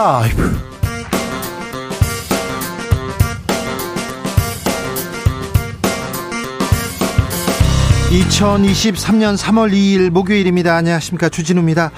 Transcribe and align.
라이브. 0.00 0.50
2023년 8.08 9.36
3월 9.36 9.72
2일 9.74 10.08
목요일입니다. 10.08 10.74
안녕하십니까. 10.74 11.28
주진우입니다. 11.28 11.90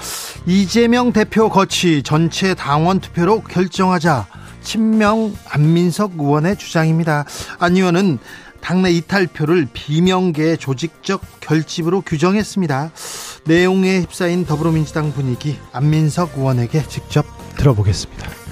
이재명 0.45 1.13
대표 1.13 1.47
거치 1.47 2.03
전체 2.03 2.53
당원 2.53 2.99
투표로 2.99 3.43
결정하자. 3.43 4.27
친명 4.61 5.33
안민석 5.49 6.15
의원의 6.19 6.57
주장입니다. 6.57 7.23
안 7.59 7.77
의원은 7.77 8.19
당내 8.59 8.91
이탈표를 8.91 9.67
비명계 9.71 10.57
조직적 10.57 11.21
결집으로 11.39 12.01
규정했습니다. 12.01 12.91
내용에 13.45 14.01
휩싸인 14.01 14.45
더불어민주당 14.45 15.13
분위기 15.13 15.57
안민석 15.71 16.37
의원에게 16.37 16.83
직접 16.89 17.32
들어보겠습니다. 17.57 18.43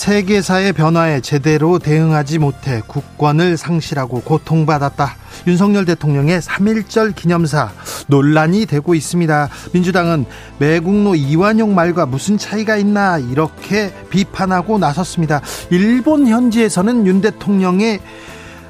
세계사의 0.00 0.72
변화에 0.72 1.20
제대로 1.20 1.78
대응하지 1.78 2.38
못해 2.38 2.80
국권을 2.86 3.58
상실하고 3.58 4.22
고통받았다. 4.22 5.14
윤석열 5.46 5.84
대통령의 5.84 6.40
3.1절 6.40 7.14
기념사 7.14 7.70
논란이 8.06 8.64
되고 8.64 8.94
있습니다. 8.94 9.48
민주당은 9.74 10.24
매국노 10.58 11.16
이완용 11.16 11.74
말과 11.74 12.06
무슨 12.06 12.38
차이가 12.38 12.76
있나 12.76 13.18
이렇게 13.18 13.92
비판하고 14.08 14.78
나섰습니다. 14.78 15.42
일본 15.68 16.26
현지에서는 16.26 17.06
윤 17.06 17.20
대통령의 17.20 18.00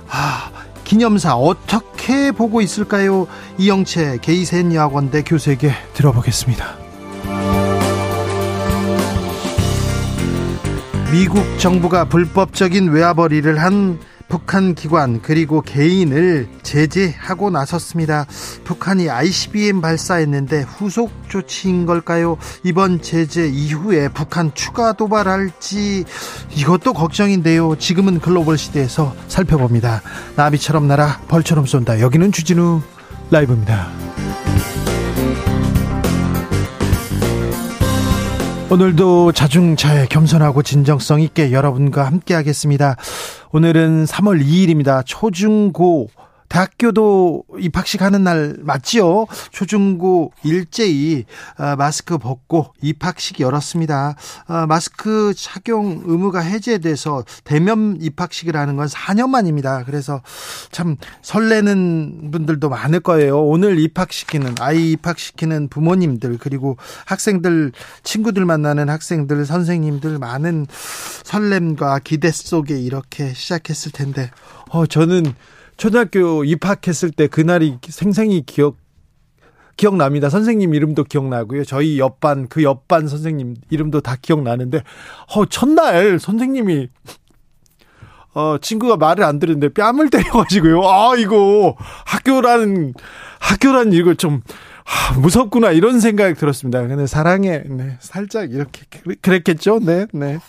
아, 0.08 0.50
기념사 0.90 1.36
어떻게 1.36 2.32
보고 2.32 2.60
있을까요? 2.60 3.28
이영채 3.58 4.18
게이센 4.22 4.74
여학원대 4.74 5.22
교수에게 5.22 5.70
들어보겠습니다. 5.94 6.66
미국 11.12 11.44
정부가 11.60 12.06
불법적인 12.06 12.88
외화벌이를 12.90 13.62
한 13.62 14.00
북한 14.30 14.74
기관 14.74 15.20
그리고 15.20 15.60
개인을 15.60 16.48
제재하고 16.62 17.50
나섰습니다. 17.50 18.26
북한이 18.64 19.10
ICBM 19.10 19.80
발사했는데 19.82 20.62
후속 20.62 21.10
조치인 21.28 21.84
걸까요? 21.84 22.38
이번 22.62 23.02
제재 23.02 23.48
이후에 23.48 24.08
북한 24.08 24.54
추가 24.54 24.92
도발할지 24.92 26.04
이것도 26.54 26.94
걱정인데요. 26.94 27.76
지금은 27.76 28.20
글로벌 28.20 28.56
시대에서 28.56 29.14
살펴봅니다. 29.28 30.00
나비처럼 30.36 30.88
날아 30.88 31.22
벌처럼 31.28 31.66
쏜다. 31.66 32.00
여기는 32.00 32.32
주진우 32.32 32.80
라이브입니다. 33.30 33.88
오늘도 38.70 39.32
자중차에 39.32 40.06
겸손하고 40.06 40.62
진정성 40.62 41.20
있게 41.22 41.50
여러분과 41.50 42.06
함께 42.06 42.34
하겠습니다. 42.34 42.94
오늘은 43.52 44.04
3월 44.04 44.40
2일입니다. 44.44 45.02
초중고 45.04 46.08
대학교도 46.50 47.44
입학식 47.60 48.02
하는 48.02 48.24
날 48.24 48.56
맞지요? 48.60 49.26
초중고 49.52 50.32
일제히 50.42 51.24
아, 51.56 51.76
마스크 51.76 52.18
벗고 52.18 52.74
입학식 52.82 53.40
열었습니다. 53.40 54.16
아, 54.48 54.66
마스크 54.66 55.32
착용 55.34 56.02
의무가 56.04 56.40
해제돼서 56.40 57.24
대면 57.44 57.96
입학식을 58.00 58.56
하는 58.56 58.76
건 58.76 58.88
4년 58.88 59.30
만입니다. 59.30 59.84
그래서 59.84 60.22
참 60.72 60.96
설레는 61.22 62.30
분들도 62.32 62.68
많을 62.68 63.00
거예요. 63.00 63.40
오늘 63.40 63.78
입학시키는 63.78 64.56
아이 64.58 64.90
입학시키는 64.92 65.68
부모님들 65.68 66.38
그리고 66.38 66.76
학생들 67.06 67.70
친구들 68.02 68.44
만나는 68.44 68.88
학생들 68.88 69.46
선생님들 69.46 70.18
많은 70.18 70.66
설렘과 71.22 72.00
기대 72.00 72.32
속에 72.32 72.76
이렇게 72.80 73.32
시작했을 73.34 73.92
텐데 73.92 74.30
어 74.70 74.86
저는 74.86 75.32
초등학교 75.80 76.44
입학했을 76.44 77.10
때 77.10 77.26
그날이 77.26 77.78
생생히 77.88 78.42
기억 78.44 78.76
기억납니다. 79.78 80.28
선생님 80.28 80.74
이름도 80.74 81.04
기억나고요. 81.04 81.64
저희 81.64 81.98
옆반 81.98 82.48
그 82.48 82.62
옆반 82.62 83.08
선생님 83.08 83.54
이름도 83.70 84.02
다 84.02 84.14
기억나는데 84.20 84.82
어 85.34 85.46
첫날 85.46 86.18
선생님이 86.18 86.88
어 88.34 88.58
친구가 88.60 88.98
말을 88.98 89.24
안 89.24 89.38
들었는데 89.38 89.70
뺨을 89.70 90.10
때려 90.10 90.30
가지고요. 90.32 90.82
아 90.86 91.16
이거 91.16 91.74
학교라는 92.04 92.92
학교라는 93.38 93.94
이걸 93.94 94.16
좀 94.16 94.42
아, 94.84 95.18
무섭구나 95.18 95.70
이런 95.70 95.98
생각이 95.98 96.34
들었습니다. 96.34 96.86
근데 96.86 97.06
사랑에 97.06 97.62
네, 97.64 97.96
살짝 98.00 98.52
이렇게 98.52 98.82
그랬겠죠. 99.22 99.80
네, 99.80 100.06
네. 100.12 100.40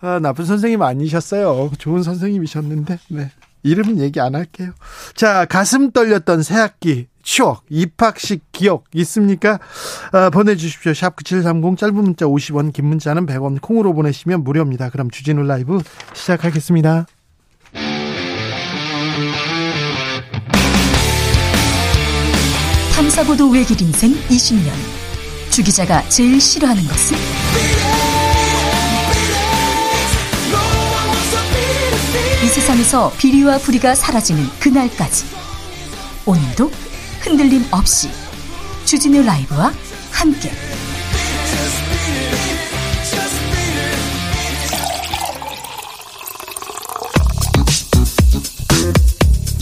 아, 0.00 0.20
나쁜 0.20 0.44
선생님 0.44 0.80
아니셨어요. 0.80 1.72
좋은 1.76 2.04
선생님이셨는데. 2.04 2.98
네. 3.08 3.32
이름은 3.62 3.98
얘기 3.98 4.20
안 4.20 4.34
할게요. 4.34 4.72
자, 5.14 5.44
가슴 5.44 5.90
떨렸던 5.90 6.42
새 6.42 6.54
학기 6.54 7.06
추억, 7.22 7.64
입학식 7.68 8.50
기억 8.52 8.84
있습니까? 8.94 9.58
아, 10.12 10.30
보내주십시오. 10.30 10.94
샵 10.94 11.16
9730 11.16 11.78
짧은 11.78 11.94
문자 11.94 12.26
50원, 12.26 12.72
긴 12.72 12.86
문자는 12.86 13.26
100원, 13.26 13.60
콩으로 13.60 13.92
보내시면 13.94 14.42
무료입니다. 14.42 14.90
그럼 14.90 15.10
주진우 15.10 15.42
라이브 15.42 15.80
시작하겠습니다. 16.14 17.06
탐사보도 22.94 23.50
외길 23.50 23.80
인생 23.80 24.12
20년. 24.28 24.70
주 25.50 25.62
기자가 25.62 26.06
제일 26.08 26.40
싫어하는 26.40 26.82
것은? 26.84 27.16
이 32.42 32.46
세상에서 32.46 33.12
비리와 33.18 33.58
부리가 33.58 33.94
사라지는 33.94 34.48
그날까지 34.60 35.26
오늘도 36.24 36.70
흔들림 37.20 37.66
없이 37.70 38.08
주진우 38.86 39.22
라이브와 39.22 39.72
함께 40.10 40.50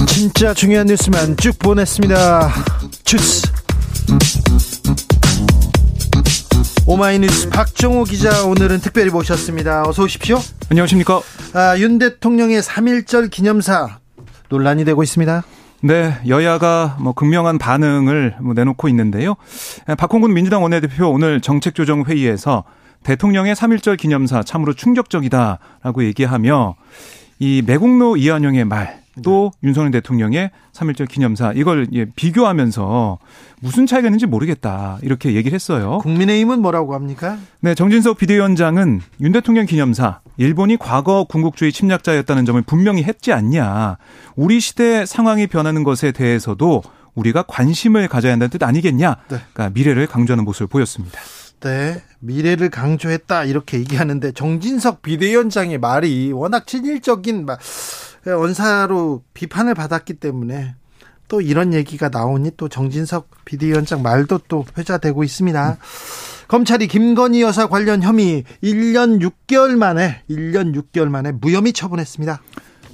진짜 0.06 0.54
중요한 0.54 0.86
뉴스만 0.86 1.36
쭉 1.36 1.58
보냈습니다. 1.58 2.54
주스 3.04 3.42
오마이뉴스 6.86 7.48
박정호 7.50 8.04
기자 8.04 8.44
오늘은 8.44 8.80
특별히 8.80 9.10
모셨습니다. 9.10 9.82
어서 9.86 10.04
오십시오. 10.04 10.40
안녕하십니까. 10.70 11.20
아, 11.54 11.78
윤 11.78 11.98
대통령의 11.98 12.60
3.1절 12.60 13.30
기념사 13.30 13.98
논란이 14.50 14.84
되고 14.84 15.02
있습니다. 15.02 15.42
네, 15.80 16.14
여야가 16.26 16.98
뭐 17.00 17.12
극명한 17.12 17.56
반응을 17.58 18.36
뭐 18.40 18.52
내놓고 18.52 18.88
있는데요. 18.88 19.36
박홍근 19.96 20.34
민주당 20.34 20.62
원내대표 20.62 21.08
오늘 21.08 21.40
정책조정회의에서 21.40 22.64
대통령의 23.02 23.54
3.1절 23.54 23.96
기념사 23.96 24.42
참으로 24.42 24.74
충격적이다라고 24.74 26.04
얘기하며 26.04 26.74
이 27.38 27.62
매국노 27.64 28.16
이한영의 28.16 28.64
말, 28.64 29.00
또 29.22 29.50
네. 29.60 29.68
윤석열 29.68 29.90
대통령의 29.90 30.50
3.1절 30.72 31.08
기념사 31.08 31.52
이걸 31.54 31.86
예, 31.92 32.04
비교하면서 32.04 33.18
무슨 33.60 33.86
차이가 33.86 34.08
있는지 34.08 34.26
모르겠다 34.26 34.98
이렇게 35.02 35.34
얘기를 35.34 35.54
했어요. 35.54 35.98
국민의힘은 35.98 36.60
뭐라고 36.60 36.94
합니까? 36.94 37.38
네, 37.60 37.74
정진석 37.74 38.18
비대위원장은 38.18 39.00
윤 39.20 39.32
대통령 39.32 39.66
기념사 39.66 40.20
일본이 40.36 40.76
과거 40.76 41.24
군국주의 41.24 41.72
침략자였다는 41.72 42.44
점을 42.44 42.60
분명히 42.62 43.02
했지 43.02 43.32
않냐. 43.32 43.98
우리 44.36 44.60
시대 44.60 45.04
상황이 45.04 45.46
변하는 45.46 45.84
것에 45.84 46.12
대해서도 46.12 46.82
우리가 47.14 47.42
관심을 47.42 48.08
가져야 48.08 48.32
한다는 48.32 48.50
뜻 48.50 48.62
아니겠냐. 48.62 49.16
네. 49.28 49.38
그러니까 49.52 49.70
미래를 49.70 50.06
강조하는 50.06 50.44
모습을 50.44 50.68
보였습니다. 50.68 51.20
네. 51.60 52.00
미래를 52.20 52.70
강조했다 52.70 53.44
이렇게 53.44 53.78
얘기하는데 53.78 54.32
정진석 54.32 55.02
비대위원장의 55.02 55.78
말이 55.78 56.32
워낙 56.32 56.66
친일적인 56.66 57.46
막 57.46 57.58
언사로 58.32 59.22
비판을 59.34 59.74
받았기 59.74 60.14
때문에 60.14 60.74
또 61.28 61.40
이런 61.40 61.74
얘기가 61.74 62.08
나오니 62.08 62.52
또 62.56 62.68
정진석 62.68 63.28
비대위원장 63.44 64.02
말도 64.02 64.40
또 64.48 64.64
회자되고 64.76 65.22
있습니다. 65.24 65.70
음. 65.70 65.76
검찰이 66.48 66.88
김건희 66.88 67.42
여사 67.42 67.68
관련 67.68 68.02
혐의 68.02 68.44
1년 68.62 69.20
6개월 69.20 69.76
만에 69.76 70.22
1년 70.30 70.74
6개월 70.74 71.08
만에 71.08 71.32
무혐의 71.32 71.74
처분했습니다. 71.74 72.40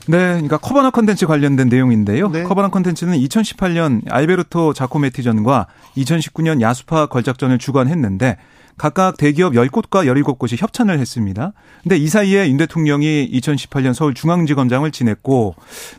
네, 0.07 0.19
그러니까 0.19 0.59
커버너 0.59 0.91
컨텐츠 0.91 1.27
관련된 1.27 1.69
내용인데요. 1.69 2.29
네. 2.31 2.43
커버너 2.43 2.71
컨텐츠는 2.71 3.17
2018년 3.19 4.03
알베르토 4.11 4.75
자코메티전과 4.75 5.69
2019년 5.97 6.61
야수파 6.61 7.07
걸작전을 7.07 7.59
주관했는데 7.59 8.37
각각 8.77 9.17
대기업 9.17 9.55
10곳과 9.55 10.07
17곳이 10.07 10.61
협찬을 10.61 10.99
했습니다. 10.99 11.53
근데 11.83 11.97
이 11.97 12.09
사이에 12.09 12.49
윤 12.49 12.57
대통령이 12.57 13.31
2018년 13.33 13.95
서울중앙지검장을 13.95 14.91
지냈고 14.91 15.55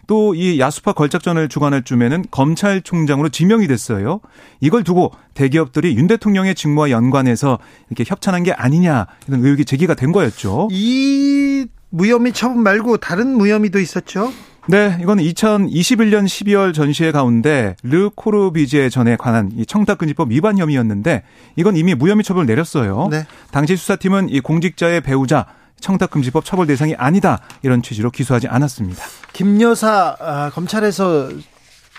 또 0.08 0.36
이 0.36 0.60
야수파 0.60 0.94
걸작전을 0.94 1.48
주관할 1.50 1.84
쯤에는 1.84 2.26
검찰총장으로 2.32 3.30
지명이 3.30 3.68
됐어요. 3.68 4.20
이걸 4.60 4.84
두고 4.84 5.12
대기업들이 5.34 5.96
윤 5.96 6.08
대통령의 6.08 6.56
직무와 6.56 6.90
연관해서 6.90 7.60
이렇게 7.90 8.04
협찬한 8.08 8.44
게 8.44 8.52
아니냐 8.52 9.08
이런 9.28 9.44
의혹이 9.44 9.66
제기가 9.66 9.94
된 9.94 10.12
거였죠. 10.12 10.68
이 10.72 11.66
무혐의 11.90 12.34
처분 12.34 12.64
말고 12.64 12.98
다른 12.98 13.38
무혐의도 13.38 13.80
있었죠? 13.80 14.32
네, 14.68 14.98
이건 15.00 15.20
2021년 15.20 16.26
12월 16.26 16.74
전시회 16.74 17.12
가운데 17.12 17.76
르 17.84 18.10
코르비제 18.10 18.90
전에 18.90 19.16
관한 19.16 19.52
이 19.56 19.64
청탁금지법 19.64 20.32
위반 20.32 20.58
혐의였는데 20.58 21.22
이건 21.56 21.78
이미 21.78 21.94
무혐의 21.94 22.24
처분을 22.24 22.48
내렸어요. 22.48 23.08
네. 23.12 23.28
당시 23.52 23.76
수사팀은 23.76 24.30
이 24.30 24.40
공직자의 24.40 25.02
배우자 25.02 25.46
청탁금지법 25.82 26.46
처벌 26.46 26.66
대상이 26.66 26.96
아니다 26.96 27.42
이런 27.62 27.84
취지로 27.84 28.10
기소하지 28.10 28.48
않았습니다. 28.48 29.04
김 29.34 29.62
여사 29.62 30.16
아, 30.20 30.50
검찰에서 30.50 31.30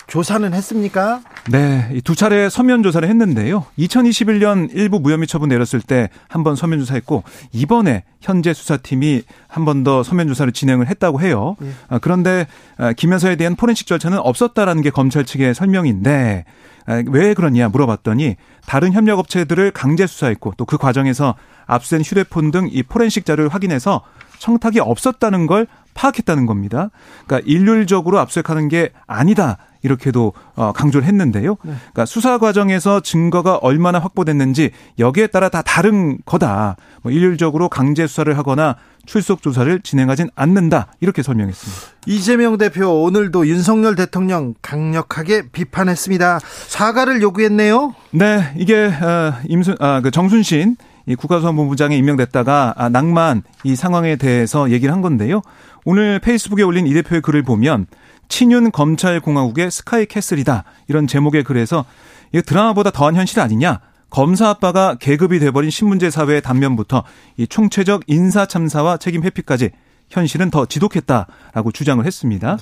조사는 0.06 0.54
했습니까? 0.54 1.20
네, 1.50 2.00
두 2.04 2.14
차례 2.14 2.48
서면 2.48 2.82
조사를 2.84 3.08
했는데요. 3.08 3.66
2021년 3.78 4.68
일부 4.72 5.00
무혐의 5.00 5.26
처분 5.26 5.48
내렸을 5.48 5.80
때 5.80 6.08
한 6.28 6.44
번 6.44 6.54
서면 6.54 6.78
조사했고 6.78 7.24
이번에 7.52 8.04
현재 8.20 8.52
수사팀이 8.54 9.22
한 9.48 9.64
번 9.64 9.82
더 9.82 10.02
서면 10.04 10.28
조사를 10.28 10.52
진행을 10.52 10.88
했다고 10.88 11.20
해요. 11.20 11.56
예. 11.62 11.70
아, 11.88 11.98
그런데 11.98 12.46
아, 12.78 12.92
김 12.92 13.12
여사에 13.12 13.34
대한 13.36 13.56
포렌식 13.56 13.86
절차는 13.88 14.18
없었다라는 14.18 14.82
게 14.82 14.90
검찰 14.90 15.24
측의 15.24 15.54
설명인데 15.54 16.44
아, 16.86 17.02
왜 17.08 17.34
그러냐 17.34 17.68
물어봤더니 17.68 18.36
다른 18.66 18.92
협력 18.92 19.18
업체들을 19.18 19.72
강제 19.72 20.06
수사했고 20.06 20.52
또 20.56 20.64
그 20.66 20.78
과정에서 20.78 21.34
압수된 21.66 22.02
휴대폰 22.02 22.52
등 22.52 22.68
이 22.70 22.82
포렌식 22.84 23.24
자료를 23.26 23.52
확인해서 23.52 24.02
청탁이 24.38 24.78
없었다는 24.78 25.46
걸 25.48 25.66
파악했다는 25.96 26.46
겁니다. 26.46 26.90
그러니까 27.26 27.50
일률적으로 27.50 28.20
압수수색하는 28.20 28.68
게 28.68 28.90
아니다. 29.06 29.58
이렇게도 29.82 30.32
어, 30.56 30.72
강조를 30.72 31.06
했는데요. 31.06 31.56
네. 31.62 31.72
그러니까 31.78 32.06
수사 32.06 32.38
과정에서 32.38 33.00
증거가 33.00 33.56
얼마나 33.56 33.98
확보됐는지 33.98 34.70
여기에 34.98 35.28
따라 35.28 35.48
다 35.48 35.62
다른 35.62 36.18
거다. 36.26 36.76
뭐 37.02 37.12
일률적으로 37.12 37.68
강제 37.68 38.06
수사를 38.06 38.36
하거나 38.36 38.76
출석 39.06 39.42
조사를 39.42 39.80
진행하진 39.82 40.28
않는다. 40.34 40.88
이렇게 41.00 41.22
설명했습니다. 41.22 41.82
이재명 42.06 42.58
대표 42.58 43.02
오늘도 43.04 43.46
윤석열 43.46 43.94
대통령 43.94 44.54
강력하게 44.60 45.50
비판했습니다. 45.50 46.40
사과를 46.66 47.22
요구했네요. 47.22 47.94
네, 48.10 48.52
이게 48.56 48.86
어, 48.86 49.34
임순 49.48 49.76
아, 49.78 50.00
그 50.00 50.10
정순신 50.10 50.76
이 51.06 51.14
국가수사본부장에 51.14 51.96
임명됐다가 51.96 52.74
아, 52.76 52.88
낭만 52.88 53.42
이 53.64 53.76
상황에 53.76 54.16
대해서 54.16 54.70
얘기를 54.70 54.92
한 54.92 55.02
건데요. 55.02 55.42
오늘 55.84 56.18
페이스북에 56.18 56.62
올린 56.62 56.86
이 56.86 56.94
대표의 56.94 57.22
글을 57.22 57.42
보면 57.42 57.86
친윤 58.28 58.72
검찰공화국의 58.72 59.70
스카이캐슬이다. 59.70 60.64
이런 60.88 61.06
제목의 61.06 61.44
글에서 61.44 61.84
이 62.32 62.42
드라마보다 62.42 62.90
더한 62.90 63.14
현실 63.14 63.40
아니냐? 63.40 63.80
검사 64.10 64.48
아빠가 64.48 64.96
계급이 64.98 65.38
돼버린 65.38 65.70
신문제 65.70 66.10
사회의 66.10 66.40
단면부터 66.42 67.04
이 67.36 67.46
총체적 67.46 68.02
인사 68.08 68.46
참사와 68.46 68.96
책임 68.96 69.22
회피까지 69.22 69.70
현실은 70.08 70.50
더 70.50 70.66
지독했다라고 70.66 71.72
주장을 71.72 72.04
했습니다. 72.04 72.58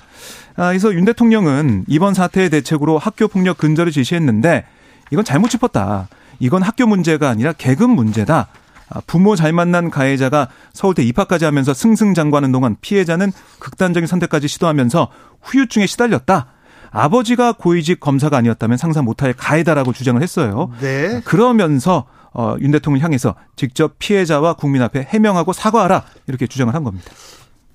아, 0.57 0.69
그래서 0.69 0.93
윤 0.95 1.05
대통령은 1.05 1.85
이번 1.89 2.15
사태의 2.15 2.51
대책으로 2.51 2.99
학교 2.99 3.29
폭력 3.29 3.59
근절을 3.59 3.93
지시했는데 3.93 4.65
이건 5.11 5.25
잘못 5.25 5.49
짚었다. 5.49 6.09
이건 6.39 6.63
학교 6.63 6.87
문제가 6.87 7.29
아니라 7.29 7.53
계급 7.53 7.91
문제다. 7.91 8.49
아, 8.91 9.01
부모 9.07 9.35
잘 9.35 9.53
만난 9.53 9.91
가해자가 9.91 10.49
서울대 10.73 11.03
입학까지 11.03 11.45
하면서 11.45 11.73
승승장구하는 11.73 12.53
동안 12.53 12.77
피해자는 12.81 13.33
극단적인 13.59 14.07
선택까지 14.07 14.49
시도하면서 14.49 15.11
후유증에 15.43 15.87
시달렸다. 15.87 16.49
아버지가 16.91 17.55
고위직 17.55 17.99
검사가 17.99 18.37
아니었다면 18.37 18.77
상상 18.77 19.05
못할 19.05 19.33
가해다라고 19.33 19.93
주장을 19.93 20.21
했어요. 20.23 20.71
네. 20.81 21.21
그러면서 21.25 22.07
어, 22.33 22.57
윤 22.61 22.71
대통령 22.71 23.03
향해서 23.03 23.35
직접 23.57 23.99
피해자와 23.99 24.55
국민 24.55 24.83
앞에 24.83 25.03
해명하고 25.09 25.53
사과하라 25.53 26.05
이렇게 26.27 26.47
주장을 26.47 26.73
한 26.73 26.85
겁니다. 26.85 27.11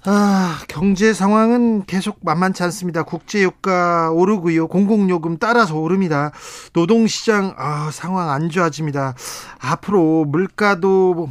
아, 0.06 0.60
경제 0.68 1.13
상황은 1.13 1.84
계속 1.86 2.19
만만치 2.22 2.63
않습니다. 2.63 3.04
국제유가 3.04 4.12
오르고요. 4.12 4.68
공공요금 4.68 5.38
따라서 5.40 5.78
오릅니다. 5.78 6.31
노동시장, 6.74 7.54
아, 7.57 7.90
상황 7.92 8.30
안 8.30 8.50
좋아집니다. 8.50 9.16
앞으로 9.60 10.25
물가도 10.25 11.30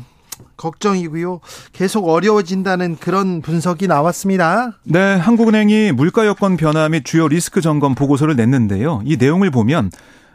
걱정이고요. 0.58 1.40
계속 1.72 2.08
어려워진다는 2.08 2.96
그런 2.96 3.40
분석이 3.40 3.86
나왔습니다. 3.86 4.72
네, 4.82 5.14
한국은행이 5.14 5.92
물가 5.92 6.26
여건 6.26 6.56
변화 6.56 6.88
및 6.88 7.04
주요 7.04 7.28
리스크 7.28 7.60
점검 7.60 7.94
보고서를 7.94 8.36
냈는데요. 8.36 9.02
이 9.04 9.16
내용을 9.16 9.50
보면 9.50 9.90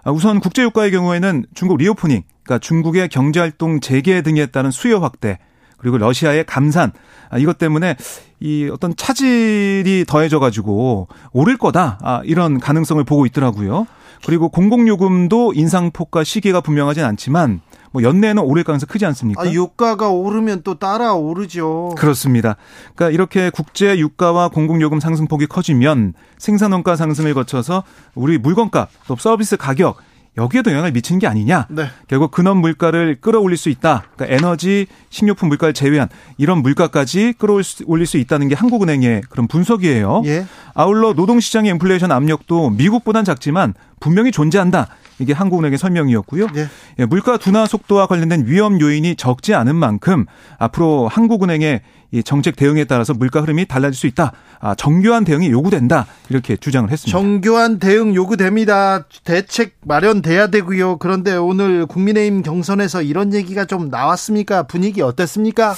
우선 0.05 0.39
국제유가의 0.39 0.91
경우에는 0.91 1.45
중국 1.53 1.77
리오프닝, 1.77 2.23
그러니까 2.43 2.59
중국의 2.59 3.09
경제활동 3.09 3.79
재개 3.79 4.21
등에 4.21 4.47
따른 4.47 4.71
수요 4.71 4.99
확대, 4.99 5.39
그리고 5.83 5.97
러시아의 5.97 6.45
감산 6.45 6.93
아, 7.29 7.37
이것 7.37 7.57
때문에 7.57 7.97
이 8.39 8.69
어떤 8.71 8.95
차질이 8.95 10.05
더해져 10.07 10.39
가지고 10.39 11.09
오를 11.33 11.57
거다 11.57 11.99
아, 12.01 12.21
이런 12.23 12.59
가능성을 12.59 13.03
보고 13.03 13.25
있더라고요. 13.25 13.85
그리고 14.25 14.47
공공요금도 14.47 15.51
인상폭과 15.53 16.23
시기가 16.23 16.61
분명하진 16.61 17.03
않지만 17.03 17.59
뭐 17.91 18.01
연내에는 18.01 18.41
오를 18.41 18.63
가능성 18.63 18.87
크지 18.87 19.05
않습니까? 19.07 19.41
아, 19.41 19.51
유가가 19.51 20.09
오르면 20.09 20.61
또 20.63 20.75
따라 20.75 21.13
오르죠. 21.13 21.93
그렇습니다. 21.97 22.55
그러니까 22.95 23.13
이렇게 23.13 23.49
국제 23.49 23.99
유가와 23.99 24.49
공공요금 24.49 25.01
상승폭이 25.01 25.47
커지면 25.47 26.13
생산원가 26.37 26.95
상승을 26.95 27.33
거쳐서 27.33 27.83
우리 28.15 28.37
물건값 28.37 28.89
또 29.07 29.17
서비스 29.17 29.57
가격 29.57 29.97
여기에도 30.37 30.71
영향을 30.71 30.91
미치는 30.91 31.19
게 31.19 31.27
아니냐. 31.27 31.67
네. 31.69 31.87
결국 32.07 32.31
근원 32.31 32.57
물가를 32.57 33.17
끌어올릴 33.21 33.57
수 33.57 33.69
있다. 33.69 34.03
그러니까 34.15 34.35
에너지, 34.35 34.87
식료품 35.09 35.49
물가를 35.49 35.73
제외한 35.73 36.09
이런 36.37 36.61
물가까지 36.63 37.33
끌어올릴 37.37 38.07
수 38.07 38.17
있다는 38.17 38.47
게 38.47 38.55
한국은행의 38.55 39.23
그런 39.29 39.47
분석이에요. 39.47 40.23
예. 40.25 40.45
아울러 40.73 41.13
노동시장의 41.13 41.71
인플레이션 41.71 42.11
압력도 42.11 42.71
미국보단 42.71 43.25
작지만 43.25 43.73
분명히 43.99 44.31
존재한다. 44.31 44.87
이게 45.19 45.33
한국은행의 45.33 45.77
설명이었고요. 45.77 46.47
예. 46.55 46.67
예, 46.99 47.05
물가 47.05 47.37
둔화 47.37 47.65
속도와 47.65 48.07
관련된 48.07 48.45
위험 48.45 48.79
요인이 48.79 49.15
적지 49.15 49.53
않은 49.53 49.75
만큼 49.75 50.25
앞으로 50.57 51.07
한국은행의 51.07 51.81
이 52.11 52.21
정책 52.21 52.55
대응에 52.55 52.83
따라서 52.85 53.13
물가 53.13 53.41
흐름이 53.41 53.65
달라질 53.65 53.97
수 53.97 54.05
있다. 54.05 54.33
아, 54.59 54.75
정교한 54.75 55.25
대응이 55.25 55.49
요구된다. 55.49 56.05
이렇게 56.29 56.55
주장을 56.55 56.89
했습니다. 56.89 57.17
정교한 57.17 57.79
대응 57.79 58.13
요구됩니다. 58.13 59.07
대책 59.23 59.77
마련돼야 59.81 60.47
되고요. 60.47 60.97
그런데 60.97 61.35
오늘 61.35 61.87
국민의힘 61.87 62.43
경선에서 62.43 63.01
이런 63.01 63.33
얘기가 63.33 63.65
좀 63.65 63.89
나왔습니까? 63.89 64.63
분위기 64.63 65.01
어땠습니까? 65.01 65.73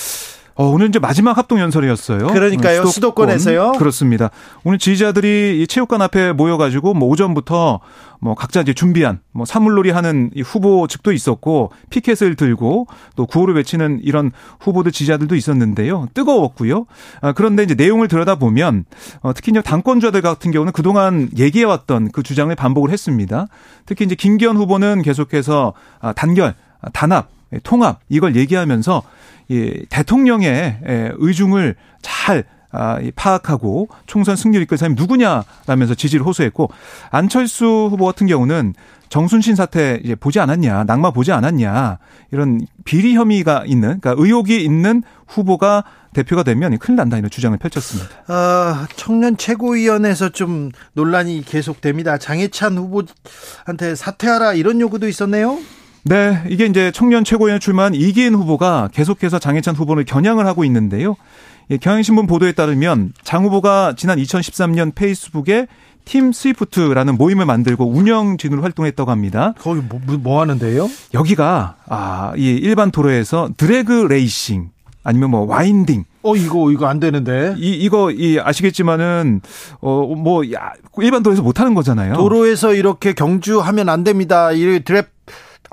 어, 0.57 0.67
오늘 0.67 0.87
이제 0.87 0.99
마지막 0.99 1.37
합동 1.37 1.59
연설이었어요. 1.59 2.27
그러니까요. 2.27 2.85
수도권. 2.85 3.29
에서요 3.29 3.73
그렇습니다. 3.73 4.29
오늘 4.63 4.79
지지자들이 4.79 5.61
이 5.61 5.67
체육관 5.67 6.01
앞에 6.01 6.31
모여가지고 6.31 6.93
뭐 6.93 7.09
오전부터 7.09 7.81
뭐 8.21 8.35
각자 8.35 8.61
이제 8.61 8.73
준비한 8.73 9.19
뭐 9.33 9.45
사물놀이 9.45 9.91
하는 9.91 10.31
이 10.33 10.41
후보 10.41 10.87
측도 10.87 11.11
있었고 11.11 11.71
피켓을 11.89 12.35
들고 12.35 12.87
또 13.17 13.25
구호를 13.25 13.53
외치는 13.55 13.99
이런 14.03 14.31
후보들 14.61 14.93
지지자들도 14.93 15.35
있었는데요. 15.35 16.07
뜨거웠고요. 16.13 16.85
아, 17.19 17.33
그런데 17.33 17.63
이제 17.63 17.75
내용을 17.75 18.07
들여다보면 18.07 18.85
어, 19.23 19.33
특히 19.33 19.51
이제 19.51 19.61
당권자들 19.61 20.21
같은 20.21 20.51
경우는 20.51 20.71
그동안 20.71 21.29
얘기해왔던 21.37 22.11
그 22.13 22.23
주장을 22.23 22.55
반복을 22.55 22.91
했습니다. 22.91 23.47
특히 23.85 24.05
이제 24.05 24.15
김기현 24.15 24.55
후보는 24.55 25.01
계속해서 25.01 25.73
아, 25.99 26.13
단결, 26.13 26.55
아, 26.79 26.89
단합, 26.93 27.27
통합 27.63 27.99
이걸 28.09 28.35
얘기하면서 28.35 29.03
이 29.47 29.85
대통령의 29.89 30.79
의중을 31.17 31.75
잘 32.01 32.45
아, 32.77 32.99
파악하고 33.15 33.87
총선 34.05 34.35
승리를 34.35 34.61
이끌 34.63 34.77
사람이 34.77 34.95
누구냐라면서 34.99 35.95
지지를 35.95 36.25
호소했고 36.25 36.69
안철수 37.09 37.87
후보 37.89 38.05
같은 38.05 38.27
경우는 38.27 38.73
정순신 39.07 39.55
사태 39.55 40.01
이제 40.03 40.13
보지 40.13 40.41
않았냐, 40.41 40.83
낙마 40.83 41.11
보지 41.11 41.31
않았냐 41.31 41.99
이런 42.31 42.67
비리 42.83 43.15
혐의가 43.15 43.63
있는, 43.65 44.01
그러니까 44.01 44.15
의혹이 44.17 44.61
있는 44.61 45.03
후보가 45.27 45.85
대표가 46.13 46.43
되면 46.43 46.77
큰일 46.77 46.97
난다 46.97 47.17
이런 47.17 47.29
주장을 47.29 47.57
펼쳤습니다. 47.57 48.09
어, 48.27 48.85
청년 48.95 49.37
최고위원회에서 49.37 50.29
좀 50.29 50.71
논란이 50.93 51.43
계속됩니다. 51.45 52.17
장해찬 52.17 52.77
후보한테 52.77 53.95
사퇴하라 53.95 54.53
이런 54.53 54.81
요구도 54.81 55.07
있었네요. 55.07 55.59
네, 56.07 56.43
이게 56.49 56.67
이제 56.67 56.91
청년 56.91 57.23
최고위원 57.23 57.59
출마한 57.59 57.95
이기인 57.95 58.35
후보가 58.35 58.89
계속해서 58.93 59.39
장해찬 59.39 59.75
후보를 59.75 60.05
겨냥을 60.05 60.45
하고 60.45 60.63
있는데요. 60.63 61.15
경향신문 61.81 62.27
보도에 62.27 62.51
따르면 62.51 63.13
장 63.23 63.43
후보가 63.43 63.95
지난 63.97 64.19
2013년 64.19 64.93
페이스북에 64.93 65.65
팀 66.05 66.31
스위프트라는 66.31 67.17
모임을 67.17 67.47
만들고 67.47 67.89
운영 67.89 68.37
진으로 68.37 68.61
활동했다고 68.61 69.09
합니다. 69.09 69.55
거기 69.57 69.81
뭐, 69.81 69.99
뭐 70.19 70.41
하는데요? 70.41 70.87
여기가 71.15 71.77
아, 71.87 72.33
이 72.37 72.51
일반 72.51 72.91
도로에서 72.91 73.49
drag 73.57 74.05
racing 74.07 74.69
아니면 75.03 75.31
뭐 75.31 75.47
winding 75.47 76.03
어 76.21 76.35
이거 76.35 76.71
이거 76.71 76.85
안 76.85 76.99
되는데. 76.99 77.55
이 77.57 77.71
이거 77.71 78.11
이 78.11 78.39
아시겠지만은 78.39 79.41
어뭐 79.81 80.43
일반 80.99 81.23
도로에서 81.23 81.41
못 81.41 81.59
하는 81.59 81.73
거잖아요. 81.73 82.13
도로에서 82.13 82.75
이렇게 82.75 83.13
경주하면 83.13 83.89
안 83.89 84.03
됩니다. 84.03 84.51
이 84.51 84.79
드랩 84.81 85.07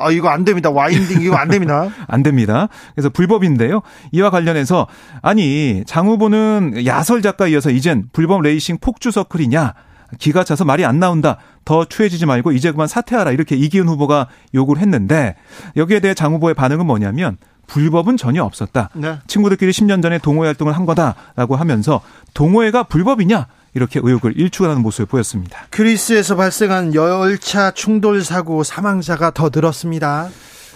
아 0.02 0.10
이거 0.10 0.28
안 0.28 0.44
됩니다. 0.44 0.70
winding 0.70 1.22
이거 1.22 1.36
안 1.36 1.48
됩니다. 1.48 1.88
안 2.08 2.22
됩니다. 2.22 2.68
그래서 2.94 3.08
불법인데요. 3.10 3.82
이와 4.12 4.30
관련해서 4.30 4.86
아니 5.22 5.82
장 5.86 6.08
후보는 6.08 6.84
야설 6.86 7.22
작가 7.22 7.46
이어서 7.48 7.70
이젠 7.70 8.08
불법 8.12 8.42
레이싱 8.42 8.78
폭주 8.80 9.10
서클이냐? 9.10 9.74
기가 10.18 10.44
차서 10.44 10.64
말이 10.64 10.84
안 10.84 10.98
나온다. 10.98 11.38
더 11.64 11.84
추해지지 11.84 12.26
말고 12.26 12.52
이제 12.52 12.70
그만 12.70 12.86
사퇴하라. 12.86 13.30
이렇게 13.30 13.56
이기훈 13.56 13.88
후보가 13.88 14.26
요구를 14.54 14.82
했는데 14.82 15.36
여기에 15.76 16.00
대해 16.00 16.14
장 16.14 16.34
후보의 16.34 16.54
반응은 16.54 16.84
뭐냐면 16.86 17.38
불법은 17.66 18.16
전혀 18.16 18.44
없었다. 18.44 18.90
네. 18.94 19.18
친구들끼리 19.26 19.70
10년 19.70 20.02
전에 20.02 20.18
동호회 20.18 20.48
활동을 20.48 20.74
한 20.74 20.84
거다라고 20.84 21.56
하면서 21.56 22.02
동호회가 22.34 22.82
불법이냐? 22.84 23.46
이렇게 23.74 24.00
의혹을 24.02 24.38
일축하는 24.38 24.82
모습을 24.82 25.06
보였습니다. 25.06 25.66
그리스에서 25.70 26.36
발생한 26.36 26.94
열차 26.94 27.70
충돌 27.70 28.22
사고 28.22 28.62
사망자가 28.62 29.30
더 29.30 29.50
늘었습니다. 29.52 30.28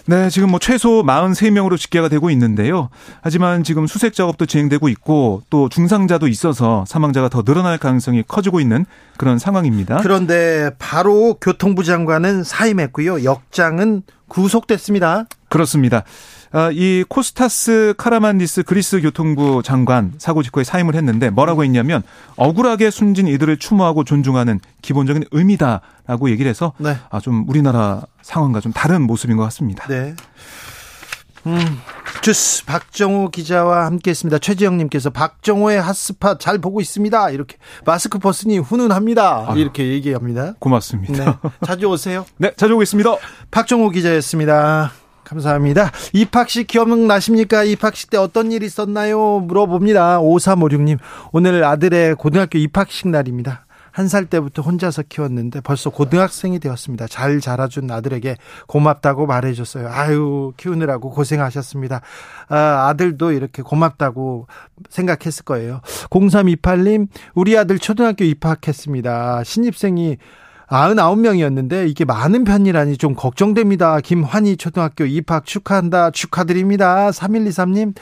네, 0.09 0.31
지금 0.31 0.50
뭐 0.50 0.61
최소 0.61 1.03
43명으로 1.03 1.76
집계가 1.76 2.09
되고 2.09 2.31
있는데요. 2.31 2.91
하지만 3.23 3.65
지금 3.65 3.88
수색 3.88 4.15
작업도 4.15 4.47
진행되고 4.47 4.88
있고 4.91 5.43
또 5.50 5.69
중상자도 5.69 6.29
있어서 6.29 6.85
사망자가 6.87 7.29
더 7.29 7.43
늘어날 7.43 7.76
가능성이 7.76 8.23
커지고 8.26 8.61
있는 8.61 8.87
그런 9.17 9.41
상황입니다. 9.41 9.99
그런데 10.03 10.71
바로 10.79 11.35
교통부 11.41 11.83
장관은 11.83 12.45
사임했고요. 12.45 13.25
역장은 13.25 14.03
구속됐습니다. 14.29 15.25
그렇습니다. 15.49 16.05
아, 16.53 16.71
이 16.73 17.05
코스타스 17.09 17.95
카라만디스 17.97 18.62
그리스 18.65 19.00
교통부 19.00 19.62
장관 19.65 20.15
사고 20.19 20.43
직후에 20.43 20.65
사임을 20.65 20.95
했는데 20.95 21.31
뭐라고 21.31 21.65
했냐면 21.65 22.03
억울하게 22.37 22.91
숨진 22.91 23.29
이들을 23.29 23.57
추모하고 23.59 24.05
존중하는 24.05 24.61
기본적인 24.83 25.25
의미다라고 25.31 26.31
얘기를 26.31 26.49
해서 26.49 26.73
네. 26.79 26.97
아, 27.11 27.21
좀 27.21 27.45
우리나라 27.49 28.03
상황과 28.23 28.61
좀 28.61 28.73
다른 28.73 29.03
모습인 29.03 29.37
것 29.37 29.43
같습니다. 29.45 29.87
네. 29.88 30.15
음, 31.47 31.61
주스 32.23 32.65
박정호 32.65 33.31
기자와 33.31 33.87
함께했습니다. 33.87 34.38
최지영님께서 34.38 35.11
박정호의 35.11 35.81
핫스팟 35.81 36.38
잘 36.38 36.59
보고 36.59 36.81
있습니다. 36.81 37.31
이렇게 37.31 37.57
마스크 37.85 38.19
벗으니 38.19 38.59
훈훈합니다. 38.59 39.47
아유, 39.49 39.61
이렇게 39.61 39.87
얘기합니다. 39.88 40.55
고맙습니다. 40.59 41.41
네, 41.43 41.50
자주 41.65 41.87
오세요. 41.87 42.26
네, 42.38 42.53
자주 42.57 42.75
오겠습니다. 42.75 43.17
박정호 43.53 43.91
기자였습니다. 43.91 45.06
감사합니다. 45.26 45.90
입학식 46.12 46.68
기억나십니까? 46.68 47.64
입학식 47.64 48.11
때 48.11 48.16
어떤 48.16 48.52
일이 48.52 48.66
있었나요? 48.66 49.40
물어봅니다. 49.40 50.21
5356님. 50.21 50.99
오늘 51.33 51.64
아들의 51.64 52.14
고등학교 52.14 52.59
입학식 52.59 53.09
날입니다. 53.09 53.66
한 53.97 54.09
살 54.09 54.26
때부터 54.26 54.61
혼자서 54.61 55.04
키웠는데 55.09 55.62
벌써 55.62 55.88
고등학생이 55.88 56.59
되었습니다. 56.59 57.06
잘 57.06 57.40
자라준 57.40 57.90
아들에게 57.90 58.37
고맙다고 58.66 59.25
말해줬어요. 59.25 59.88
아유, 59.88 60.52
키우느라고 60.59 61.09
고생하셨습니다. 61.11 62.02
아, 62.50 62.88
아들도 62.90 63.33
이렇게 63.33 63.62
고맙다고 63.62 64.49
생각했을 64.90 65.47
거예요. 65.47 65.80
0328님, 66.11 67.09
우리 67.35 67.56
아들 67.56 67.78
초등학교 67.78 68.25
입학했습니다. 68.25 69.45
신입생이 69.45 70.18
99명이었는데 70.68 71.88
이게 71.88 72.04
많은 72.04 72.44
편이라니 72.44 72.96
좀 72.96 73.14
걱정됩니다. 73.14 74.00
김환희 74.00 74.56
초등학교 74.56 75.04
입학 75.04 75.44
축하한다. 75.46 76.11
축하드립니다. 76.11 77.11
3123님. 77.11 77.94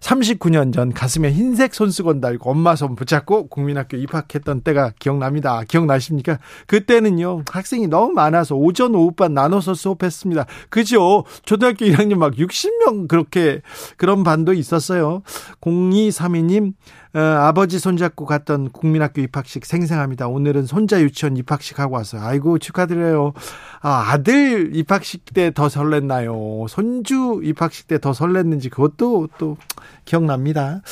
39년 0.00 0.72
전 0.72 0.92
가슴에 0.92 1.32
흰색 1.32 1.74
손수건 1.74 2.20
달고 2.20 2.50
엄마 2.50 2.76
손 2.76 2.94
붙잡고 2.94 3.48
국민학교 3.48 3.96
입학했던 3.96 4.60
때가 4.60 4.92
기억납니다. 4.98 5.62
기억나십니까? 5.66 6.38
그때는요, 6.66 7.42
학생이 7.50 7.88
너무 7.88 8.12
많아서 8.12 8.54
오전, 8.54 8.94
오후반 8.94 9.34
나눠서 9.34 9.74
수업했습니다. 9.74 10.46
그죠? 10.70 11.24
초등학교 11.44 11.84
1학년 11.86 12.14
막 12.14 12.34
60명 12.34 13.08
그렇게 13.08 13.60
그런 13.96 14.22
반도 14.22 14.52
있었어요. 14.52 15.22
0232님, 15.60 16.74
어, 17.14 17.18
아버지 17.20 17.78
손잡고 17.78 18.26
갔던 18.26 18.70
국민학교 18.70 19.20
입학식 19.22 19.64
생생합니다. 19.64 20.28
오늘은 20.28 20.66
손자 20.66 21.00
유치원 21.00 21.36
입학식 21.36 21.78
하고 21.78 21.94
왔어요. 21.96 22.22
아이고 22.22 22.58
축하드려요. 22.58 23.32
아, 23.80 24.04
아들 24.10 24.76
입학식 24.76 25.24
때 25.32 25.50
더 25.50 25.68
설렜나요? 25.68 26.68
손주 26.68 27.40
입학식 27.42 27.88
때 27.88 27.98
더 27.98 28.12
설렜는지 28.12 28.70
그것도 28.70 29.28
또 29.38 29.56
기억납니다. 30.04 30.82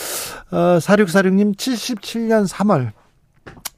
어, 0.51 0.79
4646님 0.79 1.57
77년 1.57 2.49
3월 2.49 2.93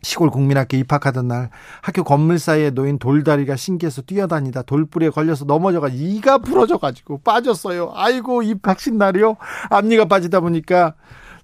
시골 0.03 0.31
국민학교 0.31 0.77
입학하던 0.77 1.27
날 1.27 1.51
학교 1.83 2.05
건물 2.05 2.39
사이에 2.39 2.71
놓인 2.71 2.99
돌다리가 3.01 3.57
신기해서 3.57 4.03
뛰어다니다 4.03 4.63
돌뿌리에 4.63 5.11
걸려서 5.11 5.45
넘어져가 5.45 5.89
이가 5.93 6.39
부러져 6.39 6.79
가지고 6.79 7.19
빠졌어요. 7.19 7.91
아이고 7.95 8.43
입학식 8.43 8.95
날이요. 8.95 9.37
앞니가 9.71 10.05
빠지다 10.05 10.39
보니까 10.41 10.95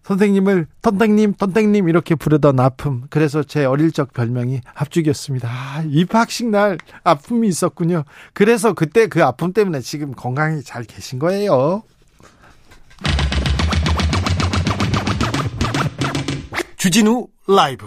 선생님을 0.05 0.67
턴땡님, 0.83 1.35
턴땡님 1.35 1.89
이렇게 1.89 2.15
부르던 2.15 2.61
아픔. 2.61 3.05
그래서 3.11 3.43
제 3.43 3.65
어릴 3.65 3.91
적 3.91 4.13
별명이 4.13 4.61
합죽이었습니다. 4.75 5.49
아, 5.49 5.83
입학식 5.89 6.49
날 6.49 6.79
아픔이 7.03 7.49
있었군요. 7.49 8.05
그래서 8.35 8.75
그때 8.75 9.07
그 9.07 9.25
아픔 9.25 9.53
때문에 9.53 9.81
지금 9.81 10.13
건강히 10.13 10.63
잘 10.63 10.85
계신 10.85 11.19
거예요. 11.19 11.83
주진우 16.77 17.29
라이브 17.49 17.87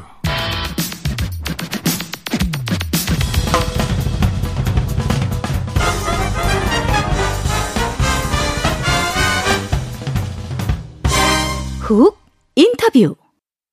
훅 11.87 12.17
인터뷰 12.55 13.15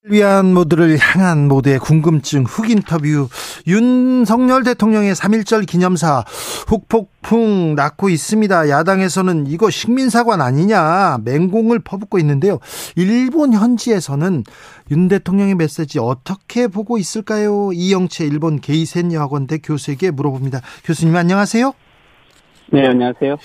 위한 0.04 0.54
모두를 0.54 0.97
향한 0.99 1.49
모두의 1.49 1.80
궁금증 1.80 2.44
훅 2.44 2.71
인터뷰 2.71 3.28
윤석열 3.66 4.62
대통령의 4.62 5.16
3.1절 5.16 5.66
기념사 5.66 6.23
훅폭풍 6.68 7.75
났고 7.75 8.09
있습니다. 8.11 8.68
야당에서는 8.68 9.49
이거 9.49 9.68
식민사관 9.68 10.40
아니냐 10.40 11.18
맹공을 11.25 11.80
퍼붓고 11.80 12.21
있는데요. 12.21 12.61
일본 12.94 13.52
현지에서는 13.52 14.44
윤 14.92 15.09
대통령의 15.09 15.56
메시지 15.56 15.99
어떻게 15.99 16.68
보고 16.68 16.99
있을까요? 16.99 17.73
이영채 17.73 18.26
일본 18.26 18.61
게이센 18.61 19.12
여학원대 19.12 19.59
교수에게 19.59 20.12
물어봅니다. 20.12 20.61
교수님 20.85 21.16
안녕하세요. 21.16 21.73
네, 22.73 22.87
안녕하세요. 22.87 23.38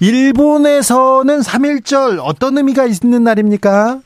일본에서는 0.00 1.40
3.1절 1.40 2.18
어떤 2.20 2.58
의미가 2.58 2.86
있는 2.86 3.22
날입니까? 3.22 4.00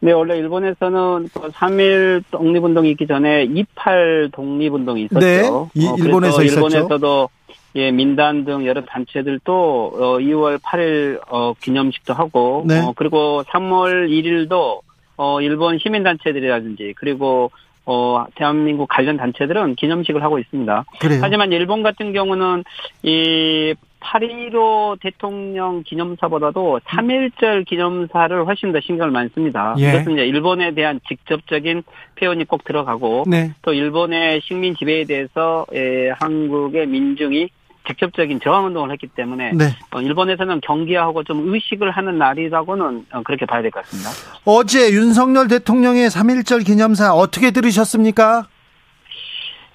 네, 0.00 0.12
원래 0.12 0.36
일본에서는 0.38 1.28
3일 1.28 2.22
그 2.24 2.30
독립운동이 2.30 2.90
있기 2.92 3.06
전에 3.06 3.44
28 3.44 4.30
독립운동이 4.32 5.04
있었죠. 5.04 5.20
네, 5.20 5.42
이, 5.74 5.86
어, 5.86 5.96
일본에서 5.98 6.42
있었죠. 6.42 6.66
일본에서도 6.66 7.28
예, 7.76 7.90
민단 7.90 8.44
등 8.44 8.66
여러 8.66 8.82
단체들도 8.84 9.92
어, 9.94 10.18
2월 10.18 10.58
8일 10.58 11.20
어, 11.28 11.54
기념식도 11.60 12.14
하고 12.14 12.64
네. 12.66 12.80
어, 12.80 12.92
그리고 12.96 13.42
3월 13.48 14.08
1일도 14.08 14.80
어, 15.18 15.40
일본 15.40 15.78
시민 15.78 16.02
단체들이라든지 16.02 16.94
그리고 16.96 17.50
어, 17.84 18.24
대한민국 18.34 18.88
관련 18.88 19.16
단체들은 19.16 19.76
기념식을 19.76 20.22
하고 20.22 20.38
있습니다. 20.38 20.84
그래요? 21.00 21.20
하지만 21.22 21.52
일본 21.52 21.82
같은 21.82 22.12
경우는 22.12 22.64
이 23.02 23.74
8.15 24.06 25.00
대통령 25.00 25.82
기념사보다도 25.84 26.80
3.1절 26.86 27.66
기념사를 27.66 28.46
훨씬 28.46 28.72
더 28.72 28.80
신경을 28.80 29.10
많습니다. 29.10 29.74
예. 29.78 29.90
이것은 29.90 30.12
이제 30.12 30.26
일본에 30.26 30.72
대한 30.74 31.00
직접적인 31.08 31.82
표현이 32.18 32.44
꼭 32.44 32.64
들어가고 32.64 33.24
네. 33.26 33.52
또 33.62 33.72
일본의 33.72 34.40
식민 34.44 34.74
지배에 34.76 35.04
대해서 35.04 35.66
에, 35.74 36.10
한국의 36.18 36.86
민중이 36.86 37.48
직접적인 37.88 38.40
저항 38.42 38.66
운동을 38.66 38.90
했기 38.90 39.06
때문에 39.06 39.52
네. 39.52 39.66
어, 39.92 40.00
일본에서는 40.00 40.60
경계하고 40.60 41.22
좀 41.22 41.52
의식을 41.54 41.90
하는 41.92 42.18
날이라고는 42.18 43.06
어, 43.12 43.22
그렇게 43.22 43.46
봐야 43.46 43.62
될 43.62 43.70
것 43.70 43.84
같습니다. 43.84 44.10
어제 44.44 44.90
윤석열 44.92 45.46
대통령의 45.48 46.08
3.1절 46.08 46.66
기념사 46.66 47.12
어떻게 47.14 47.52
들으셨습니까? 47.52 48.46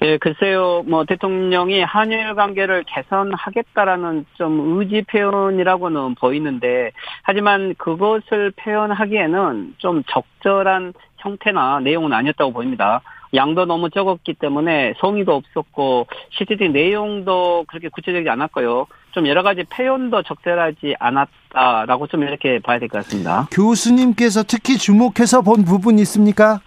예, 0.03 0.17
글쎄요, 0.17 0.84
뭐, 0.88 1.05
대통령이 1.05 1.84
한일 1.84 2.34
관계를 2.34 2.84
개선하겠다라는 2.88 4.25
좀 4.34 4.79
의지 4.79 5.03
표현이라고는 5.03 6.15
보이는데, 6.15 6.91
하지만 7.22 7.75
그것을 7.77 8.51
표현하기에는 8.55 9.75
좀 9.77 10.01
적절한 10.10 10.93
형태나 11.17 11.79
내용은 11.81 12.13
아니었다고 12.13 12.51
보입니다. 12.51 13.01
양도 13.36 13.65
너무 13.65 13.89
적었기 13.91 14.34
때문에 14.34 14.93
성의도 15.00 15.36
없었고 15.36 16.08
실질적인 16.31 16.74
내용도 16.74 17.63
그렇게 17.67 17.88
구체적이지 17.88 18.29
않았고요. 18.29 18.88
좀 19.12 19.27
여러 19.27 19.41
가지 19.43 19.63
표현도 19.63 20.24
적절하지 20.24 20.96
않았다라고 21.00 22.08
좀 22.08 22.24
이렇게 22.24 22.60
봐야 22.60 22.79
될 22.79 22.89
것 22.89 23.03
같습니다. 23.03 23.48
교수님께서 23.51 24.43
특히 24.43 24.77
주목해서 24.77 25.43
본 25.43 25.63
부분이 25.63 26.01
있습니까? 26.01 26.60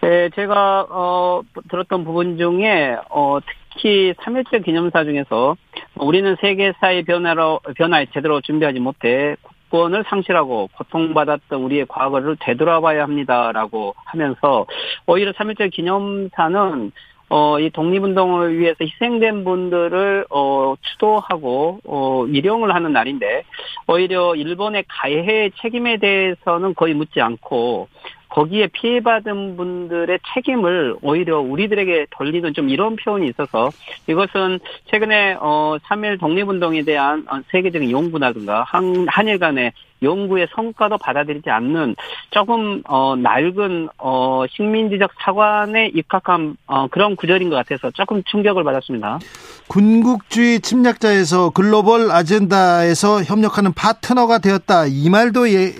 네, 0.00 0.30
제가 0.30 0.86
어 0.90 1.42
들었던 1.68 2.04
부분 2.04 2.38
중에 2.38 2.96
어 3.10 3.38
특히 3.74 4.14
3.1절 4.14 4.64
기념사 4.64 5.04
중에서 5.04 5.56
우리는 5.96 6.36
세계사의 6.40 7.02
변화로 7.02 7.60
변화에 7.76 8.06
제대로 8.14 8.40
준비하지 8.40 8.78
못해 8.78 9.34
국권을 9.42 10.04
상실하고 10.08 10.70
고통받았던 10.76 11.60
우리의 11.60 11.86
과거를 11.88 12.36
되돌아봐야 12.40 13.02
합니다라고 13.02 13.94
하면서 14.04 14.66
오히려 15.06 15.32
3.1절 15.32 15.72
기념사는 15.72 16.92
어, 17.30 17.60
이 17.60 17.68
독립운동을 17.70 18.58
위해서 18.58 18.76
희생된 18.80 19.44
분들을, 19.44 20.24
어, 20.30 20.74
추도하고, 20.80 21.78
어, 21.84 22.22
위령을 22.22 22.74
하는 22.74 22.94
날인데, 22.94 23.42
오히려 23.86 24.34
일본의 24.34 24.84
가해 24.88 25.50
책임에 25.60 25.98
대해서는 25.98 26.74
거의 26.74 26.94
묻지 26.94 27.20
않고, 27.20 27.88
거기에 28.28 28.68
피해받은 28.68 29.56
분들의 29.56 30.18
책임을 30.34 30.96
오히려 31.02 31.40
우리들에게 31.40 32.06
돌리는 32.10 32.52
좀 32.54 32.68
이런 32.68 32.96
표현이 32.96 33.28
있어서 33.28 33.70
이것은 34.06 34.60
최근에 34.86 35.36
어 35.40 35.76
3일 35.84 36.20
독립운동에 36.20 36.82
대한 36.82 37.24
어, 37.28 37.40
세계적인 37.50 37.90
연구라든가 37.90 38.64
한, 38.64 39.06
한일 39.08 39.38
간의 39.38 39.72
연구의 40.02 40.48
성과도 40.54 40.96
받아들이지 40.98 41.50
않는 41.50 41.96
조금 42.30 42.82
어 42.86 43.16
낡은 43.16 43.88
어 43.98 44.44
식민지적 44.48 45.10
사관에 45.18 45.90
입각한 45.94 46.56
어 46.66 46.86
그런 46.88 47.16
구절인 47.16 47.50
것 47.50 47.56
같아서 47.56 47.90
조금 47.90 48.22
충격을 48.24 48.62
받았습니다. 48.62 49.18
군국주의 49.66 50.60
침략자에서 50.60 51.50
글로벌 51.50 52.10
아젠다에서 52.10 53.22
협력하는 53.24 53.72
파트너가 53.72 54.38
되었다 54.38 54.86
이 54.86 55.10
말도 55.10 55.50
예, 55.52 55.72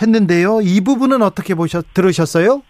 했는데요. 0.00 0.60
이 0.62 0.80
부분은 0.82 1.22
어떻게 1.22 1.54
보셨 1.54 1.92
들으셨어요? 1.94 2.62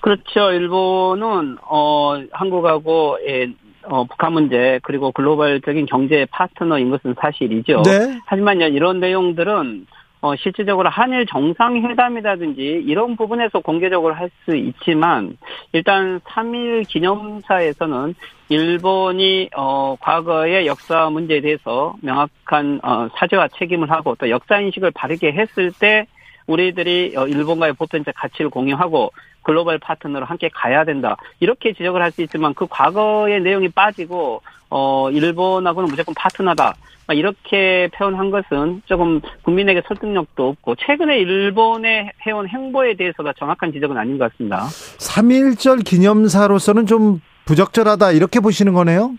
그렇죠. 0.00 0.52
일본은 0.52 1.56
어 1.62 2.22
한국하고 2.30 3.18
예, 3.26 3.52
어, 3.86 4.04
북한 4.04 4.32
문제 4.34 4.80
그리고 4.82 5.12
글로벌적인 5.12 5.86
경제 5.86 6.26
파트너인 6.30 6.90
것은 6.90 7.14
사실이죠. 7.18 7.82
네. 7.82 8.18
하지만요 8.26 8.66
이런 8.66 9.00
내용들은 9.00 9.86
어, 10.24 10.34
실질적으로 10.36 10.88
한일 10.88 11.26
정상회담이라든지 11.26 12.62
이런 12.86 13.14
부분에서 13.14 13.60
공개적으로 13.60 14.14
할 14.14 14.30
수 14.44 14.56
있지만 14.56 15.36
일단 15.72 16.18
3일 16.20 16.88
기념사에서는 16.88 18.14
일본이 18.48 19.50
어, 19.54 19.96
과거의 20.00 20.66
역사 20.66 21.08
문제에 21.10 21.40
대해서 21.40 21.94
명확한 22.00 22.80
어, 22.82 23.08
사죄와 23.16 23.48
책임을 23.48 23.90
하고 23.90 24.14
또 24.16 24.30
역사 24.30 24.60
인식을 24.60 24.92
바르게 24.92 25.32
했을 25.32 25.72
때 25.78 26.06
우리들이 26.46 27.14
어, 27.16 27.26
일본과의 27.26 27.72
보편적 27.74 28.14
가치를 28.16 28.50
공유하고 28.50 29.12
글로벌 29.42 29.78
파트너로 29.78 30.24
함께 30.26 30.48
가야 30.52 30.84
된다. 30.84 31.16
이렇게 31.40 31.72
지적을 31.74 32.02
할 32.02 32.10
수 32.12 32.22
있지만 32.22 32.54
그 32.54 32.66
과거의 32.68 33.40
내용이 33.42 33.68
빠지고 33.68 34.40
어 34.70 35.10
일본하고는 35.10 35.88
무조건 35.90 36.14
파트너다. 36.14 36.74
이렇게 37.12 37.90
표현한 37.94 38.30
것은 38.30 38.80
조금 38.86 39.20
국민에게 39.42 39.82
설득력도 39.86 40.48
없고 40.48 40.76
최근에 40.76 41.18
일본의 41.18 42.12
해온 42.26 42.48
행보에 42.48 42.94
대해서도 42.96 43.30
정확한 43.38 43.72
지적은 43.72 43.98
아닌 43.98 44.16
것 44.16 44.30
같습니다. 44.32 44.62
3.1절 44.64 45.84
기념사로서는 45.84 46.86
좀 46.86 47.20
부적절하다 47.44 48.12
이렇게 48.12 48.40
보시는 48.40 48.72
거네요? 48.72 49.12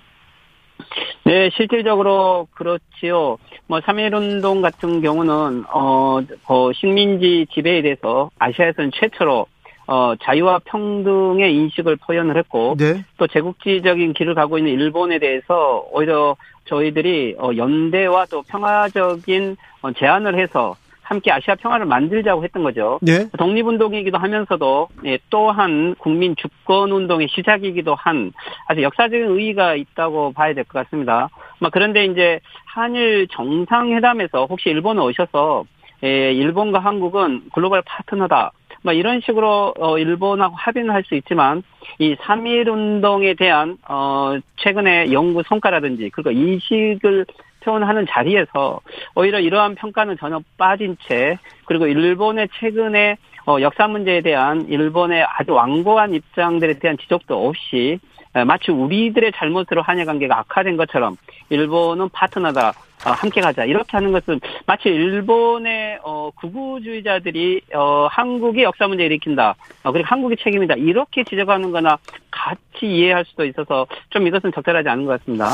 네, 1.25 1.49
실질적으로 1.55 2.47
그렇지요. 2.53 3.37
뭐, 3.65 3.79
3.1운동 3.79 4.61
같은 4.61 5.01
경우는, 5.01 5.65
어, 5.73 6.19
어, 6.45 6.71
식민지 6.73 7.47
지배에 7.51 7.81
대해서 7.81 8.29
아시아에서는 8.37 8.91
최초로 8.93 9.47
어, 9.87 10.13
자유와 10.21 10.61
평등의 10.65 11.53
인식을 11.53 11.97
표현을 11.97 12.37
했고 12.37 12.75
네. 12.77 13.03
또 13.17 13.27
제국주의적인 13.27 14.13
길을 14.13 14.33
가고 14.33 14.57
있는 14.57 14.73
일본에 14.73 15.19
대해서 15.19 15.85
오히려 15.91 16.35
저희들이 16.65 17.35
어, 17.37 17.51
연대와 17.55 18.25
또 18.31 18.41
평화적인 18.43 19.57
어, 19.81 19.91
제안을 19.91 20.39
해서 20.39 20.75
함께 21.05 21.31
아시아 21.31 21.55
평화를 21.55 21.85
만들자고 21.85 22.43
했던 22.43 22.63
거죠. 22.63 22.99
네. 23.01 23.29
독립운동이기도 23.37 24.17
하면서도 24.17 24.87
예, 25.05 25.19
또한 25.29 25.95
국민 25.99 26.35
주권 26.35 26.91
운동의 26.91 27.27
시작이기도 27.29 27.93
한 27.95 28.31
아주 28.67 28.81
역사적인 28.81 29.27
의의가 29.27 29.75
있다고 29.75 30.33
봐야 30.33 30.53
될 30.53 30.63
것 30.65 30.83
같습니다. 30.83 31.29
막 31.59 31.71
그런데 31.71 32.05
이제 32.05 32.39
한일 32.65 33.27
정상회담에서 33.31 34.47
혹시 34.49 34.69
일본에 34.69 34.99
오셔서 35.01 35.65
예, 36.03 36.33
일본과 36.33 36.79
한국은 36.79 37.43
글로벌 37.53 37.81
파트너다. 37.85 38.51
뭐 38.83 38.93
이런 38.93 39.21
식으로 39.21 39.73
어 39.79 39.97
일본하고 39.97 40.55
합의는 40.55 40.91
할 40.93 41.03
수 41.03 41.15
있지만 41.15 41.63
이3.1 41.99 42.67
운동에 42.71 43.33
대한 43.35 43.77
어 43.87 44.37
최근의 44.57 45.11
연구 45.13 45.41
성과라든지 45.47 46.09
그리고 46.13 46.31
인식을 46.31 47.25
표현하는 47.65 48.05
자리에서 48.07 48.79
오히려 49.15 49.39
이러한 49.39 49.75
평가는 49.75 50.17
전혀 50.17 50.39
빠진 50.57 50.95
채 51.07 51.37
그리고 51.65 51.87
일본의 51.87 52.49
최근에 52.59 53.17
어 53.47 53.57
역사 53.61 53.87
문제에 53.87 54.21
대한 54.21 54.67
일본의 54.69 55.23
아주 55.23 55.53
완고한 55.53 56.13
입장들에 56.13 56.79
대한 56.79 56.97
지적도 56.97 57.47
없이 57.47 57.99
마치 58.45 58.71
우리들의 58.71 59.31
잘못으로 59.33 59.81
한일 59.81 60.05
관계가 60.05 60.39
악화된 60.39 60.77
것처럼 60.77 61.15
일본은 61.49 62.09
파트너다. 62.09 62.73
어, 63.05 63.11
함께 63.11 63.39
가자 63.39 63.65
이렇게 63.65 63.89
하는 63.91 64.11
것은 64.11 64.39
마치 64.65 64.89
일본의 64.89 65.99
어, 66.03 66.31
구구주의자들이 66.35 67.61
어, 67.75 68.07
한국의 68.09 68.63
역사 68.63 68.87
문제 68.87 69.05
일으킨다 69.05 69.55
어, 69.83 69.91
그리고 69.91 70.07
한국의 70.07 70.37
책임이다 70.41 70.75
이렇게 70.75 71.23
지적하는거나 71.23 71.97
같이 72.31 72.85
이해할 72.87 73.25
수도 73.25 73.45
있어서 73.45 73.85
좀 74.09 74.25
이것은 74.25 74.51
적절하지 74.53 74.89
않은 74.89 75.05
것 75.05 75.19
같습니다. 75.19 75.49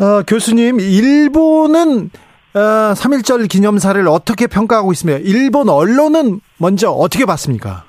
어, 0.00 0.22
교수님 0.26 0.80
일본은 0.80 2.10
어, 2.54 2.58
3.1절 2.94 3.48
기념사를 3.48 4.06
어떻게 4.08 4.46
평가하고 4.46 4.92
있으며 4.92 5.18
일본 5.18 5.68
언론은 5.68 6.40
먼저 6.58 6.90
어떻게 6.90 7.24
봤습니까? 7.24 7.84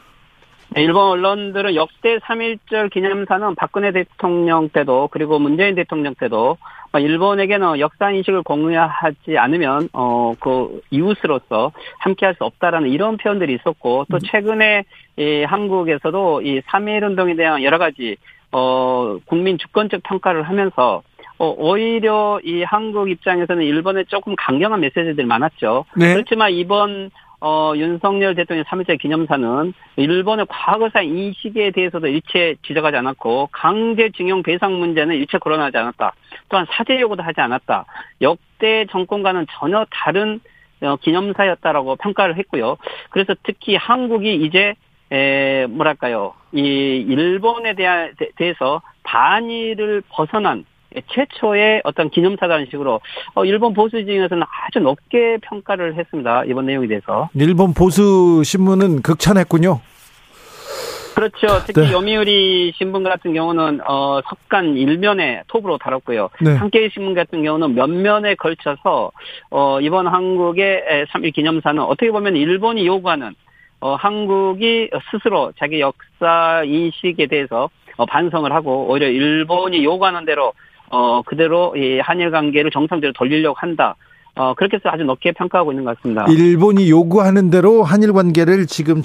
네, 0.70 0.84
일본 0.84 1.04
언론들은 1.04 1.76
역대 1.76 2.18
3.1절 2.18 2.92
기념사는 2.92 3.56
박근혜 3.56 3.92
대통령 3.92 4.70
때도 4.70 5.10
그리고 5.12 5.38
문재인 5.40 5.76
대통령 5.76 6.16
때도 6.16 6.58
일본에게는 6.96 7.80
역사 7.80 8.12
인식을 8.12 8.44
공유하지 8.44 9.38
않으면 9.38 9.90
어 9.94 10.34
그 10.40 10.82
이웃으로서 10.92 11.72
함께할 12.00 12.36
수 12.36 12.44
없다라는 12.44 12.90
이런 12.90 13.18
표현들이 13.18 13.54
있었고 13.56 14.06
또 14.12 14.18
음. 14.18 14.20
최근에 14.20 14.84
이 15.18 15.44
한국에서도 15.44 16.42
이3.1 16.42 17.04
운동에 17.04 17.36
대한 17.36 17.64
여러 17.64 17.78
가지 17.78 18.18
어 18.52 19.18
국민 19.26 19.58
주권적 19.58 20.04
평가를 20.04 20.44
하면서 20.44 21.02
어, 21.38 21.54
오히려 21.58 22.40
이 22.44 22.64
한국 22.64 23.10
입장에서는 23.10 23.64
일본에 23.64 24.04
조금 24.06 24.36
강경한 24.36 24.80
메시지들이 24.80 25.26
많았죠. 25.26 25.86
네. 25.96 26.14
그렇지만 26.14 26.52
이번 26.52 27.12
어, 27.46 27.74
윤석열 27.76 28.36
대통령 28.36 28.64
3일째 28.64 28.98
기념사는 28.98 29.74
일본의 29.98 30.46
과거사 30.48 31.02
인식에 31.02 31.72
대해서도 31.72 32.08
일체 32.08 32.56
지적하지 32.66 32.96
않았고 32.96 33.50
강제징용 33.52 34.44
배상 34.44 34.80
문제는 34.80 35.16
일체 35.18 35.38
거론하지 35.40 35.76
않았다. 35.78 36.14
또한 36.48 36.66
사죄 36.72 37.02
요구도 37.02 37.22
하지 37.22 37.42
않았다. 37.42 37.86
역대 38.22 38.86
정권과는 38.92 39.48
전혀 39.60 39.86
다른 39.92 40.40
어, 40.82 40.96
기념사였다라고 40.96 41.98
평가를 41.98 42.38
했고요. 42.38 42.78
그래서 43.10 43.36
특히 43.44 43.76
한국이 43.76 44.36
이제 44.36 44.76
에, 45.12 45.68
뭐랄까요. 45.68 46.34
이 46.54 46.62
일본에 46.62 47.74
대한, 47.76 48.14
대해서 48.38 48.82
반일을 49.04 50.02
벗어난 50.10 50.64
최초의 51.10 51.82
어떤 51.84 52.10
기념사라는 52.10 52.68
식으로 52.70 53.02
어, 53.36 53.46
일본 53.46 53.74
보수 53.74 54.04
진영에서는 54.04 54.44
아주 54.44 54.80
높게 54.80 55.38
평가를 55.42 55.96
했습니다. 55.96 56.44
이번 56.46 56.66
내용에 56.66 56.88
대해서. 56.88 57.30
일본 57.36 57.74
보수 57.74 58.42
신문은 58.44 59.02
극찬했군요. 59.02 59.82
그렇죠. 61.16 61.64
특히 61.66 61.82
네. 61.82 61.92
요미우리 61.92 62.74
신문 62.76 63.04
같은 63.04 63.34
경우는 63.34 63.82
어 63.88 64.20
석간 64.28 64.76
일면에 64.76 65.44
톱으로 65.48 65.78
다뤘고요. 65.78 66.30
네. 66.42 66.56
한케이 66.56 66.90
신문 66.90 67.14
같은 67.14 67.44
경우는 67.44 67.76
몇 67.76 67.88
면에 67.90 68.36
걸쳐서 68.36 69.12
어 69.52 69.80
이번 69.82 70.08
한국의 70.08 71.08
3.1 71.12 71.34
기념사는 71.34 71.82
어떻게 71.82 72.12
보면 72.12 72.36
일본이 72.36 72.86
요구하는 72.88 73.36
어 73.80 73.96
한국이 73.96 74.90
스스로 75.12 75.52
자기 75.60 75.80
역사 75.82 76.64
인식에 76.66 77.28
대해서 77.28 77.70
어 77.98 78.06
반성을 78.06 78.52
하고 78.52 78.88
오히려 78.90 79.08
일본이 79.08 79.84
요구하는 79.84 80.26
대로 80.26 80.54
어, 80.94 81.24
그대로 81.24 81.76
이 81.76 82.00
한일 82.00 82.30
관계를 82.30 82.70
정상대로 82.70 83.14
돌리려고 83.14 83.56
한다. 83.58 83.96
어, 84.36 84.54
그렇게 84.54 84.78
해서 84.78 84.90
아주 84.90 85.04
높게 85.04 85.32
평가하고 85.32 85.72
있는 85.72 85.86
것 85.86 85.98
같습니다. 85.98 86.26
일본이 86.30 86.88
요구하는 86.88 87.50
대로 87.50 87.82
한일 87.84 88.14
관계를 88.14 88.68
지금 88.68 89.02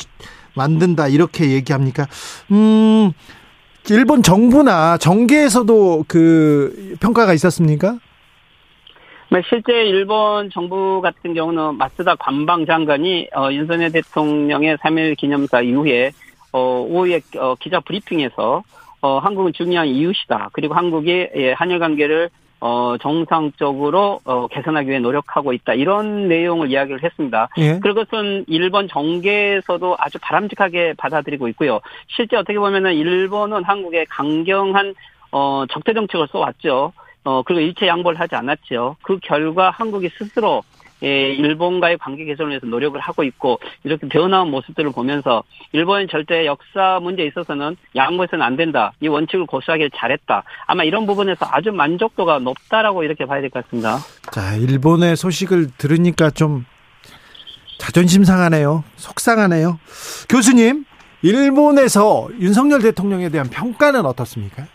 만든다 0.54 1.08
이렇게 1.08 1.50
얘기합니까? 1.50 2.06
음, 2.52 3.12
일본 3.90 4.22
정부나 4.22 4.98
정계에서도 4.98 6.04
그 6.06 6.96
평가가 7.00 7.32
있었습니까? 7.32 7.98
네, 9.30 9.42
실제 9.48 9.72
일본 9.72 10.50
정부 10.50 11.00
같은 11.00 11.32
경우는 11.32 11.76
마스다 11.76 12.16
관방 12.16 12.66
장관이 12.66 13.28
어, 13.34 13.50
윤석열 13.50 13.92
대통령의 13.92 14.76
3일 14.76 15.16
기념사 15.16 15.62
이후에 15.62 16.12
어, 16.52 16.86
오후에 16.86 17.20
어, 17.38 17.54
기자 17.58 17.80
브리핑에서 17.80 18.62
어, 19.00 19.18
한국은 19.18 19.52
중요한 19.52 19.86
이웃이다. 19.88 20.50
그리고 20.52 20.74
한국이 20.74 21.28
예, 21.34 21.52
한일 21.52 21.78
관계를 21.78 22.30
어, 22.60 22.96
정상적으로 23.00 24.20
어, 24.24 24.48
개선하기 24.48 24.88
위해 24.88 24.98
노력하고 24.98 25.52
있다. 25.52 25.74
이런 25.74 26.28
내용을 26.28 26.70
이야기를 26.70 27.04
했습니다. 27.04 27.48
예. 27.58 27.78
그것은 27.78 28.44
일본 28.48 28.88
정계에서도 28.88 29.96
아주 29.98 30.18
바람직하게 30.20 30.94
받아들이고 30.98 31.46
있고요. 31.48 31.80
실제 32.08 32.36
어떻게 32.36 32.58
보면은 32.58 32.94
일본은 32.94 33.62
한국에 33.62 34.06
강경한 34.08 34.94
어, 35.30 35.64
적대 35.70 35.92
정책을 35.94 36.26
써왔죠. 36.32 36.92
어, 37.24 37.42
그리고 37.42 37.60
일체 37.60 37.86
양보를 37.86 38.18
하지 38.18 38.34
않았죠. 38.34 38.96
그 39.02 39.18
결과 39.22 39.70
한국이 39.70 40.08
스스로 40.08 40.62
예, 41.02 41.32
일본과의 41.32 41.98
관계 41.98 42.24
개선을 42.24 42.50
위해서 42.50 42.66
노력을 42.66 42.98
하고 42.98 43.22
있고 43.24 43.60
이렇게 43.84 44.08
변화한 44.08 44.50
모습들을 44.50 44.90
보면서 44.92 45.42
일본은 45.72 46.08
절대 46.10 46.44
역사 46.46 46.98
문제에 47.00 47.26
있어서는 47.26 47.76
양보해서는 47.94 48.44
안 48.44 48.56
된다. 48.56 48.92
이 49.00 49.08
원칙을 49.08 49.46
고수하길 49.46 49.90
잘했다. 49.96 50.42
아마 50.66 50.84
이런 50.84 51.06
부분에서 51.06 51.46
아주 51.50 51.70
만족도가 51.72 52.40
높다라고 52.40 53.04
이렇게 53.04 53.24
봐야 53.26 53.40
될 53.40 53.50
것 53.50 53.64
같습니다. 53.64 53.98
자, 54.32 54.54
일본의 54.56 55.16
소식을 55.16 55.68
들으니까 55.78 56.30
좀 56.30 56.64
자존심 57.78 58.24
상하네요. 58.24 58.82
속상하네요. 58.96 59.78
교수님, 60.28 60.84
일본에서 61.22 62.28
윤석열 62.40 62.82
대통령에 62.82 63.28
대한 63.28 63.48
평가는 63.48 64.04
어떻습니까? 64.04 64.66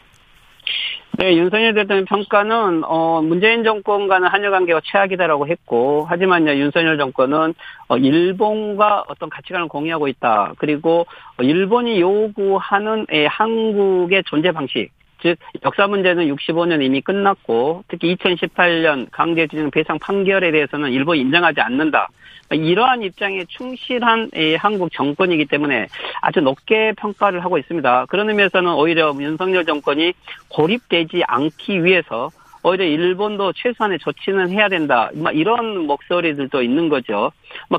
네, 1.19 1.37
윤석열 1.37 1.75
대통령 1.75 2.05
평가는 2.05 2.83
어 2.85 3.21
문재인 3.21 3.63
정권과는 3.63 4.29
한일 4.29 4.49
관계가 4.49 4.81
최악이다라고 4.83 5.47
했고 5.47 6.05
하지만요 6.05 6.55
윤석열 6.55 6.97
정권은 6.97 7.53
어 7.87 7.97
일본과 7.97 9.03
어떤 9.07 9.29
가치관을 9.29 9.67
공유하고 9.67 10.07
있다. 10.07 10.53
그리고 10.57 11.05
일본이 11.39 12.01
요구하는 12.01 13.05
에, 13.11 13.27
한국의 13.27 14.23
존재 14.25 14.51
방식 14.51 14.89
즉 15.21 15.37
역사 15.63 15.85
문제는 15.85 16.35
65년 16.35 16.83
이미 16.83 16.99
끝났고 16.99 17.83
특히 17.87 18.15
2018년 18.15 19.07
강제징용 19.11 19.69
배상 19.69 19.99
판결에 19.99 20.51
대해서는 20.51 20.91
일본이 20.91 21.21
인정하지 21.21 21.61
않는다. 21.61 22.09
이러한 22.53 23.03
입장에 23.03 23.45
충실한 23.45 24.31
한국 24.57 24.91
정권이기 24.93 25.45
때문에 25.45 25.87
아주 26.21 26.41
높게 26.41 26.93
평가를 26.97 27.43
하고 27.43 27.57
있습니다. 27.57 28.05
그런 28.07 28.29
의미에서는 28.29 28.73
오히려 28.73 29.13
윤석열 29.19 29.65
정권이 29.65 30.13
고립되지 30.49 31.23
않기 31.27 31.83
위해서 31.83 32.29
오히려 32.63 32.85
일본도 32.85 33.51
최소한의 33.53 33.99
조치는 33.99 34.49
해야 34.51 34.69
된다. 34.69 35.09
이런 35.33 35.85
목소리들도 35.85 36.61
있는 36.61 36.87
거죠. 36.87 37.31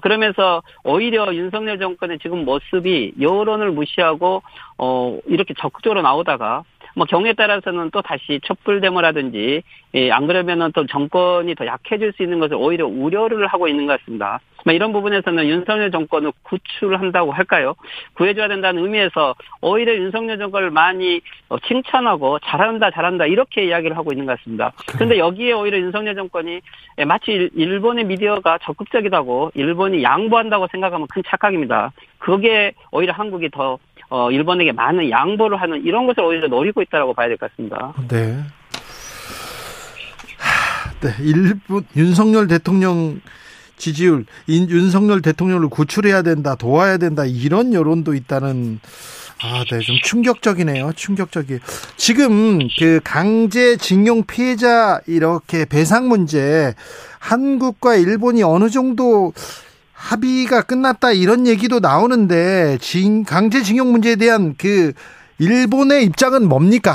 그러면서 0.02 0.62
오히려 0.84 1.34
윤석열 1.34 1.78
정권의 1.78 2.18
지금 2.18 2.44
모습이 2.44 3.14
여론을 3.18 3.72
무시하고 3.72 4.42
어 4.76 5.18
이렇게 5.26 5.54
적극적으로 5.58 6.02
나오다가 6.02 6.64
뭐 6.94 7.06
경우에 7.06 7.32
따라서는 7.32 7.90
또 7.90 8.02
다시 8.02 8.40
촛불 8.44 8.80
데모라든지 8.80 9.62
예, 9.94 10.10
안 10.10 10.26
그러면은 10.26 10.72
또 10.72 10.86
정권이 10.86 11.54
더 11.54 11.66
약해질 11.66 12.12
수 12.12 12.22
있는 12.22 12.40
것을 12.40 12.56
오히려 12.56 12.86
우려를 12.86 13.46
하고 13.46 13.68
있는 13.68 13.86
것 13.86 13.98
같습니다. 14.00 14.40
뭐 14.64 14.72
이런 14.72 14.92
부분에서는 14.92 15.46
윤석열 15.46 15.90
정권을 15.90 16.32
구출한다고 16.42 17.32
할까요? 17.32 17.74
구해줘야 18.14 18.48
된다는 18.48 18.82
의미에서 18.82 19.34
오히려 19.60 19.94
윤석열 19.94 20.38
정권을 20.38 20.70
많이 20.70 21.20
어, 21.48 21.58
칭찬하고 21.58 22.38
잘한다 22.40 22.90
잘한다 22.90 23.26
이렇게 23.26 23.66
이야기를 23.66 23.96
하고 23.96 24.12
있는 24.12 24.26
것 24.26 24.38
같습니다. 24.38 24.72
그런데 24.92 25.18
여기에 25.18 25.52
오히려 25.52 25.78
윤석열 25.78 26.14
정권이 26.14 26.60
예, 26.98 27.04
마치 27.04 27.50
일본의 27.54 28.04
미디어가 28.04 28.58
적극적이다고 28.62 29.52
일본이 29.54 30.02
양보한다고 30.02 30.68
생각하면 30.72 31.06
큰 31.08 31.22
착각입니다. 31.26 31.92
그게 32.18 32.72
오히려 32.90 33.12
한국이 33.12 33.50
더 33.50 33.78
어, 34.10 34.30
일본에게 34.30 34.72
많은 34.72 35.10
양보를 35.10 35.60
하는 35.60 35.82
이런 35.84 36.06
것을 36.06 36.22
오히려 36.22 36.48
노리고 36.48 36.82
있다라고 36.82 37.14
봐야 37.14 37.28
될 37.28 37.36
것 37.36 37.50
같습니다. 37.50 37.92
네. 38.08 38.38
네, 41.00 41.10
일본 41.20 41.84
윤석열 41.96 42.46
대통령 42.48 43.20
지지율, 43.76 44.24
윤석열 44.48 45.20
대통령을 45.20 45.68
구출해야 45.68 46.22
된다, 46.22 46.54
도와야 46.54 46.96
된다 46.96 47.24
이런 47.26 47.74
여론도 47.74 48.14
있다는 48.14 48.80
아, 49.42 49.64
네, 49.70 49.80
좀 49.80 49.96
충격적이네요. 50.02 50.92
충격적이. 50.94 51.58
지금 51.96 52.60
그 52.78 53.00
강제징용 53.04 54.24
피해자 54.26 55.00
이렇게 55.06 55.64
배상 55.66 56.08
문제 56.08 56.72
한국과 57.18 57.96
일본이 57.96 58.42
어느 58.42 58.70
정도 58.70 59.32
합의가 59.94 60.62
끝났다 60.62 61.12
이런 61.12 61.46
얘기도 61.46 61.80
나오는데 61.80 62.78
징, 62.78 63.22
강제징용 63.24 63.90
문제에 63.92 64.16
대한 64.16 64.54
그 64.58 64.92
일본의 65.38 66.04
입장은 66.04 66.48
뭡니까? 66.48 66.92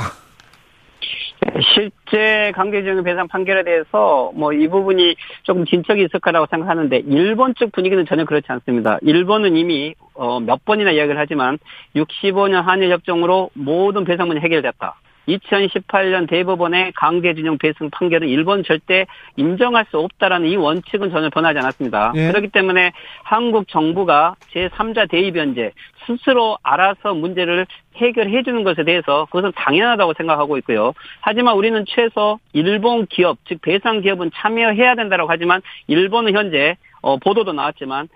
실제 1.74 2.52
강제징용 2.54 3.02
배상 3.02 3.26
판결에 3.26 3.64
대해서 3.64 4.30
뭐 4.34 4.52
이 4.52 4.68
부분이 4.68 5.16
조금 5.42 5.64
진척이 5.64 6.02
있을 6.04 6.20
거라고 6.20 6.46
생각하는데 6.50 6.98
일본 7.06 7.54
쪽 7.54 7.72
분위기는 7.72 8.04
전혀 8.06 8.24
그렇지 8.24 8.46
않습니다. 8.48 8.98
일본은 9.02 9.56
이미 9.56 9.94
어몇 10.14 10.64
번이나 10.64 10.90
이야기를 10.90 11.18
하지만 11.18 11.58
65년 11.96 12.62
한일 12.62 12.90
협정으로 12.92 13.50
모든 13.54 14.04
배상 14.04 14.28
문제 14.28 14.40
해결됐다. 14.42 14.96
2018년 15.38 16.28
대법원의 16.28 16.92
강제징용 16.92 17.58
배상 17.58 17.90
판결은 17.90 18.28
일본 18.28 18.64
절대 18.64 19.06
인정할 19.36 19.86
수 19.90 19.98
없다라는 19.98 20.48
이 20.48 20.56
원칙은 20.56 21.10
전혀 21.10 21.30
변하지 21.30 21.58
않았습니다. 21.58 22.12
예. 22.16 22.28
그렇기 22.28 22.48
때문에 22.48 22.92
한국 23.22 23.68
정부가 23.68 24.36
제3자 24.54 25.10
대의 25.10 25.32
변제 25.32 25.72
스스로 26.06 26.58
알아서 26.62 27.14
문제를 27.14 27.66
해결해 27.96 28.42
주는 28.42 28.64
것에 28.64 28.84
대해서 28.84 29.26
그것은 29.26 29.52
당연하다고 29.54 30.14
생각하고 30.14 30.56
있고요. 30.58 30.92
하지만 31.20 31.56
우리는 31.56 31.84
최소 31.86 32.38
일본 32.52 33.06
기업, 33.06 33.38
즉 33.46 33.60
배상 33.62 34.00
기업은 34.00 34.30
참여해야 34.34 34.94
된다고 34.94 35.26
하지만 35.28 35.60
일본은 35.86 36.34
현재 36.34 36.76
어, 37.02 37.16
보도도 37.16 37.52
나왔지만 37.52 38.08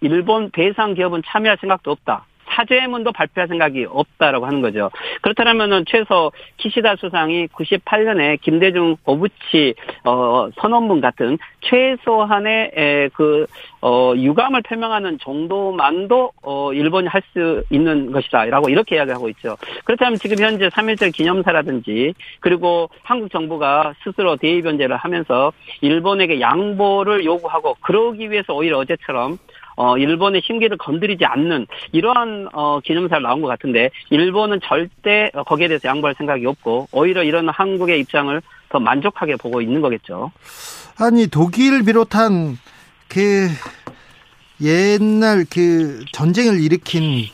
일본 0.00 0.50
배상 0.50 0.94
기업은 0.94 1.22
참여할 1.26 1.58
생각도 1.60 1.90
없다. 1.90 2.26
사죄문도 2.56 3.12
발표할 3.12 3.48
생각이 3.48 3.86
없다라고 3.88 4.46
하는 4.46 4.62
거죠. 4.62 4.90
그렇다면은 5.20 5.84
최소 5.86 6.32
키시다 6.56 6.96
수상이 6.96 7.46
98년에 7.48 8.40
김대중 8.40 8.96
오부치 9.04 9.74
어, 10.04 10.48
선언문 10.58 11.00
같은 11.00 11.38
최소한의 11.60 12.70
에, 12.74 13.08
그 13.14 13.46
어, 13.82 14.14
유감을 14.16 14.62
표명하는 14.62 15.18
정도만도 15.20 16.32
어, 16.42 16.72
일본이 16.72 17.08
할 17.08 17.26
수 17.32 17.64
있는 17.70 18.12
것이다라고 18.12 18.68
이렇게 18.68 18.96
이야기하고 18.96 19.28
있죠. 19.30 19.56
그렇다면 19.84 20.18
지금 20.18 20.38
현재 20.38 20.68
3.1절 20.68 21.12
기념사라든지 21.12 22.14
그리고 22.40 22.88
한국 23.02 23.30
정부가 23.30 23.94
스스로 24.02 24.36
대의 24.36 24.62
변제를 24.62 24.96
하면서 24.96 25.52
일본에게 25.80 26.40
양보를 26.40 27.24
요구하고 27.24 27.76
그러기 27.80 28.30
위해서 28.30 28.54
오히려 28.54 28.78
어제처럼 28.78 29.38
어, 29.76 29.96
일본의 29.98 30.42
심기를 30.44 30.76
건드리지 30.78 31.24
않는 31.24 31.66
이러한 31.92 32.48
어, 32.52 32.80
기념사를 32.80 33.22
나온 33.22 33.40
것 33.42 33.48
같은데 33.48 33.90
일본은 34.10 34.60
절대 34.64 35.30
거기에 35.46 35.68
대해서 35.68 35.88
양보할 35.88 36.14
생각이 36.16 36.44
없고 36.46 36.88
오히려 36.92 37.22
이런 37.22 37.48
한국의 37.48 38.00
입장을 38.00 38.40
더 38.70 38.80
만족하게 38.80 39.36
보고 39.36 39.60
있는 39.60 39.80
거겠죠. 39.80 40.32
아니 40.98 41.26
독일 41.28 41.84
비롯한 41.84 42.58
그 43.08 43.48
옛날 44.62 45.44
그 45.50 46.04
전쟁을 46.12 46.60
일으킨 46.60 47.26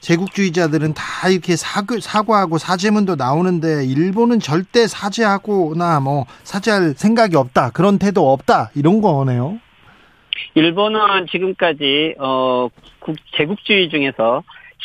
제국주의자들은 0.00 0.94
다 0.94 1.28
이렇게 1.28 1.56
사과, 1.56 1.96
사과하고 2.00 2.58
사죄문도 2.58 3.16
나오는데 3.16 3.84
일본은 3.84 4.38
절대 4.38 4.86
사죄하거나 4.86 6.00
뭐 6.00 6.26
사죄할 6.44 6.94
생각이 6.96 7.34
없다 7.36 7.70
그런 7.70 7.98
태도 7.98 8.32
없다 8.32 8.70
이런 8.74 9.00
거네요. 9.00 9.58
일본은 10.54 11.26
지금까지 11.30 12.14
어 12.18 12.68
제국주의 13.36 13.88
중에서 13.88 14.42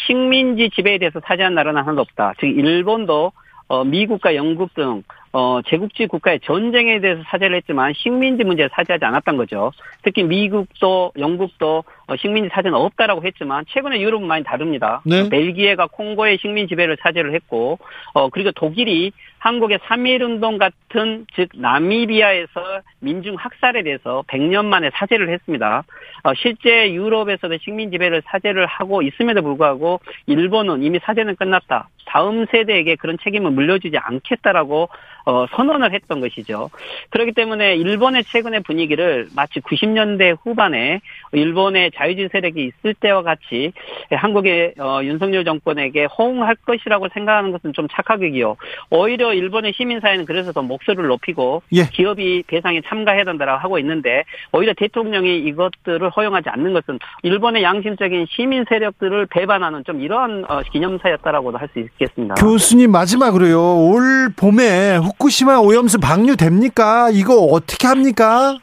식민지 0.08 0.70
지배에 0.70 0.98
대해서 0.98 1.20
사죄한 1.24 1.54
나라는 1.56 1.82
하나도 1.82 2.02
없다. 2.02 2.34
즉 2.40 2.48
일본도 2.48 3.32
어 3.68 3.84
미국과 3.84 4.36
영국 4.36 4.74
등 4.74 5.04
어, 5.36 5.62
제국주의 5.66 6.08
국가의 6.08 6.40
전쟁에 6.42 7.00
대해서 7.00 7.24
사죄를 7.26 7.58
했지만 7.58 7.92
식민지 7.96 8.44
문제에 8.44 8.70
사죄하지 8.72 9.04
않았던 9.04 9.36
거죠. 9.36 9.72
특히 10.04 10.24
미국도 10.24 11.14
영국도 11.18 11.84
어, 12.06 12.16
식민지 12.18 12.52
사죄는 12.54 12.78
없다라고 12.78 13.24
했지만 13.26 13.66
최근에 13.68 14.00
유럽은 14.00 14.28
많이 14.28 14.44
다릅니다. 14.44 15.02
네. 15.06 15.28
벨기에가 15.30 15.88
콩고의 15.88 16.38
식민 16.40 16.68
지배를 16.68 16.98
사죄를 17.02 17.34
했고 17.34 17.80
어, 18.14 18.30
그리고 18.30 18.52
독일이 18.52 19.12
한국의 19.44 19.80
3.1운동 19.80 20.58
같은 20.58 21.26
즉 21.36 21.50
나미비아에서 21.54 22.82
민중 23.00 23.36
학살에 23.36 23.84
대해서 23.84 24.24
100년 24.28 24.64
만에 24.64 24.90
사죄를 24.94 25.30
했습니다. 25.30 25.84
어, 26.24 26.34
실제 26.34 26.94
유럽에서도 26.94 27.58
식민 27.58 27.92
지배를 27.92 28.22
사죄를 28.26 28.66
하고 28.66 29.02
있음에도 29.02 29.42
불구하고 29.42 30.00
일본은 30.28 30.82
이미 30.82 30.98
사죄는 31.04 31.36
끝났다. 31.36 31.90
다음 32.06 32.46
세대에게 32.46 32.96
그런 32.96 33.18
책임을 33.22 33.52
물려주지 33.52 33.98
않겠다라고 33.98 34.88
어, 35.26 35.46
선언을 35.48 35.94
했던 35.94 36.22
것이죠. 36.22 36.70
그렇기 37.10 37.34
때문에 37.34 37.76
일본의 37.76 38.24
최근의 38.24 38.62
분위기를 38.62 39.28
마치 39.36 39.60
90년대 39.60 40.38
후반에 40.42 41.02
일본의 41.34 41.92
자유주의 41.96 42.30
세력이 42.32 42.72
있을 42.80 42.94
때와 42.94 43.24
같이 43.24 43.74
한국의 44.10 44.76
어, 44.80 45.02
윤석열 45.04 45.44
정권에게 45.44 46.06
호응할 46.06 46.56
것이라고 46.66 47.10
생각하는 47.14 47.52
것은 47.52 47.74
좀 47.74 47.88
착각이기요. 47.92 48.56
오히려 48.90 49.34
일본의 49.34 49.74
시민사회는 49.76 50.26
그래서 50.26 50.52
더 50.54 50.62
목소리를 50.62 51.06
높이고 51.08 51.62
예. 51.74 51.84
기업이 51.92 52.44
배상에 52.48 52.82
참가해야 52.88 53.26
된다고 53.26 53.52
하고 53.52 53.78
있는데 53.80 54.24
오히려 54.54 54.74
대통령이 54.78 55.40
이것들을 55.40 56.10
허용하지 56.10 56.50
않는 56.50 56.74
것은 56.74 57.00
일본의 57.24 57.64
양심적인 57.64 58.28
시민 58.30 58.64
세력들을 58.70 59.26
배반하는 59.26 59.84
좀 59.84 60.00
이러한 60.02 60.46
어, 60.48 60.62
기념사였다라고도 60.72 61.58
할 61.58 61.68
수 61.74 61.80
있겠습니다. 61.80 62.36
교수님 62.36 62.92
마지막으로요. 62.92 63.60
올 63.90 64.30
봄에 64.36 64.98
후쿠시마 64.98 65.58
오염수 65.58 66.00
방류 66.00 66.36
됩니까? 66.38 67.10
이거 67.12 67.36
어떻게 67.36 67.88
합니까? 67.88 68.58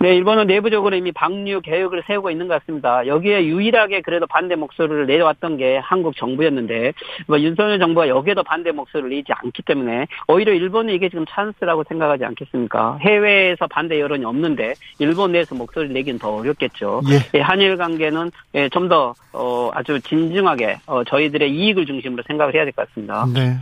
네, 0.00 0.14
일본은 0.14 0.46
내부적으로 0.46 0.94
이미 0.94 1.10
방류 1.10 1.60
계획을 1.62 2.04
세우고 2.06 2.30
있는 2.30 2.46
것 2.46 2.60
같습니다. 2.60 3.06
여기에 3.06 3.46
유일하게 3.46 4.02
그래도 4.02 4.26
반대 4.26 4.54
목소리를 4.54 5.06
내왔던 5.06 5.56
게 5.56 5.78
한국 5.78 6.16
정부였는데 6.16 6.92
뭐 7.26 7.40
윤석열 7.40 7.78
정부가 7.80 8.08
여기에도 8.08 8.44
반대 8.44 8.70
목소리를 8.70 9.10
내지 9.10 9.32
않기 9.32 9.62
때문에 9.62 10.06
오히려 10.28 10.52
일본은 10.52 10.94
이게 10.94 11.08
지금 11.08 11.24
찬스라고 11.28 11.84
생각하지 11.88 12.24
않겠습니까? 12.24 12.98
해외에서 13.00 13.66
반대 13.66 13.98
여론이 14.00 14.24
없는데 14.24 14.74
일본 15.00 15.32
내에서 15.32 15.54
목소리를 15.56 15.92
내기는 15.92 16.18
더 16.18 16.36
어렵겠죠. 16.36 17.02
예. 17.10 17.38
예 17.38 17.40
한일 17.42 17.76
관계는 17.76 18.30
예, 18.54 18.68
좀더 18.68 19.14
어, 19.32 19.70
아주 19.74 20.00
진중하게 20.00 20.78
어, 20.86 21.02
저희들의 21.04 21.50
이익을 21.50 21.86
중심으로 21.86 22.22
생각을 22.26 22.54
해야 22.54 22.64
될 22.64 22.72
것 22.72 22.88
같습니다. 22.88 23.26
네. 23.34 23.56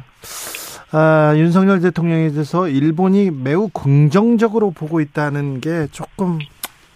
아, 0.98 1.34
윤석열 1.36 1.82
대통령에 1.82 2.30
대해서 2.30 2.68
일본이 2.68 3.30
매우 3.30 3.68
긍정적으로 3.68 4.70
보고 4.70 5.02
있다는 5.02 5.60
게 5.60 5.88
조금 5.92 6.38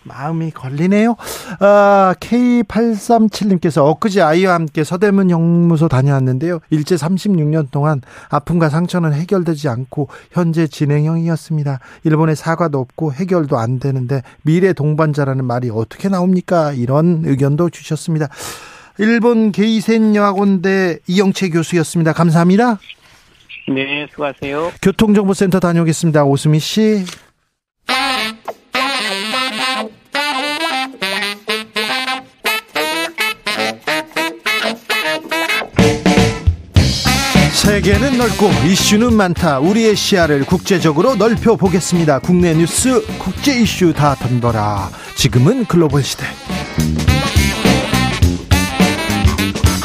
마음이 0.04 0.52
걸리네요. 0.52 1.16
아, 1.58 2.14
K837님께서 2.18 3.84
엊그제 3.84 4.22
아이와 4.22 4.54
함께 4.54 4.84
서대문 4.84 5.28
영무소 5.28 5.88
다녀왔는데요. 5.88 6.60
일제 6.70 6.94
36년 6.94 7.70
동안 7.70 8.00
아픔과 8.30 8.70
상처는 8.70 9.12
해결되지 9.12 9.68
않고 9.68 10.08
현재 10.32 10.66
진행형이었습니다. 10.66 11.80
일본의 12.04 12.36
사과도 12.36 12.78
없고 12.78 13.12
해결도 13.12 13.58
안 13.58 13.80
되는데 13.80 14.22
미래 14.40 14.72
동반자라는 14.72 15.44
말이 15.44 15.68
어떻게 15.68 16.08
나옵니까? 16.08 16.72
이런 16.72 17.24
의견도 17.26 17.68
주셨습니다. 17.68 18.28
일본 18.96 19.52
게이센 19.52 20.16
여학원대 20.16 21.00
이영채 21.06 21.50
교수였습니다. 21.50 22.14
감사합니다. 22.14 22.78
네, 23.68 24.06
수고하세요. 24.10 24.72
교통정보센터 24.82 25.60
다녀오겠습니다. 25.60 26.24
오수미 26.24 26.58
씨. 26.58 27.04
세계는 37.52 38.18
넓고 38.18 38.48
이슈는 38.66 39.14
많다. 39.14 39.58
우리의 39.60 39.94
시야를 39.94 40.44
국제적으로 40.44 41.14
넓혀 41.14 41.56
보겠습니다. 41.56 42.18
국내 42.18 42.52
뉴스, 42.54 43.04
국제 43.18 43.60
이슈 43.60 43.92
다 43.92 44.14
던져라. 44.16 44.90
지금은 45.14 45.66
글로벌 45.66 46.02
시대. 46.02 46.24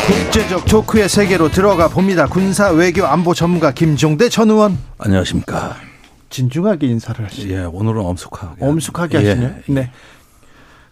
국제적 0.06 0.68
조크의 0.68 1.10
세계로 1.10 1.50
들어가 1.50 1.88
봅니다. 1.88 2.28
군사 2.28 2.70
외교 2.70 3.08
안보 3.08 3.34
전문가 3.34 3.72
김종대 3.72 4.30
전 4.30 4.52
의원. 4.52 4.78
안녕하십니까. 5.00 5.78
진중하게 6.30 6.86
인사를 6.86 7.26
하시죠. 7.26 7.50
예, 7.50 7.64
오늘은 7.64 8.02
엄숙하게. 8.02 8.64
엄숙하게 8.64 9.24
예. 9.24 9.30
하시네요. 9.30 9.56
네. 9.70 9.92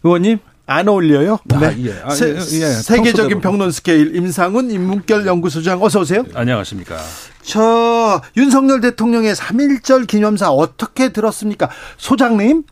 의원님, 0.02 0.39
안 0.65 0.88
어울려요? 0.88 1.38
아, 1.54 1.60
네. 1.60 1.76
예. 1.86 2.02
아, 2.04 2.10
세, 2.10 2.36
예. 2.36 3.02
계적인 3.04 3.41
평론 3.41 3.71
스케일 3.71 4.15
임상훈 4.15 4.71
인문결 4.71 5.28
연구소장 5.28 5.84
어서 5.84 5.99
오세요. 5.99 6.23
안녕하십니까. 6.34 6.97
저 7.43 8.19
윤석열 8.36 8.82
대통령의 8.82 9.36
3.1절 9.36 10.08
기념사 10.08 10.49
어떻게 10.49 11.13
들었습니까? 11.13 11.69
소장님, 11.97 12.63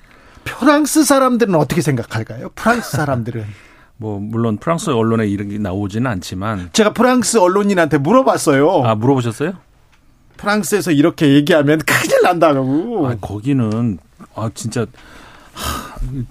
프랑스 0.43 1.03
사람들은 1.03 1.53
어떻게 1.53 1.81
생각할까요? 1.81 2.49
프랑스 2.55 2.97
사람들은. 2.97 3.45
뭐 4.01 4.19
물론 4.19 4.57
프랑스 4.57 4.89
언론에 4.89 5.27
이런 5.27 5.49
게 5.49 5.59
나오지는 5.59 6.09
않지만 6.09 6.71
제가 6.73 6.91
프랑스 6.91 7.37
언론인한테 7.37 7.99
물어봤어요. 7.99 8.81
아 8.83 8.95
물어보셨어요? 8.95 9.53
프랑스에서 10.37 10.91
이렇게 10.91 11.35
얘기하면 11.35 11.77
큰일 11.85 12.23
난다고. 12.23 13.07
아 13.07 13.15
거기는 13.21 13.99
아 14.33 14.49
진짜 14.55 14.87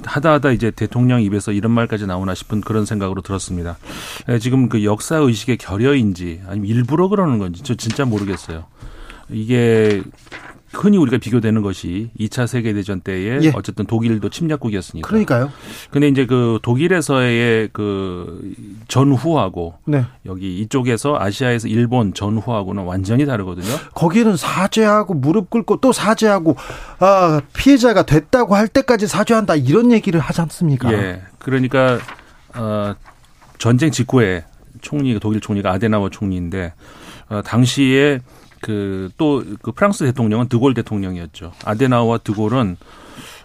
하다 0.04 0.32
하다 0.32 0.50
이제 0.50 0.72
대통령 0.72 1.22
입에서 1.22 1.52
이런 1.52 1.70
말까지 1.70 2.08
나오나 2.08 2.34
싶은 2.34 2.60
그런 2.60 2.86
생각으로 2.86 3.22
들었습니다. 3.22 3.78
예, 4.28 4.40
지금 4.40 4.68
그 4.68 4.82
역사 4.82 5.18
의식의 5.18 5.58
결여인지 5.58 6.40
아니면 6.48 6.68
일부러 6.68 7.06
그러는 7.06 7.38
건지 7.38 7.62
저 7.62 7.76
진짜 7.76 8.04
모르겠어요. 8.04 8.64
이게 9.28 10.02
흔히 10.72 10.98
우리가 10.98 11.18
비교되는 11.18 11.62
것이 11.62 12.10
2차 12.18 12.46
세계 12.46 12.72
대전 12.72 13.00
때에 13.00 13.40
예. 13.42 13.52
어쨌든 13.54 13.86
독일도 13.86 14.28
침략국이었으니까. 14.28 15.08
그러니까요. 15.08 15.50
근데 15.90 16.08
이제 16.08 16.26
그 16.26 16.60
독일에서의 16.62 17.70
그 17.72 18.54
전후하고 18.86 19.74
네. 19.84 20.04
여기 20.26 20.60
이쪽에서 20.60 21.16
아시아에서 21.18 21.66
일본 21.66 22.14
전후하고는 22.14 22.84
완전히 22.84 23.26
다르거든요. 23.26 23.66
거기는 23.94 24.36
사죄하고 24.36 25.14
무릎 25.14 25.50
꿇고 25.50 25.78
또 25.80 25.92
사죄하고 25.92 26.56
아, 27.00 27.40
피해자가 27.56 28.04
됐다고 28.04 28.54
할 28.54 28.68
때까지 28.68 29.08
사죄한다 29.08 29.56
이런 29.56 29.90
얘기를 29.90 30.20
하지 30.20 30.40
않습니까? 30.42 30.92
예. 30.92 31.22
그러니까 31.40 31.98
어 32.54 32.94
전쟁 33.58 33.90
직후에 33.90 34.44
총리 34.80 35.18
독일 35.18 35.40
총리가 35.40 35.70
아데나워 35.72 36.10
총리인데 36.10 36.74
어 37.28 37.42
당시에 37.42 38.20
그 38.60 39.10
또그 39.16 39.56
그 39.62 39.72
프랑스 39.72 40.04
대통령은 40.04 40.48
드골 40.48 40.74
대통령이었죠. 40.74 41.52
아데나우와 41.64 42.18
드골은 42.18 42.76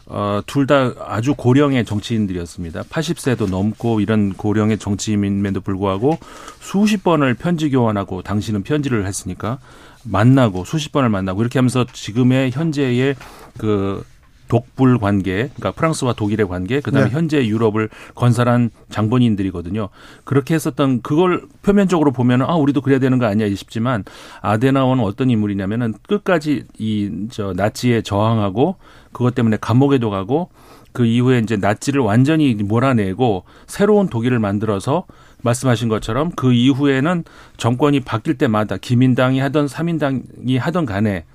어, 0.08 0.42
둘 0.46 0.68
다 0.68 0.94
아주 1.08 1.34
고령의 1.36 1.86
정치인들이었습니다. 1.86 2.84
80세도 2.84 3.50
넘고 3.50 4.02
이런 4.02 4.34
고령의 4.34 4.78
정치인임에도 4.78 5.62
불구하고 5.62 6.20
수십 6.60 7.04
번을 7.04 7.34
편지 7.34 7.70
교환하고 7.70 8.22
당신은 8.22 8.64
편지를 8.64 9.08
했으니까 9.08 9.60
만나고 10.04 10.66
수십 10.66 10.92
번을 10.92 11.10
만나고 11.10 11.42
이렇게 11.42 11.58
하면서 11.58 11.86
지금의 11.92 12.52
현재의 12.52 13.16
그 13.58 14.04
독불 14.48 15.00
관계, 15.00 15.50
그러니까 15.56 15.72
프랑스와 15.72 16.14
독일의 16.14 16.48
관계, 16.48 16.80
그다음에 16.80 17.10
네. 17.10 17.12
현재 17.12 17.46
유럽을 17.46 17.90
건설한 18.16 18.70
장본인들이거든요. 18.90 19.90
그렇게 20.24 20.54
했었던 20.54 21.02
그걸 21.02 21.44
표면적으로 21.62 22.12
보면은 22.12 22.46
아 22.48 22.56
우리도 22.56 22.82
그래야 22.82 23.00
되는 23.00 23.18
거 23.18 23.26
아니야 23.26 23.54
싶지만 23.56 24.04
아데나워는 24.42 25.04
어떤 25.04 25.30
인물이냐면은 25.30 25.94
끝까지 26.08 26.64
이 26.80 27.26
저 27.30 27.54
나치에 27.54 28.02
저항하고 28.02 28.76
그것 29.12 29.36
때문에 29.36 29.58
감옥에도 29.60 30.10
가고 30.10 30.50
그 30.92 31.06
이후에 31.06 31.40
이제 31.40 31.58
나치를 31.58 32.02
완전히 32.02 32.54
몰아내고 32.56 33.44
새로운 33.68 34.08
독일을 34.08 34.40
만들어서 34.40 35.06
말씀하신 35.42 35.90
것처럼 35.90 36.32
그 36.32 36.54
이후에는 36.54 37.24
정권이 37.58 38.02
바뀔 38.02 38.38
때마다 38.38 38.78
기민당이 38.78 39.40
하던 39.40 39.68
삼인당이 39.68 40.58
하던 40.58 40.86
간에 40.86 41.26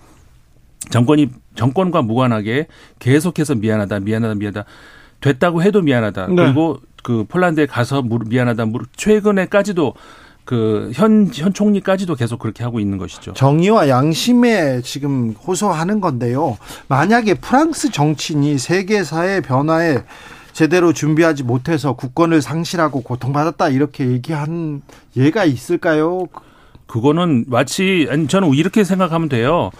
정권이 0.88 1.28
정권과 1.54 2.02
무관하게 2.02 2.66
계속해서 2.98 3.56
미안하다, 3.56 4.00
미안하다, 4.00 4.34
미안하다 4.36 4.64
됐다고 5.20 5.62
해도 5.62 5.82
미안하다. 5.82 6.28
네. 6.28 6.34
그리고 6.34 6.78
그 7.02 7.24
폴란드에 7.28 7.66
가서 7.66 8.02
미안하다. 8.02 8.66
최근에까지도 8.96 9.94
그현현 10.44 11.52
총리까지도 11.54 12.16
계속 12.16 12.40
그렇게 12.40 12.64
하고 12.64 12.80
있는 12.80 12.98
것이죠. 12.98 13.34
정의와 13.34 13.88
양심에 13.88 14.80
지금 14.82 15.30
호소하는 15.46 16.00
건데요. 16.00 16.56
만약에 16.88 17.34
프랑스 17.34 17.92
정치인이 17.92 18.58
세계사의 18.58 19.42
변화에 19.42 20.02
제대로 20.52 20.92
준비하지 20.92 21.44
못해서 21.44 21.92
국권을 21.92 22.42
상실하고 22.42 23.02
고통받았다 23.02 23.68
이렇게 23.68 24.08
얘기한 24.08 24.82
예가 25.16 25.44
있을까요? 25.44 26.26
그거는 26.86 27.44
마치 27.46 28.08
아니 28.10 28.26
저는 28.26 28.52
이렇게 28.54 28.82
생각하면 28.82 29.28
돼요. 29.28 29.70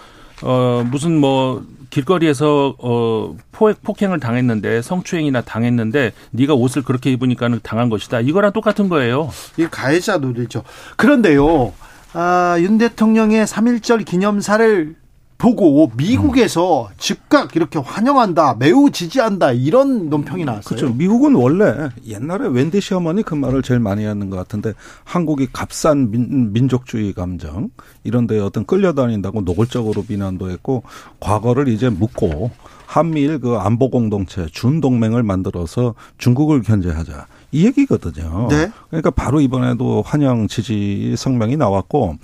어 0.43 0.83
무슨 0.89 1.19
뭐 1.19 1.63
길거리에서 1.89 2.75
어 2.79 3.35
포획 3.51 3.83
폭행을 3.83 4.19
당했는데 4.19 4.81
성추행이나 4.81 5.41
당했는데 5.41 6.13
네가 6.31 6.53
옷을 6.53 6.83
그렇게 6.83 7.11
입으니까는 7.11 7.59
당한 7.63 7.89
것이다. 7.89 8.21
이거랑 8.21 8.53
똑같은 8.53 8.89
거예요. 8.89 9.29
이 9.57 9.67
가해자 9.69 10.17
논리죠. 10.17 10.63
그런데요. 10.95 11.73
아, 12.13 12.57
윤 12.59 12.77
대통령의 12.77 13.45
3.1절 13.45 14.05
기념사를 14.05 14.95
보고 15.41 15.91
미국에서 15.97 16.83
음. 16.83 16.93
즉각 16.99 17.55
이렇게 17.55 17.79
환영한다, 17.79 18.57
매우 18.59 18.91
지지한다 18.91 19.53
이런 19.53 20.07
논평이 20.07 20.45
나왔어요. 20.45 20.77
그렇죠. 20.77 20.93
미국은 20.93 21.33
원래 21.33 21.89
옛날에 22.05 22.47
웬디 22.47 22.79
시어머니 22.79 23.23
그 23.23 23.33
말을 23.33 23.63
제일 23.63 23.79
많이 23.79 24.05
하는 24.05 24.29
것 24.29 24.37
같은데 24.37 24.73
한국이 25.03 25.47
값싼 25.51 26.11
민, 26.11 26.69
족주의 26.69 27.11
감정 27.13 27.71
이런 28.03 28.27
데 28.27 28.39
어떤 28.39 28.65
끌려다닌다고 28.65 29.41
노골적으로 29.41 30.03
비난도 30.03 30.51
했고 30.51 30.83
과거를 31.19 31.69
이제 31.69 31.89
묻고 31.89 32.51
한미일 32.85 33.39
그 33.39 33.55
안보 33.55 33.89
공동체 33.89 34.45
준 34.51 34.79
동맹을 34.79 35.23
만들어서 35.23 35.95
중국을 36.19 36.61
견제하자. 36.61 37.25
이 37.51 37.65
얘기거든요. 37.65 38.47
네. 38.49 38.71
그러니까 38.89 39.11
바로 39.11 39.41
이번에도 39.41 40.01
환영 40.05 40.47
지지 40.47 41.15
성명이 41.17 41.57
나왔고 41.57 42.15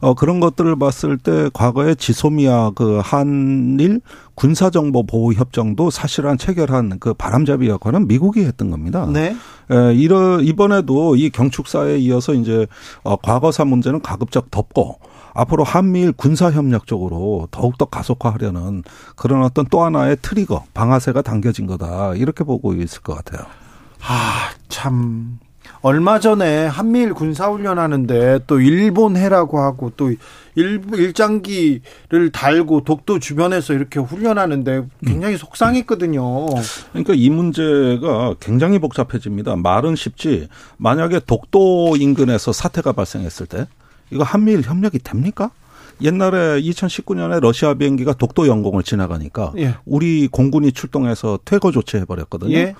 어 0.00 0.14
그런 0.14 0.40
것들을 0.40 0.78
봤을 0.78 1.16
때 1.16 1.48
과거에 1.52 1.94
지소미아 1.94 2.72
그 2.74 3.00
한일 3.02 4.00
군사정보 4.34 5.06
보호 5.06 5.32
협정도 5.32 5.90
사실은 5.90 6.36
체결한 6.36 6.98
그 7.00 7.14
바람잡이 7.14 7.68
역할은 7.68 8.06
미국이 8.06 8.40
했던 8.44 8.70
겁니다. 8.70 9.08
네. 9.10 9.34
에, 9.70 9.94
이러 9.94 10.40
이번에도 10.40 11.16
이 11.16 11.30
경축사에 11.30 11.98
이어서 11.98 12.34
이제 12.34 12.66
어 13.02 13.16
과거사 13.16 13.64
문제는 13.64 14.02
가급적 14.02 14.50
덮고 14.50 14.98
앞으로 15.32 15.64
한미일 15.64 16.12
군사 16.12 16.50
협력 16.50 16.86
쪽으로 16.86 17.48
더욱더 17.50 17.86
가속화하려는 17.86 18.82
그런 19.16 19.42
어떤 19.42 19.66
또 19.70 19.82
하나의 19.82 20.16
트리거 20.22 20.64
방아쇠가 20.74 21.22
당겨진 21.22 21.66
거다 21.66 22.14
이렇게 22.14 22.44
보고 22.44 22.74
있을 22.74 23.00
것 23.02 23.14
같아요. 23.14 23.46
아, 24.06 24.50
참. 24.68 25.38
얼마 25.82 26.18
전에 26.18 26.66
한미일 26.66 27.12
군사훈련 27.14 27.78
하는데 27.78 28.40
또 28.46 28.60
일본 28.60 29.16
해라고 29.16 29.60
하고 29.60 29.92
또 29.96 30.10
일, 30.54 30.80
일장기를 30.92 32.30
달고 32.32 32.82
독도 32.84 33.18
주변에서 33.18 33.72
이렇게 33.72 34.00
훈련하는데 34.00 34.84
굉장히 35.06 35.36
속상했거든요. 35.36 36.46
그러니까 36.90 37.14
이 37.14 37.30
문제가 37.30 38.34
굉장히 38.40 38.78
복잡해집니다. 38.78 39.56
말은 39.56 39.96
쉽지 39.96 40.48
만약에 40.76 41.20
독도 41.26 41.96
인근에서 41.96 42.52
사태가 42.52 42.92
발생했을 42.92 43.46
때 43.46 43.66
이거 44.10 44.24
한미일 44.24 44.62
협력이 44.62 45.00
됩니까? 45.00 45.50
옛날에 46.02 46.60
2019년에 46.60 47.40
러시아 47.40 47.74
비행기가 47.74 48.12
독도 48.14 48.48
영공을 48.48 48.82
지나가니까 48.82 49.52
예. 49.58 49.76
우리 49.84 50.28
공군이 50.28 50.72
출동해서 50.72 51.38
퇴거 51.44 51.70
조치해 51.70 52.04
버렸거든요. 52.04 52.56
예. 52.56 52.74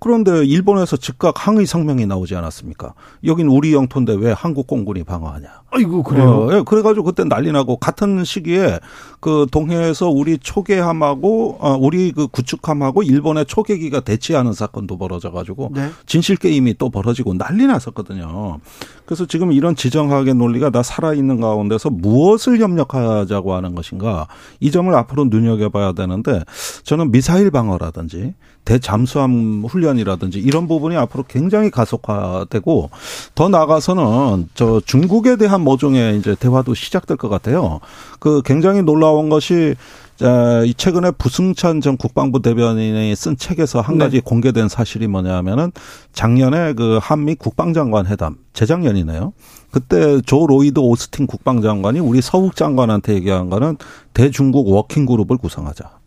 그런데 0.00 0.44
일본에서 0.44 0.96
즉각 0.96 1.46
항의 1.46 1.66
성명이 1.66 2.06
나오지 2.06 2.36
않았습니까? 2.36 2.94
여긴 3.24 3.48
우리 3.48 3.74
영토인데 3.74 4.14
왜 4.14 4.32
한국 4.32 4.66
공군이 4.66 5.04
방어하냐? 5.04 5.48
아이고 5.70 6.02
그래요. 6.02 6.30
어, 6.30 6.54
예, 6.54 6.62
그래가지고 6.62 7.04
그때 7.04 7.24
난리 7.24 7.50
나고 7.52 7.76
같은 7.76 8.24
시기에 8.24 8.78
그 9.20 9.46
동해에서 9.50 10.08
우리 10.08 10.38
초계함하고 10.38 11.58
어, 11.60 11.76
우리 11.80 12.12
그 12.12 12.28
구축함하고 12.28 13.02
일본의 13.02 13.46
초계기가 13.46 14.00
대치하는 14.00 14.52
사건도 14.52 14.96
벌어져가지고 14.96 15.72
네. 15.74 15.90
진실 16.06 16.36
게임이 16.36 16.74
또 16.78 16.90
벌어지고 16.90 17.34
난리 17.34 17.66
났었거든요. 17.66 18.60
그래서 19.04 19.26
지금 19.26 19.52
이런 19.52 19.74
지정학의 19.74 20.34
논리가 20.34 20.70
다 20.70 20.82
살아 20.82 21.14
있는 21.14 21.40
가운데서 21.40 21.90
무엇을 21.90 22.60
협력하자고 22.60 23.54
하는 23.54 23.74
것인가 23.74 24.28
이 24.60 24.70
점을 24.70 24.94
앞으로 24.94 25.24
눈여겨봐야 25.24 25.92
되는데 25.92 26.42
저는 26.84 27.10
미사일 27.10 27.50
방어라든지 27.50 28.34
대잠수함 28.68 29.64
훈련이라든지 29.66 30.40
이런 30.40 30.68
부분이 30.68 30.94
앞으로 30.94 31.24
굉장히 31.26 31.70
가속화되고 31.70 32.90
더 33.34 33.48
나아가서는 33.48 34.50
저 34.54 34.82
중국에 34.84 35.36
대한 35.36 35.62
모종의 35.62 36.18
이제 36.18 36.36
대화도 36.38 36.74
시작될 36.74 37.16
것 37.16 37.30
같아요. 37.30 37.80
그 38.18 38.42
굉장히 38.44 38.82
놀라운 38.82 39.28
것이 39.28 39.74
자, 40.16 40.64
이 40.64 40.74
최근에 40.74 41.12
부승찬 41.12 41.80
전 41.80 41.96
국방부 41.96 42.42
대변인이 42.42 43.14
쓴 43.14 43.36
책에서 43.36 43.80
한 43.80 43.98
네. 43.98 44.04
가지 44.04 44.16
네. 44.16 44.22
공개된 44.24 44.68
사실이 44.68 45.06
뭐냐면은 45.06 45.70
작년에 46.12 46.72
그 46.72 46.98
한미 47.00 47.36
국방장관 47.36 48.06
회담, 48.08 48.34
재작년이네요. 48.52 49.32
그때 49.70 50.20
조 50.22 50.48
로이드 50.48 50.80
오스틴 50.80 51.28
국방장관이 51.28 52.00
우리 52.00 52.20
서욱 52.20 52.56
장관한테 52.56 53.14
얘기한 53.14 53.48
거는 53.48 53.76
대중국 54.12 54.68
워킹 54.68 55.06
그룹을 55.06 55.36
구성하자. 55.36 55.97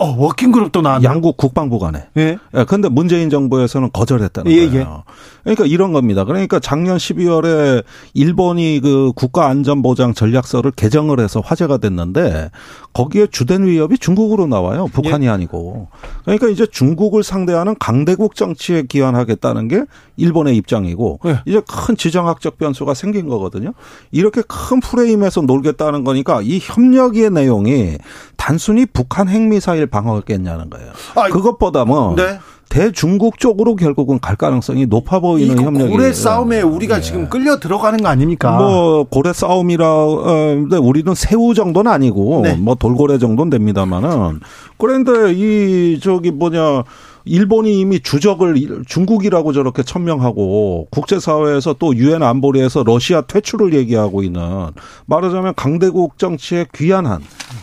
어, 0.00 0.16
워킹그룹도 0.16 0.80
나왔네. 0.80 1.04
양국 1.04 1.36
국방부 1.36 1.78
간에. 1.78 2.06
예. 2.16 2.38
예. 2.54 2.64
근데 2.64 2.88
문재인 2.88 3.28
정부에서는 3.28 3.90
거절했다는 3.92 4.50
예, 4.50 4.70
거예요. 4.70 5.04
예. 5.06 5.12
그러니까 5.44 5.66
이런 5.66 5.92
겁니다. 5.92 6.24
그러니까 6.24 6.58
작년 6.58 6.96
12월에 6.96 7.84
일본이 8.14 8.80
그 8.82 9.12
국가안전보장 9.14 10.14
전략서를 10.14 10.70
개정을 10.70 11.20
해서 11.20 11.40
화제가 11.44 11.76
됐는데 11.76 12.50
거기에 12.94 13.26
주된 13.26 13.64
위협이 13.64 13.98
중국으로 13.98 14.46
나와요. 14.46 14.86
북한이 14.90 15.26
예. 15.26 15.30
아니고. 15.30 15.88
그러니까 16.24 16.48
이제 16.48 16.66
중국을 16.66 17.22
상대하는 17.22 17.76
강대국 17.78 18.36
정치에 18.36 18.84
기원하겠다는 18.84 19.68
게 19.68 19.84
일본의 20.16 20.56
입장이고 20.56 21.20
예. 21.26 21.40
이제 21.44 21.60
큰 21.68 21.94
지정학적 21.94 22.56
변수가 22.56 22.94
생긴 22.94 23.28
거거든요. 23.28 23.74
이렇게 24.12 24.40
큰 24.48 24.80
프레임에서 24.80 25.42
놀겠다는 25.42 26.04
거니까 26.04 26.40
이 26.42 26.58
협력의 26.58 27.30
내용이 27.30 27.98
단순히 28.38 28.86
북한 28.86 29.28
핵미사일 29.28 29.89
방어겠냐는 29.90 30.70
거예요. 30.70 30.92
아, 31.14 31.28
그것보다 31.28 31.84
뭐 31.84 32.14
네. 32.16 32.38
대중국 32.70 33.40
쪽으로 33.40 33.74
결국은 33.74 34.20
갈 34.20 34.36
가능성이 34.36 34.86
높아 34.86 35.18
보이는 35.18 35.60
협력이 35.60 35.90
고래 35.90 36.12
싸움에 36.12 36.62
우리가 36.62 36.96
네. 36.96 37.02
지금 37.02 37.28
끌려 37.28 37.58
들어가는 37.58 38.00
거 38.00 38.08
아닙니까? 38.08 38.56
뭐 38.56 39.04
고래 39.04 39.32
싸움이라 39.32 39.86
어, 39.86 40.66
우리는 40.80 41.12
새우 41.16 41.52
정도는 41.52 41.90
아니고 41.90 42.42
네. 42.44 42.54
뭐 42.54 42.76
돌고래 42.76 43.18
정도는 43.18 43.50
됩니다만은 43.50 44.40
그런데 44.78 45.32
이 45.32 45.98
저기 46.00 46.30
뭐냐 46.30 46.84
일본이 47.24 47.80
이미 47.80 48.00
주적을 48.00 48.84
중국이라고 48.86 49.52
저렇게 49.52 49.82
천명하고 49.82 50.88
국제사회에서 50.90 51.74
또 51.78 51.94
유엔 51.96 52.22
안보리에서 52.22 52.82
러시아 52.84 53.20
퇴출을 53.22 53.74
얘기하고 53.74 54.22
있는 54.22 54.70
말하자면 55.06 55.54
강대국 55.56 56.18
정치에 56.18 56.66
귀환한 56.74 57.20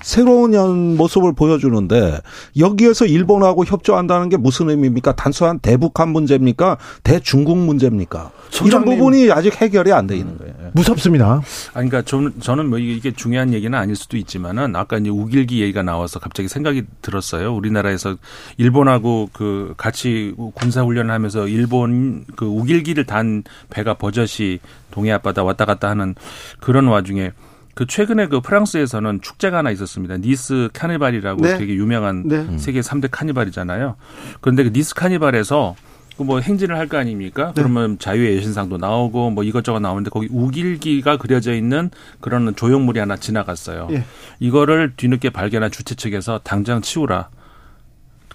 새로운 0.07 0.95
모습을 0.95 1.33
보여주는데 1.33 2.21
여기에서 2.57 3.05
일본하고 3.05 3.65
협조한다는 3.65 4.29
게 4.29 4.37
무슨 4.37 4.69
의미입니까? 4.69 5.17
단순한 5.17 5.59
대북한 5.59 6.09
문제입니까? 6.09 6.77
대중국 7.03 7.57
문제입니까? 7.57 8.31
이런 8.65 8.85
부분이 8.85 9.29
아직 9.33 9.61
해결이 9.61 9.91
안 9.91 10.07
돼 10.07 10.15
있는 10.15 10.37
거예요. 10.37 10.53
무섭습니다. 10.71 11.41
아니, 11.73 11.89
그러니까 11.89 12.03
저는, 12.03 12.35
저는 12.39 12.69
뭐 12.69 12.79
이게 12.79 13.11
중요한 13.11 13.51
얘기는 13.51 13.77
아닐 13.77 13.97
수도 13.97 14.15
있지만은 14.15 14.77
아까 14.77 14.97
이제 14.97 15.09
우길기 15.09 15.59
얘기가 15.61 15.83
나와서 15.83 16.19
갑자기 16.19 16.47
생각이 16.47 16.83
들었어요. 17.01 17.53
우리나라에서 17.53 18.15
일본하고 18.55 19.29
그 19.33 19.73
같이 19.75 20.33
군사 20.53 20.83
훈련을 20.83 21.13
하면서 21.13 21.49
일본 21.49 22.23
그 22.37 22.45
우길기를 22.45 23.05
단 23.05 23.43
배가 23.69 23.95
버젓이 23.95 24.59
동해 24.91 25.11
앞바다 25.11 25.43
왔다 25.43 25.65
갔다 25.65 25.89
하는 25.89 26.15
그런 26.61 26.87
와중에 26.87 27.33
그 27.77 27.85
최근에 27.85 28.25
그 28.25 28.41
프랑스에서는 28.41 29.21
축제가 29.21 29.59
하나 29.59 29.69
있었습니다. 29.69 30.17
니스 30.17 30.69
카니발이라고 30.73 31.41
네. 31.43 31.57
되게 31.59 31.75
유명한 31.75 32.27
네. 32.27 32.57
세계 32.57 32.79
3대 32.79 33.07
카니발이잖아요. 33.11 33.97
그런데 34.41 34.63
그 34.63 34.71
니스 34.73 34.95
카니발에서 34.95 35.75
그뭐 36.17 36.39
행진을 36.39 36.75
할 36.75 36.87
거 36.87 36.97
아닙니까? 36.97 37.53
네. 37.53 37.61
그러면 37.61 37.99
자유의 37.99 38.37
여신상도 38.37 38.77
나오고 38.77 39.29
뭐 39.29 39.43
이것저것 39.43 39.79
나오는데 39.79 40.09
거기 40.09 40.27
욱일기가 40.31 41.17
그려져 41.17 41.53
있는 41.53 41.91
그런 42.19 42.55
조형물이 42.55 42.99
하나 42.99 43.15
지나갔어요. 43.15 43.89
예. 43.91 44.05
이거를 44.39 44.93
뒤늦게 44.97 45.29
발견한 45.29 45.69
주최 45.69 45.93
측에서 45.93 46.39
당장 46.43 46.81
치우라. 46.81 47.29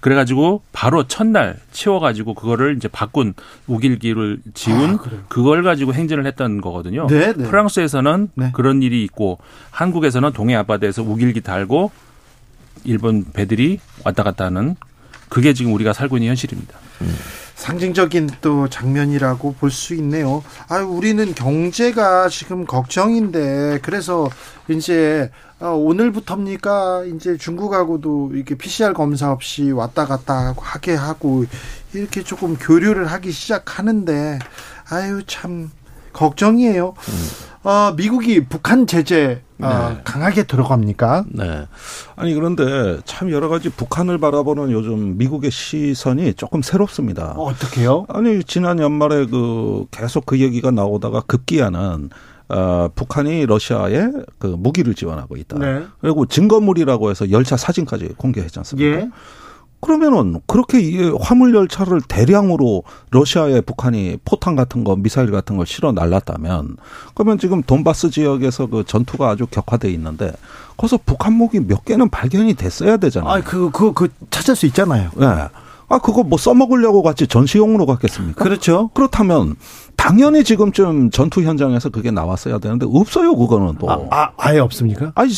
그래가지고 0.03 0.63
바로 0.73 1.07
첫날 1.07 1.55
치워가지고 1.71 2.33
그거를 2.33 2.75
이제 2.75 2.89
바꾼 2.89 3.33
우길기를 3.67 4.39
지운 4.53 4.95
아, 4.95 4.97
그걸 5.29 5.63
가지고 5.63 5.93
행진을 5.93 6.25
했던 6.25 6.59
거거든요. 6.59 7.07
네, 7.07 7.31
네. 7.31 7.49
프랑스에서는 7.49 8.31
네. 8.35 8.51
그런 8.53 8.83
일이 8.83 9.01
있고 9.05 9.37
한국에서는 9.71 10.33
동해 10.33 10.55
앞바다에서 10.55 11.03
우길기 11.03 11.39
달고 11.39 11.91
일본 12.83 13.23
배들이 13.31 13.79
왔다 14.03 14.23
갔다 14.23 14.43
하는 14.43 14.75
그게 15.29 15.53
지금 15.53 15.73
우리가 15.73 15.93
살고 15.93 16.17
있는 16.17 16.31
현실입니다. 16.31 16.77
음. 16.99 17.15
상징적인 17.55 18.29
또 18.41 18.67
장면이라고 18.67 19.53
볼 19.53 19.71
수 19.71 19.95
있네요. 19.95 20.43
아, 20.69 20.77
우리는 20.79 21.33
경제가 21.33 22.29
지금 22.29 22.65
걱정인데 22.65 23.79
그래서 23.81 24.29
이제 24.67 25.31
어, 25.59 25.69
오늘부터입니까? 25.69 27.05
이제 27.05 27.37
중국하고도 27.37 28.31
이렇게 28.33 28.55
PCR 28.55 28.93
검사 28.93 29.31
없이 29.31 29.71
왔다 29.71 30.05
갔다 30.05 30.53
하게 30.57 30.93
하고 30.95 31.45
이렇게 31.93 32.23
조금 32.23 32.55
교류를 32.57 33.05
하기 33.07 33.31
시작하는데 33.31 34.39
아유 34.89 35.21
참 35.25 35.71
걱정이에요. 36.13 36.93
음. 36.97 37.69
어, 37.69 37.93
미국이 37.95 38.45
북한 38.45 38.85
제재 38.87 39.41
어, 39.61 39.93
네. 39.93 40.01
강하게 40.03 40.43
들어갑니까? 40.43 41.25
네. 41.29 41.65
아니 42.15 42.33
그런데 42.33 42.99
참 43.05 43.31
여러 43.31 43.47
가지 43.47 43.69
북한을 43.69 44.17
바라보는 44.17 44.71
요즘 44.71 45.17
미국의 45.17 45.49
시선이 45.51 46.33
조금 46.33 46.61
새롭습니다. 46.61 47.33
어, 47.37 47.45
어떻게요? 47.45 48.05
아니 48.09 48.43
지난 48.43 48.79
연말에 48.79 49.25
그 49.25 49.85
계속 49.91 50.25
그 50.25 50.39
얘기가 50.39 50.71
나오다가 50.71 51.21
급기야는 51.21 52.09
어, 52.49 52.89
북한이 52.93 53.45
러시아에 53.45 54.09
그 54.37 54.47
무기를 54.47 54.93
지원하고 54.93 55.37
있다. 55.37 55.57
네. 55.57 55.85
그리고 56.01 56.25
증거물이라고 56.25 57.09
해서 57.09 57.31
열차 57.31 57.55
사진까지 57.55 58.09
공개했지 58.17 58.59
않습니까? 58.59 58.99
예. 58.99 59.09
그러면은 59.83 60.39
그렇게 60.47 60.79
이 60.79 61.11
화물 61.19 61.53
열차를 61.53 61.99
대량으로 62.07 62.83
러시아에 63.11 63.59
북한이 63.59 64.19
포탄 64.23 64.55
같은 64.55 64.85
거 64.85 64.95
미사일 64.95 65.29
같은 65.29 65.57
걸 65.57 65.65
실어 65.65 65.91
날랐다면 65.91 66.77
그러면 67.13 67.37
지금 67.37 67.61
돈바스 67.61 68.09
지역에서 68.09 68.67
그 68.67 68.85
전투가 68.85 69.29
아주 69.29 69.45
격화돼 69.45 69.91
있는데 69.91 70.31
거기서 70.77 70.99
북한 71.05 71.33
무기 71.33 71.59
몇 71.59 71.83
개는 71.83 72.09
발견이 72.09 72.53
됐어야 72.53 72.95
되잖아요. 72.95 73.29
아, 73.29 73.41
그, 73.41 73.71
그, 73.71 73.91
그 73.91 74.07
찾을 74.29 74.55
수 74.55 74.65
있잖아요. 74.67 75.11
네. 75.17 75.25
아, 75.89 75.99
그거 75.99 76.23
뭐 76.23 76.37
써먹으려고 76.37 77.03
같이 77.03 77.27
전시용으로 77.27 77.85
갔겠습니까? 77.85 78.41
그렇죠. 78.41 78.89
그렇다면 78.93 79.57
당연히 80.03 80.43
지금쯤 80.43 81.11
전투 81.11 81.41
현장에서 81.43 81.87
그게 81.87 82.11
나왔어야 82.11 82.57
되는데 82.57 82.85
없어요 82.89 83.37
그거는 83.37 83.75
또. 83.79 83.89
아, 83.89 84.31
아 84.35 84.53
예 84.53 84.59
없습니까? 84.59 85.13
아니 85.15 85.31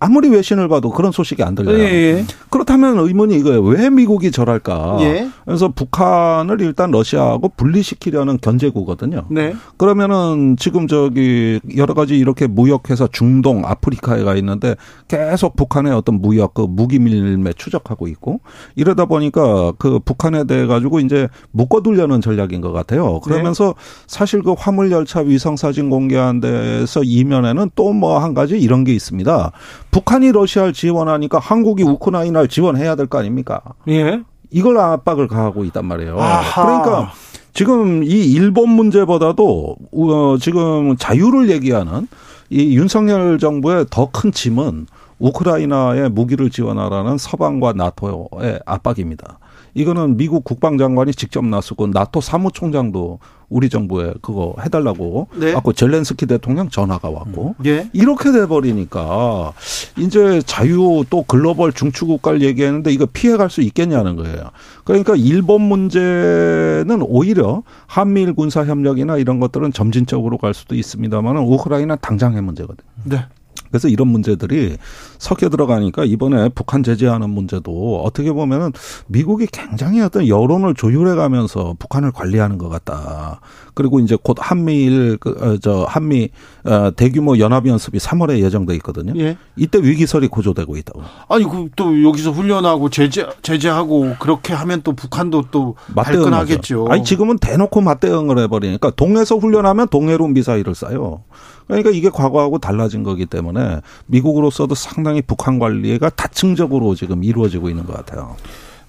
아무리 0.00 0.30
외신을 0.30 0.68
봐도 0.68 0.90
그런 0.90 1.12
소식이 1.12 1.42
안 1.42 1.54
들려요. 1.54 1.78
예, 1.78 1.84
예. 1.84 2.24
그렇다면 2.48 2.98
의문이 2.98 3.36
이거예요. 3.36 3.60
왜 3.62 3.90
미국이 3.90 4.30
저럴까? 4.30 4.96
예. 5.00 5.28
그래서 5.44 5.68
북한을 5.68 6.62
일단 6.62 6.90
러시아하고 6.90 7.50
분리시키려는 7.58 8.38
견제구거든요. 8.40 9.26
네. 9.30 9.54
그러면은 9.76 10.56
지금 10.58 10.88
저기 10.88 11.60
여러 11.76 11.92
가지 11.92 12.16
이렇게 12.16 12.46
무역해서 12.46 13.08
중동, 13.12 13.66
아프리카에 13.66 14.24
가 14.24 14.34
있는데 14.36 14.76
계속 15.08 15.56
북한의 15.56 15.92
어떤 15.92 16.22
무역 16.22 16.54
그 16.54 16.62
무기 16.62 16.98
밀매 16.98 17.52
추적하고 17.52 18.08
있고 18.08 18.40
이러다 18.76 19.04
보니까 19.04 19.72
그 19.78 19.98
북한에 19.98 20.44
대해 20.44 20.66
가지고 20.66 21.00
이제 21.00 21.28
묶어두려는 21.50 22.22
전략인 22.22 22.62
것 22.62 22.72
같아요. 22.72 23.20
그러면서 23.20 23.74
네. 23.76 24.05
사실 24.06 24.42
그 24.42 24.54
화물 24.56 24.90
열차 24.92 25.20
위성 25.20 25.56
사진 25.56 25.90
공개한 25.90 26.40
데서 26.40 27.02
이면에는 27.02 27.70
또 27.74 27.92
뭐 27.92 28.18
한 28.18 28.34
가지 28.34 28.58
이런 28.58 28.84
게 28.84 28.92
있습니다. 28.92 29.52
북한이 29.90 30.32
러시아를 30.32 30.72
지원하니까 30.72 31.38
한국이 31.38 31.82
우크라이나를 31.82 32.48
지원해야 32.48 32.94
될 32.94 33.06
거 33.06 33.18
아닙니까? 33.18 33.60
예. 33.88 34.20
이걸 34.50 34.78
압박을 34.78 35.26
가하고 35.28 35.64
있단 35.64 35.84
말이에요. 35.84 36.20
아하. 36.20 36.62
그러니까 36.64 37.12
지금 37.52 38.02
이 38.04 38.32
일본 38.32 38.70
문제보다도 38.70 39.76
어 39.92 40.36
지금 40.40 40.96
자유를 40.96 41.50
얘기하는 41.50 42.06
이 42.50 42.76
윤석열 42.76 43.38
정부의 43.38 43.86
더 43.90 44.06
큰 44.12 44.30
짐은 44.30 44.86
우크라이나에 45.18 46.08
무기를 46.10 46.50
지원하라는 46.50 47.18
서방과 47.18 47.72
나토의 47.72 48.60
압박입니다. 48.66 49.38
이거는 49.76 50.16
미국 50.16 50.42
국방장관이 50.42 51.12
직접 51.12 51.44
나서고 51.44 51.88
나토 51.88 52.22
사무총장도 52.22 53.18
우리 53.50 53.68
정부에 53.68 54.14
그거 54.22 54.54
해달라고 54.64 55.28
네. 55.36 55.54
아고 55.54 55.74
젤렌스키 55.74 56.24
대통령 56.24 56.70
전화가 56.70 57.10
왔고 57.10 57.54
음. 57.58 57.66
예. 57.66 57.90
이렇게 57.92 58.32
돼버리니까 58.32 59.52
이제 59.98 60.40
자유 60.46 61.04
또 61.10 61.22
글로벌 61.22 61.74
중추국가를 61.74 62.40
얘기했는데 62.40 62.90
이거 62.90 63.04
피해갈 63.04 63.50
수 63.50 63.60
있겠냐는 63.60 64.16
거예요. 64.16 64.50
그러니까 64.84 65.14
일본 65.14 65.60
문제는 65.60 67.02
오히려 67.02 67.62
한미일 67.86 68.32
군사 68.32 68.64
협력이나 68.64 69.18
이런 69.18 69.40
것들은 69.40 69.74
점진적으로 69.74 70.38
갈 70.38 70.54
수도 70.54 70.74
있습니다만은 70.74 71.42
우크라이나 71.42 71.96
당장의 71.96 72.40
문제거든요. 72.40 72.88
네. 73.04 73.26
그래서 73.70 73.88
이런 73.88 74.08
문제들이 74.08 74.76
섞여 75.18 75.48
들어가니까 75.48 76.04
이번에 76.04 76.48
북한 76.50 76.82
제재하는 76.82 77.30
문제도 77.30 78.02
어떻게 78.02 78.32
보면은 78.32 78.72
미국이 79.06 79.46
굉장히 79.46 80.00
어떤 80.00 80.28
여론을 80.28 80.74
조율해 80.74 81.14
가면서 81.14 81.74
북한을 81.78 82.12
관리하는 82.12 82.58
것 82.58 82.68
같다. 82.68 83.40
그리고 83.76 84.00
이제 84.00 84.16
곧 84.20 84.38
한미일 84.40 85.18
그저 85.18 85.82
어, 85.82 85.84
한미 85.84 86.30
어, 86.64 86.90
대규모 86.96 87.38
연합 87.38 87.66
연습이 87.66 87.98
3월에 87.98 88.38
예정돼 88.38 88.74
있거든요. 88.76 89.12
예. 89.20 89.36
이때 89.54 89.78
위기설이 89.78 90.28
고조되고 90.28 90.78
있다고. 90.78 91.02
아니 91.28 91.44
그또 91.44 92.02
여기서 92.02 92.30
훈련하고 92.30 92.88
제재 92.88 93.26
제재하고 93.42 94.16
그렇게 94.18 94.54
하면 94.54 94.80
또 94.82 94.94
북한도 94.94 95.44
또 95.50 95.74
발끈하겠죠. 95.94 96.86
아니 96.88 97.04
지금은 97.04 97.36
대놓고 97.38 97.82
맞대응을 97.82 98.38
해버리니까 98.38 98.92
동해에서 98.96 99.36
훈련하면 99.36 99.88
동해로 99.88 100.26
미사일을 100.28 100.72
쏴요. 100.72 101.20
그러니까 101.66 101.90
이게 101.90 102.08
과거하고 102.10 102.58
달라진 102.58 103.02
거기 103.02 103.26
때문에 103.26 103.80
미국으로서도 104.06 104.74
상당히 104.74 105.22
북한 105.22 105.58
관리가 105.58 106.10
다층적으로 106.10 106.94
지금 106.94 107.24
이루어지고 107.24 107.68
있는 107.68 107.84
것 107.84 107.94
같아요. 107.96 108.36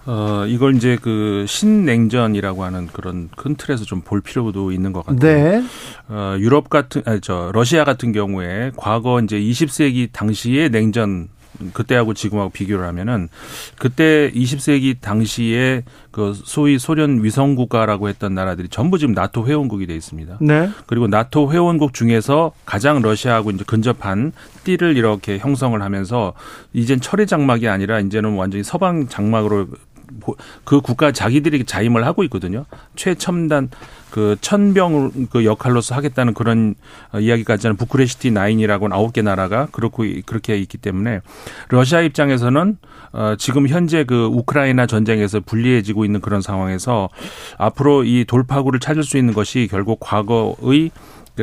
어, 0.05 0.45
이걸 0.47 0.75
이제 0.75 0.97
그 1.01 1.43
신냉전이라고 1.49 2.63
하는 2.63 2.87
그런 2.87 3.29
큰 3.35 3.55
틀에서 3.55 3.83
좀 3.83 4.01
볼 4.01 4.21
필요도 4.21 4.71
있는 4.71 4.93
것 4.93 5.05
같아요. 5.05 5.19
네. 5.19 5.63
어, 6.07 6.35
유럽 6.39 6.69
같은, 6.69 7.01
아니, 7.05 7.19
저, 7.19 7.51
러시아 7.53 7.83
같은 7.83 8.13
경우에 8.13 8.71
과거 8.77 9.19
이제 9.19 9.37
20세기 9.37 10.09
당시의 10.13 10.69
냉전 10.69 11.27
그때하고 11.73 12.13
지금하고 12.13 12.49
비교를 12.49 12.85
하면은 12.87 13.29
그때 13.77 14.31
20세기 14.33 14.99
당시에 15.01 15.83
그 16.11 16.33
소위 16.35 16.79
소련 16.79 17.23
위성 17.23 17.55
국가라고 17.55 18.09
했던 18.09 18.33
나라들이 18.33 18.69
전부 18.69 18.97
지금 18.97 19.13
나토 19.13 19.47
회원국이 19.47 19.87
돼 19.87 19.95
있습니다. 19.95 20.37
네. 20.41 20.69
그리고 20.85 21.07
나토 21.07 21.51
회원국 21.51 21.93
중에서 21.93 22.51
가장 22.65 23.01
러시아하고 23.01 23.51
이제 23.51 23.63
근접한 23.65 24.33
띠를 24.63 24.97
이렇게 24.97 25.37
형성을 25.37 25.79
하면서 25.81 26.33
이젠 26.73 26.99
철의 26.99 27.27
장막이 27.27 27.67
아니라 27.67 27.99
이제는 27.99 28.35
완전히 28.35 28.63
서방 28.63 29.07
장막으로 29.07 29.67
그 30.63 30.81
국가 30.81 31.11
자기들이 31.11 31.65
자임을 31.65 32.05
하고 32.05 32.23
있거든요. 32.23 32.65
최첨단 32.95 33.69
그 34.11 34.37
천병 34.41 35.27
그 35.29 35.45
역할로서 35.45 35.95
하겠다는 35.95 36.33
그런 36.33 36.75
이야기까지 37.19 37.67
하는 37.67 37.77
부크레시티 37.77 38.31
나인이라고는 38.31 38.95
아홉 38.95 39.13
개 39.13 39.21
나라가 39.21 39.67
그렇고 39.71 40.03
그렇게 40.25 40.57
있기 40.57 40.77
때문에 40.77 41.21
러시아 41.69 42.01
입장에서는 42.01 42.77
어 43.13 43.35
지금 43.37 43.67
현재 43.67 44.03
그 44.03 44.25
우크라이나 44.25 44.85
전쟁에서 44.85 45.39
불리해지고 45.39 46.05
있는 46.05 46.21
그런 46.21 46.41
상황에서 46.41 47.09
앞으로 47.57 48.03
이 48.03 48.25
돌파구를 48.25 48.79
찾을 48.79 49.03
수 49.03 49.17
있는 49.17 49.33
것이 49.33 49.67
결국 49.69 49.99
과거의 49.99 50.91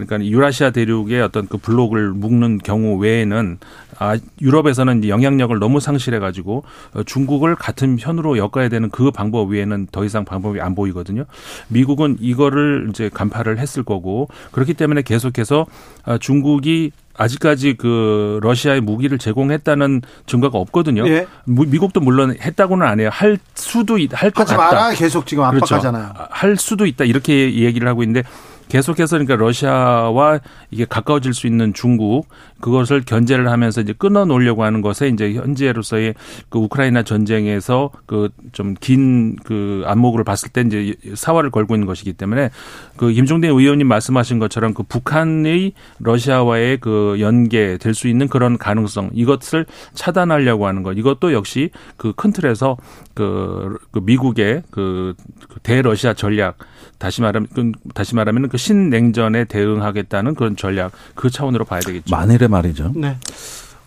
그러니까 0.00 0.24
유라시아 0.24 0.70
대륙의 0.70 1.20
어떤 1.22 1.46
그 1.46 1.56
블록을 1.58 2.10
묶는 2.10 2.58
경우 2.58 2.96
외에는 2.96 3.58
아 3.98 4.16
유럽에서는 4.40 5.08
영향력을 5.08 5.56
너무 5.58 5.80
상실해 5.80 6.18
가지고 6.18 6.64
어, 6.94 7.02
중국을 7.04 7.54
같은 7.54 7.96
편으로 7.96 8.38
엮어야 8.38 8.68
되는 8.68 8.90
그 8.90 9.10
방법 9.10 9.50
외에는 9.50 9.88
더 9.92 10.04
이상 10.04 10.24
방법이 10.24 10.60
안 10.60 10.74
보이거든요. 10.74 11.24
미국은 11.68 12.16
이거를 12.20 12.88
이제 12.90 13.08
간파를 13.12 13.58
했을 13.58 13.82
거고 13.82 14.28
그렇기 14.52 14.74
때문에 14.74 15.02
계속해서 15.02 15.66
아, 16.04 16.18
중국이 16.18 16.90
아직까지 17.16 17.74
그 17.74 18.40
러시아의 18.42 18.80
무기를 18.80 19.18
제공했다는 19.18 20.02
증거가 20.26 20.58
없거든요. 20.58 21.06
예. 21.08 21.26
미국도 21.44 22.00
물론 22.00 22.36
했다고는 22.40 22.86
안 22.86 23.00
해요. 23.00 23.08
할 23.12 23.38
수도 23.54 23.98
할것 24.12 24.46
같다. 24.46 24.56
마라 24.56 24.90
계속 24.90 25.26
지금 25.26 25.44
압박하잖아요. 25.44 26.12
그렇죠. 26.12 26.28
할 26.30 26.56
수도 26.56 26.86
있다 26.86 27.04
이렇게 27.04 27.54
얘기를 27.54 27.86
하고 27.86 28.02
있는데 28.02 28.26
계속해서 28.68 29.16
그러니까 29.16 29.36
러시아와 29.36 30.40
이게 30.70 30.84
가까워질 30.84 31.34
수 31.34 31.46
있는 31.46 31.74
중국 31.74 32.28
그것을 32.64 33.02
견제를 33.04 33.50
하면서 33.50 33.82
이제 33.82 33.92
끊어 33.92 34.24
놓으려고 34.24 34.64
하는 34.64 34.80
것에 34.80 35.08
이제 35.08 35.34
현재로서의 35.34 36.14
그 36.48 36.58
우크라이나 36.58 37.02
전쟁에서 37.02 37.90
그 38.06 38.30
좀 38.52 38.74
긴그 38.80 39.42
그 39.44 39.82
안목을 39.86 40.24
봤을 40.24 40.48
때 40.50 40.62
이제 40.62 40.94
사활을 41.14 41.50
걸고 41.50 41.74
있는 41.74 41.86
것이기 41.86 42.12
때문에 42.14 42.50
그 42.96 43.12
김종대 43.12 43.48
의원님 43.48 43.88
말씀하신 43.88 44.38
것처럼 44.38 44.74
그 44.74 44.82
북한의 44.82 45.72
러시아와의 45.98 46.78
그 46.78 47.16
연계 47.20 47.76
될 47.78 47.94
수 47.94 48.08
있는 48.08 48.26
그런 48.26 48.58
가능성 48.58 49.10
이것을 49.12 49.66
차단하려고 49.94 50.66
하는 50.66 50.82
것 50.82 50.98
이것도 50.98 51.32
역시 51.32 51.70
그 51.96 52.12
큰 52.12 52.32
틀에서 52.32 52.76
그, 53.14 53.76
그 53.92 54.00
미국의 54.02 54.62
그, 54.70 55.14
그 55.48 55.60
대러시아 55.62 56.14
전략 56.14 56.58
다시 56.98 57.20
말하면 57.20 57.48
그 57.54 57.72
다시 57.92 58.14
말하면 58.14 58.48
그 58.48 58.56
신냉전에 58.56 59.44
대응하겠다는 59.44 60.34
그런 60.34 60.56
전략 60.56 60.92
그 61.14 61.30
차원으로 61.30 61.64
봐야 61.64 61.80
되겠죠. 61.80 62.14
만일에 62.14 62.48
말이죠. 62.54 62.92
네. 62.94 63.16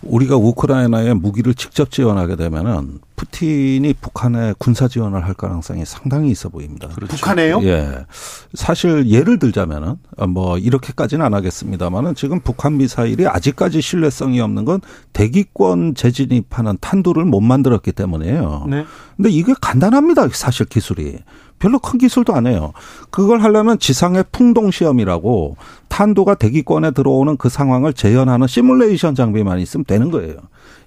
우리가 0.04 0.36
우크라이나에 0.36 1.16
무기를 1.16 1.56
직접 1.56 1.90
지원하게 1.90 2.36
되면은 2.36 3.00
푸틴이 3.16 3.96
북한에 4.00 4.54
군사 4.60 4.88
지원을 4.88 5.26
할 5.26 5.34
가능성이 5.34 5.86
상당히 5.86 6.30
있어 6.30 6.50
보입니다. 6.50 6.88
그렇죠. 6.90 7.16
북한에요? 7.16 7.62
예. 7.64 8.06
사실 8.54 9.08
예를 9.08 9.40
들자면은 9.40 9.96
뭐 10.30 10.60
이렇게까지는 10.60 11.26
안 11.26 11.34
하겠습니다만은 11.34 12.14
지금 12.14 12.40
북한 12.42 12.78
미사일이 12.78 13.26
아직까지 13.26 13.82
신뢰성이 13.82 14.40
없는 14.40 14.66
건 14.66 14.82
대기권 15.14 15.96
재진입하는 15.96 16.78
탄두를 16.80 17.26
못 17.26 17.42
만들었기 17.42 17.92
때문이에요. 17.92 18.68
네. 18.70 18.86
근데 19.16 19.32
이게 19.32 19.56
간단합니다. 19.60 20.28
사실 20.32 20.68
기술이. 20.68 21.18
별로 21.60 21.80
큰 21.80 21.98
기술도 21.98 22.34
안 22.34 22.48
해요. 22.48 22.74
그걸 23.10 23.42
하려면 23.42 23.80
지상의 23.80 24.26
풍동 24.32 24.72
시험이라고 24.72 25.58
탄도가 25.88 26.36
대기권에 26.36 26.92
들어오는 26.92 27.38
그 27.38 27.50
상황을 27.50 27.94
재현하는 27.94 28.48
시뮬레이션 28.48 29.16
장비만 29.16 29.60
있으면 29.60 29.86
되는 29.86 30.12
거예요. 30.12 30.36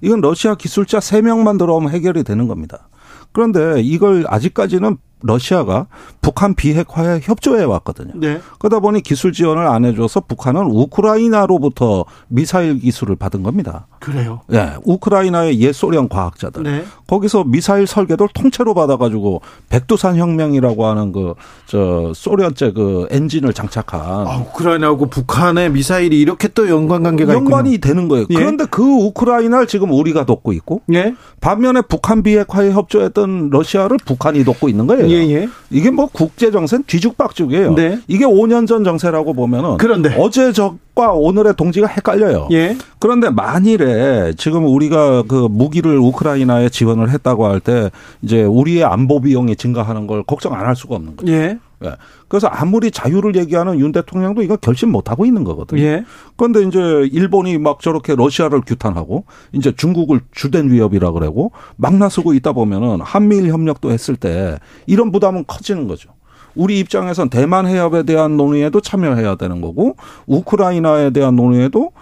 이건 0.00 0.20
러시아 0.20 0.54
기술자 0.54 0.98
3명만 0.98 1.58
들어오면 1.58 1.90
해결이 1.90 2.24
되는 2.24 2.46
겁니다. 2.46 2.88
그런데 3.32 3.80
이걸 3.80 4.24
아직까지는 4.28 4.96
러시아가 5.22 5.86
북한 6.20 6.54
비핵화에 6.54 7.20
협조해 7.22 7.64
왔거든요. 7.64 8.12
네. 8.14 8.40
그러다 8.58 8.80
보니 8.80 9.02
기술 9.02 9.32
지원을 9.32 9.66
안 9.66 9.84
해줘서 9.84 10.20
북한은 10.20 10.66
우크라이나로부터 10.70 12.04
미사일 12.28 12.78
기술을 12.78 13.16
받은 13.16 13.42
겁니다. 13.42 13.86
그래요? 14.00 14.40
예, 14.52 14.56
네, 14.56 14.72
우크라이나의 14.84 15.60
옛 15.60 15.72
소련 15.72 16.08
과학자들 16.08 16.62
네. 16.62 16.84
거기서 17.06 17.44
미사일 17.44 17.86
설계도를 17.86 18.30
통째로 18.34 18.72
받아가지고 18.74 19.42
백두산 19.68 20.16
혁명이라고 20.16 20.86
하는 20.86 21.12
그 21.12 21.34
저 21.66 22.12
소련제 22.14 22.72
그 22.72 23.06
엔진을 23.10 23.52
장착한 23.52 24.00
아, 24.00 24.36
우크라이나하고 24.38 25.06
북한의 25.06 25.70
미사일이 25.70 26.18
이렇게 26.20 26.48
또 26.48 26.68
연관 26.68 27.04
관계가 27.04 27.32
연관이 27.32 27.74
있군요. 27.74 27.94
되는 27.94 28.08
거예요. 28.08 28.26
예. 28.30 28.34
그런데 28.34 28.64
그 28.68 28.82
우크라이나를 28.82 29.68
지금 29.68 29.92
우리가 29.92 30.26
돕고 30.26 30.52
있고 30.54 30.82
예. 30.92 31.14
반면에 31.40 31.82
북한 31.82 32.24
비핵화에 32.24 32.72
협조했던 32.72 33.50
러시아를 33.50 33.98
북한이 34.04 34.44
돕고 34.44 34.68
있는 34.68 34.88
거예요. 34.88 35.09
예, 35.10 35.30
예. 35.34 35.48
이게 35.70 35.90
뭐 35.90 36.06
국제 36.06 36.50
정세는 36.50 36.84
뒤죽박죽이에요. 36.86 37.74
네. 37.74 37.98
이게 38.08 38.24
5년 38.24 38.66
전 38.66 38.84
정세라고 38.84 39.32
보면은 39.34 39.76
그런데 39.78 40.14
어제 40.18 40.52
적과 40.52 41.12
오늘의 41.12 41.54
동지가 41.56 41.86
헷갈려요. 41.86 42.48
예. 42.52 42.76
그런데 42.98 43.30
만일에 43.30 44.32
지금 44.36 44.66
우리가 44.66 45.22
그 45.28 45.48
무기를 45.50 45.98
우크라이나에 45.98 46.68
지원을 46.68 47.10
했다고 47.10 47.46
할 47.46 47.60
때 47.60 47.90
이제 48.22 48.42
우리의 48.42 48.84
안보 48.84 49.20
비용이 49.20 49.56
증가하는 49.56 50.06
걸 50.06 50.22
걱정 50.22 50.54
안 50.54 50.66
할 50.66 50.74
수가 50.76 50.94
없는 50.96 51.16
거죠. 51.16 51.32
예. 51.84 51.88
예. 51.88 51.96
그래서 52.28 52.46
아무리 52.48 52.90
자유를 52.90 53.36
얘기하는 53.36 53.78
윤 53.78 53.92
대통령도 53.92 54.42
이거 54.42 54.56
결심 54.56 54.90
못 54.90 55.10
하고 55.10 55.24
있는 55.26 55.44
거거든요. 55.44 55.82
예. 55.82 56.04
그런데 56.36 56.62
이제 56.62 56.78
일본이 57.12 57.58
막 57.58 57.80
저렇게 57.80 58.14
러시아를 58.14 58.62
규탄하고 58.62 59.24
이제 59.52 59.72
중국을 59.74 60.20
주된 60.32 60.70
위협이라 60.70 61.12
그러고 61.12 61.52
막 61.76 61.96
나서고 61.96 62.34
있다 62.34 62.52
보면은 62.52 63.00
한미일 63.00 63.48
협력도 63.50 63.90
했을 63.90 64.16
때 64.16 64.58
이런 64.86 65.10
부담은 65.12 65.44
커지는 65.46 65.88
거죠. 65.88 66.10
우리 66.54 66.78
입장에선 66.80 67.30
대만 67.30 67.66
해협에 67.66 68.02
대한 68.02 68.36
논의에도 68.36 68.80
참여해야 68.80 69.36
되는 69.36 69.60
거고 69.60 69.96
우크라이나에 70.26 71.10
대한 71.10 71.36
논의에도 71.36 71.92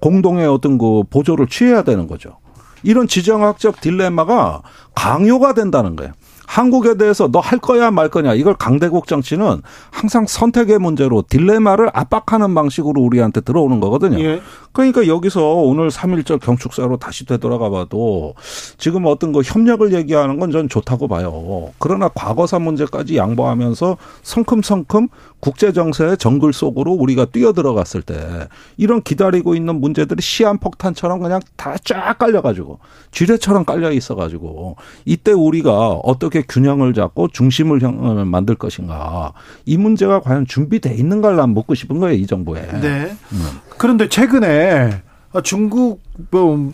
공동의 0.00 0.46
어떤 0.46 0.76
그 0.78 1.02
보조를 1.08 1.46
취해야 1.46 1.82
되는 1.82 2.06
거죠. 2.06 2.36
이런 2.82 3.08
지정학적 3.08 3.80
딜레마가 3.80 4.62
강요가 4.94 5.54
된다는 5.54 5.96
거예요. 5.96 6.12
한국에 6.54 6.96
대해서 6.96 7.28
너 7.28 7.40
할 7.44 7.58
거야 7.58 7.90
말 7.90 8.08
거냐 8.08 8.32
이걸 8.34 8.54
강대국 8.54 9.06
정치는 9.06 9.60
항상 9.90 10.24
선택의 10.26 10.78
문제로 10.78 11.22
딜레마를 11.28 11.90
압박하는 11.92 12.54
방식으로 12.54 13.02
우리한테 13.02 13.42
들어오는 13.42 13.80
거거든요. 13.80 14.18
예. 14.18 14.40
그러니까 14.72 15.06
여기서 15.06 15.44
오늘 15.56 15.90
3.1절 15.90 16.40
경축사로 16.40 16.96
다시 16.96 17.26
되돌아가 17.26 17.68
봐도 17.68 18.34
지금 18.78 19.04
어떤 19.06 19.32
거 19.32 19.42
협력을 19.42 19.92
얘기하는 19.92 20.38
건 20.38 20.54
전 20.54 20.68
좋다고 20.68 21.08
봐요. 21.08 21.72
그러나 21.78 22.08
과거사 22.08 22.60
문제까지 22.60 23.16
양보하면서 23.16 23.96
성큼성큼 24.22 25.08
국제 25.44 25.72
정세의 25.72 26.16
정글 26.16 26.54
속으로 26.54 26.92
우리가 26.92 27.26
뛰어들어갔을 27.26 28.00
때 28.00 28.48
이런 28.78 29.02
기다리고 29.02 29.54
있는 29.54 29.78
문제들이 29.78 30.22
시한폭탄처럼 30.22 31.20
그냥 31.20 31.40
다 31.56 31.74
쫙 31.84 32.18
깔려가지고 32.18 32.78
쥐레처럼 33.10 33.66
깔려 33.66 33.92
있어가지고 33.92 34.76
이때 35.04 35.32
우리가 35.32 35.90
어떻게 36.02 36.40
균형을 36.40 36.94
잡고 36.94 37.28
중심을 37.28 37.80
만들 38.24 38.54
것인가 38.54 39.34
이 39.66 39.76
문제가 39.76 40.20
과연 40.20 40.46
준비돼 40.46 40.94
있는가를 40.94 41.36
난 41.36 41.50
묻고 41.50 41.74
싶은 41.74 41.98
거예요 41.98 42.16
이 42.16 42.26
정부에. 42.26 42.62
네. 42.80 43.14
음. 43.32 43.46
그런데 43.76 44.08
최근에 44.08 45.02
중국 45.42 46.00
뭐 46.30 46.72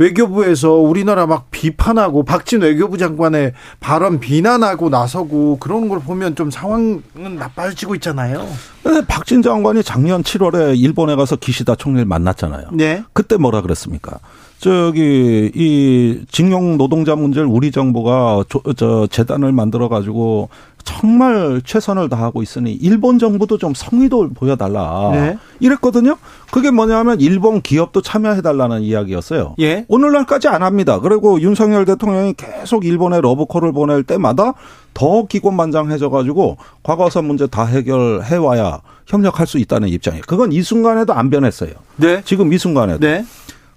외교부에서 0.00 0.72
우리나라 0.72 1.26
막 1.26 1.50
비판하고 1.50 2.24
박진 2.24 2.62
외교부 2.62 2.96
장관의 2.96 3.52
발언 3.80 4.18
비난하고 4.18 4.88
나서고 4.88 5.58
그런 5.60 5.90
걸 5.90 6.00
보면 6.00 6.36
좀 6.36 6.50
상황은 6.50 7.02
나빠지고 7.38 7.94
있잖아요. 7.96 8.48
네, 8.84 9.02
박진 9.06 9.42
장관이 9.42 9.82
작년 9.82 10.22
7월에 10.22 10.78
일본에 10.78 11.16
가서 11.16 11.36
기시다 11.36 11.74
총리를 11.74 12.06
만났잖아요. 12.06 12.68
네. 12.72 13.04
그때 13.12 13.36
뭐라 13.36 13.60
그랬습니까? 13.60 14.20
저기 14.58 15.50
이 15.54 16.24
징용 16.30 16.78
노동자 16.78 17.14
문제를 17.14 17.46
우리 17.48 17.70
정부가 17.70 18.44
저, 18.48 18.60
저 18.76 19.06
재단을 19.06 19.52
만들어 19.52 19.88
가지고 19.88 20.48
정말 20.84 21.60
최선을 21.64 22.08
다하고 22.08 22.42
있으니 22.42 22.72
일본 22.72 23.18
정부도 23.18 23.58
좀 23.58 23.74
성의도 23.74 24.30
보여달라. 24.30 25.10
네. 25.12 25.38
이랬거든요. 25.60 26.16
그게 26.50 26.70
뭐냐면 26.70 27.20
일본 27.20 27.60
기업도 27.60 28.02
참여해달라는 28.02 28.82
이야기였어요. 28.82 29.54
예. 29.60 29.84
오늘날까지 29.88 30.48
안 30.48 30.62
합니다. 30.62 31.00
그리고 31.00 31.40
윤석열 31.40 31.84
대통령이 31.84 32.34
계속 32.34 32.84
일본에 32.84 33.20
러브콜을 33.20 33.72
보낼 33.72 34.02
때마다 34.02 34.54
더 34.94 35.26
기곤만장해져가지고 35.26 36.56
과거사 36.82 37.22
문제 37.22 37.46
다 37.46 37.64
해결해 37.64 38.36
와야 38.36 38.80
협력할 39.06 39.46
수 39.46 39.58
있다는 39.58 39.88
입장이에요. 39.88 40.24
그건 40.26 40.52
이 40.52 40.62
순간에도 40.62 41.12
안 41.12 41.30
변했어요. 41.30 41.72
네. 41.96 42.22
지금 42.24 42.52
이 42.52 42.58
순간에도. 42.58 43.00
네. 43.00 43.24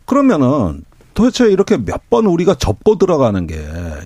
그러면은 0.05 0.83
도대체 1.13 1.51
이렇게 1.51 1.77
몇 1.77 2.03
번 2.09 2.25
우리가 2.27 2.53
접고 2.55 2.97
들어가는 2.97 3.47
게 3.47 3.55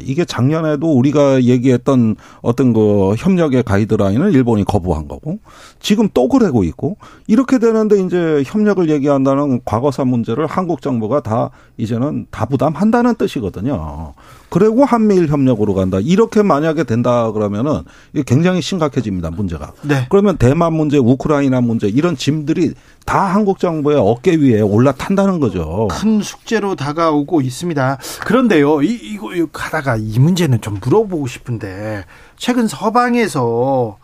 이게 0.01 0.23
작년에도 0.23 0.93
우리가 0.93 1.43
얘기했던 1.43 2.15
어떤 2.41 2.71
그 2.71 3.15
협력의 3.17 3.63
가이드라인을 3.63 4.33
일본이 4.33 4.63
거부한 4.63 5.07
거고 5.09 5.39
지금 5.81 6.07
또 6.13 6.29
그러고 6.29 6.63
있고 6.63 6.95
이렇게 7.27 7.59
되는데 7.59 7.99
이제 8.01 8.43
협력을 8.45 8.89
얘기한다는 8.89 9.59
과거사 9.65 10.05
문제를 10.05 10.45
한국 10.47 10.81
정부가 10.81 11.19
다 11.21 11.49
이제는 11.77 12.27
다 12.31 12.45
부담한다는 12.45 13.15
뜻이거든요. 13.15 14.13
그리고 14.49 14.85
한미일 14.85 15.27
협력으로 15.27 15.73
간다. 15.73 15.99
이렇게 16.01 16.41
만약에 16.41 16.85
된다 16.85 17.31
그러면은 17.31 17.83
굉장히 18.25 18.61
심각해집니다. 18.61 19.31
문제가. 19.31 19.73
네. 19.81 20.07
그러면 20.09 20.37
대만 20.37 20.73
문제, 20.73 20.97
우크라이나 20.97 21.61
문제 21.61 21.87
이런 21.87 22.15
짐들이 22.15 22.73
다 23.05 23.25
한국 23.25 23.59
정부의 23.59 23.97
어깨 23.99 24.35
위에 24.35 24.61
올라탄다는 24.61 25.39
거죠. 25.39 25.87
큰 25.91 26.21
숙제로 26.21 26.75
다가오고 26.75 27.41
있습니다. 27.41 27.97
그런데요, 28.25 28.81
이, 28.81 28.93
이거, 28.93 29.33
이거 29.33 29.47
가다가 29.51 29.97
이 29.97 30.17
문제는 30.19 30.61
좀 30.61 30.79
물어보고 30.81 31.27
싶은데, 31.27 32.05
최근 32.37 32.67
서방에서 32.67 33.97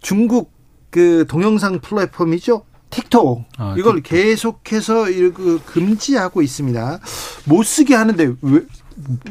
중국 0.00 0.52
그 0.90 1.24
동영상 1.28 1.80
플랫폼이죠? 1.80 2.62
틱톡 2.90 3.44
아, 3.58 3.74
이걸 3.76 4.02
틱톡. 4.02 4.04
계속해서 4.04 5.04
그 5.34 5.60
금지하고 5.66 6.40
있습니다. 6.42 7.00
못 7.44 7.62
쓰게 7.62 7.94
하는데 7.94 8.32
왜 8.40 8.60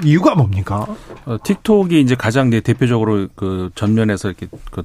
이유가 0.03 0.35
뭡니까? 0.35 0.85
어, 1.25 1.37
틱톡이 1.43 1.99
이제 2.01 2.15
가장 2.15 2.49
대표적으로 2.49 3.27
그 3.35 3.69
전면에서 3.75 4.29
이렇게 4.29 4.47
그 4.71 4.83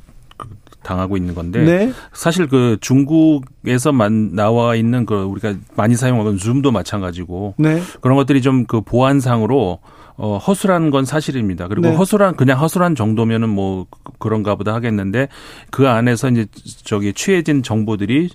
당하고 0.83 1.17
있는 1.17 1.35
건데 1.35 1.63
네. 1.63 1.93
사실 2.13 2.49
그 2.49 2.77
중국에서만 2.81 4.35
나와 4.35 4.75
있는 4.75 5.07
그 5.07 5.15
우리가 5.15 5.55
많이 5.77 5.95
사용하는 5.95 6.39
줌도 6.39 6.73
마찬가지고 6.73 7.55
네. 7.59 7.81
그런 8.01 8.17
것들이 8.17 8.43
좀 8.43 8.65
그 8.67 8.81
보안상으로 8.81 9.79
어, 10.17 10.37
허술한 10.39 10.91
건 10.91 11.05
사실입니다. 11.05 11.69
그리고 11.69 11.89
네. 11.89 11.97
허술한, 11.97 12.37
그냥 12.37 12.61
허술한 12.61 12.95
정도면은 12.95 13.49
뭐 13.49 13.87
그런가 14.19 14.55
보다 14.55 14.75
하겠는데 14.75 15.29
그 15.71 15.89
안에서 15.89 16.31
이제 16.31 16.47
저기 16.85 17.13
취해진 17.13 17.63
정보들이 17.63 18.31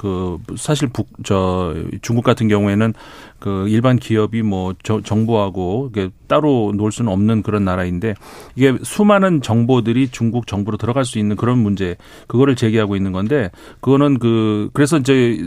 그 0.00 0.38
사실 0.56 0.88
북 0.88 1.10
저 1.22 1.74
중국 2.00 2.24
같은 2.24 2.48
경우에는 2.48 2.94
그 3.38 3.68
일반 3.68 3.98
기업이 3.98 4.42
뭐 4.42 4.74
저, 4.82 5.00
정부하고 5.02 5.90
따로 6.26 6.72
놀 6.74 6.92
수는 6.92 7.12
없는 7.12 7.42
그런 7.42 7.64
나라인데 7.64 8.14
이게 8.54 8.76
수많은 8.82 9.42
정보들이 9.42 10.08
중국 10.08 10.46
정부로 10.46 10.76
들어갈 10.76 11.04
수 11.04 11.18
있는 11.18 11.36
그런 11.36 11.58
문제 11.58 11.96
그거를 12.26 12.56
제기하고 12.56 12.96
있는 12.96 13.12
건데 13.12 13.50
그거는 13.80 14.18
그 14.18 14.70
그래서 14.72 14.98
이제 14.98 15.38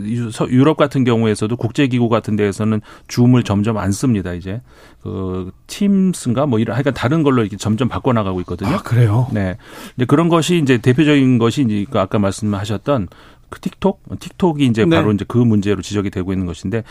유럽 0.48 0.76
같은 0.76 1.04
경우에서도 1.04 1.56
국제 1.56 1.86
기구 1.86 2.08
같은 2.08 2.36
데에서는 2.36 2.80
줌을 3.08 3.42
점점 3.42 3.78
안 3.78 3.92
씁니다 3.92 4.32
이제 4.34 4.60
그 5.02 5.50
팀스인가 5.66 6.46
뭐 6.46 6.58
이런 6.58 6.74
하여간 6.76 6.94
다른 6.94 7.22
걸로 7.22 7.42
이렇게 7.42 7.56
점점 7.56 7.88
바꿔 7.88 8.12
나가고 8.12 8.40
있거든요. 8.40 8.70
아, 8.70 8.82
그래요? 8.82 9.28
네. 9.32 9.56
이제 9.96 10.04
그런 10.04 10.28
것이 10.28 10.58
이제 10.58 10.78
대표적인 10.78 11.38
것이 11.38 11.62
이제 11.62 11.84
그 11.90 12.00
아까 12.00 12.18
말씀하셨던 12.18 13.08
그 13.54 13.60
틱톡, 13.60 14.00
틱톡이 14.18 14.66
이제 14.66 14.84
네. 14.84 14.96
바로 14.96 15.12
이제 15.12 15.24
그 15.28 15.38
문제로 15.38 15.80
지적이 15.80 16.10
되고 16.10 16.32
있는 16.32 16.44
것인데 16.44 16.82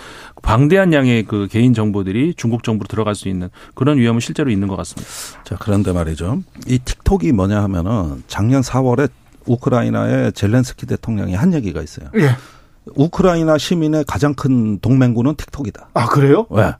방대한 0.41 0.93
양의 0.93 1.23
그 1.23 1.47
개인 1.51 1.73
정보들이 1.73 2.35
중국 2.35 2.63
정부로 2.63 2.87
들어갈 2.87 3.15
수 3.15 3.27
있는 3.27 3.49
그런 3.75 3.97
위험은 3.97 4.21
실제로 4.21 4.49
있는 4.49 4.69
것 4.69 4.77
같습니다. 4.77 5.09
자 5.43 5.57
그런데 5.59 5.91
말이죠, 5.91 6.41
이 6.67 6.79
틱톡이 6.79 7.33
뭐냐 7.33 7.61
하면은 7.63 8.23
작년 8.27 8.61
4월에 8.61 9.09
우크라이나의 9.45 10.31
젤렌스키 10.31 10.85
대통령이 10.85 11.33
한 11.35 11.53
얘기가 11.53 11.81
있어요. 11.81 12.09
예. 12.15 12.29
우크라이나 12.95 13.57
시민의 13.57 14.05
가장 14.07 14.33
큰 14.33 14.79
동맹군은 14.79 15.35
틱톡이다. 15.35 15.89
아 15.93 16.07
그래요? 16.07 16.45
왜? 16.49 16.73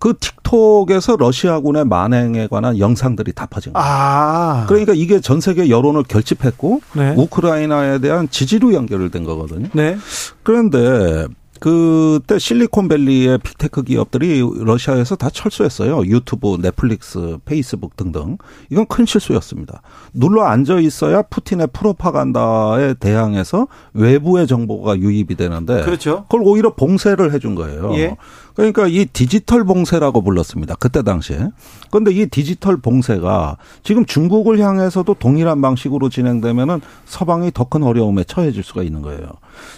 네. 0.00 0.10
그 0.10 0.14
틱톡에서 0.18 1.16
러시아군의 1.16 1.84
만행에 1.84 2.48
관한 2.48 2.78
영상들이 2.78 3.32
다 3.32 3.46
퍼진 3.46 3.72
거예요. 3.72 3.86
아. 3.86 4.66
그러니까 4.66 4.94
이게 4.94 5.20
전 5.20 5.40
세계 5.40 5.68
여론을 5.68 6.04
결집했고 6.04 6.80
네. 6.94 7.14
우크라이나에 7.16 7.98
대한 7.98 8.28
지지로 8.30 8.72
연결된 8.72 9.24
거거든요. 9.24 9.68
네. 9.74 9.96
그런데 10.42 11.26
그때 11.60 12.38
실리콘밸리의 12.38 13.38
빅테크 13.38 13.82
기업들이 13.82 14.42
러시아에서 14.60 15.14
다 15.14 15.28
철수했어요. 15.28 16.06
유튜브, 16.06 16.56
넷플릭스, 16.58 17.36
페이스북 17.44 17.96
등등. 17.96 18.38
이건 18.70 18.86
큰 18.86 19.04
실수였습니다. 19.04 19.82
눌러 20.14 20.44
앉아 20.44 20.80
있어야 20.80 21.20
푸틴의 21.20 21.68
프로파간다에 21.74 22.94
대항해서 22.94 23.68
외부의 23.92 24.46
정보가 24.46 24.98
유입이 24.98 25.34
되는데 25.36 25.82
그렇죠. 25.82 26.22
그걸 26.30 26.40
오히려 26.44 26.74
봉쇄를 26.74 27.34
해준 27.34 27.54
거예요. 27.54 27.94
예. 27.96 28.16
그러니까 28.54 28.86
이 28.86 29.06
디지털 29.06 29.64
봉쇄라고 29.64 30.22
불렀습니다. 30.22 30.74
그때 30.74 31.02
당시에. 31.02 31.48
그런데 31.90 32.12
이 32.12 32.26
디지털 32.26 32.76
봉쇄가 32.76 33.56
지금 33.82 34.04
중국을 34.04 34.58
향해서도 34.58 35.14
동일한 35.14 35.60
방식으로 35.62 36.08
진행되면은 36.08 36.80
서방이 37.06 37.50
더 37.52 37.70
큰 37.70 37.84
어려움에 37.84 38.24
처해질 38.24 38.64
수가 38.64 38.82
있는 38.82 39.00
거예요. 39.00 39.28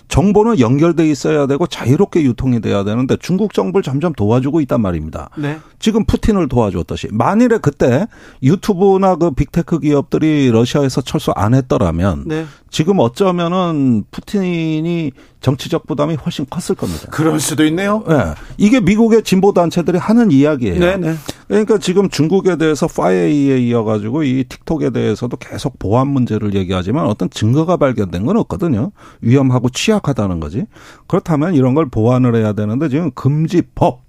정보는 0.08 0.58
연결돼 0.60 1.08
있어야 1.10 1.46
되고 1.46 1.66
자유롭게 1.66 2.22
유통이 2.22 2.60
돼야 2.62 2.84
되는데 2.84 3.18
중국 3.20 3.52
정부를 3.52 3.82
점점 3.82 4.14
도와주고 4.14 4.62
있단 4.62 4.80
말입니다. 4.80 5.28
네. 5.36 5.58
지금 5.82 6.04
푸틴을 6.04 6.48
도와줬듯이 6.48 7.08
만일에 7.10 7.58
그때 7.58 8.06
유튜브나 8.40 9.16
그 9.16 9.32
빅테크 9.32 9.80
기업들이 9.80 10.48
러시아에서 10.52 11.00
철수 11.00 11.32
안 11.34 11.54
했더라면 11.54 12.22
네. 12.28 12.46
지금 12.70 13.00
어쩌면은 13.00 14.04
푸틴이 14.12 15.10
정치적 15.40 15.88
부담이 15.88 16.14
훨씬 16.14 16.46
컸을 16.48 16.76
겁니다. 16.76 17.08
그럴 17.10 17.40
수도 17.40 17.64
있네요. 17.66 18.04
네. 18.08 18.14
이게 18.58 18.78
미국의 18.78 19.24
진보 19.24 19.52
단체들이 19.52 19.98
하는 19.98 20.30
이야기예요. 20.30 20.78
네네. 20.78 21.10
네. 21.10 21.16
그러니까 21.48 21.78
지금 21.78 22.08
중국에 22.08 22.56
대해서 22.56 22.86
파이에이에 22.86 23.58
이어 23.58 23.82
가지고 23.82 24.22
이 24.22 24.44
틱톡에 24.48 24.90
대해서도 24.90 25.36
계속 25.38 25.80
보안 25.80 26.06
문제를 26.06 26.54
얘기하지만 26.54 27.06
어떤 27.06 27.28
증거가 27.28 27.76
발견된 27.76 28.24
건 28.24 28.36
없거든요. 28.36 28.92
위험하고 29.20 29.68
취약하다는 29.68 30.38
거지. 30.38 30.64
그렇다면 31.08 31.56
이런 31.56 31.74
걸 31.74 31.90
보완을 31.90 32.36
해야 32.36 32.52
되는데 32.52 32.88
지금 32.88 33.10
금지법 33.10 34.02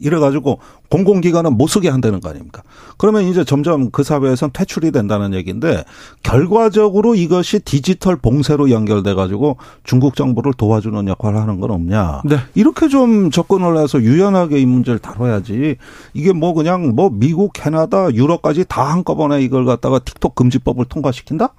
이래 0.00 0.18
가지고 0.18 0.60
공공기관은 0.90 1.56
못 1.56 1.66
쓰게 1.66 1.88
한다는 1.88 2.20
거 2.20 2.30
아닙니까? 2.30 2.62
그러면 2.96 3.24
이제 3.24 3.44
점점 3.44 3.90
그 3.90 4.02
사회에선 4.02 4.50
퇴출이 4.52 4.90
된다는 4.90 5.34
얘기인데 5.34 5.84
결과적으로 6.22 7.14
이것이 7.14 7.60
디지털 7.60 8.16
봉쇄로 8.16 8.70
연결돼 8.70 9.14
가지고 9.14 9.56
중국 9.84 10.16
정부를 10.16 10.52
도와주는 10.54 11.06
역할을 11.08 11.38
하는 11.38 11.60
건 11.60 11.70
없냐? 11.70 12.22
네. 12.24 12.38
이렇게 12.54 12.88
좀 12.88 13.30
접근을 13.30 13.76
해서 13.76 14.00
유연하게 14.00 14.58
이 14.60 14.66
문제를 14.66 14.98
다뤄야지. 14.98 15.76
이게 16.14 16.32
뭐 16.32 16.54
그냥 16.54 16.94
뭐 16.94 17.10
미국, 17.12 17.52
캐나다, 17.52 18.12
유럽까지 18.12 18.64
다 18.68 18.82
한꺼번에 18.84 19.42
이걸 19.42 19.64
갖다가 19.64 19.98
틱톡 19.98 20.34
금지법을 20.34 20.86
통과시킨다? 20.86 21.50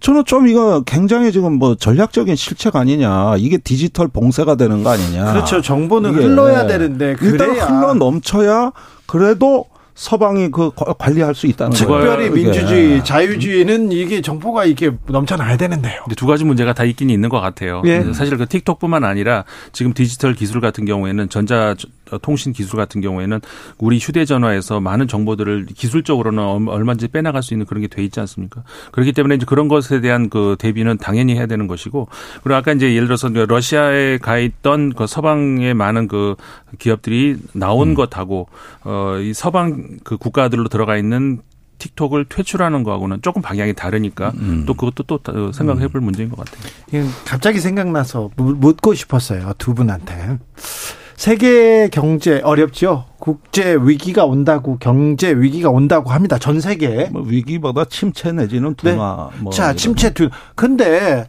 저는 0.00 0.24
좀 0.24 0.48
이거 0.48 0.82
굉장히 0.86 1.32
지금 1.32 1.54
뭐 1.58 1.74
전략적인 1.74 2.36
실책 2.36 2.76
아니냐? 2.76 3.34
이게 3.38 3.58
디지털 3.58 4.08
봉쇄가 4.08 4.54
되는 4.54 4.82
거 4.82 4.90
아니냐? 4.90 5.32
그렇죠. 5.32 5.60
정보는 5.60 6.14
흘러야 6.14 6.66
되는데 6.66 7.16
일단 7.20 7.50
흘러 7.50 7.94
넘쳐야 7.94 8.67
그래도 9.06 9.66
서방이 9.98 10.52
그 10.52 10.70
관리할 10.96 11.34
수 11.34 11.48
있다는 11.48 11.76
거예요. 11.76 12.16
특별히 12.16 12.30
민주주의, 12.30 13.04
자유주의는 13.04 13.90
이게 13.90 14.22
정보가 14.22 14.64
이게 14.64 14.92
넘쳐나야 15.08 15.56
되는데요. 15.56 16.02
두 16.16 16.24
가지 16.26 16.44
문제가 16.44 16.72
다 16.72 16.84
있긴 16.84 17.10
있는 17.10 17.28
것 17.28 17.40
같아요. 17.40 17.82
예. 17.84 18.12
사실 18.12 18.36
그 18.36 18.46
틱톡뿐만 18.46 19.02
아니라 19.02 19.44
지금 19.72 19.92
디지털 19.92 20.34
기술 20.34 20.60
같은 20.60 20.84
경우에는 20.84 21.28
전자 21.30 21.74
통신 22.16 22.52
기술 22.52 22.76
같은 22.78 23.02
경우에는 23.02 23.40
우리 23.78 23.98
휴대전화에서 23.98 24.80
많은 24.80 25.08
정보들을 25.08 25.66
기술적으로는 25.74 26.68
얼마든지 26.68 27.08
빼나갈 27.08 27.42
수 27.42 27.52
있는 27.52 27.66
그런 27.66 27.82
게 27.82 27.88
돼 27.88 28.04
있지 28.04 28.20
않습니까? 28.20 28.62
그렇기 28.92 29.12
때문에 29.12 29.34
이제 29.34 29.46
그런 29.46 29.66
것에 29.68 30.00
대한 30.00 30.30
그 30.30 30.56
대비는 30.58 30.98
당연히 30.98 31.34
해야 31.34 31.46
되는 31.46 31.66
것이고 31.66 32.08
그리고 32.42 32.56
아까 32.56 32.72
이제 32.72 32.94
예를 32.94 33.08
들어서 33.08 33.28
러시아에 33.28 34.18
가 34.18 34.38
있던 34.38 34.92
그 34.92 35.06
서방의 35.06 35.74
많은 35.74 36.06
그 36.06 36.36
기업들이 36.78 37.36
나온 37.52 37.90
음. 37.90 37.94
것하고 37.94 38.48
어이 38.84 39.34
서방 39.34 39.98
그 40.04 40.16
국가들로 40.16 40.68
들어가 40.68 40.96
있는 40.96 41.40
틱톡을 41.78 42.26
퇴출하는 42.26 42.82
거하고는 42.82 43.22
조금 43.22 43.40
방향이 43.40 43.72
다르니까 43.74 44.32
음. 44.36 44.64
또 44.66 44.74
그것도 44.74 45.04
또 45.04 45.52
생각해 45.52 45.88
볼 45.88 46.00
음. 46.00 46.06
문제인 46.06 46.28
것 46.28 46.44
같아요. 46.44 47.08
갑자기 47.24 47.60
생각나서 47.60 48.30
묻고 48.36 48.94
싶었어요. 48.94 49.52
두 49.58 49.74
분한테. 49.74 50.38
세계 51.18 51.88
경제 51.88 52.40
어렵죠. 52.44 53.04
국제 53.18 53.74
위기가 53.74 54.24
온다고 54.24 54.78
경제 54.78 55.32
위기가 55.32 55.68
온다고 55.68 56.10
합니다. 56.10 56.38
전 56.38 56.60
세계. 56.60 57.08
뭐 57.10 57.22
위기보다 57.26 57.86
침체 57.86 58.30
내지는 58.30 58.76
둔화. 58.76 59.30
네. 59.32 59.42
뭐 59.42 59.52
자, 59.52 59.74
침체 59.74 60.14
둔. 60.14 60.30
근데 60.54 61.28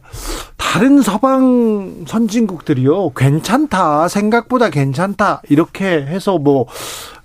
다른 0.56 1.02
서방 1.02 2.04
선진국들이요. 2.06 3.10
괜찮다. 3.16 4.06
생각보다 4.06 4.70
괜찮다. 4.70 5.42
이렇게 5.48 5.86
해서 5.86 6.38
뭐 6.38 6.66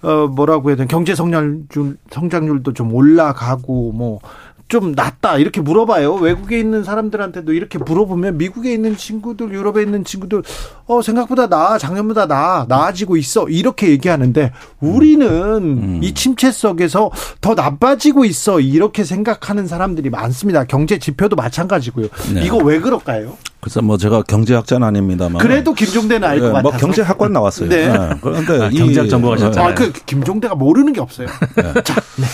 어, 0.01 0.25
뭐라고 0.27 0.69
해야 0.69 0.75
되나 0.75 0.87
경제 0.87 1.13
성장률 1.13 1.97
성장률도 2.09 2.73
좀 2.73 2.91
올라가고 2.95 3.91
뭐 3.91 4.19
좀 4.67 4.93
낫다 4.93 5.37
이렇게 5.37 5.61
물어봐요. 5.61 6.15
외국에 6.15 6.59
있는 6.59 6.83
사람들한테도 6.83 7.53
이렇게 7.53 7.77
물어보면 7.77 8.37
미국에 8.37 8.73
있는 8.73 8.97
친구들, 8.97 9.53
유럽에 9.53 9.83
있는 9.83 10.03
친구들 10.03 10.41
어 10.87 11.01
생각보다 11.01 11.47
나 11.47 11.77
작년보다 11.77 12.25
나 12.27 12.65
나아지고 12.67 13.15
있어 13.17 13.47
이렇게 13.47 13.89
얘기하는데 13.89 14.51
우리는 14.79 15.27
음. 15.27 15.99
이 16.01 16.13
침체 16.13 16.51
속에서 16.51 17.11
더 17.41 17.53
나빠지고 17.53 18.25
있어 18.25 18.59
이렇게 18.59 19.03
생각하는 19.03 19.67
사람들이 19.67 20.09
많습니다. 20.09 20.63
경제 20.63 20.97
지표도 20.97 21.35
마찬가지고요. 21.35 22.07
네. 22.33 22.45
이거 22.45 22.57
왜 22.57 22.79
그럴까요? 22.79 23.37
그래서 23.59 23.81
뭐 23.81 23.97
제가 23.97 24.23
경제학자는 24.23 24.87
아닙니다만 24.87 25.41
그래도 25.41 25.73
김종대는 25.73 26.27
알것 26.27 26.49
네, 26.49 26.53
같아서 26.53 26.69
뭐 26.69 26.79
경제학관 26.79 27.33
나왔어요. 27.33 27.69
네. 27.69 27.87
네. 27.87 28.09
그런데 28.21 28.63
아, 28.63 28.69
경제학 28.69 29.09
전공하셨잖아요. 29.09 29.71
아, 29.71 29.75
그 29.75 29.91
김종대가 29.91 30.55
모르는 30.55 30.93
게 30.93 31.01
없어요. 31.01 31.27
네. 31.55 31.81
자, 31.83 31.95
네. 32.17 32.25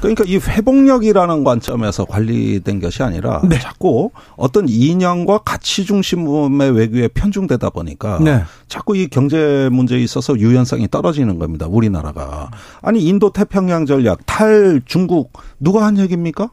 그러니까 0.00 0.24
이 0.26 0.36
회복력이라는 0.36 1.44
관점에서 1.44 2.04
관리된 2.04 2.80
것이 2.80 3.02
아니라 3.02 3.42
네. 3.48 3.58
자꾸 3.58 4.10
어떤 4.36 4.68
이념과 4.68 5.38
가치 5.38 5.84
중심의 5.84 6.70
외교에 6.72 7.08
편중되다 7.08 7.70
보니까 7.70 8.18
네. 8.20 8.42
자꾸 8.68 8.96
이 8.96 9.08
경제 9.08 9.68
문제에 9.70 9.98
있어서 10.00 10.38
유연성이 10.38 10.88
떨어지는 10.88 11.38
겁니다. 11.38 11.66
우리나라가. 11.68 12.50
아니 12.82 13.04
인도 13.04 13.32
태평양 13.32 13.86
전략 13.86 14.24
탈 14.26 14.80
중국 14.84 15.32
누가 15.58 15.84
한 15.84 15.98
얘기입니까? 15.98 16.50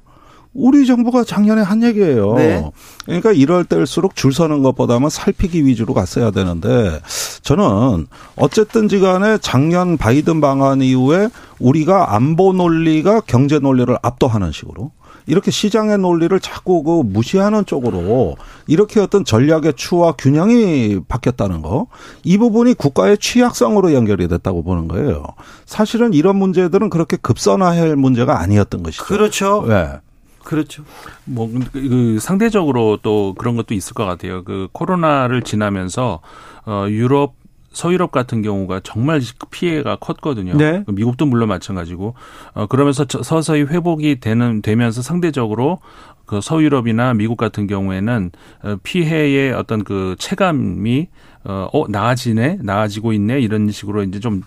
우리 0.57 0.87
정부가 0.87 1.23
작년에 1.23 1.61
한 1.61 1.83
얘기예요. 1.83 2.33
네. 2.33 2.69
그러니까 3.05 3.31
이럴 3.31 3.63
때일수록 3.63 4.15
줄 4.15 4.33
서는 4.33 4.63
것보다는 4.63 5.09
살피기 5.09 5.65
위주로 5.65 5.93
갔어야 5.93 6.31
되는데 6.31 6.99
저는 7.43 8.07
어쨌든지 8.35 8.99
간에 8.99 9.37
작년 9.39 9.97
바이든 9.97 10.41
방한 10.41 10.81
이후에 10.81 11.29
우리가 11.59 12.15
안보 12.15 12.53
논리가 12.53 13.21
경제 13.21 13.59
논리를 13.59 13.95
압도하는 14.01 14.51
식으로 14.51 14.91
이렇게 15.27 15.51
시장의 15.51 15.99
논리를 15.99 16.37
자꾸 16.39 16.83
그 16.83 17.01
무시하는 17.05 17.65
쪽으로 17.65 18.37
이렇게 18.65 18.99
어떤 18.99 19.25
전략의 19.25 19.73
추와 19.75 20.13
균형이 20.13 21.01
바뀌었다는 21.07 21.61
거. 21.61 21.87
이 22.23 22.37
부분이 22.37 22.73
국가의 22.75 23.17
취약성으로 23.17 23.93
연결이 23.93 24.27
됐다고 24.27 24.63
보는 24.63 24.87
거예요. 24.87 25.23
사실은 25.65 26.13
이런 26.13 26.37
문제들은 26.37 26.89
그렇게 26.89 27.17
급선화할 27.17 27.97
문제가 27.97 28.39
아니었던 28.39 28.83
것이죠. 28.83 29.03
그렇죠. 29.03 29.65
네. 29.67 29.99
그렇죠. 30.47 30.85
뭐, 31.25 31.51
그, 31.73 32.19
상대적으로 32.21 32.99
또 33.01 33.35
그런 33.37 33.57
것도 33.57 33.73
있을 33.73 33.93
것 33.93 34.05
같아요. 34.05 34.45
그 34.45 34.69
코로나를 34.71 35.41
지나면서, 35.41 36.21
어, 36.65 36.85
유럽, 36.87 37.33
서유럽 37.73 38.13
같은 38.13 38.41
경우가 38.41 38.79
정말 38.85 39.19
피해가 39.51 39.97
컸거든요. 39.97 40.55
네. 40.55 40.83
그 40.85 40.91
미국도 40.91 41.25
물론 41.25 41.49
마찬가지고, 41.49 42.15
어, 42.53 42.65
그러면서 42.67 43.05
서서히 43.09 43.63
회복이 43.63 44.21
되는, 44.21 44.61
되면서 44.61 45.01
상대적으로 45.01 45.79
그 46.25 46.39
서유럽이나 46.39 47.13
미국 47.13 47.35
같은 47.35 47.67
경우에는 47.67 48.31
어, 48.63 48.77
피해의 48.83 49.51
어떤 49.51 49.83
그 49.83 50.15
체감이 50.17 51.09
어, 51.43 51.67
어 51.73 51.87
나아지네, 51.89 52.59
나아지고 52.61 53.11
있네 53.11 53.41
이런 53.41 53.69
식으로 53.69 54.03
이제 54.03 54.21
좀 54.21 54.43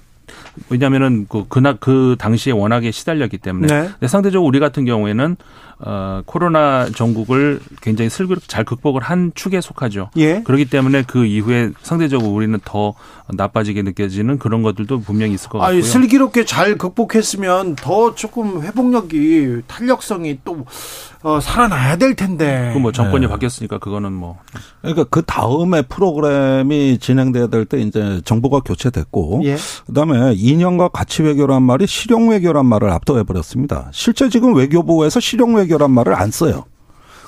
왜냐하면은 0.69 1.27
그 1.29 1.45
그날 1.49 1.77
그 1.81 2.17
당시에 2.19 2.53
워낙에 2.53 2.91
시달렸기 2.91 3.39
때문에 3.39 3.67
네. 3.67 3.89
근데 3.89 4.09
상대적으로 4.09 4.47
우리 4.47 4.59
같은 4.61 4.85
경우에는 4.85 5.37
어 5.83 6.21
코로나 6.27 6.91
전국을 6.95 7.59
굉장히 7.81 8.11
슬기롭게 8.11 8.47
잘 8.49 8.65
극복을 8.65 9.01
한 9.01 9.33
축에 9.35 9.63
속하죠. 9.63 10.11
예. 10.19 10.43
그렇기 10.43 10.67
때문에 10.67 11.05
그 11.07 11.25
이후에 11.25 11.71
상대적으로 11.83 12.31
우리는 12.31 12.59
더 12.67 12.93
나빠지게 13.33 13.81
느껴지는 13.83 14.39
그런 14.39 14.63
것들도 14.63 15.01
분명히 15.01 15.35
있을 15.35 15.49
것 15.49 15.59
같고요. 15.59 15.75
아니, 15.79 15.83
슬기롭게 15.83 16.45
잘 16.45 16.77
극복했으면 16.77 17.77
더 17.77 18.15
조금 18.15 18.61
회복력이 18.63 19.63
탄력성이 19.69 20.41
또 20.45 20.67
어, 21.23 21.39
살아나야 21.41 21.97
될 21.97 22.15
텐데. 22.15 22.71
그 22.75 22.79
뭐 22.81 22.93
정권이 22.93 23.27
네. 23.27 23.31
바뀌었으니까 23.31 23.79
그거는 23.79 24.13
뭐. 24.13 24.39
그러니까 24.81 25.05
그 25.05 25.23
다음에 25.23 25.83
프로그램이 25.83 26.99
진행돼야 26.99 27.47
될 27.49 27.65
때 27.67 27.79
이제 27.79 28.21
정부가 28.25 28.61
교체됐고, 28.61 29.43
예. 29.45 29.57
그다음에 29.87 30.33
이념과 30.41 30.89
가치 30.89 31.23
외교란 31.23 31.63
말이 31.63 31.87
실용 31.87 32.31
외교란 32.31 32.67
말을 32.67 32.91
압도해 32.91 33.25
버렸습니다. 33.25 33.91
실제 33.93 34.29
지금 34.29 34.55
외교부에서 34.55 35.21
실용 35.21 35.55
외교란 35.57 35.91
말을 35.91 36.15
안 36.15 36.31
써요. 36.31 36.65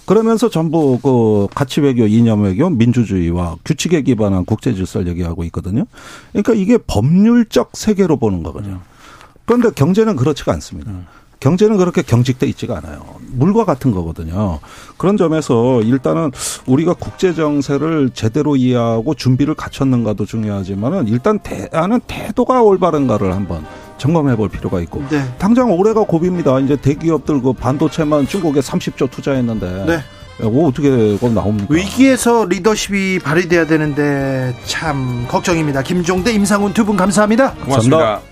그러면서 0.05 0.49
전부 0.49 0.99
그 1.01 1.47
가치 1.55 1.81
외교, 1.81 2.07
이념 2.07 2.43
외교, 2.43 2.69
민주주의와 2.69 3.57
규칙에 3.65 4.03
기반한 4.03 4.45
국제 4.45 4.75
질서를 4.75 5.07
얘기하고 5.09 5.45
있거든요. 5.45 5.85
그러니까 6.33 6.55
이게 6.55 6.79
법률적 6.79 7.71
세계로 7.75 8.17
보는 8.17 8.43
거거든요. 8.43 8.81
그런데 9.45 9.71
경제는 9.71 10.17
그렇지가 10.17 10.53
않습니다. 10.55 10.91
음. 11.43 11.53
경제는 11.53 11.77
그렇게 11.77 12.03
경직돼 12.03 12.47
있지가 12.49 12.79
않아요. 12.79 13.03
물과 13.33 13.65
같은 13.65 13.91
거거든요. 13.93 14.61
그런 14.97 15.17
점에서 15.17 15.83
일단은 15.83 16.31
우리가 16.67 16.95
국제 16.95 17.35
정세를 17.35 18.11
제대로 18.15 18.57
이해하고 18.57 19.15
준비를 19.15 19.55
갖췄는가도 19.55 20.25
중요하지만은 20.27 21.09
일단 21.09 21.39
대안은 21.41 22.01
태도가 22.07 22.63
올바른가를 22.63 23.33
한번 23.35 23.65
점검해 23.99 24.37
볼 24.37 24.49
필요가 24.49 24.81
있고 24.81 25.03
네. 25.11 25.23
당장 25.39 25.71
올해가 25.71 26.03
고비입니다. 26.03 26.61
이제 26.61 26.77
대기업들 26.77 27.41
그 27.43 27.53
반도체만 27.53 28.27
중국에 28.27 28.61
30조 28.61 29.11
투자했는데 29.11 29.85
네. 29.87 29.99
뭐 30.49 30.69
어떻게 30.69 30.89
그 31.19 31.27
나옵니까? 31.27 31.73
위기에서 31.73 32.45
리더십이 32.47 33.21
발휘돼야 33.21 33.67
되는데 33.67 34.55
참 34.65 35.27
걱정입니다. 35.29 35.83
김종대, 35.83 36.33
임상훈 36.33 36.73
두 36.73 36.85
분 36.85 36.97
감사합니다. 36.97 37.53
고맙습니다. 37.55 37.97
감사합니다. 37.99 38.32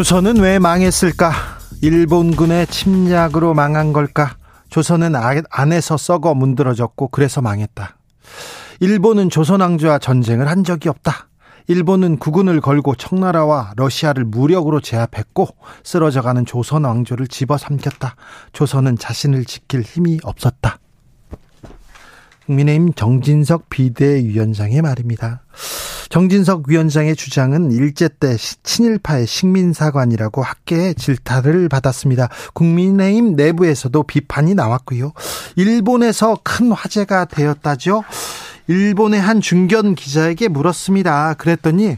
조선은 0.00 0.38
왜 0.38 0.58
망했을까? 0.58 1.30
일본군의 1.82 2.68
침략으로 2.68 3.52
망한 3.52 3.92
걸까? 3.92 4.38
조선은 4.70 5.14
아, 5.14 5.34
안에서 5.50 5.98
썩어 5.98 6.32
문드러졌고 6.32 7.08
그래서 7.08 7.42
망했다. 7.42 7.98
일본은 8.80 9.28
조선왕조와 9.28 9.98
전쟁을 9.98 10.48
한 10.48 10.64
적이 10.64 10.88
없다. 10.88 11.28
일본은 11.66 12.16
국군을 12.16 12.62
걸고 12.62 12.94
청나라와 12.94 13.74
러시아를 13.76 14.24
무력으로 14.24 14.80
제압했고 14.80 15.48
쓰러져가는 15.84 16.46
조선 16.46 16.84
왕조를 16.84 17.28
집어삼켰다. 17.28 18.16
조선은 18.54 18.96
자신을 18.96 19.44
지킬 19.44 19.82
힘이 19.82 20.18
없었다. 20.24 20.78
국민의힘 22.46 22.92
정진석 22.94 23.70
비대위원장의 23.70 24.82
말입니다. 24.82 25.42
정진석 26.08 26.64
위원장의 26.68 27.14
주장은 27.14 27.70
일제 27.70 28.08
때 28.08 28.36
친일파의 28.36 29.28
식민사관이라고 29.28 30.42
학계의 30.42 30.96
질타를 30.96 31.68
받았습니다. 31.68 32.28
국민의힘 32.52 33.36
내부에서도 33.36 34.02
비판이 34.02 34.54
나왔고요. 34.56 35.12
일본에서 35.54 36.38
큰 36.42 36.72
화제가 36.72 37.26
되었다죠. 37.26 38.02
일본의 38.66 39.20
한 39.20 39.40
중견 39.40 39.94
기자에게 39.94 40.48
물었습니다. 40.48 41.34
그랬더니 41.34 41.96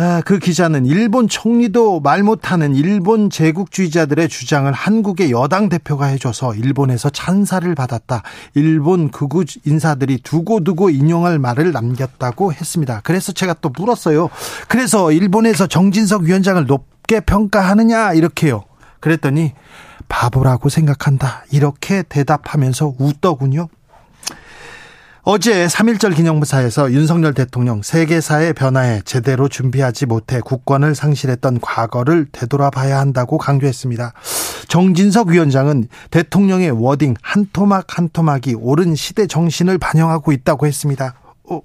아, 0.00 0.22
그 0.24 0.38
기자는 0.38 0.86
일본 0.86 1.26
총리도 1.26 1.98
말 1.98 2.22
못하는 2.22 2.76
일본 2.76 3.30
제국주의자들의 3.30 4.28
주장을 4.28 4.72
한국의 4.72 5.32
여당 5.32 5.68
대표가 5.68 6.06
해줘서 6.06 6.54
일본에서 6.54 7.10
찬사를 7.10 7.74
받았다. 7.74 8.22
일본 8.54 9.10
극우 9.10 9.42
인사들이 9.64 10.18
두고두고 10.22 10.90
인용할 10.90 11.40
말을 11.40 11.72
남겼다고 11.72 12.52
했습니다. 12.52 13.00
그래서 13.02 13.32
제가 13.32 13.54
또 13.54 13.72
물었어요. 13.76 14.30
그래서 14.68 15.10
일본에서 15.10 15.66
정진석 15.66 16.22
위원장을 16.22 16.64
높게 16.66 17.18
평가하느냐 17.18 18.12
이렇게요. 18.12 18.62
그랬더니 19.00 19.54
바보라고 20.08 20.68
생각한다. 20.68 21.44
이렇게 21.50 22.04
대답하면서 22.04 22.94
웃더군요. 23.00 23.66
어제 25.22 25.66
3.1절 25.66 26.14
기념사에서 26.14 26.92
윤석열 26.92 27.34
대통령 27.34 27.82
세계사의 27.82 28.54
변화에 28.54 29.02
제대로 29.04 29.48
준비하지 29.48 30.06
못해 30.06 30.40
국권을 30.40 30.94
상실했던 30.94 31.60
과거를 31.60 32.28
되돌아봐야 32.30 32.98
한다고 32.98 33.36
강조했습니다. 33.36 34.12
정진석 34.68 35.28
위원장은 35.28 35.88
대통령의 36.10 36.70
워딩 36.70 37.14
한 37.20 37.46
토막 37.52 37.98
한 37.98 38.08
토막이 38.08 38.54
옳은 38.54 38.94
시대 38.94 39.26
정신을 39.26 39.78
반영하고 39.78 40.32
있다고 40.32 40.66
했습니다. 40.66 41.14
어, 41.50 41.60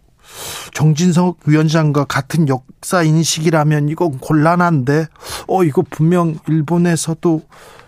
정진석 0.74 1.40
위원장과 1.46 2.06
같은 2.06 2.50
역사 2.50 3.04
인식이라면 3.04 3.88
이건 3.90 4.18
곤란한데, 4.18 5.08
어, 5.48 5.64
이거 5.64 5.84
분명 5.90 6.38
일본에서도 6.48 7.42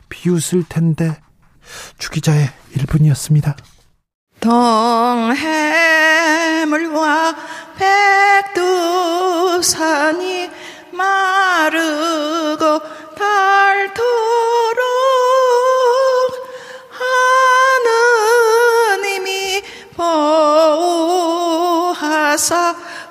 비웃을 0.10 0.64
텐데, 0.70 1.18
주기자의 1.98 2.50
1분이었습니다. 2.76 3.56
동해물과 4.46 5.42
백두산이 8.54 10.52
마르고 10.92 12.80
닳도록 13.18 14.06
하느님이 19.02 19.64
보호하사 19.98 20.46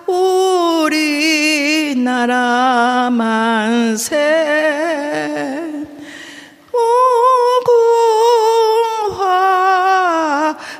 우리나라 0.06 1.10
만세 3.10 4.14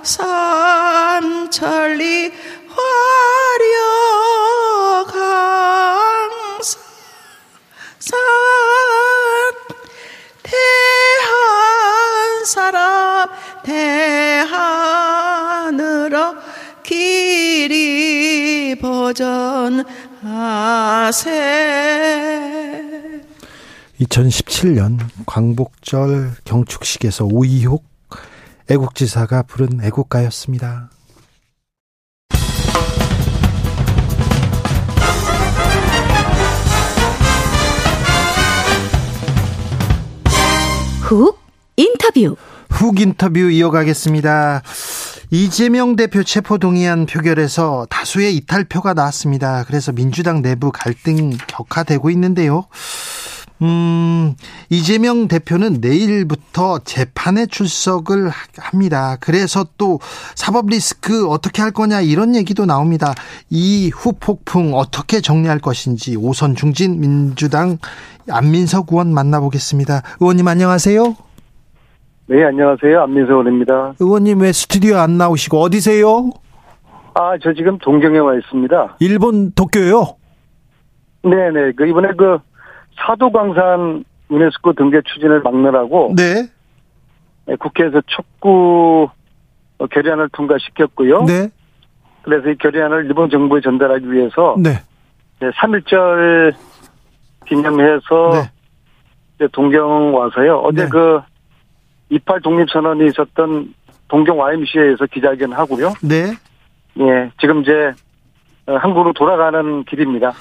산천리 0.05 1.53
화려 2.69 3.75
강산 5.07 6.69
대한 10.43 11.25
사람 12.45 13.31
대한으로 13.65 14.75
길이 16.83 18.77
보전하세. 18.79 19.25
2017년 24.01 24.99
광복절 25.25 26.33
경축식에서 26.45 27.25
오이옥 27.25 27.94
애국지사가 28.71 29.43
부른 29.43 29.83
애국가였습니다. 29.83 30.91
훅 41.03 41.39
인터뷰. 41.77 42.37
훅 42.71 43.01
인터뷰 43.01 43.39
이어가겠습니다. 43.39 44.63
이재명 45.31 45.97
대표 45.97 46.23
체포동의안 46.23 47.07
표결에서 47.07 47.87
다수의 47.91 48.37
이탈표가 48.37 48.95
나왔습니다. 48.95 49.65
그래서 49.65 49.93
민주당 49.93 50.43
내부 50.43 50.71
갈등 50.73 51.31
격화되고 51.49 52.09
있는데요. 52.11 52.67
음, 53.63 54.35
이재명 54.69 55.29
대표는 55.29 55.79
내일부터 55.81 56.81
재판에 56.81 57.47
출석을 57.47 58.31
합니다. 58.59 59.17
그래서 59.21 59.65
또 59.79 60.01
사법 60.35 60.67
리스크 60.67 61.29
어떻게 61.29 61.63
할 61.63 61.71
거냐 61.71 62.01
이런 62.01 62.35
얘기도 62.35 62.67
나옵니다. 62.67 63.15
이 63.51 63.91
후폭풍 63.95 64.75
어떻게 64.75 65.21
정리할 65.21 65.61
것인지 65.61 66.17
오선 66.17 66.57
중진 66.57 67.01
민주당 67.01 67.79
안민석 68.31 68.89
의원 68.91 69.15
만나보겠습니다. 69.15 70.03
의원님 70.21 70.49
안녕하세요. 70.49 71.17
네, 72.27 72.45
안녕하세요. 72.45 73.03
안민석 73.03 73.33
의원입니다. 73.33 73.95
의원님 74.01 74.41
왜 74.41 74.53
스튜디오 74.53 74.97
안 74.97 75.17
나오시고 75.17 75.61
어디세요? 75.61 76.31
아, 77.15 77.39
저 77.41 77.53
지금 77.55 77.79
동경에 77.79 78.19
와 78.19 78.35
있습니다. 78.35 78.97
일본 78.99 79.53
도쿄요? 79.53 80.17
네네. 81.23 81.73
그 81.77 81.87
이번에 81.87 82.09
그 82.17 82.39
사도광산 82.97 84.05
유네스코 84.31 84.73
등재 84.73 85.01
추진을 85.05 85.43
막느라고 85.43 86.15
네. 86.17 86.49
네. 87.47 87.57
국회에서 87.57 88.01
촉구 88.07 89.09
결의안을 89.91 90.29
통과시켰고요. 90.33 91.25
네. 91.25 91.49
그래서 92.23 92.49
이 92.49 92.57
결의안을 92.57 93.05
일본 93.07 93.29
정부에 93.29 93.61
전달하기 93.61 94.11
위해서 94.11 94.57
네. 94.59 94.81
3.1절 95.41 96.55
기념해서 97.47 98.49
네. 99.39 99.47
동경 99.53 100.15
와서요. 100.15 100.59
어제 100.61 100.85
네. 100.85 100.89
그28 102.11 102.43
독립선언이 102.43 103.07
있었던 103.09 103.75
동경 104.09 104.39
YMCA에서 104.39 105.07
기자회견 105.07 105.53
하고요. 105.53 105.93
네. 106.03 106.33
예, 107.01 107.31
지금 107.41 107.63
이제 107.63 107.93
어, 108.67 108.77
한국으로 108.77 109.13
돌아가는 109.13 109.85
길입니다. 109.85 110.33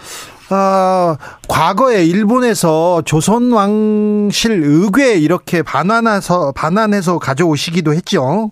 어, 0.51 1.15
과거에 1.47 2.03
일본에서 2.03 3.01
조선 3.03 3.51
왕실 3.51 4.51
의궤 4.51 5.17
이렇게 5.19 5.61
반환해서 5.61 6.51
반환해서 6.53 7.19
가져오시기도 7.19 7.93
했죠. 7.93 8.51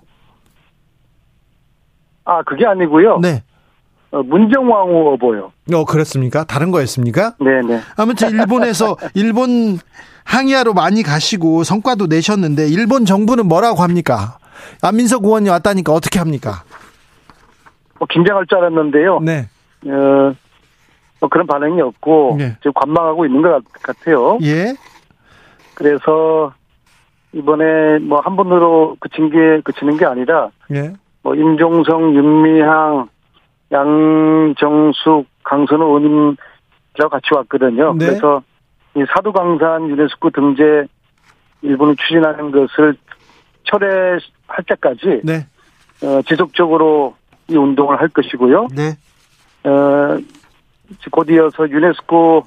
아, 2.25 2.43
그게 2.43 2.65
아니고요. 2.65 3.19
네. 3.19 3.43
어, 4.11 4.21
문정왕후 4.23 5.13
어보요. 5.13 5.51
어, 5.73 5.85
그렇습니까? 5.85 6.43
다른 6.43 6.71
거였습니까? 6.71 7.35
네네. 7.39 7.81
아무튼 7.97 8.29
일본에서 8.31 8.97
일본 9.15 9.79
항의하러 10.23 10.73
많이 10.73 11.03
가시고 11.03 11.63
성과도 11.63 12.07
내셨는데 12.07 12.67
일본 12.69 13.05
정부는 13.05 13.47
뭐라고 13.47 13.81
합니까? 13.81 14.37
안민석 14.81 15.23
의원이 15.25 15.49
왔다니까 15.49 15.91
어떻게 15.93 16.19
합니까? 16.19 16.63
뭐 17.99 18.07
긴장할 18.09 18.45
줄 18.47 18.57
알았는데요. 18.59 19.19
네. 19.21 19.49
어, 19.87 20.33
뭐 21.21 21.29
그런 21.29 21.47
반응이 21.47 21.79
없고 21.79 22.35
네. 22.37 22.57
지금 22.57 22.73
관망하고 22.73 23.25
있는 23.25 23.41
것 23.41 23.63
같아요. 23.83 24.39
예. 24.41 24.73
그래서 25.75 26.51
이번에 27.31 27.99
뭐한 27.99 28.35
분으로 28.35 28.97
그친 28.99 29.29
게 29.29 29.61
그치는 29.63 29.97
게 29.97 30.05
아니라 30.05 30.49
예. 30.73 30.91
뭐 31.21 31.35
임종성, 31.35 32.15
윤미향, 32.15 33.07
양정숙, 33.71 35.27
강선호 35.43 35.85
의원님이라고 35.85 37.09
같이 37.09 37.27
왔거든요. 37.35 37.93
네. 37.93 38.07
그래서 38.07 38.41
이 38.95 39.05
사두 39.13 39.31
강산 39.31 39.87
유네스코 39.89 40.31
등재 40.31 40.87
일본을 41.61 41.95
추진하는 41.97 42.51
것을 42.51 42.95
철회할 43.65 44.19
때까지 44.67 45.21
네. 45.23 45.45
어, 46.03 46.21
지속적으로 46.23 47.15
이 47.47 47.55
운동을 47.55 48.01
할 48.01 48.07
것이고요. 48.09 48.69
네. 48.75 48.97
어, 49.69 50.17
곧 51.11 51.29
이어서 51.29 51.69
유네스코 51.69 52.45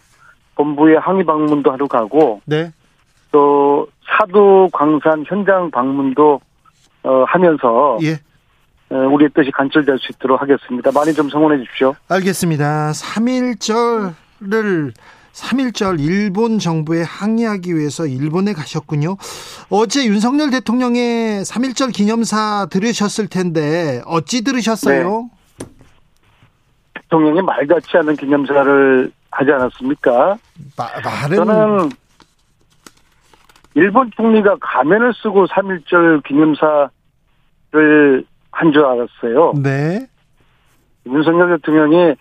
본부에 0.54 0.96
항의 0.96 1.24
방문도 1.24 1.72
하러 1.72 1.86
가고 1.86 2.40
네. 2.44 2.72
또 3.32 3.88
사두 4.06 4.68
광산 4.72 5.24
현장 5.26 5.70
방문도 5.70 6.40
어, 7.02 7.24
하면서 7.26 7.98
예. 8.02 8.12
어, 8.90 8.96
우리의 9.08 9.30
뜻이 9.34 9.50
간절될 9.50 9.98
수 9.98 10.12
있도록 10.12 10.40
하겠습니다. 10.40 10.90
많이 10.92 11.12
좀 11.12 11.28
성원해 11.28 11.58
주십시오. 11.58 11.94
알겠습니다. 12.08 12.92
3.1절을 12.92 14.92
3.1절 15.32 16.00
일본 16.00 16.60
정부에 16.60 17.02
항의하기 17.02 17.76
위해서 17.76 18.06
일본에 18.06 18.52
가셨군요. 18.52 19.16
어제 19.68 20.06
윤석열 20.06 20.50
대통령의 20.50 21.42
3.1절 21.42 21.92
기념사 21.92 22.68
들으셨을 22.70 23.26
텐데 23.26 24.00
어찌 24.06 24.44
들으셨어요? 24.44 25.22
네. 25.22 25.43
대통령이 27.14 27.42
말 27.42 27.64
같지 27.66 27.96
않은 27.98 28.16
기념사를 28.16 29.12
하지 29.30 29.52
않았습니까? 29.52 30.36
마, 30.76 30.88
말은 31.04 31.36
저는 31.36 31.90
일본 33.74 34.10
총리가 34.16 34.56
가면을 34.60 35.12
쓰고 35.14 35.46
3.1절 35.46 36.24
기념사를 36.24 36.90
한 38.50 38.72
줄 38.72 38.84
알았어요. 38.84 39.52
네. 39.62 40.04
윤석열 41.06 41.56
대통령이 41.56 42.14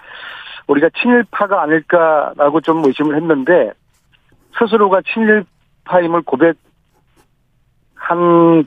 우리가 0.67 0.89
친일파가 1.01 1.63
아닐까라고 1.63 2.61
좀 2.61 2.85
의심을 2.85 3.15
했는데 3.15 3.71
스스로가 4.59 5.01
친일파임을 5.13 6.21
고백한 6.23 6.55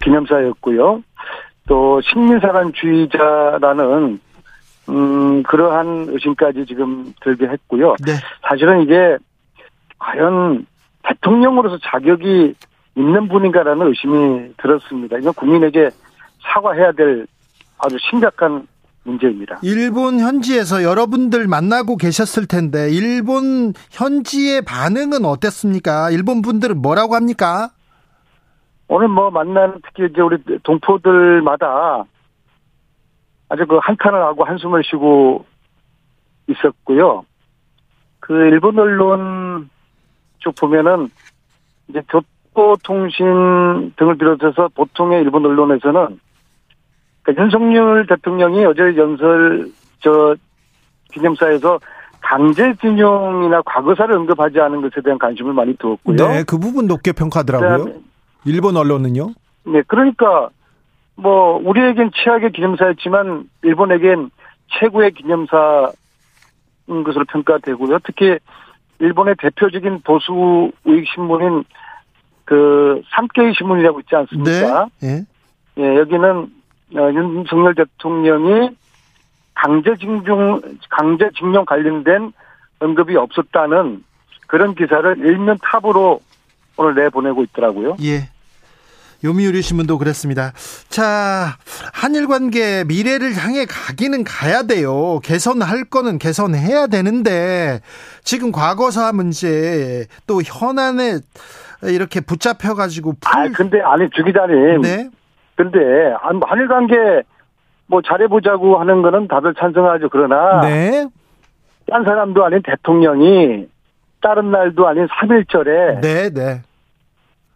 기념사였고요. 0.03 1.03
또 1.69 2.01
식민사관주의자라는 2.03 4.21
음 4.89 5.43
그러한 5.43 6.07
의심까지 6.11 6.67
지금 6.67 7.13
들게 7.23 7.47
했고요. 7.47 7.97
네. 8.05 8.13
사실은 8.49 8.83
이게 8.83 9.17
과연 9.99 10.67
대통령으로서 11.03 11.79
자격이 11.79 12.55
있는 12.97 13.29
분인가라는 13.29 13.87
의심이 13.89 14.53
들었습니다. 14.57 15.19
이건 15.19 15.33
국민에게 15.35 15.91
사과해야 16.43 16.93
될 16.93 17.27
아주 17.79 17.97
심각한 18.11 18.67
문제입니다. 19.05 19.59
일본 19.63 20.19
현지에서 20.19 20.83
여러분들 20.83 21.47
만나고 21.47 21.97
계셨을 21.97 22.47
텐데 22.47 22.91
일본 22.91 23.73
현지의 23.91 24.63
반응은 24.63 25.25
어땠습니까? 25.25 26.11
일본 26.11 26.43
분들은 26.43 26.83
뭐라고 26.83 27.15
합니까? 27.15 27.71
오늘 28.89 29.09
뭐 29.09 29.31
만난 29.31 29.75
특히 29.85 30.09
이제 30.11 30.21
우리 30.21 30.39
동포들마다 30.63 32.05
아주 33.49 33.67
그 33.67 33.79
한탄을 33.81 34.21
하고 34.21 34.45
한숨을 34.45 34.83
쉬고 34.85 35.45
있었고요. 36.49 37.25
그 38.21 38.33
일본 38.33 38.79
언론 38.79 39.71
쪽 40.39 40.55
보면은 40.57 41.09
이제 41.89 42.03
교토통신 42.09 43.95
등을 43.97 44.17
비롯해서 44.19 44.69
보통의 44.75 45.23
일본 45.23 45.47
언론에서는 45.47 46.19
그러니까 47.23 47.45
윤석열 47.45 48.07
대통령이 48.07 48.65
어제 48.65 48.83
연설 48.97 49.71
저 50.01 50.35
기념사에서 51.13 51.79
강제징용이나 52.21 53.63
과거사를 53.63 54.13
언급하지 54.15 54.59
않은 54.61 54.81
것에 54.83 55.01
대한 55.03 55.19
관심을 55.19 55.53
많이 55.53 55.77
두었고요. 55.77 56.17
네, 56.17 56.45
그 56.45 56.59
부분 56.59 56.87
높게 56.87 57.13
평가하더라고요. 57.13 58.01
일본 58.45 58.77
언론은요? 58.77 59.29
네, 59.65 59.83
그러니까 59.87 60.49
뭐 61.17 61.61
우리에겐 61.65 62.11
최악의 62.15 62.53
기념사였지만 62.53 63.49
일본에겐 63.63 64.31
최고의 64.79 65.13
기념사인 65.13 65.93
것으로 67.05 67.25
평가되고요. 67.29 67.99
특히 68.05 68.39
일본의 68.99 69.37
대표적인 69.39 70.01
보수 70.03 70.71
우익 70.85 71.07
신문인 71.15 71.65
그 72.45 73.03
삼케이 73.15 73.53
신문이라고 73.55 74.01
있지 74.01 74.15
않습니까? 74.15 74.89
네. 75.01 75.09
예. 75.09 75.27
예, 75.79 75.97
여기는 75.97 76.51
어, 76.97 77.13
윤석열 77.13 77.75
대통령이 77.75 78.71
강제징용, 79.55 80.61
강제징용 80.91 81.65
관련된 81.65 82.33
언급이 82.79 83.17
없었다는 83.17 84.05
그런 84.47 84.75
기사를 84.75 85.19
일면 85.19 85.59
탑으로 85.63 86.21
오늘 86.77 86.95
내보내고 86.95 87.43
있더라고요. 87.45 87.97
예. 88.03 88.29
요미우리 89.25 89.63
신문도 89.63 89.99
그랬습니다. 89.99 90.53
자, 90.89 91.57
한일 91.93 92.27
관계 92.29 92.85
미래를 92.85 93.35
향해 93.37 93.65
가기는 93.67 94.25
가야 94.25 94.63
돼요. 94.63 95.21
개선할 95.23 95.85
거는 95.85 96.19
개선해야 96.19 96.87
되는데 96.89 97.81
지금 98.23 98.53
과거사 98.53 99.13
문제 99.13 100.07
또 100.27 100.43
현안에 100.43 101.19
이렇게 101.85 102.21
붙잡혀 102.21 102.75
가지고 102.75 103.15
아, 103.25 103.49
근데 103.55 103.81
아니 103.81 104.09
주 104.11 104.23
기자님. 104.25 104.83
네. 104.83 105.09
근데 105.57 105.79
한일 106.47 106.69
관계 106.69 106.95
뭐 107.87 108.03
잘해보자고 108.03 108.79
하는 108.79 109.03
거는 109.03 109.29
다들 109.29 109.55
찬성하죠. 109.55 110.09
그러나 110.11 110.61
네. 110.63 111.07
딴 111.91 112.05
사람도 112.05 112.45
아닌 112.45 112.61
대통령이 112.63 113.67
다른 114.21 114.51
날도 114.51 114.87
아닌 114.89 115.07
3일절에 115.07 116.01
네, 116.01 116.31
네. 116.31 116.63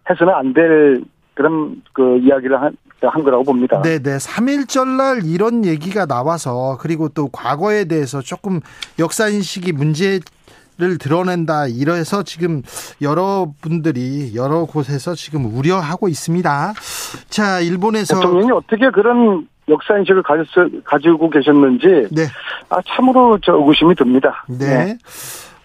해서는 0.09 0.33
안 0.35 0.55
될 0.55 1.03
그런 1.35 1.83
그 1.93 2.19
이야기를 2.19 2.61
한, 2.61 2.77
한 3.03 3.23
거라고 3.23 3.45
봅니다. 3.45 3.81
네, 3.83 3.99
네. 3.99 4.17
3일절 4.17 4.87
날 4.97 5.25
이런 5.25 5.65
얘기가 5.65 6.07
나와서 6.07 6.77
그리고 6.81 7.09
또 7.09 7.29
과거에 7.29 7.85
대해서 7.85 8.21
조금 8.21 8.61
역사인식이 8.99 9.73
문제 9.73 10.21
를 10.79 10.97
드러낸다 10.97 11.67
이래서 11.67 12.23
지금 12.23 12.63
여러분들이 13.03 14.35
여러 14.35 14.65
곳에서 14.65 15.15
지금 15.15 15.45
우려하고 15.55 16.09
있습니다. 16.09 16.73
자, 17.29 17.61
일본에서 17.61 18.15
대통령이 18.15 18.51
어떻게 18.53 18.89
그런 18.89 19.47
역사 19.69 19.97
인식을 19.99 20.23
가지고 20.85 21.31
계셨는지 21.31 22.09
네. 22.11 22.23
아 22.69 22.81
참으로 22.87 23.39
저 23.43 23.55
의구심이 23.55 23.95
듭니다. 23.95 24.45
네. 24.49 24.57
네. 24.59 24.99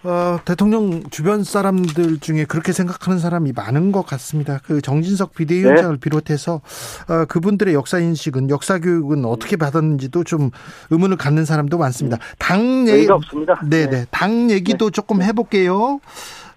어, 0.06 0.38
대통령 0.44 1.02
주변 1.10 1.42
사람들 1.42 2.20
중에 2.20 2.44
그렇게 2.44 2.70
생각하는 2.70 3.18
사람이 3.18 3.52
많은 3.52 3.90
것 3.90 4.06
같습니다. 4.06 4.60
그 4.64 4.80
정진석 4.80 5.34
비대위원장을 5.34 5.96
네. 5.96 6.00
비롯해서 6.00 6.60
어, 7.08 7.24
그분들의 7.26 7.74
역사 7.74 7.98
인식은 7.98 8.48
역사 8.48 8.78
교육은 8.78 9.24
어떻게 9.24 9.56
받았는지도 9.56 10.22
좀 10.22 10.50
의문을 10.90 11.16
갖는 11.16 11.44
사람도 11.44 11.76
많습니다. 11.78 12.18
당 12.38 12.86
얘기 12.86 13.10
없습니다. 13.10 13.60
네네. 13.68 13.90
네. 13.90 14.06
당 14.12 14.48
얘기도 14.48 14.86
네. 14.86 14.90
조금 14.92 15.22
해볼게요. 15.22 15.98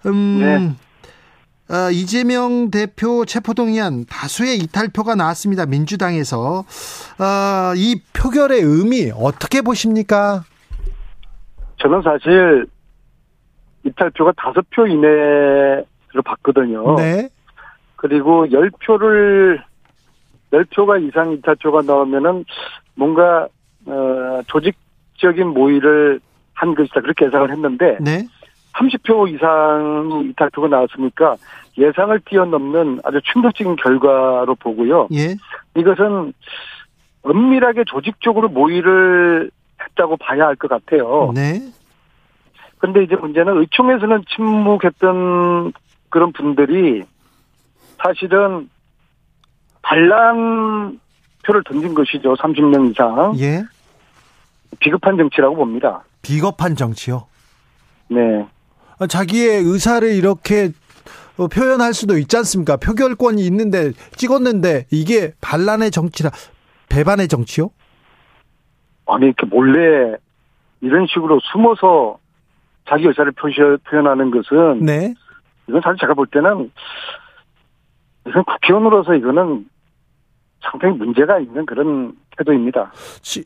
음. 0.05 0.39
네. 0.39 0.75
어, 1.75 1.89
이재명 1.91 2.69
대표 2.69 3.25
체포동의안 3.25 4.05
다수의 4.05 4.57
이탈표가 4.59 5.15
나왔습니다. 5.15 5.65
민주당에서 5.65 6.65
어, 7.17 7.73
이 7.75 8.01
표결의 8.13 8.61
의미 8.61 9.11
어떻게 9.15 9.61
보십니까? 9.61 10.43
저는 11.77 12.01
사실 12.03 12.67
이탈표가 13.83 14.33
다섯 14.37 14.65
표 14.71 14.85
이내에 14.87 15.83
봤거든요. 16.25 16.95
네. 16.95 17.29
그리고 17.95 18.45
10표를 18.47 19.61
10표가 20.51 21.07
이상 21.07 21.31
이타표가 21.33 21.81
나오면은 21.83 22.45
뭔가 22.95 23.47
어 23.85 24.41
조직적인 24.47 25.47
모의를 25.47 26.19
한 26.53 26.75
것이다. 26.75 27.01
그렇게 27.01 27.25
예상을 27.25 27.49
했는데 27.51 27.97
네. 28.01 28.25
30표 28.75 29.33
이상 29.33 30.25
이탈표가 30.29 30.67
나왔으니까 30.67 31.35
예상을 31.77 32.19
뛰어넘는 32.25 32.99
아주 33.03 33.19
충격적인 33.31 33.75
결과로 33.77 34.55
보고요. 34.55 35.07
예. 35.13 35.35
이것은 35.75 36.33
은밀하게 37.25 37.83
조직적으로 37.85 38.49
모의를 38.49 39.51
했다고 39.81 40.17
봐야 40.17 40.47
할 40.47 40.55
것 40.55 40.69
같아요. 40.69 41.31
네. 41.33 41.59
근데 42.79 43.03
이제 43.03 43.15
문제는 43.15 43.57
의총에서는 43.59 44.23
침묵했던 44.35 45.73
그런 46.09 46.31
분들이 46.31 47.03
사실은 48.01 48.69
반란 49.81 50.99
표를 51.45 51.63
던진 51.63 51.93
것이죠. 51.93 52.35
30명 52.35 52.91
이상. 52.91 53.33
예. 53.39 53.63
비급한 54.79 55.17
정치라고 55.17 55.55
봅니다. 55.55 56.03
비겁한 56.21 56.75
정치요. 56.75 57.27
네. 58.07 58.45
아, 58.97 59.07
자기의 59.07 59.63
의사를 59.63 60.09
이렇게 60.13 60.71
어, 61.37 61.47
표현할 61.47 61.93
수도 61.93 62.17
있지 62.17 62.35
않습니까? 62.37 62.77
표결권이 62.77 63.45
있는데 63.45 63.91
찍었는데 64.15 64.85
이게 64.91 65.33
반란의 65.41 65.91
정치라 65.91 66.31
배반의 66.89 67.27
정치요? 67.27 67.71
아니 69.07 69.25
이렇게 69.25 69.45
몰래 69.45 70.15
이런 70.81 71.07
식으로 71.07 71.39
숨어서 71.51 72.19
자기 72.89 73.05
의사를 73.05 73.31
표현하는 73.83 74.31
것은 74.31 74.83
네. 74.85 75.13
이건 75.67 75.81
사실 75.81 75.99
제가 75.99 76.15
볼 76.15 76.25
때는 76.27 76.71
이건 78.27 78.43
국회의원으로서 78.43 79.13
이거는 79.15 79.69
상당히 80.61 80.97
문제가 80.97 81.39
있는 81.39 81.65
그런 81.65 82.13
태도입니다. 82.37 82.91
시, 83.21 83.45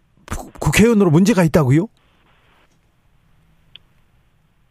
국회의원으로 0.59 1.11
문제가 1.11 1.43
있다고요? 1.43 1.87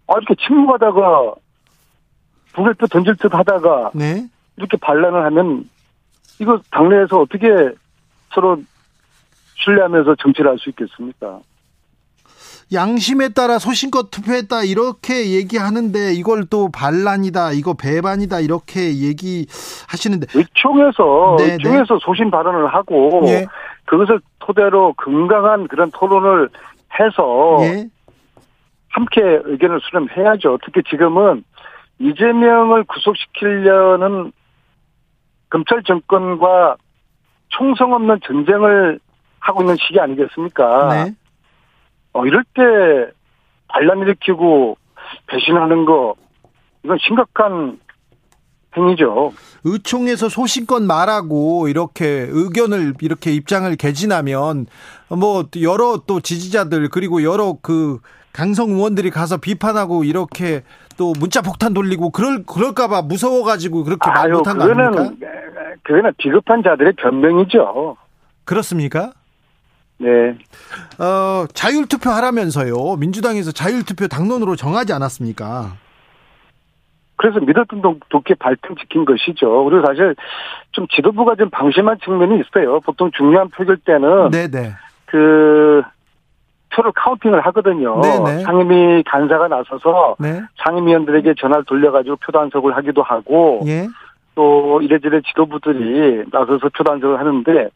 아, 0.08 0.14
이렇게 0.16 0.34
침묵하다가 0.46 1.34
북을표 2.54 2.86
던질 2.86 3.16
듯 3.16 3.32
하다가 3.32 3.92
네. 3.94 4.26
이렇게 4.56 4.76
반란을 4.78 5.24
하면 5.26 5.68
이거 6.40 6.60
당내에서 6.70 7.20
어떻게 7.20 7.46
서로 8.34 8.60
신뢰하면서 9.56 10.16
정치를 10.16 10.50
할 10.50 10.58
수 10.58 10.70
있겠습니까? 10.70 11.40
양심에 12.72 13.30
따라 13.30 13.58
소신껏 13.58 14.10
투표했다 14.10 14.64
이렇게 14.64 15.32
얘기하는데 15.32 16.12
이걸 16.14 16.46
또 16.46 16.70
반란이다 16.70 17.52
이거 17.52 17.74
배반이다 17.74 18.40
이렇게 18.40 18.98
얘기하시는데 18.98 20.26
의총에서 20.34 21.36
네, 21.38 21.52
의총에서 21.52 21.94
네. 21.94 22.00
소신 22.00 22.30
발언을 22.30 22.72
하고 22.72 23.22
예. 23.26 23.46
그것을 23.84 24.20
토대로 24.38 24.94
건강한 24.94 25.68
그런 25.68 25.90
토론을 25.90 26.48
해서 26.98 27.58
예. 27.62 27.88
함께 28.88 29.20
의견을 29.22 29.80
수렴해야죠. 29.82 30.58
특히 30.64 30.82
지금은 30.88 31.44
이재명을 31.98 32.84
구속시키려는 32.84 34.32
검찰 35.50 35.82
정권과 35.82 36.76
총성 37.48 37.92
없는 37.92 38.20
전쟁을 38.24 38.98
하고 39.38 39.62
있는 39.62 39.76
시기 39.76 40.00
아니겠습니까? 40.00 40.88
네. 41.04 41.14
어, 42.12 42.26
이럴 42.26 42.44
때 42.54 43.12
반란 43.68 44.00
일으키고 44.00 44.76
배신하는 45.26 45.84
거 45.84 46.14
이건 46.84 46.98
심각한 47.00 47.78
행위죠. 48.76 49.32
의총에서 49.64 50.28
소신껏 50.28 50.82
말하고 50.82 51.68
이렇게 51.68 52.26
의견을 52.30 52.94
이렇게 53.00 53.32
입장을 53.32 53.74
개진하면 53.76 54.66
뭐 55.10 55.44
여러 55.60 56.02
또 56.06 56.20
지지자들 56.20 56.88
그리고 56.88 57.22
여러 57.22 57.56
그 57.60 58.00
강성 58.32 58.70
의원들이 58.70 59.10
가서 59.10 59.36
비판하고 59.36 60.04
이렇게 60.04 60.62
또 60.96 61.12
문자 61.18 61.42
폭탄 61.42 61.74
돌리고 61.74 62.10
그럴 62.10 62.44
그럴까봐 62.44 63.02
무서워가지고 63.02 63.84
그렇게 63.84 64.10
말 64.10 64.30
못한 64.30 64.56
거 64.56 64.64
아닙니까? 64.64 65.10
그거는 65.82 66.12
비겁한 66.16 66.62
자들의 66.62 66.94
변명이죠. 66.94 67.96
그렇습니까? 68.44 69.12
네. 69.98 70.36
어, 70.98 71.46
자율투표 71.52 72.10
하라면서요. 72.10 72.96
민주당에서 72.96 73.52
자율투표 73.52 74.08
당론으로 74.08 74.56
정하지 74.56 74.92
않았습니까? 74.92 75.76
그래서 77.16 77.38
믿었던 77.38 77.82
도끼 78.08 78.34
발등 78.34 78.74
지킨 78.76 79.04
것이죠. 79.04 79.64
그리고 79.64 79.86
사실 79.86 80.16
좀 80.72 80.86
지도부가 80.88 81.36
좀 81.36 81.50
방심한 81.50 81.98
측면이 82.02 82.40
있어요. 82.40 82.80
보통 82.80 83.10
중요한 83.16 83.48
표결 83.50 83.76
때는 83.84 84.30
네네. 84.30 84.72
그 85.06 85.82
표를 86.74 86.90
카운팅을 86.96 87.40
하거든요. 87.46 88.00
네네. 88.00 88.42
상임위 88.42 89.04
간사가 89.04 89.46
나서서 89.46 90.16
네. 90.18 90.42
상임위원들에게 90.64 91.34
전화를 91.38 91.64
돌려가지고 91.64 92.16
표 92.16 92.32
단속을 92.32 92.74
하기도 92.76 93.02
하고 93.02 93.60
예. 93.66 93.86
또 94.34 94.80
이래저래 94.82 95.20
지도부들이 95.20 96.24
나서서 96.30 96.70
표 96.70 96.84
단속을 96.84 97.18
하는데 97.18 97.68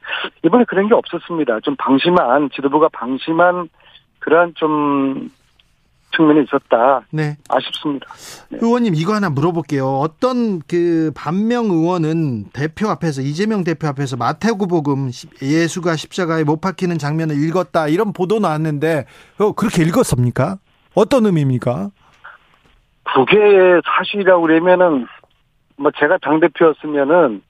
이번에 0.44 0.64
그런 0.64 0.88
게 0.88 0.94
없었습니다. 0.94 1.61
좀 1.61 1.76
방심한 1.76 2.50
지도부가 2.54 2.88
방심한 2.92 3.68
그러한 4.20 4.54
좀 4.54 5.30
측면이 6.16 6.44
있었다. 6.44 7.02
네. 7.11 7.36
아쉽습니다. 7.48 8.07
네. 8.48 8.59
의원님 8.61 8.94
이거 8.94 9.14
하나 9.14 9.28
물어볼게요. 9.28 9.86
어떤 9.86 10.61
그 10.61 11.12
반명 11.14 11.66
의원은 11.66 12.50
대표 12.52 12.88
앞에서 12.88 13.20
이재명 13.20 13.64
대표 13.64 13.86
앞에서 13.88 14.16
마태구복음 14.16 15.11
예수가 15.42 15.96
십자가에 15.96 16.44
못 16.44 16.61
박히는 16.61 16.98
장면을 16.98 17.36
읽었다 17.44 17.88
이런 17.88 18.12
보도 18.12 18.38
나왔는데 18.38 19.04
그렇게 19.57 19.82
읽었습니까? 19.82 20.59
어떤 20.94 21.26
의미입니까? 21.26 21.90
그게 23.04 23.80
사실이라고 23.84 24.42
그러면은 24.42 25.07
뭐 25.77 25.91
제가 25.99 26.18
당 26.18 26.41
대표였으면은 26.41 27.43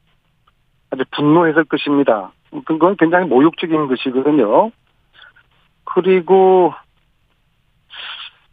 아주 0.90 1.04
분노했을 1.12 1.64
것입니다. 1.64 2.32
그건 2.64 2.96
굉장히 2.96 3.26
모욕적인 3.26 3.88
것이거든요. 3.88 4.70
그리고 5.84 6.72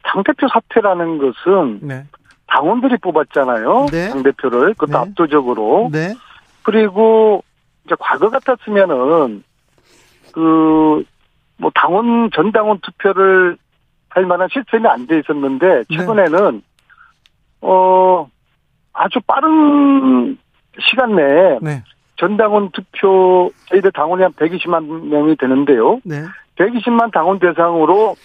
당 0.04 0.24
대표 0.24 0.48
사퇴라는 0.48 1.18
것은 1.18 1.80
네. 1.82 2.06
당원들이 2.48 2.98
뽑았잖아요. 2.98 3.88
네. 3.92 4.10
당 4.10 4.24
대표를. 4.24 4.74
그것도 4.74 4.92
네. 4.92 4.98
압도적으로. 4.98 5.90
네. 5.92 6.14
그리고 6.64 7.44
이제 7.86 7.96
과거 8.00 8.30
같았으면은 8.30 9.44
그 10.34 11.04
뭐 11.58 11.72
당원 11.74 12.30
전 12.34 12.52
당원 12.52 12.80
투표를 12.82 13.58
할 14.10 14.26
만한 14.26 14.48
시스템이 14.52 14.88
안 14.88 15.08
돼 15.08 15.20
있었는데 15.20 15.84
네. 15.90 15.98
최근에는 15.98 16.62
어 17.62 18.30
아주 18.94 19.20
빠른 19.26 20.38
시간 20.80 21.16
내에 21.16 21.60
네. 21.62 21.84
전당원 22.16 22.70
투표 22.72 23.52
저희들 23.66 23.92
당원이 23.92 24.24
한 24.24 24.32
120만 24.34 25.08
명이 25.08 25.36
되는데요. 25.36 26.00
네. 26.04 26.24
120만 26.56 27.12
당원 27.12 27.40
대상으로 27.40 28.16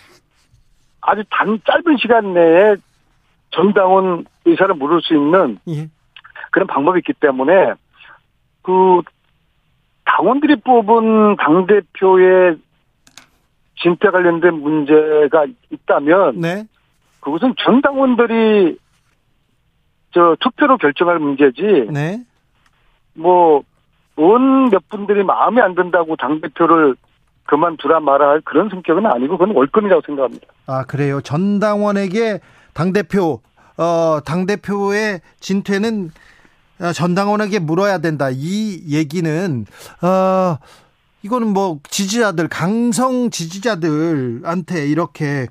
아주 1.00 1.24
단 1.30 1.58
짧은 1.64 1.96
시간 1.98 2.34
내에 2.34 2.76
전당원 3.50 4.26
의사를 4.44 4.74
물을 4.74 5.00
수 5.00 5.14
있는 5.14 5.58
예. 5.68 5.88
그런 6.50 6.66
방법이 6.66 6.98
있기 6.98 7.14
때문에 7.14 7.72
그 8.62 9.00
당원들이 10.04 10.56
뽑은 10.56 11.36
당 11.36 11.66
대표의 11.66 12.58
진퇴 13.76 14.10
관련된 14.10 14.54
문제가 14.54 15.46
있다면 15.70 16.40
네. 16.40 16.64
그것은 17.20 17.54
전 17.58 17.80
당원들이 17.80 18.78
저 20.12 20.36
투표로 20.40 20.78
결정할 20.78 21.18
문제지. 21.18 21.88
네. 21.90 22.22
뭐은 23.14 24.70
몇 24.70 24.88
분들이 24.88 25.22
마음에 25.22 25.60
안 25.60 25.74
든다고 25.74 26.16
당 26.16 26.40
대표를 26.40 26.96
그만두라 27.46 28.00
말아 28.00 28.28
할 28.28 28.40
그런 28.42 28.68
성격은 28.68 29.06
아니고 29.06 29.38
그건 29.38 29.56
월권이라고 29.56 30.02
생각합니다. 30.04 30.46
아 30.66 30.84
그래요. 30.84 31.20
전 31.22 31.58
당원에게 31.58 32.40
당 32.74 32.92
대표 32.92 33.40
어당 33.76 34.46
대표의 34.46 35.20
진퇴는 35.40 36.10
어, 36.80 36.92
전당원에게 36.92 37.58
물어야 37.58 37.98
된다. 37.98 38.28
이 38.30 38.82
얘기는 38.88 39.66
어 40.02 40.58
이거는 41.22 41.48
뭐 41.48 41.80
지지자들 41.88 42.48
강성 42.48 43.30
지지자들한테 43.30 44.86
이렇게 44.86 45.46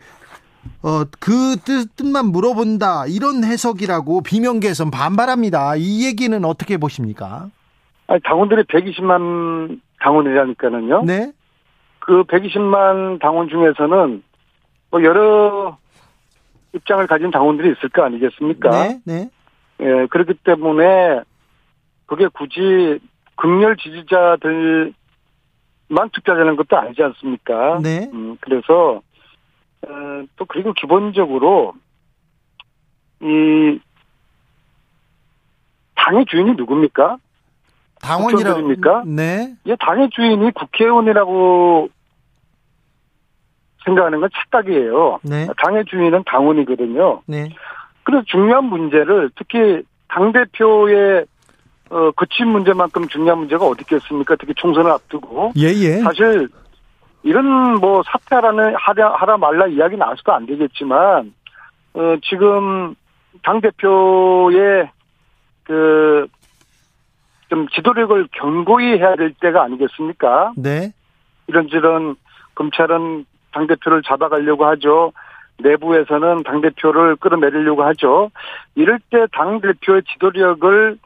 어그 0.82 1.57
뜻만 1.95 2.28
물어본다 2.28 3.05
이런 3.07 3.43
해석이라고 3.43 4.22
비명계에선 4.22 4.91
반발합니다. 4.91 5.76
이 5.78 6.05
얘기는 6.05 6.43
어떻게 6.45 6.78
보십니까? 6.78 7.49
아니 8.07 8.22
당원들이 8.24 8.63
120만 8.63 9.80
당원이라니까는요. 9.99 11.03
네. 11.05 11.32
그 11.99 12.24
120만 12.24 13.20
당원 13.20 13.49
중에서는 13.49 14.24
뭐 14.91 15.03
여러 15.03 15.78
입장을 16.74 17.05
가진 17.07 17.32
당원들이 17.32 17.74
있을 17.74 17.89
거 17.89 18.03
아니겠습니까? 18.03 18.70
네, 18.70 19.01
네. 19.05 19.30
예, 19.82 20.07
그렇기 20.09 20.36
때문에 20.43 21.22
그게 22.05 22.28
굳이 22.28 22.99
극렬 23.36 23.76
지지자들만 23.78 24.93
투표하자는 26.13 26.55
것도 26.55 26.78
아니지 26.78 27.03
않습니까? 27.03 27.80
네. 27.82 28.09
음, 28.13 28.38
그래서 28.39 28.95
어, 28.95 29.01
또 30.36 30.45
그리고 30.45 30.73
기본적으로 30.73 31.73
이 33.21 33.80
당의 35.95 36.25
주인이 36.25 36.53
누굽니까? 36.53 37.17
당원이라니까 38.01 39.03
네. 39.07 39.55
예, 39.65 39.75
당의 39.80 40.09
주인이 40.11 40.51
국회의원이라고 40.51 41.89
생각하는 43.86 44.19
건 44.19 44.30
착각이에요. 44.34 45.19
네. 45.23 45.47
당의 45.63 45.86
주인은 45.86 46.23
당원이거든요. 46.25 47.21
네. 47.25 47.49
그래서 48.03 48.23
중요한 48.28 48.65
문제를 48.65 49.32
특히 49.36 49.82
당 50.07 50.32
대표의 50.32 51.25
어, 51.89 52.11
거친 52.11 52.47
문제만큼 52.47 53.07
중요한 53.07 53.39
문제가 53.39 53.65
어디 53.65 53.82
있겠습니까? 53.82 54.36
특히 54.36 54.53
총선을 54.55 54.91
앞두고. 54.91 55.53
예, 55.57 55.67
예. 55.67 55.99
사실 56.01 56.49
이런 57.28 57.75
뭐 57.80 58.03
사퇴하라는 58.03 58.75
하라, 58.75 59.15
하라 59.15 59.38
말라 59.38 59.67
이야기 59.67 59.97
나와서도 59.97 60.34
안 60.34 60.45
되겠지만 60.45 61.34
어, 61.93 62.15
지금 62.23 62.95
당 63.43 63.61
대표의 63.61 64.89
그 65.63 66.28
좀 67.49 67.67
지도력을 67.69 68.28
견고히 68.34 68.97
해야 68.97 69.15
될 69.15 69.34
때가 69.39 69.63
아니겠습니까? 69.63 70.53
네. 70.57 70.91
이런저런 71.47 72.15
검찰은 72.55 73.25
당 73.53 73.67
대표를 73.67 74.01
잡아가려고 74.03 74.65
하죠. 74.65 75.13
내부에서는 75.59 76.43
당 76.43 76.61
대표를 76.61 77.15
끌어내리려고 77.15 77.84
하죠. 77.84 78.32
이럴 78.75 78.99
때 79.09 79.25
당 79.32 79.61
대표의 79.61 80.03
지도력을 80.13 80.97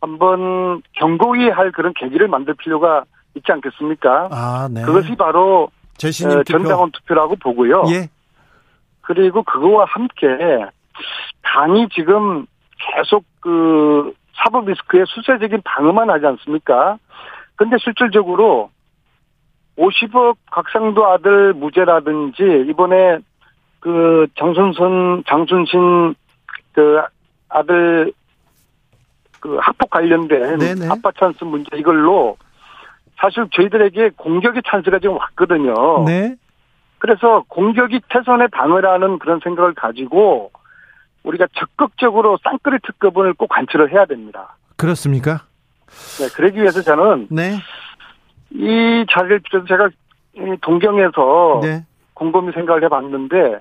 한번 0.00 0.82
견고히 0.92 1.48
할 1.48 1.70
그런 1.72 1.94
계기를 1.94 2.28
만들 2.28 2.54
필요가 2.54 3.04
있지 3.36 3.52
않겠습니까? 3.52 4.28
아, 4.30 4.68
네. 4.70 4.82
그것이 4.82 5.14
바로 5.16 5.70
제시님 5.98 6.42
투표. 6.44 6.58
전당원 6.58 6.90
투표라고 6.90 7.36
보고요. 7.36 7.84
예. 7.90 8.08
그리고 9.02 9.42
그거와 9.42 9.84
함께 9.86 10.26
당이 11.42 11.88
지금 11.94 12.46
계속 12.78 13.24
그 13.40 14.12
사법 14.34 14.66
리스크의 14.66 15.04
수세적인 15.06 15.62
방어만 15.64 16.10
하지 16.10 16.26
않습니까? 16.26 16.98
근데 17.54 17.76
실질적으로 17.78 18.70
50억 19.78 20.36
각상도 20.50 21.06
아들 21.06 21.52
무죄라든지 21.54 22.66
이번에 22.68 23.18
그 23.80 24.26
장순선 24.38 25.24
장순신 25.28 26.14
그 26.72 27.00
아들 27.48 28.12
그 29.40 29.56
학폭 29.60 29.90
관련된 29.90 30.58
네네. 30.58 30.88
아빠 30.88 31.12
찬스 31.12 31.44
문제 31.44 31.76
이걸로 31.76 32.36
사실 33.20 33.46
저희들에게 33.52 34.10
공격의 34.16 34.62
찬스가 34.66 34.98
지금 34.98 35.16
왔거든요. 35.16 36.04
네. 36.04 36.36
그래서 36.98 37.44
공격이 37.48 38.00
태선의 38.08 38.48
방어라는 38.48 39.18
그런 39.18 39.40
생각을 39.42 39.74
가지고 39.74 40.50
우리가 41.22 41.46
적극적으로 41.58 42.38
쌍끌이 42.42 42.78
특급을 42.86 43.34
꼭 43.34 43.48
관철을 43.48 43.92
해야 43.92 44.06
됩니다. 44.06 44.56
그렇습니까? 44.76 45.42
네, 46.18 46.28
그러기 46.34 46.58
위해서 46.58 46.82
저는 46.82 47.28
네. 47.30 47.56
이 48.50 49.04
자리를 49.10 49.40
빌어서 49.40 49.66
제가 49.66 49.88
이 50.34 50.56
동경에서 50.60 51.60
네. 51.62 51.84
곰곰이 52.14 52.52
생각을 52.52 52.84
해봤는데 52.84 53.60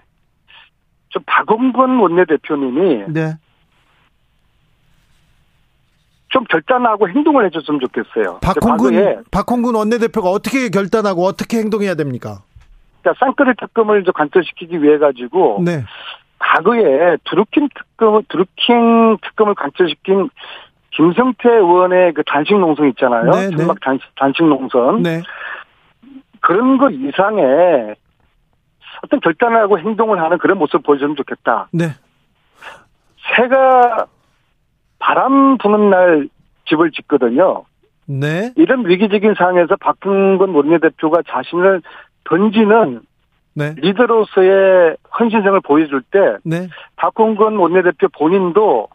좀 1.09 1.23
박원근 1.25 1.99
원내대표님이 1.99 3.05
네. 3.07 3.37
좀 6.35 6.43
결단하고 6.43 7.07
행동을 7.07 7.45
해줬으면 7.45 7.79
좋겠어요. 7.79 8.39
박홍근 8.41 9.23
박홍근 9.31 9.73
원내대표가 9.73 10.29
어떻게 10.29 10.67
결단하고 10.67 11.23
어떻게 11.23 11.59
행동해야 11.59 11.95
됩니까? 11.95 12.41
그러니까 13.01 13.25
쌍끌이 13.25 13.53
특검을 13.57 14.01
이제 14.01 14.11
관철시키기 14.13 14.83
위해 14.83 14.97
가지고 14.97 15.61
네. 15.63 15.85
과거에 16.37 17.15
드루킹 17.23 17.69
특검 17.73 18.21
드루킹 18.27 19.17
특검을 19.21 19.55
관철시킨 19.55 20.29
김성태 20.91 21.49
의원의 21.49 22.13
그 22.13 22.23
단식 22.25 22.57
농성 22.57 22.89
있잖아요. 22.89 23.31
네, 23.31 23.49
네. 23.51 23.55
천막 23.55 23.79
단식, 23.79 24.05
단식 24.17 24.43
농선. 24.43 25.03
네. 25.03 25.21
그런 26.41 26.77
거 26.77 26.89
이상의 26.89 27.95
어떤 29.05 29.21
결단을 29.21 29.61
하고 29.61 29.79
행동을 29.79 30.21
하는 30.21 30.37
그런 30.37 30.57
모습을 30.57 30.81
보여주면 30.81 31.15
좋겠다. 31.15 31.69
네. 31.71 31.91
새가 33.37 34.07
바람 35.05 35.59
부는 35.59 35.91
날 35.91 36.29
집을 36.67 36.89
짓거든요. 36.89 37.63
네. 38.07 38.51
이런 38.55 38.87
위기적인 38.87 39.35
상황에서 39.37 39.75
박근근 39.75 40.49
원내대표가 40.49 41.21
자신을 41.29 41.83
던지는 42.23 43.01
네. 43.53 43.75
리더로서의 43.77 44.97
헌신성을 45.19 45.61
보여줄 45.61 46.01
때 46.09 46.19
네. 46.43 46.69
박홍근 46.95 47.55
원내대표 47.57 48.07
본인도 48.17 48.87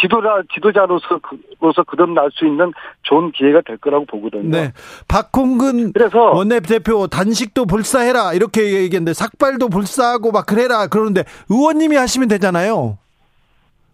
지도자 0.00 0.42
지도자로서 0.54 1.20
그로서 1.58 1.82
거듭날 1.82 2.30
수 2.32 2.46
있는 2.46 2.72
좋은 3.02 3.30
기회가 3.32 3.60
될 3.60 3.76
거라고 3.76 4.06
보거든요. 4.06 4.48
네. 4.48 4.72
박홍근 5.06 5.92
그래서 5.92 6.32
원내대표 6.32 7.08
단식도 7.08 7.66
불사해라 7.66 8.32
이렇게 8.32 8.62
얘기했는데 8.62 9.12
삭발도 9.12 9.68
불사하고 9.68 10.32
막 10.32 10.46
그래라 10.46 10.86
그러는데 10.86 11.24
의원님이 11.50 11.96
하시면 11.96 12.28
되잖아요. 12.28 12.96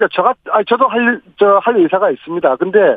그러니까 0.02 0.08
저가 0.12 0.34
아 0.50 0.62
저도 0.68 0.88
할저할 0.88 1.76
의사가 1.76 2.10
있습니다. 2.10 2.56
근데 2.56 2.96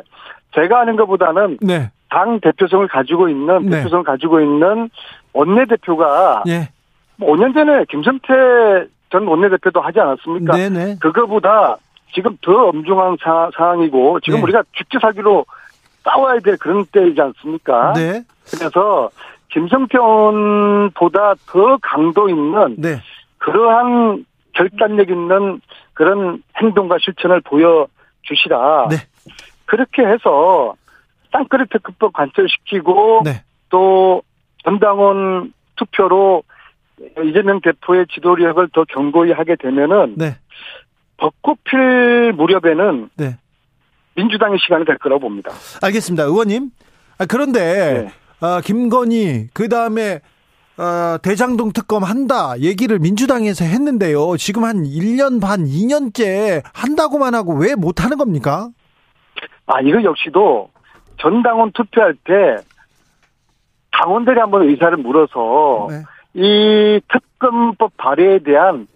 제가 0.54 0.80
하는 0.80 0.96
것보다는 0.96 1.58
네. 1.60 1.90
당 2.08 2.40
대표성을 2.40 2.86
가지고 2.88 3.28
있는 3.28 3.66
네. 3.66 3.78
대표성을 3.78 4.04
가지고 4.04 4.40
있는 4.40 4.90
원내 5.32 5.66
대표가 5.66 6.42
예. 6.48 6.68
뭐 7.16 7.34
5년 7.34 7.54
전에 7.54 7.84
김성태 7.88 8.88
전 9.10 9.26
원내 9.26 9.48
대표도 9.50 9.80
하지 9.80 10.00
않았습니까? 10.00 10.56
네네. 10.56 10.96
그거보다 11.00 11.76
지금 12.14 12.36
더 12.42 12.68
엄중한 12.68 13.18
사, 13.22 13.50
상황이고 13.56 14.20
지금 14.20 14.38
네. 14.38 14.42
우리가 14.44 14.62
죽지 14.72 14.98
살기로 15.00 15.44
싸워야 16.04 16.38
될 16.40 16.56
그런 16.56 16.84
때이지 16.86 17.20
않습니까? 17.20 17.92
네. 17.94 18.22
그래서 18.50 19.10
김성태원보다 19.50 21.34
더 21.46 21.78
강도 21.82 22.28
있는 22.28 22.76
네. 22.78 23.00
그러한 23.38 24.24
결단력 24.52 25.10
있는 25.10 25.60
그런 25.96 26.42
행동과 26.60 26.98
실천을 27.00 27.40
보여주시라. 27.40 28.88
네. 28.90 28.96
그렇게 29.64 30.02
해서 30.02 30.74
땅그리 31.32 31.64
특급법 31.72 32.12
관철시키고 32.12 33.22
네. 33.24 33.42
또 33.70 34.22
전당원 34.62 35.54
투표로 35.76 36.42
이재명 37.24 37.60
대표의 37.62 38.06
지도력을 38.12 38.68
더 38.74 38.84
견고히 38.84 39.32
하게 39.32 39.56
되면은 39.56 40.16
네. 40.18 40.36
벚꽃 41.16 41.64
필 41.64 42.32
무렵에는 42.34 43.08
네. 43.16 43.38
민주당의 44.16 44.58
시간이 44.60 44.84
될 44.84 44.98
거라고 44.98 45.20
봅니다. 45.20 45.50
알겠습니다. 45.82 46.24
의원님. 46.24 46.70
아, 47.18 47.24
그런데 47.24 48.10
네. 48.40 48.46
어, 48.46 48.60
김건희 48.60 49.48
그 49.54 49.70
다음에 49.70 50.20
어, 50.78 51.16
대장동 51.22 51.72
특검 51.72 52.02
한다 52.04 52.52
얘기를 52.60 52.98
민주당에서 52.98 53.64
했는데요. 53.64 54.36
지금 54.36 54.64
한 54.64 54.84
1년 54.84 55.40
반, 55.40 55.64
2년째 55.64 56.62
한다고만 56.74 57.34
하고 57.34 57.54
왜 57.54 57.74
못 57.74 58.04
하는 58.04 58.16
겁니까? 58.18 58.68
아, 59.66 59.80
이거 59.80 60.02
역시도 60.02 60.68
전당원 61.18 61.72
투표할 61.72 62.14
때 62.24 62.56
당원들이 63.92 64.38
한번 64.38 64.68
의사를 64.68 64.96
물어서 64.98 65.88
네. 65.90 66.02
이 66.34 67.00
특검법 67.10 67.96
발의에 67.96 68.40
대한 68.40 68.86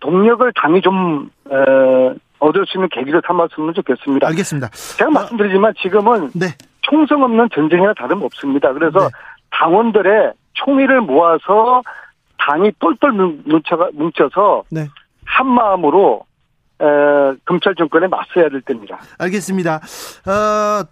동력을 0.00 0.52
당이 0.60 0.80
좀 0.82 1.30
어, 1.48 2.14
얻을 2.40 2.66
수 2.66 2.78
있는 2.78 2.88
계기를 2.90 3.22
삼았으면 3.26 3.74
좋겠습니다. 3.74 4.26
알겠습니다. 4.28 4.68
제가 4.98 5.10
말씀드리지만 5.10 5.74
지금은 5.80 6.30
네. 6.34 6.46
총성 6.82 7.22
없는 7.22 7.48
전쟁이나 7.54 7.92
다름없습니다. 7.94 8.72
그래서 8.72 8.98
네. 8.98 9.08
당원들의 9.50 10.32
총의를 10.54 11.00
모아서 11.00 11.82
당이 12.38 12.72
똘똘 12.78 13.12
뭉쳐가, 13.12 13.90
뭉쳐서 13.92 14.64
네. 14.70 14.88
한 15.24 15.46
마음으로 15.46 16.24
에, 16.80 16.84
검찰 17.44 17.74
정권에 17.74 18.06
맞서야 18.06 18.48
될 18.48 18.62
때입니다. 18.62 18.98
알겠습니다. 19.18 19.76
어, 19.76 20.84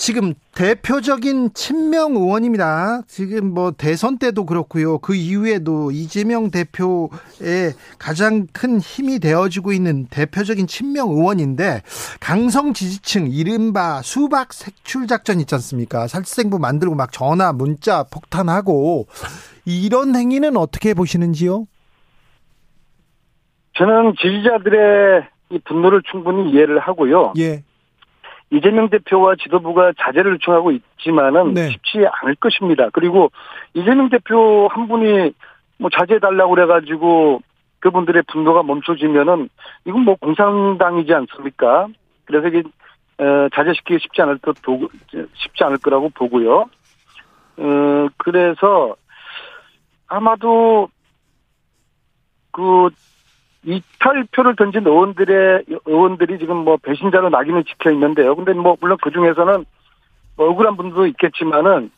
지금 0.00 0.32
대표적인 0.54 1.52
친명 1.52 2.16
의원입니다. 2.16 3.02
지금 3.06 3.52
뭐 3.52 3.70
대선 3.70 4.16
때도 4.16 4.46
그렇고요. 4.46 4.96
그 4.96 5.14
이후에도 5.14 5.90
이재명 5.90 6.50
대표의 6.50 7.74
가장 7.98 8.46
큰 8.50 8.80
힘이 8.80 9.18
되어지고 9.18 9.72
있는 9.72 10.06
대표적인 10.06 10.68
친명 10.68 11.10
의원인데 11.10 11.82
강성 12.18 12.72
지지층 12.72 13.26
이른바 13.30 14.00
수박 14.00 14.54
색출 14.54 15.06
작전 15.06 15.38
있지 15.38 15.54
않습니까? 15.56 16.06
살생부 16.06 16.58
만들고 16.58 16.94
막 16.94 17.12
전화 17.12 17.52
문자 17.52 18.02
폭탄하고 18.04 19.06
이런 19.66 20.16
행위는 20.16 20.56
어떻게 20.56 20.94
보시는지요? 20.94 21.66
저는 23.76 24.14
지지자들의 24.18 25.28
이 25.50 25.58
분노를 25.66 26.00
충분히 26.10 26.52
이해를 26.52 26.78
하고요. 26.78 27.34
예. 27.36 27.64
이재명 28.50 28.88
대표와 28.88 29.36
지도부가 29.36 29.92
자제를 29.98 30.34
요청하고 30.34 30.72
있지만은 30.72 31.54
네. 31.54 31.68
쉽지 31.68 31.98
않을 32.22 32.34
것입니다. 32.36 32.88
그리고 32.92 33.30
이재명 33.74 34.08
대표 34.08 34.68
한 34.70 34.88
분이 34.88 35.32
뭐 35.78 35.90
자제해달라고 35.90 36.54
그래가지고 36.54 37.40
그분들의 37.78 38.24
분노가 38.26 38.62
멈춰지면은 38.62 39.48
이건 39.86 40.02
뭐 40.02 40.16
공산당이지 40.16 41.14
않습니까? 41.14 41.88
그래서 42.24 42.48
이게 42.48 42.62
어, 43.18 43.48
자제시키기 43.54 43.98
쉽지 44.00 44.22
않을 44.22 44.38
것 44.38 44.60
보고 44.62 44.88
쉽지 45.34 45.64
않을 45.64 45.78
거라고 45.78 46.10
보고요. 46.10 46.66
어, 47.56 48.08
그래서 48.16 48.96
아마도 50.08 50.88
그 52.50 52.88
이탈표를 53.64 54.56
던진 54.56 54.86
의원들의 54.86 55.64
의원들이 55.84 56.38
지금 56.38 56.58
뭐 56.58 56.76
배신자로 56.78 57.28
낙인을 57.28 57.64
찍혀 57.64 57.90
있는데요. 57.92 58.34
근데 58.34 58.52
뭐 58.52 58.76
물론 58.80 58.96
그 59.02 59.10
중에서는 59.10 59.64
뭐 60.36 60.48
억울한 60.48 60.76
분도 60.76 61.06
있겠지만은 61.06 61.90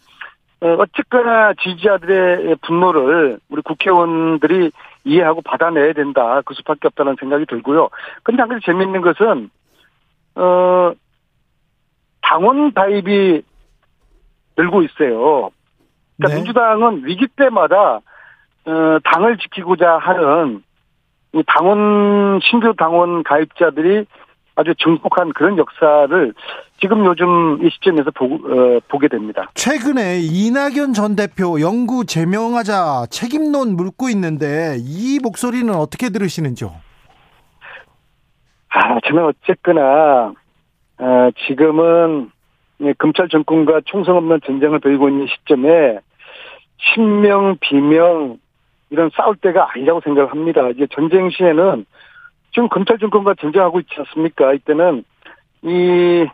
어, 0.61 0.77
어쨌거나 0.79 1.55
지지자들의 1.55 2.57
분노를 2.63 3.39
우리 3.49 3.63
국회의원들이 3.63 4.71
이해하고 5.05 5.43
받아내야 5.43 5.93
된다. 5.93 6.41
그 6.45 6.55
수밖에 6.55 6.87
없다는 6.89 7.17
생각이 7.19 7.47
들고요. 7.47 7.89
근데 8.23 8.43
한 8.43 8.49
가지 8.49 8.65
재미있는 8.65 9.01
것은 9.01 9.51
어 10.35 10.93
당원 12.23 12.73
가입이 12.73 13.43
늘고 14.57 14.83
있어요. 14.83 15.51
그러니까 16.17 16.29
네. 16.29 16.35
민주당은 16.37 17.07
위기 17.07 17.27
때마다 17.27 18.01
어, 18.65 18.99
당을 19.05 19.39
지키고자 19.39 19.99
하는 19.99 20.63
당원 21.47 22.41
신규 22.43 22.75
당원 22.77 23.23
가입자들이 23.23 24.05
아주 24.55 24.75
증폭한 24.75 25.33
그런 25.33 25.57
역사를 25.57 26.35
지금 26.81 27.07
요즘 27.07 27.65
이 27.65 27.71
시점에서 27.71 28.11
보, 28.11 28.27
어, 28.27 28.81
보게 28.89 29.09
됩니다. 29.09 29.51
최근에 29.55 30.19
이낙연 30.21 30.93
전 30.93 31.17
대표 31.17 31.61
영구 31.61 32.05
제명하자 32.07 33.07
책임론 33.11 33.77
물고 33.77 34.09
있는데 34.11 34.77
이 34.79 35.19
목소리는 35.23 35.73
어떻게 35.75 36.11
들으시는지요? 36.11 36.73
아, 38.75 39.01
저는 39.07 39.25
어쨌거나 39.25 40.33
어, 40.99 41.31
지금은 41.47 42.31
검찰 42.99 43.29
정권과 43.29 43.83
총성 43.87 44.17
없는 44.17 44.41
전쟁을 44.45 44.81
벌이고 44.81 45.09
있는 45.09 45.27
시점에 45.29 45.99
신명 46.79 47.57
비명 47.61 48.39
이런 48.93 49.11
싸울 49.17 49.37
때가 49.37 49.71
아니라고 49.73 50.03
생각합니다. 50.03 50.69
이제 50.69 50.87
전쟁 50.93 51.31
시에는 51.31 51.87
지금 52.53 52.69
검찰 52.69 52.99
정권과 52.99 53.35
전쟁하고 53.41 53.81
있지 53.81 53.95
않습니까? 53.97 54.53
이때는 54.53 55.03
이 55.63 56.27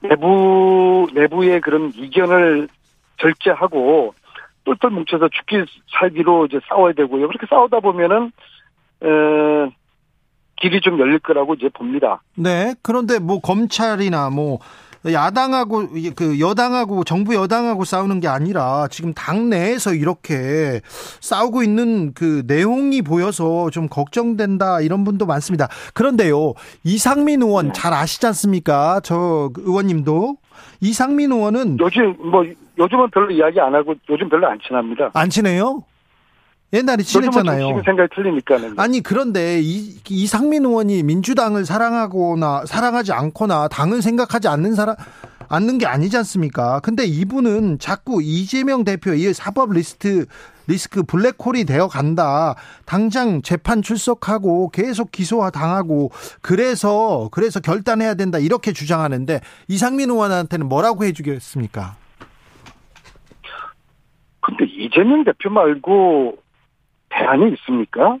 내부 0.00 1.06
내부의 1.14 1.60
그런 1.60 1.92
이견을 1.94 2.66
절제하고 3.18 4.14
똘똘 4.64 4.90
뭉쳐서 4.90 5.28
죽기 5.28 5.64
살기로 5.98 6.46
이제 6.46 6.58
싸워야 6.68 6.92
되고요. 6.92 7.28
그렇게 7.28 7.46
싸우다 7.48 7.78
보면은 7.78 8.32
에, 9.04 9.70
길이 10.56 10.80
좀 10.80 10.98
열릴 10.98 11.20
거라고 11.20 11.54
이제 11.54 11.68
봅니다. 11.68 12.20
네. 12.34 12.74
그런데 12.82 13.20
뭐 13.20 13.40
검찰이나 13.40 14.30
뭐 14.30 14.58
야당하고 15.06 15.88
그 16.14 16.40
여당하고 16.40 17.04
정부 17.04 17.34
여당하고 17.34 17.84
싸우는 17.84 18.20
게 18.20 18.28
아니라 18.28 18.86
지금 18.90 19.14
당 19.14 19.48
내에서 19.48 19.94
이렇게 19.94 20.80
싸우고 21.20 21.62
있는 21.62 22.12
그 22.12 22.42
내용이 22.46 23.02
보여서 23.02 23.70
좀 23.70 23.88
걱정된다 23.88 24.80
이런 24.80 25.04
분도 25.04 25.26
많습니다. 25.26 25.68
그런데요 25.94 26.54
이상민 26.84 27.42
의원 27.42 27.68
네. 27.68 27.72
잘 27.74 27.94
아시지 27.94 28.26
않습니까? 28.26 29.00
저 29.02 29.50
의원님도 29.56 30.36
이상민 30.80 31.32
의원은 31.32 31.78
요즘 31.80 32.16
뭐 32.18 32.44
요즘은 32.78 33.10
별로 33.10 33.30
이야기 33.30 33.60
안 33.60 33.74
하고 33.74 33.94
요즘 34.08 34.28
별로 34.28 34.48
안 34.48 34.58
친합니다. 34.66 35.10
안 35.14 35.30
친해요? 35.30 35.82
옛날에 36.72 37.02
친했잖아요. 37.02 37.82
생각이 37.84 38.14
틀리니까는. 38.14 38.78
아니 38.78 39.00
그런데 39.00 39.60
이, 39.60 39.96
이상민 40.08 40.64
의원이 40.64 41.02
민주당을 41.02 41.64
사랑하거나 41.64 42.64
사랑하지 42.66 43.12
않거나 43.12 43.68
당을 43.68 44.02
생각하지 44.02 44.48
않는 44.48 44.74
사람 44.74 44.94
않는 45.48 45.78
게 45.78 45.86
아니지 45.86 46.16
않습니까? 46.18 46.78
근데 46.80 47.04
이분은 47.04 47.80
자꾸 47.80 48.22
이재명 48.22 48.84
대표 48.84 49.12
이 49.12 49.32
사법 49.32 49.72
리스트 49.72 50.26
리스크 50.68 51.02
블랙홀이 51.02 51.64
되어 51.64 51.88
간다. 51.88 52.54
당장 52.86 53.42
재판 53.42 53.82
출석하고 53.82 54.70
계속 54.70 55.10
기소화 55.10 55.50
당하고 55.50 56.12
그래서 56.40 57.28
그래서 57.32 57.58
결단해야 57.58 58.14
된다 58.14 58.38
이렇게 58.38 58.72
주장하는데 58.72 59.40
이상민 59.66 60.10
의원한테는 60.10 60.68
뭐라고 60.68 61.04
해주겠습니까? 61.04 61.96
근데 64.40 64.64
이재명 64.66 65.24
대표 65.24 65.50
말고 65.50 66.38
대안이 67.10 67.52
있습니까? 67.52 68.18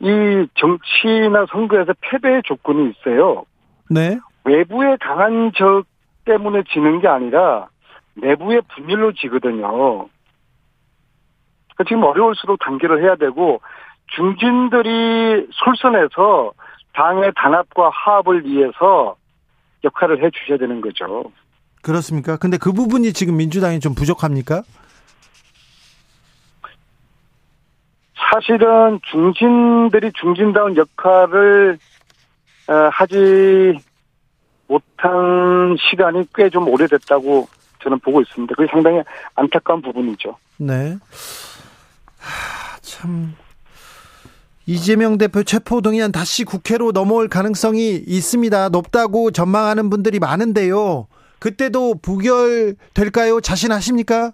이 0.00 0.46
정치나 0.54 1.46
선거에서 1.50 1.92
패배의 2.00 2.42
조건이 2.44 2.90
있어요. 2.90 3.44
네. 3.90 4.18
외부의 4.44 4.98
강한 5.00 5.52
적 5.54 5.84
때문에 6.24 6.62
지는 6.72 7.00
게 7.00 7.08
아니라 7.08 7.68
내부의 8.14 8.62
분열로 8.74 9.12
지거든요. 9.12 9.68
그러니까 11.74 11.84
지금 11.88 12.04
어려울수록 12.04 12.58
단계를 12.60 13.02
해야 13.02 13.16
되고 13.16 13.60
중진들이 14.14 15.48
솔선해서 15.52 16.52
당의 16.92 17.32
단합과 17.34 17.90
화합을 17.90 18.44
위해서 18.44 19.16
역할을 19.82 20.22
해 20.22 20.30
주셔야 20.30 20.58
되는 20.58 20.80
거죠. 20.80 21.24
그렇습니까? 21.82 22.36
근데 22.36 22.56
그 22.56 22.72
부분이 22.72 23.12
지금 23.12 23.36
민주당이 23.36 23.80
좀 23.80 23.94
부족합니까? 23.94 24.62
사실은 28.34 28.98
중진들이 29.12 30.10
중진다운 30.20 30.76
역할을 30.76 31.78
어, 32.66 32.72
하지 32.92 33.78
못한 34.66 35.76
시간이 35.78 36.26
꽤 36.34 36.48
좀 36.50 36.66
오래됐다고 36.68 37.46
저는 37.82 38.00
보고 38.00 38.20
있습니다. 38.22 38.54
그게 38.56 38.66
상당히 38.72 39.02
안타까운 39.36 39.82
부분이죠. 39.82 40.36
네. 40.56 40.96
하, 42.18 42.78
참. 42.80 43.34
이재명 44.66 45.16
대표 45.18 45.42
체포동의안 45.44 46.10
다시 46.10 46.44
국회로 46.44 46.90
넘어올 46.92 47.28
가능성이 47.28 48.02
있습니다. 48.06 48.70
높다고 48.70 49.30
전망하는 49.30 49.90
분들이 49.90 50.18
많은데요. 50.18 51.06
그때도 51.38 51.96
부결될까요? 52.02 53.42
자신하십니까? 53.42 54.32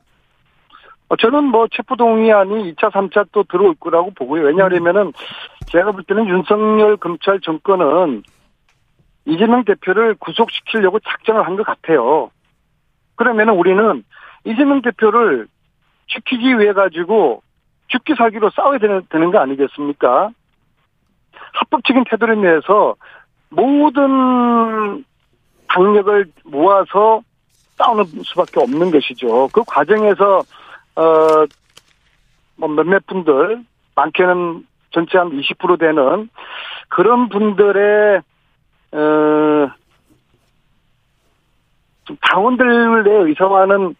어, 1.10 1.16
저는 1.16 1.44
뭐 1.44 1.66
체포동의안이 1.68 2.72
2차, 2.74 2.92
3차 2.92 3.26
또 3.32 3.42
들어올 3.42 3.74
거라고 3.74 4.12
보고요. 4.12 4.44
왜냐하면은 4.44 5.12
제가 5.66 5.90
볼 5.90 6.04
때는 6.04 6.28
윤석열 6.28 6.96
검찰 6.96 7.40
정권은 7.40 8.22
이재명 9.26 9.64
대표를 9.64 10.14
구속시키려고 10.14 11.00
작정을 11.00 11.44
한 11.46 11.56
것 11.56 11.66
같아요. 11.66 12.30
그러면은 13.16 13.54
우리는 13.54 14.04
이재명 14.44 14.82
대표를 14.82 15.48
지키기 16.08 16.58
위해 16.58 16.72
가지고 16.72 17.42
죽기 17.88 18.14
살기로 18.16 18.50
싸워야 18.50 18.78
되는, 18.78 19.02
되는 19.10 19.32
거 19.32 19.40
아니겠습니까? 19.40 20.30
합법적인 21.52 22.04
태도를 22.08 22.40
내서 22.40 22.94
모든 23.50 25.04
당력을 25.68 26.26
모아서 26.44 27.20
싸우는 27.78 28.04
수밖에 28.24 28.60
없는 28.60 28.92
것이죠. 28.92 29.48
그 29.52 29.64
과정에서 29.66 30.42
어, 30.96 31.46
뭐 32.56 32.68
몇몇 32.68 33.06
분들, 33.06 33.64
많게는 33.94 34.66
전체 34.92 35.18
한 35.18 35.30
20% 35.30 35.78
되는 35.78 36.28
그런 36.88 37.28
분들의, 37.28 38.20
어, 38.92 39.70
좀 42.04 42.16
당원들의 42.20 43.28
의사와는 43.28 43.94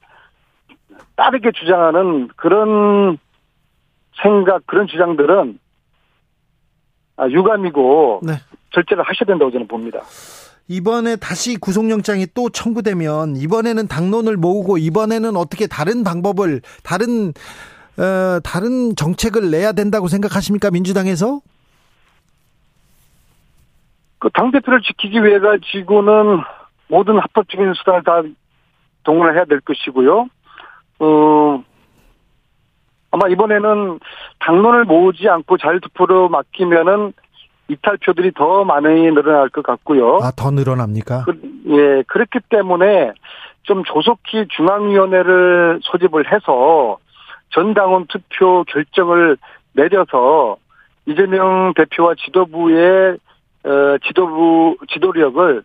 다르게 1.17 1.53
주장하는 1.53 2.29
그런 2.37 3.19
생각, 4.23 4.67
그런 4.67 4.87
주장들은 4.87 5.59
아, 7.17 7.29
유감이고 7.29 8.21
네. 8.23 8.33
절제를 8.71 9.03
하셔야 9.05 9.27
된다고 9.27 9.51
저는 9.51 9.69
봅니다. 9.69 10.01
이번에 10.71 11.17
다시 11.17 11.57
구속영장이 11.57 12.29
또 12.33 12.49
청구되면 12.49 13.35
이번에는 13.35 13.89
당론을 13.89 14.37
모으고 14.37 14.79
이번에는 14.79 15.37
어떻게 15.37 15.67
다른 15.67 16.05
방법을 16.05 16.61
다른 16.85 17.33
어, 17.99 18.39
다른 18.45 18.95
정책을 18.95 19.51
내야 19.51 19.73
된다고 19.73 20.07
생각하십니까 20.07 20.71
민주당에서? 20.71 21.41
그당 24.21 24.53
대표를 24.53 24.81
지키기 24.83 25.25
위해 25.25 25.41
가지고는 25.41 26.41
모든 26.87 27.19
합법적인 27.19 27.75
수단을 27.75 28.05
다 28.05 28.23
동원을 29.03 29.35
해야 29.35 29.45
될 29.47 29.59
것이고요. 29.61 30.29
어 31.01 31.65
아마 33.11 33.29
이번에는 33.29 33.99
당론을 34.39 34.85
모으지 34.85 35.29
않고 35.29 35.59
자유투표로 35.59 36.29
맡기면은 36.29 37.13
이탈표들이 37.71 38.33
더 38.33 38.65
많이 38.65 39.11
늘어날 39.11 39.49
것 39.49 39.63
같고요. 39.63 40.19
아, 40.23 40.33
더 40.37 40.51
늘어납니까? 40.51 41.25
그, 41.25 41.41
예, 41.67 42.03
그렇기 42.07 42.41
때문에 42.49 43.13
좀 43.63 43.85
조속히 43.85 44.47
중앙위원회를 44.49 45.81
소집을 45.83 46.33
해서 46.33 46.99
전당원 47.51 48.07
투표 48.09 48.65
결정을 48.65 49.37
내려서 49.73 50.57
이재명 51.07 51.73
대표와 51.77 52.15
지도부의 52.25 53.19
어, 53.65 53.99
지도부 54.07 54.77
지도력을 54.93 55.63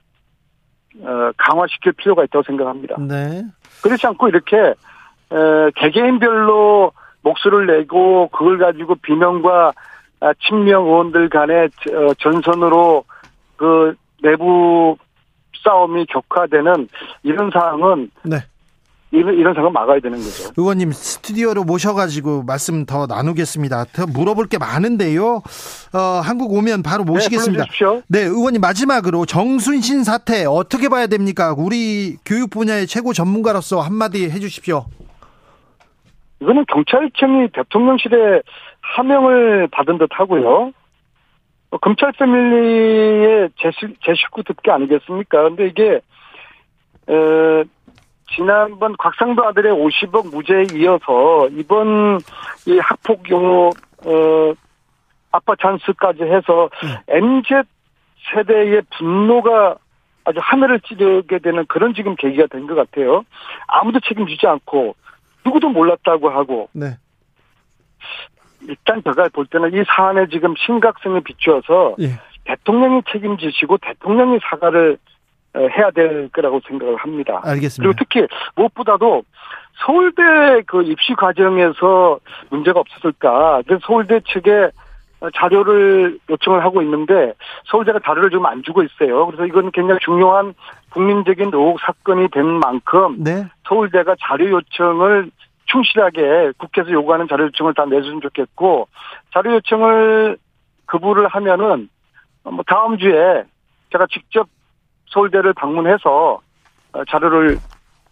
어, 1.02 1.32
강화시킬 1.38 1.94
필요가 1.94 2.24
있다고 2.24 2.44
생각합니다. 2.44 2.96
네. 3.00 3.44
그렇지 3.84 4.06
않고 4.08 4.28
이렇게 4.28 4.58
어, 4.58 5.70
개개인별로 5.76 6.92
목소리를 7.22 7.66
내고 7.66 8.30
그걸 8.30 8.60
가지고 8.60 8.96
비명과 8.96 9.68
아, 9.70 9.74
친명 10.48 10.86
의원들 10.86 11.30
간의 11.30 11.70
어, 11.94 12.14
전선으로 12.20 13.04
그 13.58 13.96
내부 14.22 14.98
싸움이 15.64 16.06
격화되는 16.08 16.88
이런 17.24 17.50
상황은 17.52 18.12
네. 18.24 18.38
이런, 19.12 19.36
이런 19.36 19.54
상황 19.54 19.72
막아야 19.72 20.00
되는 20.00 20.18
거죠. 20.18 20.52
의원님 20.58 20.92
스튜디오로 20.92 21.64
모셔가지고 21.64 22.44
말씀 22.44 22.86
더 22.86 23.06
나누겠습니다. 23.06 23.86
더 23.94 24.06
물어볼 24.08 24.48
게 24.48 24.58
많은데요. 24.58 25.42
어, 25.94 26.00
한국 26.24 26.54
오면 26.54 26.84
바로 26.84 27.06
네, 27.06 27.12
모시겠습니다. 27.12 27.66
네, 27.66 27.86
네, 28.08 28.20
의원님 28.22 28.62
마지막으로 28.62 29.26
정순신 29.26 30.04
사태 30.04 30.46
어떻게 30.46 30.90
봐야 30.90 31.08
됩니까? 31.08 31.54
우리 31.58 32.18
교육 32.26 32.50
분야의 32.50 32.88
최고 32.88 33.14
전문가로서 33.14 33.80
한마디 33.80 34.30
해주십시오. 34.30 34.86
이거는 36.42 36.66
경찰청이 36.68 37.50
대통령실에 37.54 38.42
하명을 38.96 39.68
받은 39.72 39.98
듯 39.98 40.10
하고요. 40.12 40.72
어, 41.72 41.78
검찰 41.78 42.12
패밀리의 42.14 43.50
제, 43.58 43.72
제 44.04 44.14
식구 44.16 44.44
듣기 44.44 44.70
아니겠습니까? 44.72 45.44
근데 45.44 45.68
이게, 45.68 46.00
에, 47.10 47.64
지난번 48.36 48.96
곽상도 48.98 49.46
아들의 49.46 49.72
50억 49.74 50.32
무죄에 50.34 50.64
이어서 50.74 51.48
이번 51.52 52.20
이 52.68 52.78
학폭 52.80 53.30
용어, 53.30 53.70
어, 53.70 54.54
아빠 55.32 55.54
찬스까지 55.62 56.24
해서 56.24 56.70
MZ 57.08 57.50
세대의 58.34 58.82
분노가 58.98 59.76
아주 60.24 60.40
하늘을 60.42 60.80
찌르게 60.80 61.40
되는 61.40 61.66
그런 61.68 61.94
지금 61.94 62.16
계기가 62.16 62.48
된 62.48 62.66
것 62.66 62.74
같아요. 62.76 63.24
아무도 63.68 64.00
책임지지 64.00 64.48
않고 64.48 64.96
누구도 65.46 65.70
몰랐다고 65.70 66.30
하고. 66.30 66.70
네. 66.74 66.98
일단 68.68 69.02
제가 69.04 69.30
볼 69.34 69.46
때는 69.46 69.74
이 69.74 69.84
사안의 69.88 70.30
지금 70.30 70.54
심각성에 70.58 71.22
비추어서 71.22 71.96
예. 72.00 72.20
대통령이 72.46 73.02
책임지시고 73.12 73.78
대통령이 73.80 74.40
사과를 74.44 74.98
해야 75.56 75.90
될 75.92 76.30
거라고 76.30 76.60
생각을 76.68 76.98
합니다. 76.98 77.42
알겠습니다. 77.44 77.82
그리고 77.82 77.94
특히 77.98 78.28
무엇보다도 78.56 79.24
서울대 79.86 80.22
그 80.68 80.84
입시 80.84 81.14
과정에서 81.14 82.20
문제가 82.50 82.80
없었을까. 82.82 83.62
그래서 83.66 83.82
서울대 83.86 84.20
측에 84.22 84.70
자료를 85.34 86.20
요청을 86.30 86.64
하고 86.64 86.82
있는데 86.82 87.34
서울대가 87.66 88.00
자료를 88.04 88.30
지금 88.30 88.46
안 88.46 88.64
주고 88.64 88.84
있어요. 88.84 89.26
그래서 89.28 89.46
이건 89.46 89.72
굉장히 89.72 90.00
중요한 90.02 90.54
국민적인 90.92 91.52
의혹 91.54 91.80
사건이 91.80 92.30
된 92.30 92.46
만큼 92.46 93.24
네. 93.24 93.46
서울대가 93.68 94.16
자료 94.20 94.50
요청을 94.50 95.32
충실하게 95.66 96.54
국회에서 96.58 96.92
요구하는 96.92 97.28
자료 97.28 97.46
요청을 97.46 97.74
다 97.74 97.86
내주면 97.86 98.22
좋겠고 98.22 98.88
자료 99.34 99.54
요청을 99.56 100.38
거부를 100.88 101.28
하면은 101.28 101.90
뭐 102.44 102.64
다음 102.68 102.98
주에 102.98 103.44
제가 103.92 104.06
직접 104.12 104.48
서울대를 105.10 105.54
방문해서 105.54 106.40
어, 106.94 107.04
자료를 107.10 107.58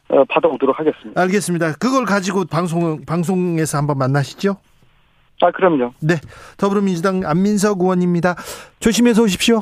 어, 0.10 0.24
받아오도록 0.26 0.80
하겠습니다. 0.80 1.20
알겠습니다. 1.22 1.74
그걸 1.74 2.06
가지고 2.06 2.46
방송 2.46 3.04
방송에서 3.06 3.78
한번 3.78 3.98
만나시죠. 3.98 4.58
아 5.42 5.52
그럼요. 5.52 5.94
네, 6.02 6.16
더불어민주당 6.58 7.24
안민석 7.26 7.82
의원입니다. 7.82 8.36
조심해서 8.80 9.24
오십시오. 9.24 9.60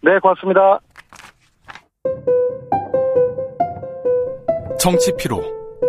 네, 0.00 0.18
고맙습니다. 0.18 0.80
정치 4.80 5.12
피로, 5.16 5.40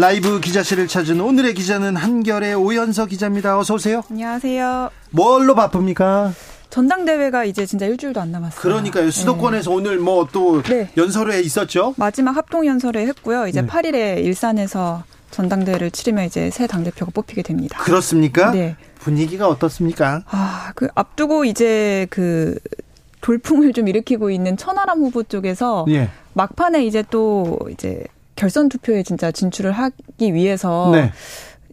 라이브 0.00 0.40
기자실을 0.40 0.88
찾은 0.88 1.20
오늘의 1.20 1.52
기자는 1.52 1.94
한결의 1.94 2.54
오연서 2.54 3.04
기자입니다. 3.04 3.58
어서 3.58 3.74
오세요. 3.74 4.02
안녕하세요. 4.10 4.88
뭘로 5.10 5.54
바쁩니까? 5.54 6.32
전당대회가 6.70 7.44
이제 7.44 7.66
진짜 7.66 7.84
일주일도 7.84 8.18
안 8.18 8.32
남았어요. 8.32 8.62
그러니까요. 8.62 9.10
수도권에서 9.10 9.68
네. 9.68 9.76
오늘 9.76 9.98
뭐또 9.98 10.62
네. 10.62 10.88
연설회 10.96 11.40
있었죠? 11.40 11.92
마지막 11.98 12.34
합동 12.34 12.66
연설회 12.66 13.06
했고요. 13.08 13.46
이제 13.46 13.60
네. 13.60 13.66
8일에 13.68 14.24
일산에서 14.24 15.04
전당대회를 15.32 15.90
치르면 15.90 16.24
이제 16.24 16.48
새 16.48 16.66
당대표가 16.66 17.10
뽑히게 17.12 17.42
됩니다. 17.42 17.78
그렇습니까? 17.82 18.52
네. 18.52 18.76
분위기가 19.00 19.48
어떻습니까? 19.48 20.22
아, 20.30 20.72
그 20.76 20.88
앞두고 20.94 21.44
이제 21.44 22.06
그 22.08 22.58
돌풍을 23.20 23.74
좀 23.74 23.86
일으키고 23.86 24.30
있는 24.30 24.56
천하람 24.56 25.00
후보 25.00 25.24
쪽에서 25.24 25.84
예. 25.90 26.08
막판에 26.32 26.86
이제 26.86 27.04
또 27.10 27.58
이제 27.70 28.02
결선 28.40 28.70
투표에 28.70 29.02
진짜 29.02 29.30
진출을 29.30 29.70
하기 29.72 30.32
위해서 30.32 30.88
네. 30.94 31.12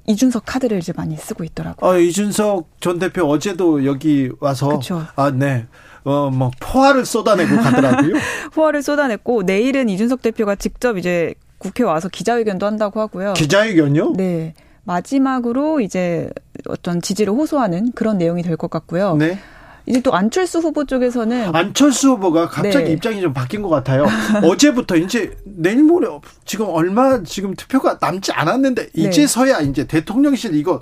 이준석 0.05 0.43
카드를 0.45 0.79
이제 0.79 0.91
많이 0.93 1.15
쓰고 1.15 1.45
있더라고요. 1.45 1.89
어, 1.89 1.97
이준석 1.97 2.81
전 2.81 2.99
대표 2.99 3.23
어제도 3.23 3.85
여기 3.85 4.29
와서 4.41 4.67
그쵸. 4.77 5.03
아, 5.15 5.31
네. 5.31 5.65
어, 6.03 6.29
뭐 6.29 6.51
포화를 6.59 7.05
쏟아내고 7.05 7.55
가더라고요. 7.55 8.15
포화를 8.53 8.83
쏟아냈고 8.83 9.43
내일은 9.43 9.87
이준석 9.87 10.21
대표가 10.21 10.55
직접 10.55 10.97
이제 10.97 11.35
국회 11.57 11.85
와서 11.85 12.09
기자회견도 12.09 12.65
한다고 12.65 12.99
하고요. 12.99 13.33
기자회견요? 13.33 14.13
네. 14.17 14.53
마지막으로 14.83 15.79
이제 15.79 16.29
어떤 16.67 17.01
지지를 17.01 17.31
호소하는 17.31 17.93
그런 17.93 18.17
내용이 18.17 18.43
될 18.43 18.57
것 18.57 18.69
같고요. 18.69 19.15
네. 19.15 19.39
이제 19.87 20.01
또 20.01 20.13
안철수 20.13 20.59
후보 20.59 20.85
쪽에서는 20.85 21.55
안철수 21.55 22.09
후보가 22.09 22.49
갑자기 22.49 22.85
네. 22.85 22.91
입장이 22.91 23.21
좀 23.21 23.33
바뀐 23.33 23.61
것 23.61 23.69
같아요. 23.69 24.05
어제부터 24.43 24.97
이제 24.97 25.35
내일 25.45 25.83
모레 25.83 26.07
지금 26.45 26.67
얼마 26.69 27.23
지금 27.23 27.55
투표가 27.55 27.97
남지 28.01 28.33
않았는데 28.33 28.89
네. 28.91 29.01
이제서야 29.01 29.61
이제 29.61 29.85
대통령실 29.85 30.55
이거 30.55 30.81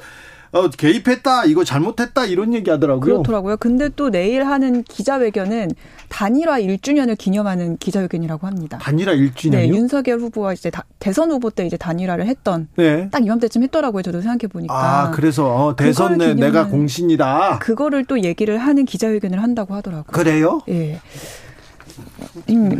어, 0.56 0.69
개입했다, 0.69 1.44
이거 1.45 1.65
잘못했다, 1.65 2.26
이런 2.26 2.53
얘기 2.53 2.72
하더라고요. 2.72 3.02
그렇더라고요. 3.02 3.57
근데 3.57 3.90
또 3.94 4.10
내일 4.10 4.45
하는 4.45 4.84
기자회견은 4.84 5.72
단일화 6.07 6.61
1주년을 6.61 7.18
기념하는 7.18 7.76
기자회견이라고 7.76 8.48
합니다. 8.48 8.77
단일화 8.77 9.15
1주년이요? 9.15 9.52
네, 9.52 9.68
윤석열 9.68 10.19
후보가 10.19 10.53
이제 10.53 10.69
다, 10.69 10.86
대선 10.99 11.30
후보 11.30 11.49
때 11.49 11.65
이제 11.65 11.76
단일화를 11.76 12.26
했던 12.27 12.69
네. 12.77 13.10
딱 13.11 13.26
이맘때쯤 13.26 13.64
했더라고요. 13.64 14.02
저도 14.02 14.22
생각해 14.22 14.48
보니까. 14.48 14.73
아, 14.73 15.11
그래서 15.11 15.53
어, 15.53 15.76
대선 15.76 16.18
내 16.18 16.34
내가 16.34 16.68
공신이다. 16.68 17.60
그거를 17.60 18.06
또 18.06 18.23
얘기를 18.23 18.57
하는 18.57 18.86
기자회견을 18.86 19.44
한다고 19.44 19.73
하더라고요. 19.73 20.14
그래요? 20.14 20.61
예. 20.69 21.02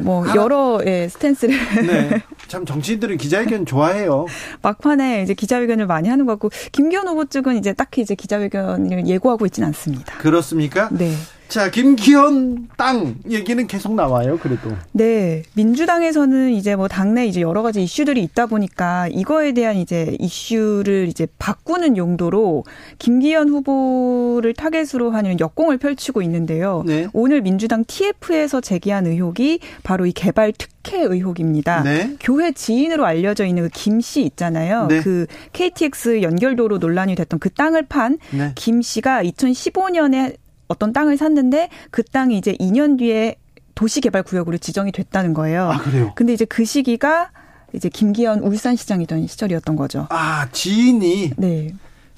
뭐 0.04 0.26
여러 0.36 0.80
예, 0.86 1.08
스탠스를 1.08 1.56
네. 1.86 2.22
참 2.48 2.66
정치인들은 2.66 3.18
기자회견 3.18 3.66
좋아해요. 3.66 4.26
막판에 4.62 5.24
이제 5.24 5.34
기자회견을 5.34 5.88
많이 5.88 6.10
하는 6.10 6.26
것 6.26 6.34
같고 6.34 6.50
김기현 6.72 7.08
후보 7.08 7.26
측은 7.26 7.58
이제 7.58 7.74
딱히 7.74 8.02
이제 8.02 8.16
기자회견을 8.16 9.08
예고하고 9.08 9.46
있지는 9.46 9.68
않습니다. 9.68 10.18
그렇습니까? 10.18 10.90
네. 10.92 11.14
자, 11.48 11.70
김기현 11.72 12.68
땅 12.78 13.16
얘기는 13.30 13.66
계속 13.68 13.94
나와요, 13.96 14.38
그래도. 14.40 14.72
네. 14.92 15.44
민주당에서는 15.54 16.52
이제 16.52 16.76
뭐 16.76 16.88
당내 16.88 17.28
이제 17.28 17.42
여러 17.42 17.62
가지 17.62 17.84
이슈들이 17.84 18.22
있다 18.24 18.48
보니까 18.48 19.08
이거에 19.10 19.54
대한 19.54 19.78
이제 19.78 20.16
이슈를 20.20 21.08
이제 21.08 21.28
바꾸는 21.40 21.98
용도로 21.98 22.66
김기현 23.00 23.50
후보를 23.50 24.54
타겟으로 24.54 25.12
하는 25.12 25.40
역공을 25.40 25.78
펼치고 25.78 26.22
있는데요. 26.24 26.84
네. 26.86 27.08
오늘 27.14 27.42
민주당 27.42 27.86
TF에서 27.86 28.60
제기한 28.62 29.06
의혹이 29.06 29.60
바로 29.84 30.06
이 30.06 30.12
개발 30.12 30.52
특혜 30.52 31.00
의혹입니다. 31.02 31.84
네. 31.84 32.16
교회 32.20 32.52
지인으로 32.52 33.06
알려져 33.06 33.46
있는 33.46 33.64
그 33.64 33.70
김 33.70 34.02
씨 34.02 34.24
있잖아요. 34.24 34.88
네. 34.88 35.00
그 35.02 35.26
KTX 35.54 36.22
연결도로 36.22 36.80
논란이 36.80 37.16
됐던 37.16 37.40
그 37.40 37.50
땅을 37.50 37.84
판김 37.84 38.18
네. 38.32 38.82
씨가 38.82 39.24
2015년에 39.24 40.36
어떤 40.68 40.94
땅을 40.94 41.18
샀는데 41.18 41.70
그 41.92 42.04
땅이 42.04 42.38
이제 42.38 42.54
2년 42.54 42.98
뒤에 42.98 43.36
도시개발구역으로 43.76 44.58
지정이 44.58 44.92
됐다는 44.92 45.34
거예요. 45.34 45.70
아, 45.70 45.78
그래요? 45.78 46.14
근데 46.16 46.34
이제 46.34 46.46
그 46.46 46.66
시기가 46.66 47.32
이제 47.74 47.90
김기현 47.90 48.40
울산시장이던 48.40 49.28
시절이었던 49.28 49.76
거죠. 49.76 50.08
아, 50.10 50.48
지인이? 50.52 51.32
네. 51.38 51.74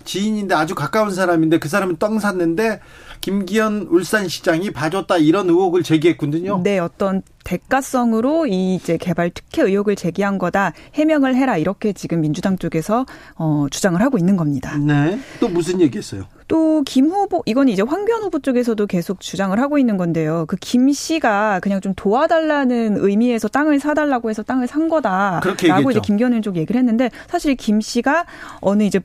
지인인데 0.07 0.55
아주 0.55 0.73
가까운 0.73 1.11
사람인데 1.13 1.59
그 1.59 1.69
사람은 1.69 1.97
땅 1.99 2.17
샀는데 2.17 2.79
김기현 3.21 3.87
울산시장이 3.91 4.71
봐줬다 4.71 5.17
이런 5.17 5.49
의혹을 5.49 5.83
제기했군요. 5.83 6.61
네, 6.63 6.79
어떤 6.79 7.21
대가성으로 7.43 8.47
이 8.47 8.75
이제 8.75 8.97
개발 8.97 9.29
특혜 9.29 9.63
의혹을 9.63 9.95
제기한 9.95 10.37
거다 10.37 10.73
해명을 10.95 11.35
해라 11.35 11.57
이렇게 11.57 11.93
지금 11.93 12.21
민주당 12.21 12.57
쪽에서 12.57 13.05
어, 13.35 13.67
주장을 13.69 14.01
하고 14.01 14.17
있는 14.17 14.35
겁니다. 14.37 14.77
네. 14.77 15.19
또 15.39 15.47
무슨 15.49 15.79
얘기했어요? 15.81 16.23
또 16.47 16.67
김 16.85 17.07
후보 17.07 17.43
이건 17.45 17.67
이제 17.69 17.81
황교안 17.81 18.23
후보 18.23 18.39
쪽에서도 18.39 18.85
계속 18.87 19.19
주장을 19.19 19.57
하고 19.59 19.77
있는 19.77 19.97
건데요. 19.97 20.45
그 20.47 20.55
김 20.57 20.91
씨가 20.91 21.59
그냥 21.61 21.81
좀 21.81 21.93
도와달라는 21.95 22.97
의미에서 22.99 23.47
땅을 23.49 23.79
사달라고 23.79 24.29
해서 24.29 24.43
땅을 24.43 24.67
산 24.67 24.87
거다라고. 24.89 25.91
이제 25.91 25.99
김기현 26.01 26.41
쪽 26.41 26.55
얘기를 26.55 26.79
했는데 26.79 27.09
사실 27.27 27.55
김 27.55 27.81
씨가 27.81 28.25
어느 28.61 28.83
이제 28.83 29.01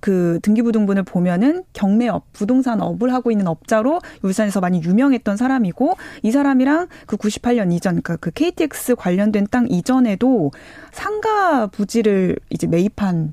그 0.00 0.38
등기부등본을 0.42 1.02
보면은 1.02 1.64
경매업, 1.72 2.32
부동산 2.32 2.80
업을 2.80 3.12
하고 3.12 3.30
있는 3.30 3.46
업자로 3.46 4.00
울산에서 4.22 4.60
많이 4.60 4.82
유명했던 4.82 5.36
사람이고 5.36 5.96
이 6.22 6.30
사람이랑 6.30 6.88
그 7.06 7.16
98년 7.16 7.72
이전 7.72 8.02
그러니까 8.02 8.16
그 8.16 8.30
KTX 8.30 8.94
관련된 8.96 9.46
땅 9.50 9.66
이전에도 9.68 10.52
상가 10.92 11.66
부지를 11.66 12.36
이제 12.50 12.66
매입한 12.66 13.32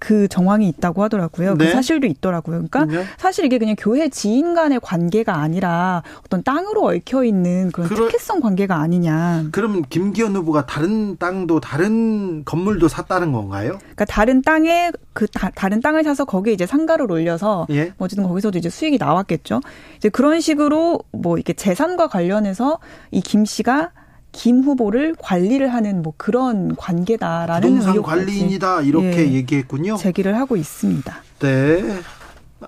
그 0.00 0.26
정황이 0.26 0.68
있다고 0.68 1.04
하더라고요. 1.04 1.54
그 1.54 1.58
네. 1.58 1.66
그 1.66 1.72
사실도 1.72 2.06
있더라고요. 2.08 2.66
그러니까 2.68 2.84
네. 2.86 3.04
사실 3.18 3.44
이게 3.44 3.58
그냥 3.58 3.76
교회 3.78 4.08
지인 4.08 4.54
간의 4.54 4.80
관계가 4.82 5.36
아니라 5.36 6.02
어떤 6.24 6.42
땅으로 6.42 6.86
얽혀 6.86 7.22
있는 7.24 7.70
그런 7.70 7.88
그러, 7.88 8.06
특혜성 8.06 8.40
관계가 8.40 8.76
아니냐. 8.76 9.44
그럼 9.52 9.82
김기현 9.88 10.34
후보가 10.34 10.66
다른 10.66 11.16
땅도 11.18 11.60
다른 11.60 12.44
건물도 12.44 12.88
샀다는 12.88 13.32
건가요? 13.32 13.78
그러니까 13.78 14.04
다른 14.06 14.42
땅에 14.42 14.90
그 15.12 15.26
다, 15.28 15.68
른 15.68 15.80
땅을 15.80 16.02
사서 16.02 16.24
거기에 16.24 16.52
이제 16.52 16.66
상가를 16.66 17.10
올려서 17.10 17.66
예? 17.70 17.92
뭐 17.96 18.06
어쨌든 18.06 18.26
거기서도 18.26 18.58
이제 18.58 18.68
수익이 18.68 18.98
나왔겠죠. 18.98 19.60
이제 19.98 20.08
그런 20.08 20.40
식으로 20.40 21.00
뭐 21.12 21.36
이렇게 21.36 21.52
재산과 21.52 22.08
관련해서 22.08 22.78
이 23.12 23.20
김 23.30 23.44
씨가 23.44 23.92
김 24.32 24.62
후보를 24.62 25.14
관리를 25.18 25.72
하는 25.72 26.02
뭐 26.02 26.12
그런 26.16 26.76
관계다라는 26.76 27.78
부동산 27.78 28.02
관리인이다 28.02 28.82
이렇게 28.82 29.28
예, 29.28 29.32
얘기했군요. 29.32 29.96
제기를 29.96 30.36
하고 30.36 30.56
있습니다. 30.56 31.22
네. 31.40 32.00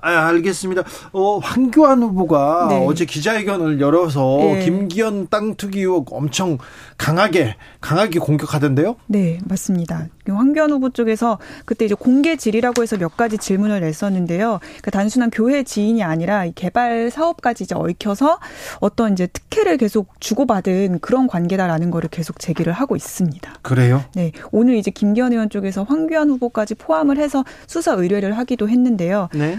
아, 0.00 0.26
알겠습니다. 0.28 0.82
어, 1.12 1.38
황교안 1.38 2.02
후보가 2.02 2.66
네. 2.70 2.84
어제 2.86 3.04
기자회견을 3.04 3.80
열어서 3.80 4.38
네. 4.38 4.64
김기현 4.64 5.28
땅 5.28 5.54
투기 5.56 5.80
의혹 5.80 6.12
엄청 6.12 6.58
강하게 6.96 7.56
강하게 7.80 8.18
공격하던데요? 8.18 8.96
네, 9.06 9.38
맞습니다. 9.44 10.08
황교안 10.28 10.70
후보 10.70 10.90
쪽에서 10.90 11.38
그때 11.64 11.84
이제 11.84 11.94
공개 11.94 12.36
질의라고 12.36 12.82
해서 12.82 12.96
몇 12.96 13.16
가지 13.16 13.38
질문을 13.38 13.80
냈었는데요. 13.80 14.60
그러니까 14.60 14.90
단순한 14.90 15.30
교회 15.30 15.62
지인이 15.62 16.02
아니라 16.02 16.46
개발 16.54 17.10
사업까지 17.10 17.64
이제 17.64 17.74
얽혀서 17.74 18.38
어떤 18.80 19.12
이제 19.12 19.26
특혜를 19.26 19.76
계속 19.78 20.20
주고받은 20.20 21.00
그런 21.00 21.26
관계다라는 21.26 21.90
거를 21.90 22.08
계속 22.08 22.38
제기를 22.38 22.72
하고 22.72 22.96
있습니다. 22.96 23.52
그래요? 23.62 24.04
네. 24.14 24.32
오늘 24.52 24.76
이제 24.76 24.90
김기현 24.90 25.32
의원 25.32 25.50
쪽에서 25.50 25.82
황교안 25.82 26.30
후보까지 26.30 26.76
포함을 26.76 27.18
해서 27.18 27.44
수사 27.66 27.92
의뢰를 27.92 28.38
하기도 28.38 28.68
했는데요. 28.68 29.28
네. 29.34 29.58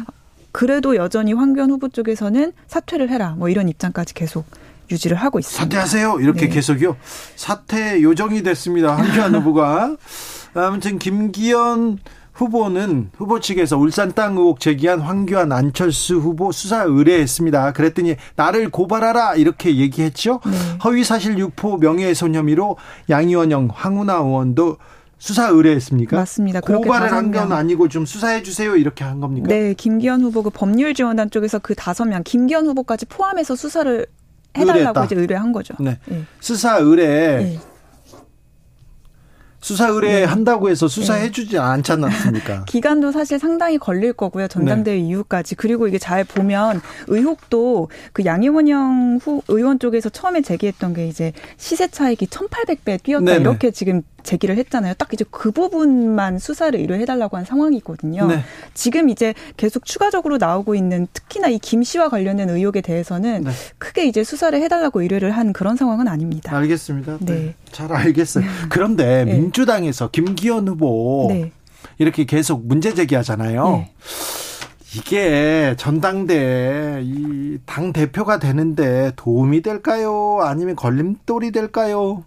그래도 0.54 0.96
여전히 0.96 1.34
황교안 1.34 1.72
후보 1.72 1.90
쪽에서는 1.90 2.54
사퇴를 2.68 3.10
해라 3.10 3.36
뭐 3.38 3.50
이런 3.50 3.68
입장까지 3.68 4.14
계속 4.14 4.46
유지를 4.92 5.18
하고 5.18 5.40
있습니다. 5.40 5.64
사퇴하세요. 5.64 6.20
이렇게 6.22 6.48
네. 6.48 6.56
계속요. 6.56 6.96
사퇴 7.36 8.02
요정이 8.02 8.44
됐습니다. 8.44 8.96
황교안 8.96 9.36
후보가 9.36 9.98
아무튼 10.54 11.00
김기현 11.00 11.98
후보는 12.34 13.12
후보 13.16 13.40
측에서 13.40 13.78
울산 13.78 14.12
땅 14.14 14.38
의혹 14.38 14.60
제기한 14.60 15.00
황교안 15.02 15.52
안철수 15.52 16.18
후보 16.18 16.52
수사 16.52 16.84
의뢰했습니다. 16.84 17.74
그랬더니 17.74 18.16
나를 18.36 18.70
고발하라 18.70 19.36
이렇게 19.36 19.76
얘기했죠. 19.78 20.40
네. 20.46 20.52
허위 20.84 21.04
사실 21.04 21.38
유포 21.38 21.78
명예훼손 21.78 22.36
혐의로 22.36 22.78
양의원영 23.10 23.70
황운하 23.74 24.16
의원도 24.16 24.78
수사 25.24 25.48
의뢰했습니까? 25.48 26.18
맞습니다. 26.18 26.60
고발을 26.60 27.14
한 27.14 27.32
건 27.32 27.54
아니고 27.54 27.88
좀 27.88 28.06
수사해 28.06 28.44
주세요 28.44 28.76
이렇게 28.76 29.06
한 29.06 29.22
겁니까? 29.22 29.48
네, 29.48 29.74
김기현 29.74 30.22
후보 30.22 30.44
그 30.44 30.50
법률 30.50 30.94
지원단 30.94 31.30
쪽에서 31.30 31.60
그 31.60 31.74
다섯 31.76 32.04
명 32.04 32.24
김기현 32.26 32.68
후보까지 32.68 33.06
포함해서 33.06 33.56
수사를 33.56 34.06
해달라고 34.58 34.78
의뢰했다. 34.80 35.06
이제 35.06 35.16
의뢰한 35.16 35.54
거죠. 35.54 35.76
네. 35.80 35.98
네. 36.08 36.24
수사 36.42 36.76
의뢰. 36.78 37.38
네. 37.38 37.60
수사 39.64 39.88
의뢰한다고 39.88 40.70
해서 40.70 40.88
수사해주지 40.88 41.54
네. 41.54 41.58
않지 41.58 41.94
않았습니까? 41.94 42.66
기간도 42.68 43.12
사실 43.12 43.40
상당히 43.40 43.78
걸릴 43.78 44.14
거고요. 44.14 44.48
전당대회 44.48 44.96
네. 44.96 45.02
이후까지. 45.02 45.56
그리고 45.56 45.88
이게 45.88 45.98
잘 45.98 46.24
보면 46.26 46.82
의혹도 47.08 47.90
그후 48.14 49.42
의원 49.48 49.80
쪽에서 49.80 50.10
처음에 50.10 50.42
제기했던 50.42 50.94
게 50.94 51.08
이제 51.08 51.32
시세 51.58 51.88
차익이 51.88 52.28
1,800배 52.28 53.02
뛰었다 53.02 53.26
네네. 53.26 53.40
이렇게 53.40 53.72
지금 53.72 54.02
제기를 54.24 54.58
했잖아요. 54.58 54.94
딱 54.98 55.14
이제 55.14 55.26
그 55.30 55.52
부분만 55.52 56.40
수사를 56.40 56.78
의뢰해달라고 56.80 57.36
한 57.36 57.44
상황이거든요. 57.44 58.26
네. 58.28 58.40
지금 58.74 59.10
이제 59.10 59.34
계속 59.58 59.86
추가적으로 59.86 60.38
나오고 60.38 60.76
있는 60.76 61.08
특히나 61.14 61.50
이 61.50 61.60
김 61.64 61.82
씨와 61.84 62.10
관련된 62.10 62.50
의혹에 62.50 62.82
대해서는 62.82 63.44
네. 63.46 63.52
크게 63.78 64.06
이제 64.06 64.24
수사를 64.24 64.60
해달라고 64.62 65.02
의뢰를 65.02 65.32
한 65.32 65.54
그런 65.54 65.76
상황은 65.78 66.08
아닙니다. 66.10 66.56
알겠습니다. 66.56 67.18
네. 67.22 67.34
네. 67.34 67.56
잘 67.72 67.92
알겠어요. 67.92 68.46
그런데 68.70 69.24
네. 69.26 69.34
민주당에서 69.54 70.10
김기현 70.10 70.68
후보 70.68 71.28
네. 71.30 71.52
이렇게 72.00 72.26
계속 72.26 72.66
문제 72.66 72.94
제기하잖아요. 72.94 73.70
네. 73.70 73.92
이게 74.96 75.74
전당대 75.78 77.02
이 77.04 77.44
당 77.66 77.94
대표가 77.94 78.40
되는데 78.40 79.12
도움이 79.16 79.62
될까요? 79.62 80.40
아니면 80.42 80.76
걸림돌이 80.76 81.52
될까요? 81.52 82.24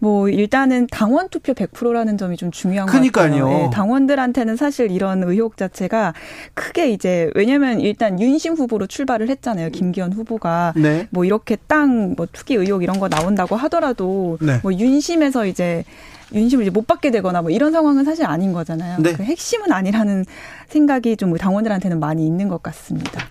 뭐 0.00 0.28
일단은 0.28 0.86
당원 0.90 1.28
투표 1.28 1.52
100%라는 1.54 2.18
점이 2.18 2.36
좀 2.36 2.50
중요한 2.50 2.88
그러니까요. 2.88 3.30
것 3.32 3.38
같아요. 3.44 3.58
네, 3.64 3.70
당원들한테는 3.70 4.56
사실 4.56 4.90
이런 4.90 5.22
의혹 5.22 5.56
자체가 5.56 6.14
크게 6.54 6.90
이제 6.90 7.30
왜냐면 7.34 7.80
일단 7.80 8.20
윤심 8.20 8.54
후보로 8.54 8.86
출발을 8.86 9.28
했잖아요. 9.30 9.70
김기현 9.70 10.12
후보가 10.12 10.72
네. 10.76 11.06
뭐 11.10 11.24
이렇게 11.24 11.56
땅 11.66 12.14
뭐 12.16 12.26
투기 12.32 12.54
의혹 12.54 12.82
이런 12.82 12.98
거 12.98 13.08
나온다고 13.08 13.56
하더라도 13.56 14.38
네. 14.40 14.58
뭐 14.62 14.72
윤심에서 14.74 15.46
이제 15.46 15.84
윤심을 16.34 16.64
이제 16.64 16.70
못 16.70 16.86
받게 16.86 17.10
되거나 17.10 17.42
뭐 17.42 17.50
이런 17.50 17.72
상황은 17.72 18.04
사실 18.04 18.24
아닌 18.26 18.52
거잖아요. 18.52 18.98
네. 19.00 19.12
그 19.14 19.22
핵심은 19.22 19.72
아니라는 19.72 20.24
생각이 20.68 21.16
좀 21.16 21.36
당원들한테는 21.36 22.00
많이 22.00 22.26
있는 22.26 22.48
것 22.48 22.62
같습니다. 22.62 23.22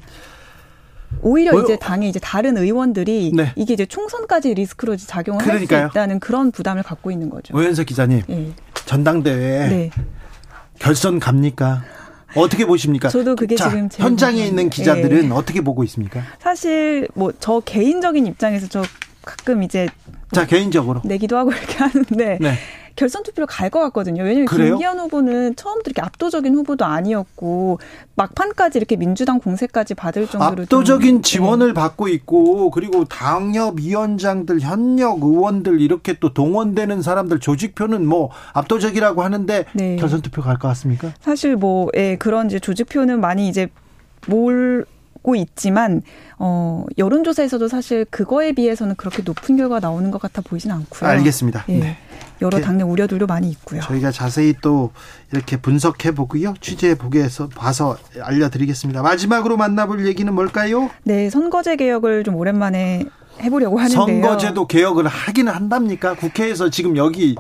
오히려 1.22 1.52
뭐, 1.52 1.62
이제 1.62 1.78
당의 1.78 2.10
이제 2.10 2.20
다른 2.20 2.58
의원들이 2.58 3.34
네. 3.36 3.52
이게 3.56 3.74
이제 3.74 3.86
총선까지 3.86 4.54
리스크로 4.54 4.96
작용을 4.96 5.46
할 5.46 5.58
수 5.60 5.64
있다는 5.66 6.20
그런 6.20 6.52
부담을 6.52 6.84
갖고 6.84 7.12
있는 7.12 7.30
거죠. 7.30 7.56
오현석 7.56 7.86
기자님, 7.86 8.22
네. 8.28 8.52
전당대회 8.86 9.68
네. 9.70 9.90
결선 10.80 11.20
갑니까? 11.20 11.84
어떻게 12.34 12.66
보십니까? 12.66 13.10
저도 13.10 13.36
그게 13.36 13.56
자, 13.58 13.70
지금 13.70 13.90
현장에 13.92 14.46
있는 14.48 14.70
기자들은 14.70 15.30
네. 15.30 15.36
어떻게 15.36 15.60
보고 15.62 15.84
있습니까? 15.84 16.22
사실 16.40 17.08
뭐 17.14 17.34
저 17.40 17.60
개인적인 17.60 18.26
입장에서 18.26 18.68
저 18.70 18.82
가끔 19.24 19.64
이제 19.64 19.90
자 20.32 20.48
개인적으로 20.48 21.02
내기도 21.04 21.38
하고 21.38 21.52
이렇게 21.54 21.76
하는데 21.78 22.38
네. 22.40 22.54
결선 22.96 23.24
투표를 23.24 23.48
갈 23.48 23.70
것 23.72 23.80
같거든요. 23.80 24.24
왜냐하면 24.24 24.46
그래요? 24.48 24.72
김기현 24.78 25.00
후보는 25.00 25.56
처음부터 25.56 25.90
이렇게 25.92 26.02
압도적인 26.02 26.54
후보도 26.56 26.84
아니었고 26.84 27.80
막판까지 28.16 28.78
이렇게 28.80 28.98
민주당 28.98 29.40
공세까지 29.40 29.94
받을 29.96 30.28
정도로 30.28 30.64
압도적인 30.64 31.10
좀, 31.10 31.22
네. 31.22 31.22
지원을 31.22 31.68
네. 31.68 31.74
받고 31.74 32.10
있고 32.10 32.70
그리고 32.72 33.06
당협 33.06 33.80
위원장들 33.80 34.60
현역 34.60 35.24
의원들 35.24 35.80
이렇게 35.80 36.14
또 36.20 36.34
동원되는 36.34 37.02
사람들 37.02 37.40
조직표는 37.40 38.06
뭐 38.06 38.30
압도적이라고 38.54 39.24
하는데 39.24 39.66
네. 39.74 39.96
결선 39.96 40.22
투표 40.22 40.42
갈 40.42 40.58
것 40.58 40.68
같습니까? 40.70 41.14
사실 41.22 41.56
뭐 41.56 41.90
예, 41.96 42.18
그런 42.18 42.48
이제 42.48 42.60
조직표는 42.60 43.22
많이 43.22 43.48
이제 43.48 43.70
뭘고 44.28 45.36
있지만 45.36 46.02
어 46.38 46.86
여론조사에서도 46.98 47.68
사실 47.68 48.06
그거에 48.10 48.52
비해서는 48.52 48.96
그렇게 48.96 49.22
높은 49.24 49.56
결과 49.58 49.80
나오는 49.80 50.10
것 50.12 50.22
같아 50.22 50.42
보이진 50.42 50.72
않고요. 50.72 51.10
알겠습니다. 51.10 51.66
예. 51.70 51.80
네. 51.80 51.98
여러 52.42 52.60
당내 52.60 52.84
우려들도 52.84 53.28
많이 53.28 53.50
있고요. 53.52 53.82
저희가 53.82 54.12
자세히 54.12 54.54
또 54.62 54.92
이렇게 55.32 55.58
분석해 55.58 56.12
보고요. 56.12 56.54
취재해 56.60 56.96
보게해서 56.96 57.50
봐서 57.50 57.98
알려드리겠습니다. 58.22 59.02
마지막으로 59.02 59.58
만나볼 59.58 60.06
얘기는 60.08 60.32
뭘까요? 60.34 60.90
네, 61.04 61.30
선거제 61.30 61.76
개혁을 61.76 62.24
좀 62.24 62.36
오랜만에 62.36 63.06
해보려고 63.42 63.80
하는데요. 63.80 64.22
선거제도 64.24 64.68
개혁을 64.68 65.08
하기는 65.08 65.52
한답니까? 65.52 66.16
국회에서 66.16 66.70
지금 66.70 66.98
여기 66.98 67.36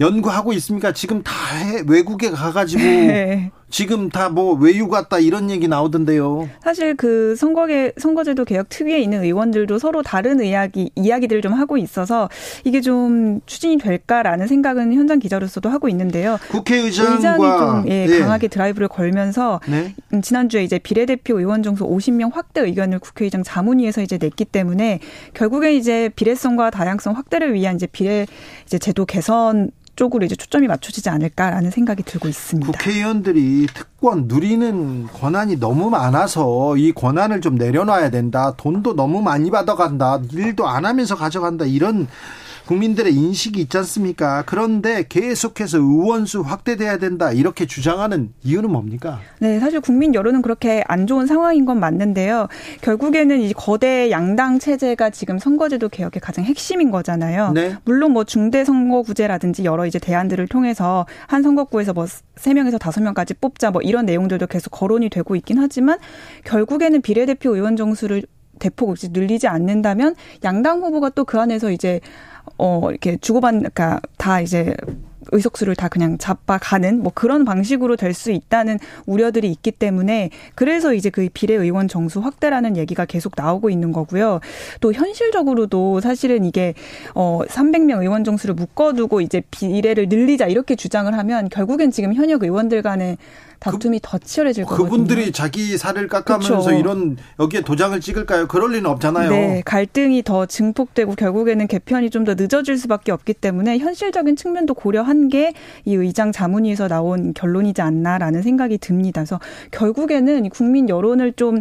연구하고 0.00 0.52
있습니까? 0.54 0.92
지금 0.92 1.22
다 1.22 1.32
해, 1.56 1.82
외국에 1.86 2.30
가가지고 2.30 2.82
네. 2.82 3.50
지금 3.70 4.08
다 4.08 4.30
뭐 4.30 4.54
외유 4.54 4.88
갔다 4.88 5.18
이런 5.18 5.50
얘기 5.50 5.66
나오던데요. 5.66 6.48
사실 6.62 6.94
그 6.94 7.34
선거계 7.36 7.92
선거제도 7.98 8.44
개혁 8.44 8.68
특위에 8.68 9.00
있는 9.00 9.24
의원들도 9.24 9.78
서로 9.80 10.02
다른 10.02 10.40
이야기 10.40 10.90
이야기들을 10.94 11.42
좀 11.42 11.52
하고 11.52 11.76
있어서 11.76 12.28
이게 12.64 12.80
좀 12.80 13.40
추진이 13.46 13.78
될까라는 13.78 14.46
생각은 14.46 14.92
현장 14.94 15.18
기자로서도 15.18 15.68
하고 15.68 15.88
있는데요. 15.88 16.38
국회의장과 16.50 17.82
좀 17.82 17.90
예, 17.90 18.06
네. 18.06 18.18
강하게 18.20 18.48
드라이브를 18.48 18.86
걸면서 18.88 19.60
네. 19.66 19.94
음, 20.12 20.22
지난주에 20.22 20.62
이제 20.62 20.78
비례대표 20.78 21.38
의원 21.38 21.62
정수 21.64 21.84
50명 21.84 22.32
확대 22.32 22.60
의견을 22.60 23.00
국회의장 23.00 23.42
자문위에서 23.42 24.02
이제 24.02 24.16
냈기 24.18 24.44
때문에 24.44 25.00
결국에 25.34 25.74
이제 25.74 26.08
비례성과 26.14 26.70
다양성 26.70 27.16
확대를 27.16 27.54
위한 27.54 27.74
이제 27.76 27.86
비례 27.86 28.26
이제 28.64 28.78
제도 28.78 29.04
개선 29.06 29.70
쪽으로 29.96 30.24
이제 30.24 30.34
초점이 30.34 30.66
맞춰지지 30.66 31.10
않을까라는 31.10 31.70
생각이 31.70 32.02
들고 32.02 32.28
있습니다. 32.28 32.72
국회의원들이 32.72 33.66
특권 33.74 34.24
누리는 34.26 35.06
권한이 35.08 35.60
너무 35.60 35.90
많아서 35.90 36.76
이 36.76 36.92
권한을 36.92 37.40
좀 37.40 37.56
내려놔야 37.56 38.10
된다. 38.10 38.54
돈도 38.56 38.94
너무 38.96 39.20
많이 39.20 39.50
받아간다. 39.50 40.20
일도 40.32 40.66
안 40.66 40.86
하면서 40.86 41.16
가져간다. 41.16 41.66
이런 41.66 42.06
국민들의 42.66 43.12
인식이 43.14 43.60
있지 43.60 43.76
않습니까? 43.78 44.42
그런데 44.46 45.04
계속해서 45.08 45.78
의원수 45.78 46.40
확대돼야 46.42 46.98
된다 46.98 47.32
이렇게 47.32 47.66
주장하는 47.66 48.32
이유는 48.42 48.70
뭡니까? 48.70 49.20
네, 49.38 49.58
사실 49.58 49.80
국민 49.80 50.14
여론은 50.14 50.42
그렇게 50.42 50.84
안 50.86 51.06
좋은 51.06 51.26
상황인 51.26 51.64
건 51.64 51.80
맞는데요. 51.80 52.48
결국에는 52.82 53.40
이 53.40 53.52
거대 53.52 54.10
양당 54.10 54.58
체제가 54.58 55.10
지금 55.10 55.38
선거제도 55.38 55.88
개혁의 55.88 56.20
가장 56.20 56.44
핵심인 56.44 56.90
거잖아요. 56.90 57.52
네. 57.52 57.76
물론 57.84 58.12
뭐 58.12 58.24
중대 58.24 58.64
선거구제라든지 58.64 59.64
여러 59.64 59.86
이제 59.86 59.98
대안들을 59.98 60.46
통해서 60.48 61.06
한 61.26 61.42
선거구에서 61.42 61.92
뭐 61.92 62.04
3명에서 62.04 62.78
5명까지 62.78 63.36
뽑자 63.40 63.70
뭐 63.70 63.82
이런 63.82 64.06
내용들도 64.06 64.46
계속 64.46 64.70
거론이 64.70 65.10
되고 65.10 65.36
있긴 65.36 65.58
하지만 65.58 65.98
결국에는 66.44 67.00
비례대표 67.02 67.54
의원 67.54 67.76
정수를 67.76 68.22
대폭 68.58 68.94
늘리지 69.02 69.48
않는다면 69.48 70.14
양당 70.44 70.82
후보가 70.82 71.10
또 71.10 71.24
그 71.24 71.38
안에서 71.38 71.70
이제 71.70 72.00
어, 72.58 72.88
이렇게 72.90 73.16
주고받, 73.18 73.54
그러니까 73.54 74.00
다 74.16 74.40
이제 74.40 74.74
의석수를 75.32 75.76
다 75.76 75.88
그냥 75.88 76.18
잡아가는 76.18 77.02
뭐 77.02 77.12
그런 77.14 77.44
방식으로 77.44 77.96
될 77.96 78.10
수 78.14 78.32
있다는 78.32 78.78
우려들이 79.06 79.48
있기 79.52 79.70
때문에 79.70 80.30
그래서 80.56 80.92
이제 80.94 81.10
그 81.10 81.28
비례의원 81.32 81.86
정수 81.88 82.18
확대라는 82.20 82.76
얘기가 82.76 83.04
계속 83.04 83.34
나오고 83.36 83.70
있는 83.70 83.92
거고요. 83.92 84.40
또 84.80 84.92
현실적으로도 84.92 86.00
사실은 86.00 86.44
이게 86.44 86.74
어 87.14 87.40
300명 87.46 88.00
의원 88.00 88.24
정수를 88.24 88.54
묶어두고 88.56 89.20
이제 89.20 89.42
비례를 89.52 90.08
늘리자 90.08 90.46
이렇게 90.46 90.74
주장을 90.74 91.16
하면 91.16 91.48
결국엔 91.48 91.92
지금 91.92 92.14
현역 92.14 92.42
의원들 92.42 92.82
간에 92.82 93.16
다툼이 93.60 94.00
그, 94.00 94.08
더 94.08 94.18
치열해질 94.18 94.64
거거든요. 94.64 94.88
그분들이 94.90 95.32
자기 95.32 95.76
살을 95.78 96.08
깎아면서 96.08 96.60
그렇죠. 96.60 96.72
이런 96.72 97.16
여기에 97.38 97.60
도장을 97.60 98.00
찍을까요? 98.00 98.48
그럴 98.48 98.72
리는 98.72 98.86
없잖아요. 98.86 99.30
네, 99.30 99.62
갈등이 99.64 100.22
더 100.24 100.46
증폭되고 100.46 101.14
결국에는 101.14 101.66
개편이 101.66 102.10
좀 102.10 102.24
더 102.24 102.34
늦어질 102.34 102.76
수밖에 102.76 103.12
없기 103.12 103.34
때문에 103.34 103.78
현실적인 103.78 104.36
측면도 104.36 104.74
고려한 104.74 105.28
게 105.28 105.52
이 105.84 105.94
의장 105.94 106.32
자문위에서 106.32 106.88
나온 106.88 107.32
결론이지 107.34 107.82
않나라는 107.82 108.42
생각이 108.42 108.78
듭니다. 108.78 109.20
그래서 109.20 109.40
결국에는 109.70 110.48
국민 110.50 110.88
여론을 110.88 111.32
좀 111.34 111.60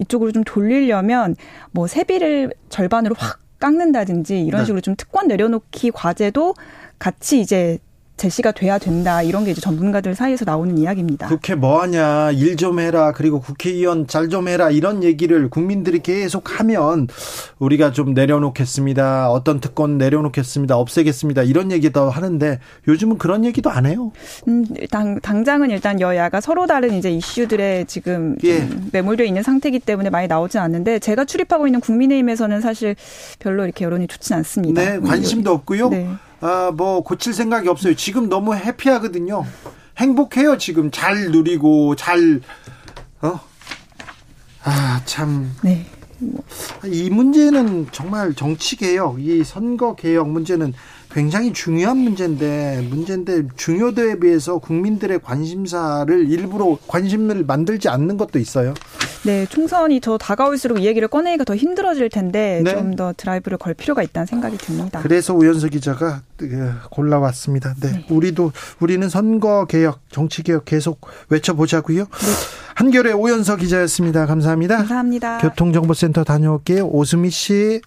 이쪽으로 0.00 0.32
좀 0.32 0.44
돌리려면 0.44 1.36
뭐 1.70 1.86
세비를 1.86 2.52
절반으로 2.68 3.14
확 3.18 3.38
깎는다든지 3.58 4.40
이런 4.44 4.62
네. 4.62 4.66
식으로 4.66 4.80
좀 4.80 4.94
특권 4.96 5.28
내려놓기 5.28 5.90
과제도 5.90 6.54
같이 6.98 7.40
이제 7.40 7.78
제시가 8.18 8.52
돼야 8.52 8.78
된다 8.78 9.22
이런 9.22 9.44
게 9.44 9.52
이제 9.52 9.60
전문가들 9.60 10.14
사이에서 10.14 10.44
나오는 10.44 10.76
이야기입니다. 10.76 11.28
국회 11.28 11.54
뭐하냐 11.54 12.32
일 12.32 12.56
좀 12.58 12.80
해라 12.80 13.12
그리고 13.12 13.40
국회의원 13.40 14.06
잘 14.06 14.28
좀 14.28 14.48
해라 14.48 14.68
이런 14.70 15.02
얘기를 15.04 15.48
국민들이 15.48 16.00
계속 16.00 16.58
하면 16.60 17.06
우리가 17.60 17.92
좀 17.92 18.12
내려놓겠습니다. 18.14 19.30
어떤 19.30 19.60
특권 19.60 19.96
내려놓겠습니다. 19.96 20.76
없애겠습니다. 20.76 21.44
이런 21.44 21.70
얘기도 21.72 22.10
하는데 22.10 22.58
요즘은 22.88 23.18
그런 23.18 23.44
얘기도 23.44 23.70
안 23.70 23.86
해요. 23.86 24.12
음, 24.48 24.66
당, 24.90 25.20
당장은 25.20 25.70
일단 25.70 26.00
여야가 26.00 26.40
서로 26.40 26.66
다른 26.66 26.92
이제 26.94 27.10
이슈들에 27.10 27.84
지금 27.86 28.36
예. 28.44 28.68
매몰되어 28.92 29.24
있는 29.24 29.42
상태이기 29.42 29.78
때문에 29.78 30.10
많이 30.10 30.26
나오진 30.26 30.60
않는데 30.60 30.98
제가 30.98 31.24
출입하고 31.24 31.66
있는 31.68 31.80
국민의힘에서는 31.80 32.60
사실 32.60 32.96
별로 33.38 33.64
이렇게 33.64 33.84
여론이 33.84 34.08
좋진 34.08 34.34
않습니다. 34.36 34.82
네, 34.82 34.98
관심도 34.98 35.52
없고요. 35.52 35.88
네. 35.90 36.08
아, 36.40 36.70
뭐 36.74 37.02
고칠 37.02 37.32
생각이 37.32 37.68
없어요. 37.68 37.94
지금 37.94 38.28
너무 38.28 38.54
해피하거든요. 38.54 39.44
행복해요. 39.98 40.58
지금 40.58 40.90
잘 40.90 41.30
누리고 41.30 41.96
잘 41.96 42.40
어? 43.20 43.40
아, 44.62 45.02
참. 45.04 45.52
네. 45.62 45.86
이 46.84 47.10
문제는 47.10 47.88
정말 47.92 48.34
정치 48.34 48.76
개혁, 48.76 49.20
이 49.20 49.44
선거 49.44 49.94
개혁 49.94 50.28
문제는 50.28 50.74
굉장히 51.18 51.52
중요한 51.52 51.96
문제인데 51.96 52.86
문제인데 52.88 53.48
중요도에 53.56 54.20
비해서 54.20 54.58
국민들의 54.58 55.18
관심사를 55.18 56.30
일부러 56.30 56.78
관심을 56.86 57.42
만들지 57.44 57.88
않는 57.88 58.16
것도 58.16 58.38
있어요. 58.38 58.72
네, 59.24 59.44
총선이 59.46 59.98
더 59.98 60.16
다가올수록 60.16 60.80
이 60.80 60.86
얘기를 60.86 61.08
꺼내기가 61.08 61.42
더 61.42 61.56
힘들어질 61.56 62.08
텐데 62.08 62.60
네. 62.62 62.72
좀더 62.72 63.14
드라이브를 63.16 63.58
걸 63.58 63.74
필요가 63.74 64.04
있다는 64.04 64.26
생각이 64.26 64.58
듭니다. 64.58 65.00
그래서 65.02 65.34
우연석 65.34 65.70
기자가 65.70 66.22
그, 66.36 66.72
골라왔습니다. 66.92 67.74
네, 67.80 67.92
네. 67.94 68.06
우리도 68.08 68.52
우리는 68.78 69.08
선거 69.08 69.64
개혁, 69.64 69.98
정치 70.12 70.44
개혁 70.44 70.66
계속 70.66 71.00
외쳐보자고요. 71.30 72.04
네. 72.04 72.28
한결의 72.76 73.12
오연석 73.12 73.58
기자였습니다. 73.58 74.26
감사합니다. 74.26 74.76
감사합니다. 74.76 75.38
교통정보센터 75.38 76.22
다녀올게요. 76.22 76.86
오수미 76.86 77.30
씨. 77.30 77.80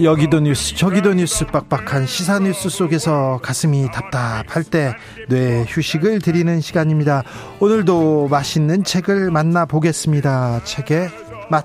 여기도 0.00 0.40
뉴스 0.40 0.74
저기도 0.74 1.12
뉴스 1.12 1.44
빡빡한 1.46 2.06
시사 2.06 2.38
뉴스 2.38 2.68
속에서 2.68 3.38
가슴이 3.42 3.88
답답할 3.92 4.64
때 4.64 4.94
뇌 5.28 5.64
휴식을 5.68 6.20
드리는 6.20 6.60
시간입니다. 6.60 7.22
오늘도 7.60 8.28
맛있는 8.28 8.84
책을 8.84 9.30
만나 9.30 9.64
보겠습니다. 9.66 10.62
책의 10.64 11.10
맛. 11.50 11.64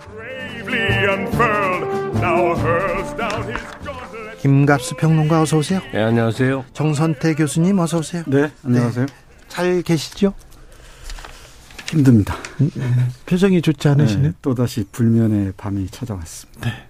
김갑수 4.40 4.96
평론가 4.96 5.42
어서 5.42 5.58
오세요. 5.58 5.82
네, 5.94 6.04
안녕하세요. 6.04 6.66
정선태 6.74 7.34
교수님 7.36 7.80
어서 7.80 8.00
오세요. 8.00 8.24
네, 8.28 8.52
안녕하세요. 8.64 9.06
네, 9.06 9.14
잘 9.48 9.82
계시죠? 9.82 10.34
힘듭니다. 11.90 12.36
음, 12.62 12.70
표정이 13.26 13.62
좋지 13.62 13.88
않으시네. 13.88 14.22
네, 14.30 14.34
또 14.42 14.54
다시 14.54 14.86
불면의 14.92 15.54
밤이 15.58 15.88
찾아왔습니다. 15.90 16.70
네. 16.70 16.88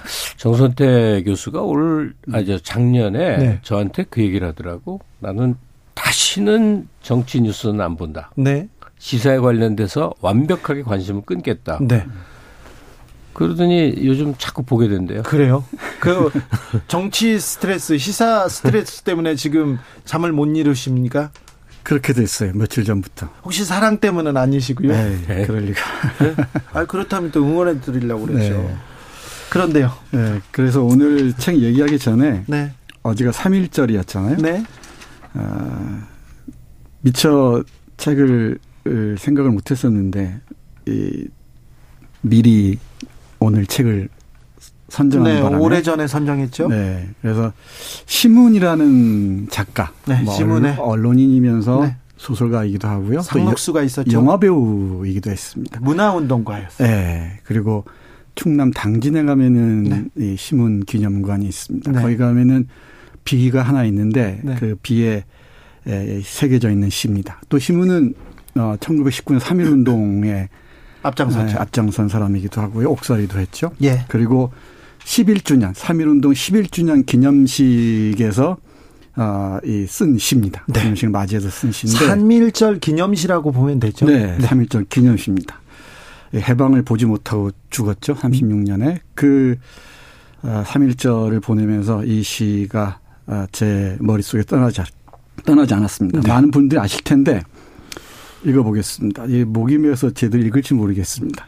음. 0.00 0.06
정선태 0.36 1.22
교수가 1.24 1.60
올, 1.62 2.14
아저 2.32 2.58
작년에 2.58 3.36
네. 3.36 3.58
저한테 3.62 4.04
그 4.08 4.20
얘기를 4.22 4.46
하더라고. 4.48 5.00
나는 5.20 5.56
다시는 5.94 6.88
정치 7.02 7.40
뉴스는 7.40 7.80
안 7.80 7.96
본다. 7.96 8.30
네. 8.36 8.68
시사에 8.98 9.38
관련돼서 9.38 10.14
완벽하게 10.20 10.82
관심을 10.82 11.22
끊겠다. 11.22 11.78
네. 11.82 12.06
그러더니 13.32 13.94
요즘 14.04 14.34
자꾸 14.36 14.62
보게 14.62 14.88
된대요. 14.88 15.22
그래요? 15.22 15.64
그 16.00 16.30
정치 16.86 17.38
스트레스, 17.40 17.96
시사 17.98 18.48
스트레스 18.48 19.02
때문에 19.02 19.36
지금 19.36 19.78
잠을 20.04 20.32
못 20.32 20.46
이루십니까? 20.46 21.30
그렇게 21.82 22.12
됐어요. 22.12 22.52
며칠 22.54 22.84
전부터. 22.84 23.28
혹시 23.42 23.64
사랑 23.64 23.98
때문은 23.98 24.36
아니시고요? 24.36 24.92
네, 24.92 25.18
네. 25.26 25.46
그럴 25.46 25.64
리가. 25.64 25.80
네? 26.20 26.34
아, 26.72 26.84
그렇다면 26.84 27.32
또 27.32 27.42
응원해 27.42 27.80
드리려고 27.80 28.26
그랬죠. 28.26 28.54
네. 28.54 28.76
그런데요. 29.52 29.92
네, 30.12 30.40
그래서 30.50 30.82
오늘 30.82 31.34
책 31.34 31.58
얘기하기 31.58 31.98
전에 31.98 32.42
네. 32.46 32.72
어제가 33.02 33.32
3일절이었잖아요. 33.32 34.40
네. 34.40 34.64
어, 35.34 36.00
미처 37.02 37.62
책을 37.98 38.58
생각을 39.18 39.50
못 39.50 39.70
했었는데 39.70 40.40
이, 40.86 41.28
미리 42.22 42.78
오늘 43.40 43.66
책을 43.66 44.08
선정한 44.88 45.34
네, 45.34 45.42
바람에 45.42 45.62
오래 45.62 45.82
전에 45.82 46.06
선정했죠. 46.06 46.68
네, 46.68 47.10
그래서 47.20 47.52
시문이라는 48.06 49.48
작가, 49.50 49.92
네, 50.06 50.22
뭐 50.22 50.32
시문의 50.34 50.76
언론인이면서 50.78 51.84
네. 51.84 51.96
소설가이기도 52.16 52.88
하고요. 52.88 53.20
상록수가 53.20 53.82
있었죠. 53.82 54.12
영화 54.12 54.38
배우이기도 54.38 55.30
했습니다. 55.30 55.78
문화운동가였어요. 55.80 56.88
네, 56.88 57.40
그리고 57.44 57.84
충남 58.34 58.70
당진에 58.70 59.22
가면은 59.24 60.10
네. 60.14 60.32
이 60.32 60.36
시문 60.36 60.80
기념관이 60.80 61.46
있습니다. 61.46 61.92
네. 61.92 62.02
거기 62.02 62.16
가면은 62.16 62.66
비가 63.24 63.62
하나 63.62 63.84
있는데 63.84 64.40
네. 64.42 64.56
그 64.58 64.76
비에 64.82 65.24
새겨져 66.22 66.70
있는 66.70 66.90
시입니다. 66.90 67.40
또 67.48 67.58
시문은 67.58 68.14
어 68.56 68.76
1919년 68.80 69.38
3.1 69.38 69.72
운동에 69.72 70.48
앞장선 71.02 71.46
네, 71.46 71.54
앞장선 71.54 72.08
사람이기도 72.08 72.60
하고요. 72.60 72.90
옥살이도 72.90 73.38
했죠. 73.38 73.72
예. 73.82 74.04
그리고 74.08 74.52
11주년 75.04 75.74
3.1 75.74 76.08
운동 76.08 76.32
11주년 76.32 77.04
기념식에서 77.04 78.56
어, 79.14 79.58
이쓴 79.64 80.16
시입니다. 80.16 80.64
네. 80.68 80.80
기념식을 80.80 81.10
맞이해서 81.10 81.50
쓴 81.50 81.72
시인데 81.72 82.06
3.1절 82.06 82.80
기념시라고 82.80 83.52
보면 83.52 83.80
되죠. 83.80 84.06
네, 84.06 84.38
네. 84.38 84.46
3.1절 84.46 84.88
기념시입니다. 84.88 85.60
해방을 86.34 86.82
보지 86.82 87.06
못하고 87.06 87.50
죽었죠. 87.70 88.14
36년에. 88.14 88.98
그 89.14 89.56
3.1절을 90.42 91.36
어, 91.36 91.40
보내면서 91.40 92.04
이 92.04 92.22
시가 92.22 93.00
어, 93.26 93.46
제 93.52 93.96
머릿속에 94.00 94.42
떠나지, 94.42 94.82
떠나지 95.44 95.74
않았습니다. 95.74 96.20
네. 96.20 96.28
많은 96.28 96.50
분들이 96.50 96.80
아실 96.80 97.02
텐데 97.04 97.42
읽어보겠습니다. 98.44 99.26
이 99.26 99.44
목이 99.44 99.78
메어서 99.78 100.10
제대로 100.10 100.42
읽을지 100.44 100.74
모르겠습니다. 100.74 101.46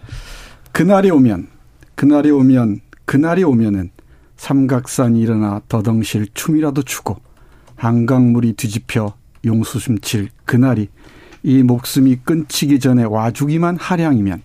그날이 0.73 1.11
오면, 1.11 1.49
그날이 1.95 2.31
오면, 2.31 2.81
그날이 3.05 3.43
오면은 3.43 3.91
삼각산이 4.37 5.21
일어나 5.21 5.61
더덩실 5.69 6.29
춤이라도 6.35 6.83
추고 6.83 7.17
한강물이 7.77 8.55
뒤집혀 8.55 9.15
용수숨칠 9.45 10.31
그날이 10.45 10.89
이 11.43 11.63
목숨이 11.63 12.17
끊치기 12.25 12.81
전에 12.81 13.05
와주기만 13.05 13.77
하량이면 13.77 14.43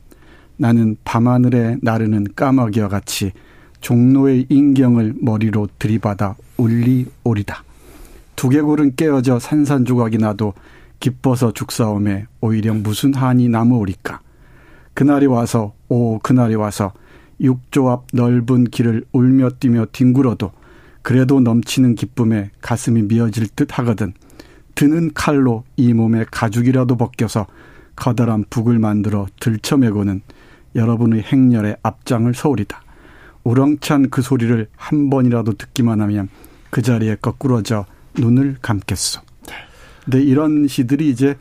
나는 0.59 0.97
밤하늘에 1.05 1.77
나르는 1.81 2.27
까마귀와 2.35 2.89
같이 2.89 3.31
종로의 3.79 4.45
인경을 4.49 5.15
머리로 5.21 5.69
들이받아 5.79 6.35
울리오리다. 6.57 7.63
두개골은 8.35 8.97
깨어져 8.97 9.39
산산조각이 9.39 10.17
나도 10.17 10.53
기뻐서 10.99 11.53
죽사오매 11.53 12.25
오히려 12.41 12.73
무슨 12.73 13.13
한이 13.13 13.47
남으오리까. 13.47 14.19
그날이 14.93 15.27
와서 15.27 15.73
오 15.87 16.19
그날이 16.19 16.55
와서 16.55 16.91
육조 17.39 17.89
앞 17.89 18.07
넓은 18.11 18.65
길을 18.65 19.05
울며 19.13 19.51
뛰며 19.61 19.85
뒹굴어도 19.93 20.51
그래도 21.01 21.39
넘치는 21.39 21.95
기쁨에 21.95 22.51
가슴이 22.59 23.03
미어질 23.03 23.47
듯 23.55 23.79
하거든. 23.79 24.13
드는 24.75 25.11
칼로 25.13 25.63
이 25.77 25.93
몸에 25.93 26.25
가죽이라도 26.29 26.97
벗겨서 26.97 27.47
커다란 27.95 28.43
북을 28.49 28.77
만들어 28.77 29.25
들쳐매고는 29.39 30.21
여러분의 30.75 31.23
행렬의 31.23 31.77
앞장을 31.83 32.33
서오리다. 32.33 32.81
우렁찬 33.43 34.09
그 34.09 34.21
소리를 34.21 34.67
한 34.75 35.09
번이라도 35.09 35.53
듣기만 35.53 36.01
하면 36.01 36.29
그 36.69 36.81
자리에 36.81 37.17
거꾸러져 37.21 37.85
눈을 38.17 38.57
감겠소. 38.61 39.21
근데 40.03 40.21
이런 40.21 40.67
시들이 40.67 41.09
이제 41.09 41.35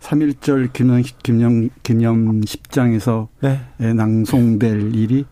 3.1절 0.00 0.72
기념, 0.72 1.02
기념, 1.22 1.70
기념 1.82 2.40
10장에서 2.42 3.28
네. 3.40 3.60
낭송될 3.94 4.94
일이 4.94 5.24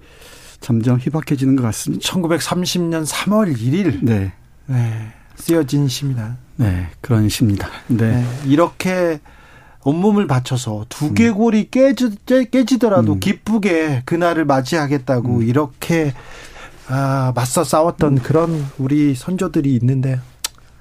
점점 0.60 0.98
희박해지는 0.98 1.56
것 1.56 1.62
같습니다. 1.62 2.02
1930년 2.08 3.06
3월 3.06 3.54
1일. 3.54 3.98
네. 4.02 4.32
네. 4.66 5.12
쓰여진 5.36 5.88
시입니다. 5.88 6.38
네. 6.56 6.88
그런 7.00 7.28
시입니다. 7.28 7.68
네. 7.88 8.12
네. 8.12 8.24
이렇게 8.46 9.20
온몸을 9.84 10.26
바쳐서 10.26 10.86
두개골이 10.88 11.70
깨지, 11.70 12.16
깨지더라도 12.26 13.14
음. 13.14 13.20
기쁘게 13.20 14.02
그날을 14.04 14.44
맞이하겠다고 14.44 15.38
음. 15.38 15.42
이렇게 15.42 16.14
아, 16.88 17.32
맞서 17.34 17.64
싸웠던 17.64 18.18
음. 18.18 18.22
그런 18.22 18.64
우리 18.78 19.14
선조들이 19.14 19.74
있는데 19.76 20.20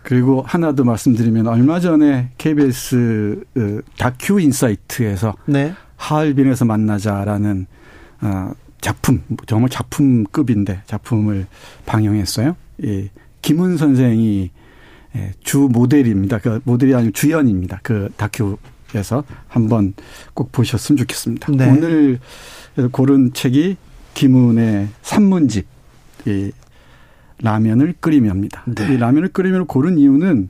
그리고 0.03 0.44
하나 0.45 0.73
더 0.73 0.84
말씀드리면 0.84 1.48
얼마 1.48 1.80
전에 1.80 2.30
KBS 2.38 3.44
어, 3.56 3.80
다큐 3.98 4.40
인사이트에서 4.40 5.36
네. 5.45 5.73
하얼빈에서 5.95 6.65
만나자라는 6.65 7.68
어, 8.22 8.52
작품 8.82 9.22
정말 9.45 9.69
작품급인데 9.69 10.82
작품을 10.86 11.45
방영했어요. 11.86 12.56
이 12.80 13.10
김은 13.41 13.78
선생이 13.78 14.52
예, 15.15 15.32
주 15.44 15.68
모델입니다. 15.72 16.40
그 16.40 16.61
모델이 16.64 16.95
아니고 16.95 17.11
주연입니다. 17.11 17.80
그 17.84 18.10
다큐 18.15 18.57
해서 18.95 19.23
한번 19.47 19.93
꼭 20.34 20.51
보셨으면 20.51 20.97
좋겠습니다. 20.97 21.51
네. 21.53 21.69
오늘 21.69 22.19
고른 22.91 23.34
책이 23.34 23.77
김은의 24.13 24.89
산문집 25.01 25.65
이 26.26 26.51
라면을 27.41 27.95
끓이며입니다. 27.99 28.63
네. 28.68 28.93
이 28.93 28.97
라면을 28.97 29.30
끓이며 29.30 29.65
고른 29.65 29.97
이유는 29.97 30.49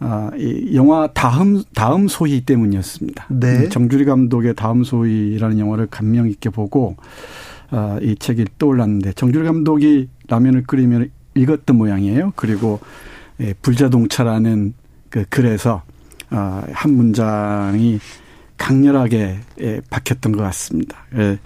아, 0.00 0.30
이 0.36 0.76
영화 0.76 1.08
다음 1.12 1.62
다음 1.74 2.06
소희 2.06 2.42
때문이었습니다. 2.42 3.26
네. 3.30 3.68
정주리 3.68 4.04
감독의 4.04 4.54
다음 4.54 4.84
소희라는 4.84 5.58
영화를 5.58 5.86
감명 5.86 6.28
있게 6.28 6.50
보고 6.50 6.96
아, 7.70 7.98
이 8.02 8.14
책이 8.16 8.44
떠올랐는데 8.58 9.12
정주리 9.12 9.44
감독이 9.44 10.08
라면을 10.28 10.64
끓이며 10.64 11.06
읽었던 11.34 11.76
모양이에요. 11.76 12.32
그리고 12.36 12.80
예, 13.40 13.54
불자동차라는 13.62 14.74
그 15.10 15.24
글에서 15.28 15.74
어, 15.76 15.82
한 16.30 16.92
문장이 16.92 17.98
강렬하게 18.56 19.38
예, 19.60 19.80
박혔던 19.88 20.32
것 20.32 20.42
같습니다. 20.42 20.98
예, 21.16 21.38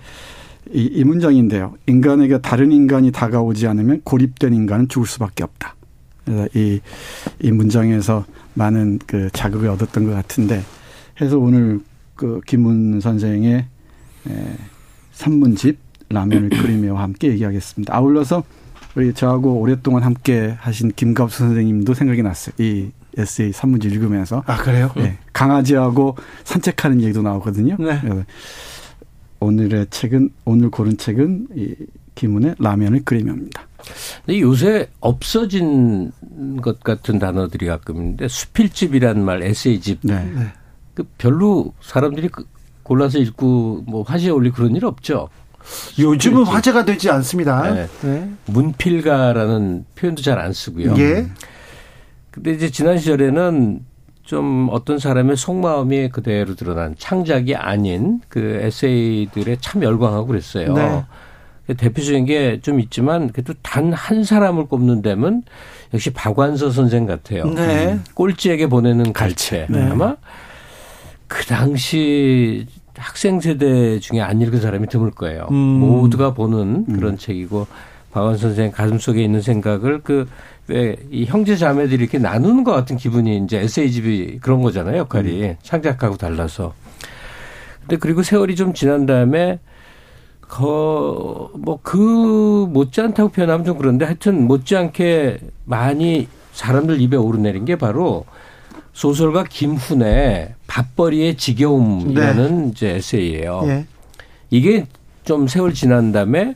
이, 0.72 0.84
이 0.84 1.04
문장인데요. 1.04 1.74
인간에게 1.86 2.40
다른 2.40 2.72
인간이 2.72 3.12
다가오지 3.12 3.66
않으면 3.66 4.00
고립된 4.02 4.54
인간은 4.54 4.88
죽을 4.88 5.06
수밖에 5.06 5.44
없다. 5.44 5.76
그래서 6.24 6.48
이, 6.54 6.80
이 7.40 7.52
문장에서 7.52 8.24
많은 8.54 8.98
그 9.06 9.28
자극을 9.32 9.68
얻었던 9.68 10.04
것 10.04 10.12
같은데, 10.12 10.62
해서 11.20 11.38
오늘 11.38 11.80
그 12.16 12.40
김문 12.46 13.00
선생의 13.00 13.66
에, 14.28 14.56
산문집 15.12 15.78
라면을 16.08 16.48
끓이며와 16.50 17.02
함께 17.02 17.28
얘기하겠습니다. 17.28 17.94
아울러서 17.94 18.44
우리 18.94 19.12
저하고 19.14 19.54
오랫동안 19.54 20.02
함께 20.02 20.54
하신 20.58 20.92
김갑수 20.94 21.38
선생님도 21.38 21.94
생각이 21.94 22.22
났어요. 22.22 22.54
이 22.58 22.90
에세이 23.16 23.52
산문지 23.52 23.88
읽으면서. 23.88 24.42
아, 24.46 24.56
그래요? 24.58 24.90
네. 24.96 25.18
강아지하고 25.32 26.16
산책하는 26.44 27.00
얘기도 27.02 27.22
나오거든요. 27.22 27.76
네. 27.78 28.00
오늘의 29.40 29.86
책은, 29.90 30.30
오늘 30.44 30.70
고른 30.70 30.96
책은 30.96 31.48
이 31.56 31.74
김은의 32.14 32.56
라면을 32.58 33.02
끓이며입니다. 33.04 33.66
근데 34.24 34.40
요새 34.40 34.88
없어진 35.00 36.12
것 36.60 36.80
같은 36.80 37.18
단어들이 37.18 37.66
가끔 37.66 37.96
있는데 37.96 38.28
수필집이란 38.28 39.24
말, 39.24 39.42
에세이집. 39.42 40.00
네. 40.02 40.30
그 40.94 41.04
별로 41.18 41.72
사람들이 41.80 42.28
그 42.28 42.46
골라서 42.82 43.18
읽고 43.18 43.84
뭐 43.86 44.02
화제에 44.02 44.30
올리고 44.30 44.56
그런 44.56 44.76
일 44.76 44.84
없죠. 44.84 45.28
요즘은 45.98 46.44
화제가 46.44 46.84
되지 46.84 47.10
않습니다. 47.10 47.72
네. 47.72 47.88
네. 48.02 48.30
문필가라는 48.46 49.84
표현도 49.94 50.22
잘 50.22 50.38
안 50.38 50.52
쓰고요. 50.52 50.94
예. 50.98 51.26
근데 52.32 52.52
이제 52.52 52.70
지난 52.70 52.98
시절에는 52.98 53.80
좀 54.24 54.68
어떤 54.72 54.98
사람의 54.98 55.36
속마음이 55.36 56.08
그대로 56.08 56.54
드러난 56.54 56.94
창작이 56.98 57.54
아닌 57.54 58.20
그 58.28 58.58
에세이들에 58.62 59.56
참 59.60 59.82
열광하고 59.82 60.26
그랬어요. 60.26 60.72
네. 60.74 61.04
대표적인 61.76 62.24
게 62.26 62.58
좀 62.62 62.80
있지만 62.80 63.30
그래도 63.32 63.54
단 63.62 63.92
한 63.92 64.24
사람을 64.24 64.66
꼽는다면 64.66 65.42
역시 65.94 66.10
박완서 66.10 66.70
선생 66.70 67.06
같아요. 67.06 67.44
네. 67.46 67.92
음. 67.92 68.04
꼴찌에게 68.14 68.66
보내는 68.68 69.12
갈채. 69.12 69.66
네. 69.68 69.88
아마 69.88 70.16
그 71.28 71.44
당시 71.46 72.66
학생 72.96 73.40
세대 73.40 73.98
중에 73.98 74.20
안 74.20 74.40
읽은 74.40 74.60
사람이 74.60 74.86
드물 74.88 75.10
거예요. 75.10 75.48
음. 75.50 75.56
모두가 75.56 76.34
보는 76.34 76.86
그런 76.86 77.14
음. 77.14 77.18
책이고 77.18 77.66
박완 78.12 78.36
선생 78.36 78.70
가슴 78.70 78.98
속에 78.98 79.22
있는 79.22 79.40
생각을 79.40 80.02
그 80.02 80.28
왜이 80.68 81.24
형제 81.26 81.56
자매들이 81.56 82.02
이렇게 82.02 82.18
나누는 82.18 82.64
것 82.64 82.72
같은 82.72 82.96
기분이 82.96 83.38
이제 83.38 83.58
에세이집이 83.58 84.38
그런 84.40 84.62
거잖아요 84.62 84.98
역할이 84.98 85.42
음. 85.42 85.56
창작하고 85.62 86.16
달라서. 86.16 86.72
근데 87.80 87.96
그리고 87.96 88.22
세월이 88.22 88.54
좀 88.56 88.72
지난 88.74 89.06
다음에 89.06 89.58
거 90.48 91.50
뭐 91.54 91.78
그 91.82 92.66
못지않다고 92.70 93.30
표현하면 93.30 93.64
좀 93.64 93.78
그런데 93.78 94.04
하여튼 94.04 94.46
못지않게 94.46 95.38
많이 95.64 96.28
사람들 96.52 97.00
입에 97.00 97.16
오르내린 97.16 97.64
게 97.64 97.76
바로 97.76 98.24
소설가 98.92 99.44
김훈의 99.44 100.54
밥벌이의 100.66 101.36
지겨움이라는 101.36 102.62
네. 102.64 102.68
이제 102.70 102.88
에세이예요. 102.90 103.62
예. 103.66 103.86
이게 104.50 104.86
좀 105.24 105.48
세월 105.48 105.72
지난 105.72 106.12
다음에 106.12 106.54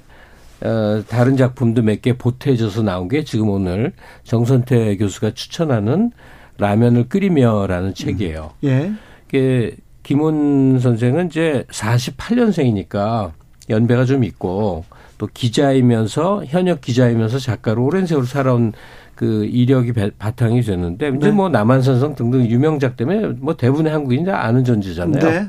어, 0.63 1.03
다른 1.09 1.37
작품도 1.37 1.83
몇 1.83 2.01
개 2.01 2.17
보태져서 2.17 2.83
나온 2.83 3.09
게 3.09 3.25
지금 3.25 3.49
오늘 3.51 3.93
정선태 4.25 4.97
교수가 4.97 5.33
추천하는 5.35 6.13
라면을 6.59 7.09
끓이며라는 7.09 7.95
책이에요. 7.95 8.53
음. 8.65 8.69
예. 8.69 8.93
그 9.31 9.75
김훈 10.03 10.79
선생은 10.81 11.27
이제 11.27 11.65
48년생이니까 11.71 13.33
연배가 13.69 14.05
좀 14.05 14.25
있고 14.25 14.85
또 15.19 15.29
기자이면서 15.33 16.45
현역 16.47 16.81
기자이면서 16.81 17.39
작가로 17.39 17.85
오랜 17.85 18.07
세월 18.07 18.25
살아온 18.27 18.73
그 19.15 19.45
이력이 19.47 19.93
바탕이 20.19 20.61
됐는데 20.63 21.09
이제 21.09 21.19
네. 21.19 21.31
뭐 21.31 21.49
남한산성 21.49 22.15
등등 22.15 22.47
유명작 22.47 22.97
때문에 22.97 23.29
뭐 23.39 23.57
대부분의 23.57 23.91
한국인이 23.93 24.25
다 24.27 24.45
아는 24.45 24.63
존재잖아요. 24.65 25.23
네. 25.31 25.49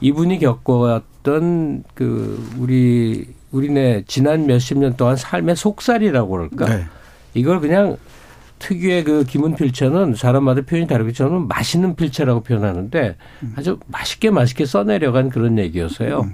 이분이 0.00 0.38
겪어왔던 0.38 1.84
그 1.94 2.42
우리 2.58 3.26
우리네 3.50 4.04
지난 4.06 4.46
몇십 4.46 4.78
년 4.78 4.96
동안 4.96 5.16
삶의 5.16 5.56
속살이라고 5.56 6.28
그럴까? 6.28 6.66
네. 6.66 6.84
이걸 7.34 7.60
그냥 7.60 7.96
특유의 8.58 9.04
그 9.04 9.24
기문 9.24 9.54
필체는 9.54 10.14
사람마다 10.14 10.62
표현이 10.62 10.88
다르고 10.88 11.12
저는 11.12 11.48
맛있는 11.48 11.94
필체라고 11.94 12.40
표현하는데 12.40 13.16
음. 13.42 13.54
아주 13.56 13.78
맛있게 13.86 14.30
맛있게 14.30 14.66
써내려간 14.66 15.30
그런 15.30 15.58
얘기여서요. 15.58 16.20
음. 16.20 16.32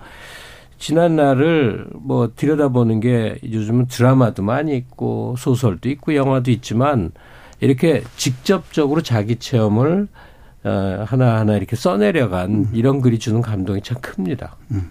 지난 0.79 1.17
날을 1.17 1.87
뭐 1.93 2.33
들여다보는 2.35 3.01
게 3.01 3.39
요즘은 3.45 3.87
드라마도 3.87 4.43
많이 4.43 4.77
있고 4.77 5.35
소설도 5.39 5.89
있고 5.91 6.15
영화도 6.15 6.51
있지만 6.51 7.13
이렇게 7.61 8.03
직접적으로 8.17 9.01
자기 9.01 9.37
체험을 9.37 10.09
어, 10.09 10.34
하나하나 10.65 11.57
이렇게 11.57 11.77
써내려간 11.77 12.51
음. 12.51 12.69
이런 12.73 13.01
글이 13.01 13.19
주는 13.19 13.43
감동이 13.43 13.83
참 13.83 13.99
큽니다. 14.01 14.57
음. 14.71 14.91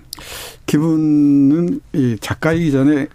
기분은 0.66 1.82
이 1.94 2.18
작가이기 2.20 2.72
전에 2.72 3.08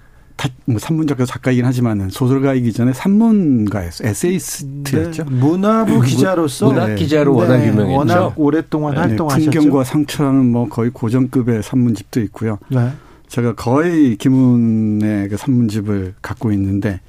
뭐 0.66 0.78
산문작가 0.78 1.24
작가이긴 1.24 1.64
하지만은 1.64 2.10
소설가이기 2.10 2.72
전에 2.72 2.92
산문가였어 2.92 4.06
에세이스트였죠. 4.06 5.24
네. 5.24 5.30
문화부 5.30 6.00
기자로서 6.02 6.66
문학 6.66 6.90
네. 6.90 6.94
기자로 6.94 7.32
네. 7.34 7.40
워낙 7.40 7.66
유명했죠. 7.66 7.96
워낙 7.96 8.32
오랫동안 8.36 8.94
네. 8.94 9.00
활동하셨죠. 9.00 9.50
풍경과 9.50 9.84
상처라는 9.84 10.46
뭐 10.46 10.68
거의 10.68 10.90
고전급의 10.90 11.62
산문집도 11.62 12.20
있고요. 12.22 12.58
네. 12.68 12.90
제가 13.26 13.54
거의 13.54 14.16
김훈의 14.16 15.28
그 15.28 15.36
산문집을 15.36 16.14
갖고 16.22 16.52
있는데 16.52 17.00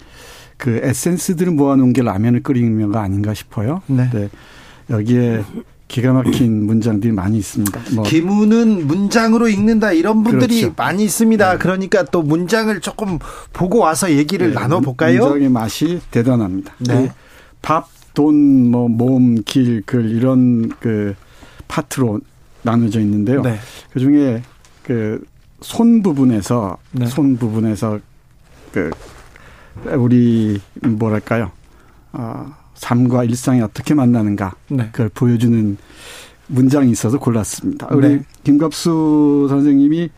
그 0.58 0.82
에센스들을 0.84 1.54
모아놓은 1.54 1.94
게 1.94 2.02
라면을 2.02 2.44
끓이며가 2.44 3.00
아닌가 3.02 3.34
싶어요. 3.34 3.82
네. 3.88 4.10
네. 4.90 4.96
여기에 4.96 5.44
기가 5.88 6.14
막힌 6.14 6.66
문장들이 6.66 7.12
많이 7.12 7.38
있습니다. 7.38 7.82
뭐 7.96 8.04
기문은 8.04 8.86
문장으로 8.88 9.48
읽는다 9.48 9.92
이런 9.92 10.24
분들이 10.24 10.62
그렇죠. 10.62 10.74
많이 10.78 11.04
있습니다. 11.04 11.54
네. 11.54 11.58
그러니까 11.58 12.04
또 12.04 12.22
문장을 12.22 12.80
조금 12.82 13.18
보고 13.54 13.80
와서 13.80 14.12
얘기를 14.12 14.50
네. 14.50 14.54
나눠 14.54 14.82
볼까요? 14.82 15.22
문장의 15.22 15.50
맛이 15.50 16.02
대단합니다. 16.12 16.74
네. 16.80 17.12
밥, 17.62 17.88
돈, 18.14 18.70
뭐 18.70 18.88
몸, 18.88 19.42
길, 19.44 19.82
글 19.86 20.12
이런 20.12 20.70
그 20.80 21.16
파트로 21.68 22.20
나눠져 22.62 23.00
있는데요. 23.00 23.42
네. 23.42 23.58
그 23.92 24.00
중에 24.00 24.44
그 24.84 25.24
손 25.62 26.02
부분에서 26.02 26.78
네. 26.92 27.06
손 27.08 27.38
부분에서 27.38 28.00
그 28.72 28.90
우리 29.98 30.60
뭐랄까요? 30.82 31.52
어, 32.14 32.54
삶과 32.80 33.26
일상이 33.26 33.62
어떻게 33.62 33.94
만나는가 33.94 34.56
네. 34.70 34.90
그걸 34.92 35.10
보여주는 35.10 35.78
문장이 36.48 36.90
있어서 36.92 37.20
골랐습니다. 37.20 37.90
우리 37.92 38.08
네. 38.08 38.22
김갑수 38.44 39.48
선생님이 39.50 40.10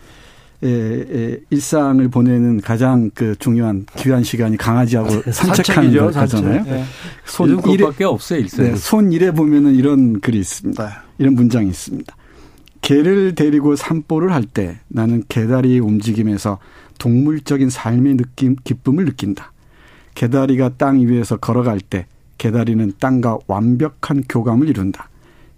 에, 0.64 0.68
에, 0.70 1.40
일상을 1.50 2.08
보내는 2.10 2.62
가장 2.62 3.10
그 3.16 3.36
중요한 3.40 3.88
귀한 3.98 4.24
시간이 4.24 4.58
강아지하고 4.58 5.32
산책하는 5.32 6.12
거잖아요. 6.12 6.64
네. 6.64 6.84
손 7.26 7.60
일에 7.68 7.84
없어요, 8.06 8.40
일상. 8.40 8.66
네, 8.66 8.76
손 8.76 9.12
일에 9.12 9.32
보면은 9.32 9.74
이런 9.74 10.22
글이 10.22 10.40
있습니다. 10.40 10.86
네. 10.86 10.92
이런 11.18 11.34
문장이 11.34 11.68
있습니다. 11.68 12.16
개를 12.82 13.34
데리고 13.34 13.76
산보를 13.76 14.32
할 14.34 14.44
때 14.44 14.78
나는 14.88 15.24
개다리의 15.30 15.80
움직임에서 15.80 16.60
동물적인 17.00 17.72
삶의 17.72 18.18
느낌, 18.18 18.56
기쁨을 18.64 19.06
느낀다. 19.06 19.52
개다리가 20.14 20.72
땅 20.78 21.00
위에서 21.00 21.38
걸어갈 21.38 21.80
때 21.80 22.06
개다리는 22.42 22.94
땅과 23.00 23.40
완벽한 23.46 24.24
교감을 24.28 24.68
이룬다. 24.68 25.10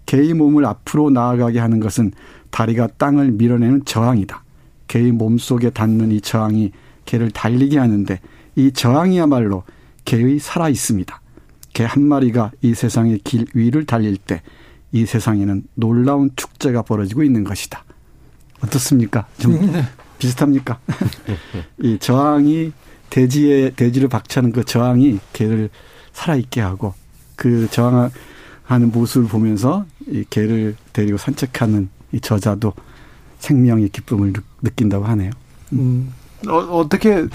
개의 0.04 0.34
몸을 0.34 0.66
앞으로 0.66 1.08
나아가게 1.08 1.58
하는 1.58 1.80
것은 1.80 2.12
다리가 2.50 2.88
땅을 2.98 3.32
밀어내는 3.32 3.84
저항이다. 3.86 4.44
개의 4.88 5.12
몸 5.12 5.38
속에 5.38 5.70
닿는 5.70 6.12
이 6.12 6.20
저항이 6.20 6.72
개를 7.06 7.30
달리게 7.30 7.78
하는데 7.78 8.20
이 8.56 8.70
저항이야말로 8.72 9.64
개의 10.04 10.38
살아 10.38 10.68
있습니다. 10.68 11.20
개 11.72 11.84
한 11.84 12.04
마리가 12.04 12.52
이 12.60 12.74
세상의 12.74 13.20
길 13.24 13.46
위를 13.54 13.86
달릴 13.86 14.16
때 14.16 14.42
이 14.94 15.06
세상에는 15.06 15.64
놀라운 15.74 16.30
축제가 16.36 16.82
벌어지고 16.82 17.24
있는 17.24 17.42
것이다. 17.42 17.84
어떻습니까? 18.62 19.26
좀 19.38 19.72
네. 19.72 19.82
비슷합니까? 20.20 20.78
이 21.82 21.98
저항이 21.98 22.72
대지에 23.10 23.70
대지를 23.70 24.08
박차는 24.08 24.52
그 24.52 24.64
저항이 24.64 25.18
개를 25.32 25.68
살아있게 26.14 26.60
하고 26.62 26.94
그 27.36 27.68
저항하는 27.70 28.90
모습을 28.92 29.28
보면서 29.28 29.84
이 30.06 30.24
개를 30.30 30.76
데리고 30.92 31.18
산책하는 31.18 31.90
이 32.12 32.20
저자도 32.20 32.72
생명의 33.40 33.90
기쁨을 33.90 34.32
느낀다고 34.62 35.04
하네요. 35.04 35.30
음. 35.74 36.12
어, 36.48 36.56
어떻게 36.56 37.26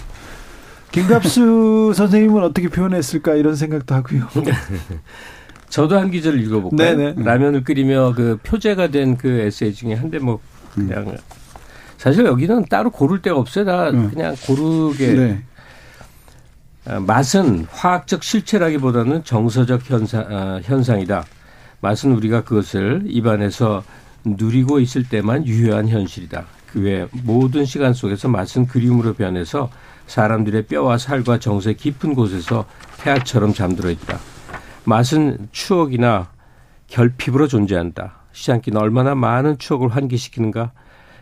김갑수 0.91 1.93
선생님은 1.95 2.43
어떻게 2.43 2.67
표현했을까 2.69 3.35
이런 3.35 3.55
생각도 3.55 3.93
하고요. 3.95 4.27
저도 5.69 5.99
한 5.99 6.09
기절을 6.09 6.41
읽어볼까요? 6.41 6.97
네네. 6.97 7.23
라면을 7.23 7.63
끓이며 7.63 8.13
그 8.15 8.39
표제가 8.43 8.87
된 8.89 9.15
그 9.17 9.27
에세이 9.29 9.73
중에 9.73 9.93
한대뭐 9.93 10.39
그냥 10.73 11.09
음. 11.09 11.17
사실 11.97 12.25
여기는 12.25 12.65
따로 12.69 12.89
고를 12.89 13.21
데가 13.21 13.37
없어요. 13.37 13.65
다 13.65 13.89
음. 13.89 14.09
그냥 14.09 14.35
고르게 14.47 15.13
네. 15.13 15.43
어, 16.85 16.99
맛은 16.99 17.65
화학적 17.69 18.23
실체라기보다는 18.23 19.23
정서적 19.23 19.89
현상, 19.89 20.21
어, 20.31 20.59
현상이다. 20.63 21.25
맛은 21.81 22.11
우리가 22.13 22.43
그것을 22.43 23.03
입안에서 23.05 23.83
누리고 24.25 24.79
있을 24.79 25.07
때만 25.07 25.45
유효한 25.45 25.87
현실이다. 25.87 26.45
그 26.71 26.81
외 26.81 27.07
모든 27.23 27.65
시간 27.65 27.93
속에서 27.93 28.27
맛은 28.27 28.67
그리움으로 28.67 29.13
변해서 29.13 29.69
사람들의 30.07 30.67
뼈와 30.67 30.97
살과 30.97 31.39
정서의 31.39 31.75
깊은 31.77 32.13
곳에서 32.15 32.65
태아처럼 32.97 33.53
잠들어 33.53 33.89
있다. 33.89 34.19
맛은 34.83 35.49
추억이나 35.51 36.29
결핍으로 36.87 37.47
존재한다. 37.47 38.19
시장기는 38.33 38.79
얼마나 38.79 39.15
많은 39.15 39.57
추억을 39.57 39.89
환기시키는가. 39.89 40.71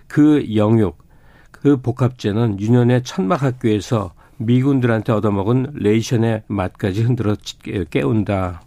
그 0.07 0.55
영육, 0.55 0.97
그 1.51 1.81
복합체는 1.81 2.59
유년의 2.59 3.03
천막 3.03 3.41
학교에서 3.41 4.13
미군들한테 4.37 5.11
얻어먹은 5.13 5.71
레이션의 5.75 6.43
맛까지 6.47 7.03
흔들어 7.03 7.35
깨운다. 7.89 8.61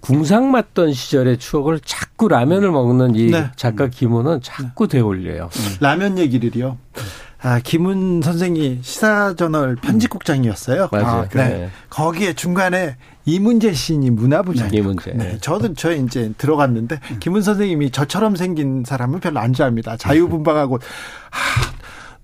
궁상 0.00 0.50
맞던 0.50 0.92
시절의 0.92 1.38
추억을 1.38 1.78
자꾸 1.84 2.26
라면을 2.28 2.72
먹는 2.72 3.14
이 3.14 3.30
네. 3.30 3.50
작가 3.54 3.86
김훈은 3.86 4.40
자꾸 4.42 4.88
되올려요. 4.88 5.48
네. 5.52 5.76
라면 5.80 6.18
얘기를요. 6.18 6.76
아, 7.40 7.60
김훈 7.62 8.20
선생이 8.22 8.80
시사저널 8.82 9.76
편집국장이었어요. 9.76 10.88
맞아요. 10.90 11.06
아, 11.06 11.28
네. 11.28 11.48
네. 11.48 11.70
거기에 11.88 12.34
중간에 12.34 12.96
이문재 13.24 13.72
시인이 13.72 14.10
문화부장이에요. 14.10 14.82
이문재. 14.82 15.12
네. 15.14 15.38
저도 15.40 15.74
저 15.74 15.92
이제 15.92 16.32
들어갔는데 16.36 16.98
김훈 17.20 17.42
선생님이 17.42 17.90
저처럼 17.90 18.34
생긴 18.34 18.84
사람은 18.84 19.20
별로 19.20 19.38
안 19.38 19.52
좋아합니다. 19.52 19.96
자유분방하고 19.96 20.78
하, 21.30 21.72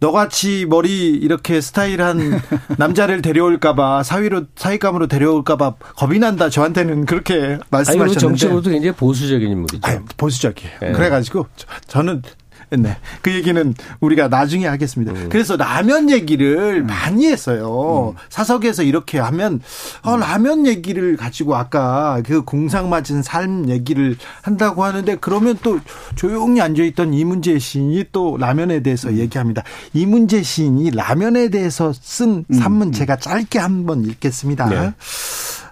너같이 0.01 0.67
머리 0.69 1.11
이렇게 1.11 1.61
스타일한 1.61 2.41
남자를 2.79 3.21
데려올까봐 3.23 4.03
사위로 4.05 4.45
사위감으로 4.55 5.07
데려올까봐 5.09 5.75
겁이 5.97 6.19
난다. 6.19 6.49
저한테는 6.49 7.05
그렇게 7.05 7.59
말씀하셨는데. 7.71 8.21
정치적으로도 8.21 8.71
굉장히 8.71 8.95
보수적인 8.95 9.51
인물이죠. 9.51 9.81
아니, 9.83 9.99
보수적이에요. 10.17 10.73
네. 10.81 10.93
그래가지고 10.93 11.47
저는 11.89 12.23
네. 12.79 12.97
그 13.23 13.33
얘기는 13.33 13.75
우리가 14.01 14.29
나중에 14.29 14.67
하겠습니다. 14.67 15.13
음. 15.13 15.29
그래서 15.31 15.57
라면 15.57 16.11
얘기를 16.11 16.83
음. 16.83 16.87
많이 16.87 17.27
했어요. 17.27 18.15
음. 18.17 18.21
사석에서 18.29 18.83
이렇게 18.83 19.19
하면 19.19 19.61
어, 20.03 20.17
라면 20.17 20.67
얘기를 20.67 21.17
가지고 21.17 21.57
아까 21.57 22.21
그 22.25 22.43
공상 22.43 22.91
맞은 22.91 23.23
삶 23.23 23.69
얘기를 23.69 24.17
한다고 24.43 24.85
하는데 24.85 25.17
그러면 25.21 25.59
또 25.63 25.81
조용히 26.15 26.61
앉아 26.61 26.83
있던 26.85 27.15
이문재 27.15 27.59
시인이 27.59 28.07
또 28.13 28.37
라면에 28.37 28.83
대해서 28.83 29.09
음. 29.09 29.19
얘기합니다. 29.19 29.63
이문재 29.95 30.43
시인이 30.43 30.91
라면에 30.91 31.49
대해서 31.49 31.93
쓴 31.93 32.45
음. 32.51 32.55
산문 32.55 32.93
제가 32.93 33.17
짧게 33.17 33.59
한번 33.59 34.05
읽겠습니다. 34.05 34.69
네. 34.69 34.93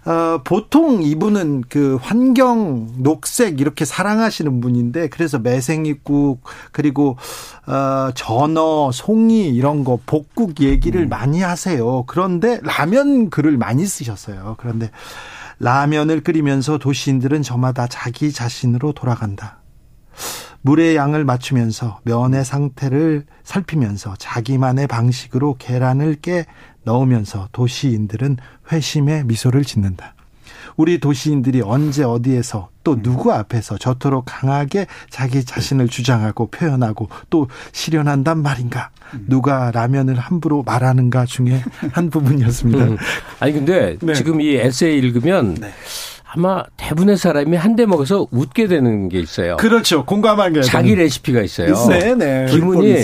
어, 0.06 0.40
보통 0.44 1.02
이분은 1.02 1.64
그 1.68 1.98
환경, 2.00 2.88
녹색 2.96 3.60
이렇게 3.60 3.84
사랑하시는 3.84 4.60
분인데 4.60 5.08
그래서 5.08 5.40
매생이국 5.40 6.42
그리고 6.70 7.16
어, 7.66 8.10
전어, 8.14 8.92
송이 8.92 9.48
이런 9.48 9.82
거 9.82 9.98
복국 10.06 10.60
얘기를 10.60 11.02
음. 11.02 11.08
많이 11.08 11.42
하세요. 11.42 12.04
그런데 12.06 12.60
라면 12.62 13.30
글을 13.30 13.56
많이 13.58 13.84
쓰셨어요. 13.84 14.54
그런데 14.58 14.90
라면을 15.58 16.20
끓이면서 16.20 16.78
도시인들은 16.78 17.42
저마다 17.42 17.88
자기 17.88 18.30
자신으로 18.30 18.92
돌아간다. 18.92 19.58
물의 20.60 20.96
양을 20.96 21.24
맞추면서 21.24 22.00
면의 22.04 22.44
상태를 22.44 23.24
살피면서 23.44 24.14
자기만의 24.18 24.86
방식으로 24.86 25.56
계란을 25.58 26.16
깨 26.16 26.46
넣으면서 26.86 27.48
도시인들은 27.52 28.38
회심의 28.72 29.24
미소를 29.24 29.64
짓는다. 29.64 30.14
우리 30.76 30.98
도시인들이 30.98 31.62
언제 31.62 32.04
어디에서 32.04 32.68
또 32.84 33.00
누구 33.02 33.32
앞에서 33.32 33.78
저토록 33.78 34.24
강하게 34.26 34.86
자기 35.10 35.44
자신을 35.44 35.88
주장하고 35.88 36.50
표현하고 36.50 37.08
또 37.30 37.48
실현한단 37.72 38.42
말인가? 38.42 38.90
누가 39.26 39.70
라면을 39.70 40.16
함부로 40.16 40.62
말하는가 40.62 41.24
중에 41.24 41.62
한 41.92 42.10
부분이었습니다. 42.10 42.84
음. 42.84 42.96
아니 43.40 43.52
근데 43.52 43.96
네. 44.00 44.14
지금 44.14 44.40
이 44.40 44.54
에세이 44.54 44.98
읽으면 44.98 45.54
네. 45.54 45.72
아마 46.36 46.62
대부분의 46.76 47.16
사람이 47.16 47.56
한 47.56 47.76
대 47.76 47.84
먹어서 47.84 48.26
웃게 48.30 48.68
되는 48.68 49.10
게 49.10 49.18
있어요. 49.18 49.56
그렇죠. 49.58 50.06
공감하게. 50.06 50.62
자기 50.62 50.94
레시피가 50.94 51.42
있어요. 51.42 51.74
네, 51.90 52.14
네. 52.14 52.46
기분이 52.50 52.94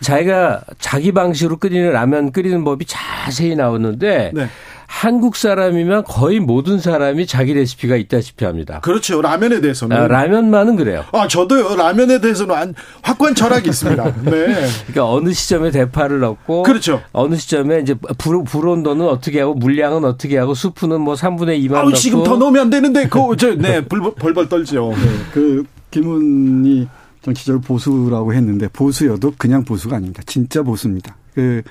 자기가 0.00 0.62
자기 0.78 1.12
방식으로 1.12 1.58
끓이는 1.58 1.92
라면 1.92 2.32
끓이는 2.32 2.64
법이 2.64 2.86
자세히 2.86 3.54
나오는데 3.54 4.30
네. 4.32 4.46
한국 4.86 5.36
사람이면 5.36 6.04
거의 6.04 6.40
모든 6.40 6.78
사람이 6.78 7.26
자기 7.26 7.54
레시피가 7.54 7.96
있다시피 7.96 8.44
합니다. 8.44 8.80
그렇죠. 8.80 9.22
라면에 9.22 9.60
대해서는. 9.60 9.96
아, 9.96 10.06
라면만은 10.08 10.76
그래요. 10.76 11.04
아, 11.12 11.26
저도요. 11.26 11.76
라면에 11.76 12.20
대해서는 12.20 12.74
확고한 13.02 13.34
철학이 13.34 13.68
있습니다. 13.68 14.04
네. 14.24 14.30
그러니까 14.86 15.10
어느 15.10 15.32
시점에 15.32 15.70
대파를 15.70 16.20
넣고. 16.20 16.62
그렇죠. 16.62 17.02
어느 17.12 17.36
시점에 17.36 17.80
이제 17.80 17.94
불, 18.18 18.44
불 18.44 18.68
온도는 18.68 19.06
어떻게 19.08 19.40
하고 19.40 19.54
물량은 19.54 20.04
어떻게 20.04 20.38
하고 20.38 20.54
수프는 20.54 21.00
뭐 21.00 21.14
3분의 21.14 21.62
2만 21.66 21.74
아우, 21.74 21.84
넣고. 21.86 21.94
지금 21.94 22.22
더 22.24 22.36
넣으면 22.36 22.62
안 22.62 22.70
되는데, 22.70 23.08
그, 23.08 23.18
저, 23.36 23.54
네, 23.54 23.84
벌벌, 23.84 24.14
벌벌 24.14 24.48
떨죠. 24.48 24.92
네. 24.94 25.08
그, 25.32 25.64
김훈이 25.90 26.86
정치적으로 27.22 27.60
보수라고 27.62 28.34
했는데, 28.34 28.68
보수여도 28.68 29.34
그냥 29.38 29.64
보수가 29.64 29.96
아닙니다. 29.96 30.22
진짜 30.26 30.62
보수입니다. 30.62 31.16
그, 31.34 31.62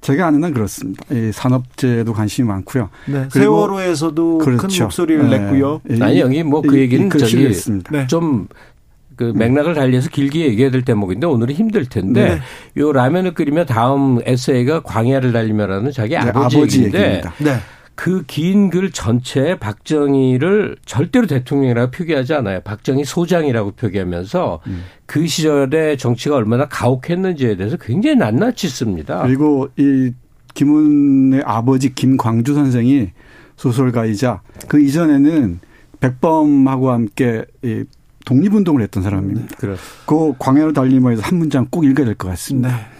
제가 0.00 0.28
아는 0.28 0.44
한 0.44 0.54
그렇습니다. 0.54 1.04
이 1.12 1.32
산업재에도 1.32 2.12
관심이 2.12 2.46
많고요. 2.48 2.88
네, 3.06 3.26
세월호에서도 3.30 4.38
그렇죠. 4.38 4.66
큰 4.66 4.84
목소리를 4.84 5.28
네. 5.28 5.38
냈고요. 5.38 5.80
아니 6.00 6.20
여기 6.20 6.42
뭐 6.42 6.62
그 6.62 6.78
얘기는 6.78 7.08
저기 7.10 7.52
네. 7.90 8.06
좀그 8.06 9.32
맥락을 9.34 9.74
달리해서 9.74 10.08
길게 10.10 10.46
얘기해야 10.46 10.70
될 10.70 10.82
대목인데 10.82 11.26
오늘은 11.26 11.54
힘들 11.54 11.86
텐데 11.86 12.36
네. 12.36 12.80
요 12.80 12.92
라면을 12.92 13.34
끓이며 13.34 13.64
다음 13.64 14.20
에세이가 14.24 14.80
광야를 14.80 15.32
달리며라는 15.32 15.90
자기 15.92 16.10
네, 16.10 16.18
아버지, 16.18 16.56
아버지 16.58 16.78
얘기인데 16.78 17.22
네. 17.38 17.56
그 17.98 18.22
긴 18.28 18.70
글 18.70 18.92
전체에 18.92 19.58
박정희를 19.58 20.76
절대로 20.86 21.26
대통령이라고 21.26 21.90
표기하지 21.90 22.32
않아요. 22.34 22.60
박정희 22.60 23.04
소장이라고 23.04 23.72
표기하면서 23.72 24.60
음. 24.68 24.84
그 25.06 25.26
시절에 25.26 25.96
정치가 25.96 26.36
얼마나 26.36 26.68
가혹했는지에 26.68 27.56
대해서 27.56 27.76
굉장히 27.76 28.16
낱낱이 28.16 28.68
씁니다. 28.68 29.22
그리고 29.22 29.68
이 29.76 30.12
김훈의 30.54 31.42
아버지 31.44 31.92
김광주 31.92 32.54
선생이 32.54 33.10
소설가이자 33.56 34.42
그 34.68 34.80
이전에는 34.80 35.58
백범하고 35.98 36.92
함께 36.92 37.44
이 37.64 37.82
독립운동을 38.24 38.80
했던 38.82 39.02
사람입니다. 39.02 39.40
네, 39.40 39.56
그 40.06 40.34
광야로 40.38 40.72
달리면서 40.72 41.22
한 41.22 41.38
문장 41.38 41.66
꼭 41.68 41.84
읽어야 41.84 42.06
될 42.06 42.14
것 42.14 42.28
같습니다. 42.28 42.68
네. 42.68 42.97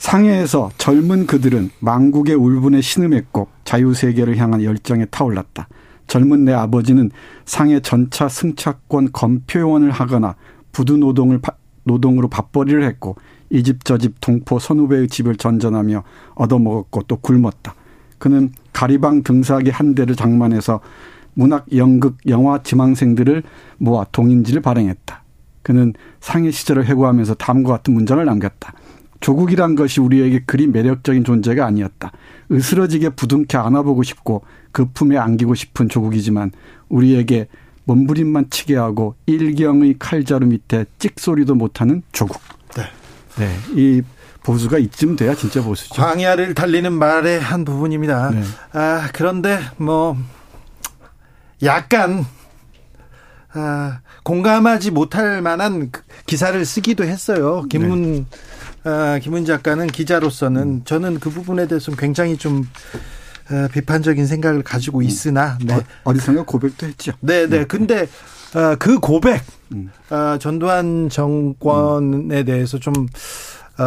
상해에서 0.00 0.70
젊은 0.78 1.26
그들은 1.26 1.70
망국의 1.80 2.34
울분에 2.34 2.80
신음했고 2.80 3.48
자유세계를 3.64 4.38
향한 4.38 4.62
열정에 4.62 5.04
타올랐다. 5.04 5.68
젊은 6.06 6.44
내 6.46 6.52
아버지는 6.52 7.10
상해 7.44 7.80
전차 7.80 8.28
승차권 8.28 9.10
검표원을 9.12 9.90
하거나 9.90 10.34
부두 10.72 10.96
노동을 10.96 11.40
노동으로 11.84 12.28
밥벌이를 12.28 12.82
했고 12.82 13.16
이 13.50 13.62
집 13.62 13.84
저 13.84 13.98
집 13.98 14.20
동포 14.20 14.58
선후배의 14.58 15.08
집을 15.08 15.36
전전하며 15.36 16.02
얻어먹었고 16.34 17.02
또 17.02 17.16
굶었다. 17.16 17.74
그는 18.18 18.52
가리방 18.72 19.22
등사기 19.22 19.70
한 19.70 19.94
대를 19.94 20.16
장만해서 20.16 20.80
문학, 21.34 21.66
연극, 21.76 22.16
영화 22.26 22.62
지망생들을 22.62 23.42
모아 23.78 24.04
동인지를 24.12 24.62
발행했다. 24.62 25.22
그는 25.62 25.92
상해 26.20 26.50
시절을 26.50 26.86
회고하면서 26.86 27.34
다음과 27.34 27.70
같은 27.70 27.92
문장을 27.94 28.24
남겼다. 28.24 28.72
조국이란 29.20 29.74
것이 29.74 30.00
우리에게 30.00 30.42
그리 30.46 30.66
매력적인 30.66 31.24
존재가 31.24 31.64
아니었다. 31.64 32.12
으스러지게 32.50 33.10
부둥켜 33.10 33.60
안아보고 33.60 34.02
싶고 34.02 34.42
그 34.72 34.86
품에 34.92 35.16
안기고 35.16 35.54
싶은 35.54 35.88
조국이지만 35.88 36.52
우리에게 36.88 37.48
몸부림만 37.84 38.50
치게 38.50 38.76
하고 38.76 39.14
일경의 39.26 39.96
칼자루 39.98 40.46
밑에 40.46 40.84
찍소리도 40.98 41.54
못하는 41.54 42.02
조국. 42.12 42.40
네. 42.76 42.84
네. 43.38 43.56
이 43.74 44.02
보수가 44.42 44.78
이쯤 44.78 45.16
돼야 45.16 45.34
진짜 45.34 45.62
보수죠. 45.62 45.94
광야를 45.94 46.54
달리는 46.54 46.92
말의 46.92 47.40
한 47.40 47.64
부분입니다. 47.64 48.30
네. 48.30 48.42
아, 48.72 49.08
그런데 49.12 49.60
뭐 49.76 50.16
약간 51.62 52.24
아, 53.52 54.00
공감하지 54.22 54.92
못할 54.92 55.42
만한 55.42 55.90
기사를 56.26 56.64
쓰기도 56.64 57.04
했어요. 57.04 57.64
김문 57.68 58.12
네. 58.12 58.24
아, 58.84 59.18
김은 59.22 59.44
작가는 59.44 59.86
기자로서는 59.86 60.62
음. 60.62 60.82
저는 60.84 61.20
그 61.20 61.30
부분에 61.30 61.66
대해서 61.66 61.92
굉장히 61.92 62.36
좀 62.36 62.66
어, 63.50 63.68
비판적인 63.72 64.26
생각을 64.26 64.62
가지고 64.62 64.98
음. 64.98 65.02
있으나 65.02 65.58
네. 65.62 65.74
어, 65.74 65.82
어디선가 66.04 66.44
고백도 66.44 66.86
했죠. 66.86 67.12
네, 67.20 67.46
네. 67.46 67.58
네. 67.58 67.64
근데 67.64 68.08
어, 68.54 68.76
그 68.78 68.98
고백 68.98 69.42
음. 69.72 69.90
어, 70.08 70.38
전두환 70.38 71.08
정권에 71.08 72.44
대해서 72.44 72.78
좀 72.78 72.94
어, 72.94 73.06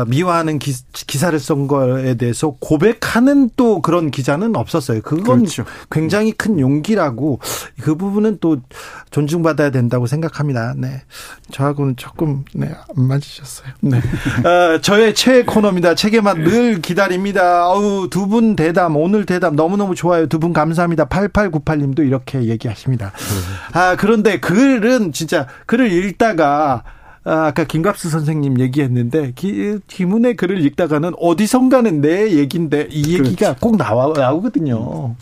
미화하는 0.08 0.60
기, 0.60 0.74
사를 1.18 1.40
쓴 1.40 1.68
거에 1.68 2.16
대해서 2.16 2.56
고백하는 2.60 3.50
또 3.56 3.82
그런 3.82 4.12
기자는 4.12 4.56
없었어요. 4.56 5.02
그건 5.02 5.40
그렇죠. 5.40 5.66
굉장히 5.92 6.32
큰 6.32 6.60
용기라고 6.60 7.40
그 7.82 7.96
부분은 7.96 8.40
또 8.42 8.58
존중받아야 9.12 9.70
된다고 9.70 10.08
생각합니다. 10.08 10.74
네. 10.78 11.02
저하고는 11.52 11.96
조금 11.96 12.44
네, 12.54 12.68
안 12.98 13.08
맞으셨어요. 13.08 13.68
네. 13.82 13.98
어, 14.48 14.80
저의 14.82 15.14
최애 15.14 15.44
코너입니다. 15.44 15.96
책에만 15.96 16.44
늘 16.44 16.82
기다립니다. 16.82 17.70
어우, 17.70 18.10
두 18.10 18.24
분 18.28 18.56
대담, 18.56 18.96
오늘 18.98 19.26
대담 19.26 19.56
너무너무 19.56 19.94
좋아요. 19.96 20.28
두 20.28 20.40
분 20.40 20.54
감사합니다. 20.54 21.06
8898 21.06 21.78
님도 21.80 22.04
이렇게 22.04 22.44
얘기하십니다. 22.46 23.12
아, 23.74 23.96
그런데 23.98 24.40
글은 24.40 25.12
진짜 25.14 25.48
글을 25.68 25.92
읽다가 25.92 26.84
아, 27.26 27.48
아까 27.48 27.64
김갑수 27.64 28.10
선생님 28.10 28.60
얘기했는데 28.60 29.32
기, 29.36 29.80
김은의 29.88 30.36
글을 30.36 30.64
읽다가는 30.66 31.14
어디선가는 31.18 32.02
내 32.02 32.32
얘기인데 32.34 32.88
이 32.90 33.14
얘기가 33.14 33.54
그렇지. 33.54 33.62
꼭 33.62 33.78
나와 33.78 34.12
나오거든요. 34.14 35.16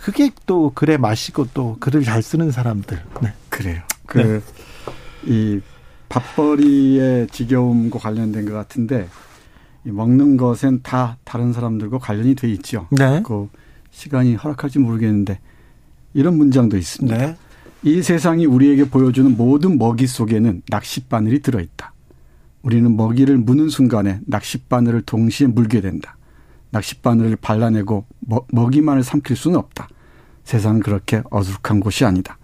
그게 0.00 0.30
또 0.46 0.72
글의 0.74 0.98
맛이고 0.98 1.48
또 1.54 1.76
글을 1.80 2.04
잘 2.04 2.22
쓰는 2.22 2.50
사람들. 2.50 3.02
네. 3.22 3.32
그래요. 3.48 3.80
그이 4.06 5.60
밥벌이의 6.08 7.28
지겨움과 7.28 7.98
관련된 7.98 8.44
것 8.44 8.52
같은데 8.52 9.08
이 9.84 9.90
먹는 9.90 10.36
것엔 10.36 10.80
다 10.82 11.16
다른 11.24 11.52
사람들과 11.52 11.98
관련이 11.98 12.34
돼 12.34 12.48
있죠. 12.50 12.86
네. 12.90 13.22
그 13.24 13.48
시간이 13.90 14.34
허락할지 14.34 14.78
모르겠는데 14.78 15.40
이런 16.14 16.36
문장도 16.36 16.76
있습니다. 16.76 17.16
네. 17.16 17.36
이 17.84 18.00
세상이 18.00 18.46
우리에게 18.46 18.88
보여주는 18.88 19.36
모든 19.36 19.76
먹이 19.76 20.06
속에는 20.06 20.62
낚싯바늘이 20.68 21.42
들어있다. 21.42 21.92
우리는 22.62 22.96
먹이를 22.96 23.38
무는 23.38 23.68
순간에 23.68 24.20
낚싯바늘을 24.24 25.02
동시에 25.02 25.48
물게 25.48 25.80
된다. 25.80 26.16
낚싯바늘을 26.70 27.36
발라내고 27.36 28.06
먹이만을 28.52 29.02
삼킬 29.02 29.34
수는 29.34 29.58
없다. 29.58 29.88
세상은 30.44 30.78
그렇게 30.78 31.24
어둑한 31.30 31.80
곳이 31.80 32.04
아니다. 32.04 32.38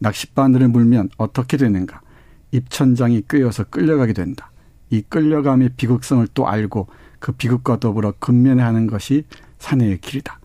낚싯바늘을 0.00 0.68
물면 0.68 1.08
어떻게 1.16 1.56
되는가? 1.56 2.02
입천장이 2.50 3.22
꿰어서 3.30 3.64
끌려가게 3.64 4.12
된다. 4.12 4.50
이 4.90 5.00
끌려감의 5.00 5.70
비극성을 5.78 6.28
또 6.34 6.46
알고 6.46 6.88
그 7.18 7.32
비극과 7.32 7.80
더불어 7.80 8.12
근면해하는 8.18 8.88
것이 8.88 9.24
사내의 9.58 10.02
길이다. 10.02 10.38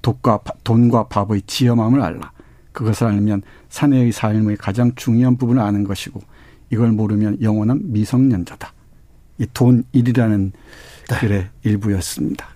돈과, 0.00 0.40
돈과 0.64 1.08
밥의 1.08 1.42
지엄함을 1.42 2.00
알라. 2.00 2.32
그것을 2.72 3.06
알면 3.06 3.42
사내의 3.68 4.12
삶의 4.12 4.56
가장 4.56 4.94
중요한 4.94 5.36
부분을 5.36 5.62
아는 5.62 5.84
것이고 5.84 6.20
이걸 6.70 6.92
모르면 6.92 7.42
영원한 7.42 7.80
미성년자다. 7.84 8.72
이 9.40 9.46
돈 9.54 9.84
일이라는 9.92 10.52
네. 11.08 11.18
글의 11.18 11.48
일부였습니다. 11.64 12.46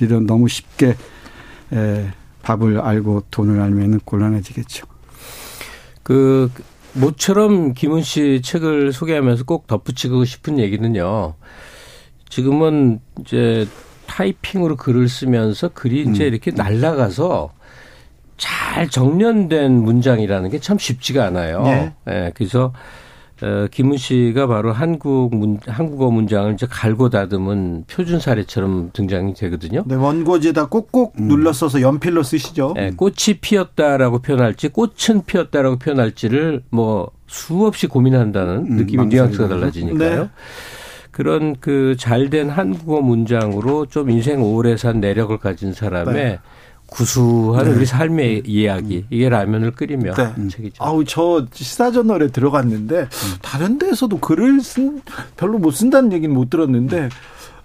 이런 0.00 0.26
너무 0.26 0.48
쉽게 0.48 0.96
에, 1.72 2.10
밥을 2.42 2.80
알고 2.80 3.24
돈을 3.30 3.60
알면 3.60 4.00
곤란해지겠죠. 4.04 4.86
그 6.02 6.50
모처럼 6.92 7.72
김은 7.72 8.02
씨 8.02 8.42
책을 8.42 8.92
소개하면서 8.92 9.44
꼭 9.44 9.66
덧붙이고 9.66 10.24
싶은 10.24 10.58
얘기는요. 10.58 11.34
지금은 12.28 13.00
이제 13.20 13.66
타이핑으로 14.06 14.76
글을 14.76 15.08
쓰면서 15.08 15.68
글이 15.68 16.02
이제 16.02 16.24
음. 16.24 16.28
이렇게 16.28 16.50
날라가서 16.50 17.53
잘 18.36 18.88
정련된 18.88 19.72
문장이라는 19.72 20.50
게 20.50 20.58
참 20.58 20.78
쉽지가 20.78 21.24
않아요. 21.26 21.62
네. 21.62 21.92
네. 22.06 22.32
그래서 22.34 22.72
어, 23.42 23.66
김은 23.70 23.96
씨가 23.96 24.46
바로 24.46 24.72
한국 24.72 25.34
문, 25.34 25.58
한국어 25.66 26.10
문장을 26.10 26.54
이제 26.54 26.66
갈고 26.70 27.10
다듬은 27.10 27.84
표준 27.88 28.20
사례처럼 28.20 28.90
등장이 28.92 29.34
되거든요. 29.34 29.82
네, 29.86 29.96
원고지에다 29.96 30.66
꼭꼭 30.66 31.14
음. 31.18 31.28
눌러 31.28 31.52
써서 31.52 31.80
연필로 31.80 32.22
쓰시죠. 32.22 32.72
네, 32.76 32.92
꽃이 32.96 33.38
피었다라고 33.40 34.20
표현할지 34.20 34.68
꽃은 34.68 35.24
피었다라고 35.26 35.76
표현할지를 35.76 36.62
뭐 36.70 37.10
수없이 37.26 37.88
고민한다는 37.88 38.66
음, 38.70 38.76
느낌이 38.76 39.06
뉘앙스가 39.06 39.48
달라지니까요. 39.48 40.22
네. 40.22 40.30
그런 41.10 41.56
그 41.60 41.96
잘된 41.98 42.50
한국어 42.50 43.00
문장으로 43.00 43.86
좀 43.86 44.10
인생 44.10 44.42
오래 44.42 44.76
산 44.76 45.00
내력을 45.00 45.36
가진 45.38 45.72
사람의 45.72 46.14
네. 46.14 46.38
구수한 46.94 47.64
네. 47.64 47.70
우리 47.72 47.86
삶의 47.86 48.44
이야기 48.46 49.04
이게 49.10 49.28
라면을 49.28 49.72
끓이며 49.72 50.14
네. 50.14 50.48
책이죠. 50.48 50.82
아우 50.82 51.04
저 51.04 51.44
시사저널에 51.52 52.28
들어갔는데 52.28 53.00
음. 53.00 53.34
다른 53.42 53.78
데서도 53.78 54.20
글을 54.20 54.60
쓴 54.60 55.02
별로 55.36 55.58
못 55.58 55.72
쓴다는 55.72 56.12
얘기는 56.12 56.32
못 56.32 56.50
들었는데 56.50 57.08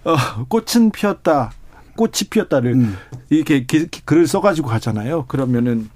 어, 0.04 0.16
꽃은 0.48 0.90
피었다, 0.90 1.52
꽃이 1.96 2.28
피었다를 2.30 2.72
음. 2.72 2.96
이렇게 3.28 3.64
기, 3.66 3.86
글을 3.86 4.26
써가지고 4.26 4.68
가잖아요. 4.68 5.26
그러면은 5.26 5.88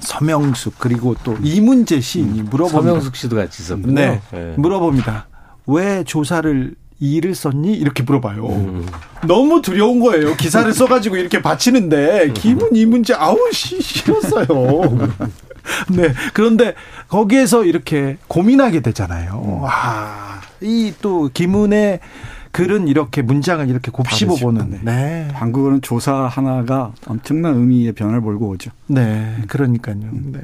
서명숙 0.00 0.74
그리고 0.78 1.14
또 1.22 1.36
이문재 1.42 2.00
시인이 2.00 2.40
음. 2.40 2.46
물어봅니다. 2.50 2.80
서명숙 2.80 3.16
씨도 3.16 3.36
같이 3.36 3.62
썼군요. 3.62 3.94
네, 3.94 4.20
네. 4.32 4.54
물어봅니다. 4.56 5.28
왜 5.66 6.04
조사를 6.04 6.74
이를 7.00 7.34
썼니? 7.34 7.74
이렇게 7.74 8.02
물어봐요. 8.02 8.46
음. 8.46 8.86
너무 9.26 9.60
두려운 9.62 10.00
거예요. 10.00 10.36
기사를 10.36 10.70
써가지고 10.74 11.16
이렇게 11.16 11.42
바치는데 11.42 12.32
기분 12.34 12.74
이 12.74 12.86
문제 12.86 13.14
아우 13.14 13.38
씨 13.52 13.80
싫었어요. 13.82 14.46
네. 15.90 16.12
그런데 16.32 16.74
거기에서 17.08 17.64
이렇게 17.64 18.16
고민하게 18.28 18.80
되잖아요. 18.80 19.42
음. 19.44 19.62
와, 19.62 20.40
이 20.60 20.92
또 21.02 21.28
김은의 21.32 22.00
글은 22.52 22.86
이렇게 22.86 23.20
문장을 23.22 23.68
이렇게 23.68 23.90
곱씹어 23.90 24.36
보는. 24.36 24.80
네. 24.82 25.28
한국어는 25.34 25.82
조사 25.82 26.14
하나가 26.26 26.92
엄청난 27.06 27.54
의미의 27.56 27.92
변화를 27.94 28.20
몰고 28.20 28.48
오죠. 28.50 28.70
네. 28.86 29.36
그러니까요. 29.48 29.96
네. 30.12 30.38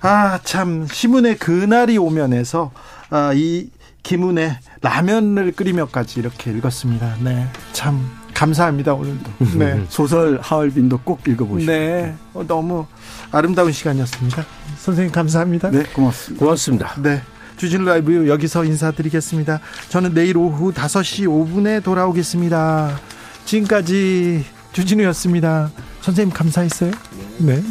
아, 0.00 0.38
참, 0.44 0.86
시문의 0.90 1.36
그날이 1.38 1.96
오면에서, 1.98 2.72
아, 3.10 3.32
이, 3.34 3.68
김은의 4.04 4.56
라면을 4.82 5.52
끓이며까지 5.52 6.20
이렇게 6.20 6.52
읽었습니다. 6.52 7.16
네. 7.20 7.48
참 7.72 8.08
감사합니다, 8.34 8.94
오늘도. 8.94 9.30
네. 9.58 9.84
소설 9.88 10.38
하얼빈도 10.40 11.00
꼭 11.02 11.26
읽어보시죠. 11.26 11.72
네. 11.72 12.14
어, 12.34 12.44
너무 12.46 12.86
아름다운 13.32 13.72
시간이었습니다. 13.72 14.44
선생님 14.76 15.12
감사합니다. 15.12 15.70
네, 15.70 15.82
고맙습니다. 15.84 16.44
고맙습니다. 16.44 16.94
네. 17.02 17.22
주진 17.56 17.84
라이브 17.84 18.28
여기서 18.28 18.64
인사드리겠습니다. 18.64 19.60
저는 19.88 20.12
내일 20.12 20.36
오후 20.36 20.72
5시 20.72 21.26
5분에 21.26 21.82
돌아오겠습니다. 21.82 23.00
지금까지 23.46 24.44
주진우였습니다. 24.72 25.70
선생님 26.02 26.34
감사했어요. 26.34 26.90
네. 27.38 27.62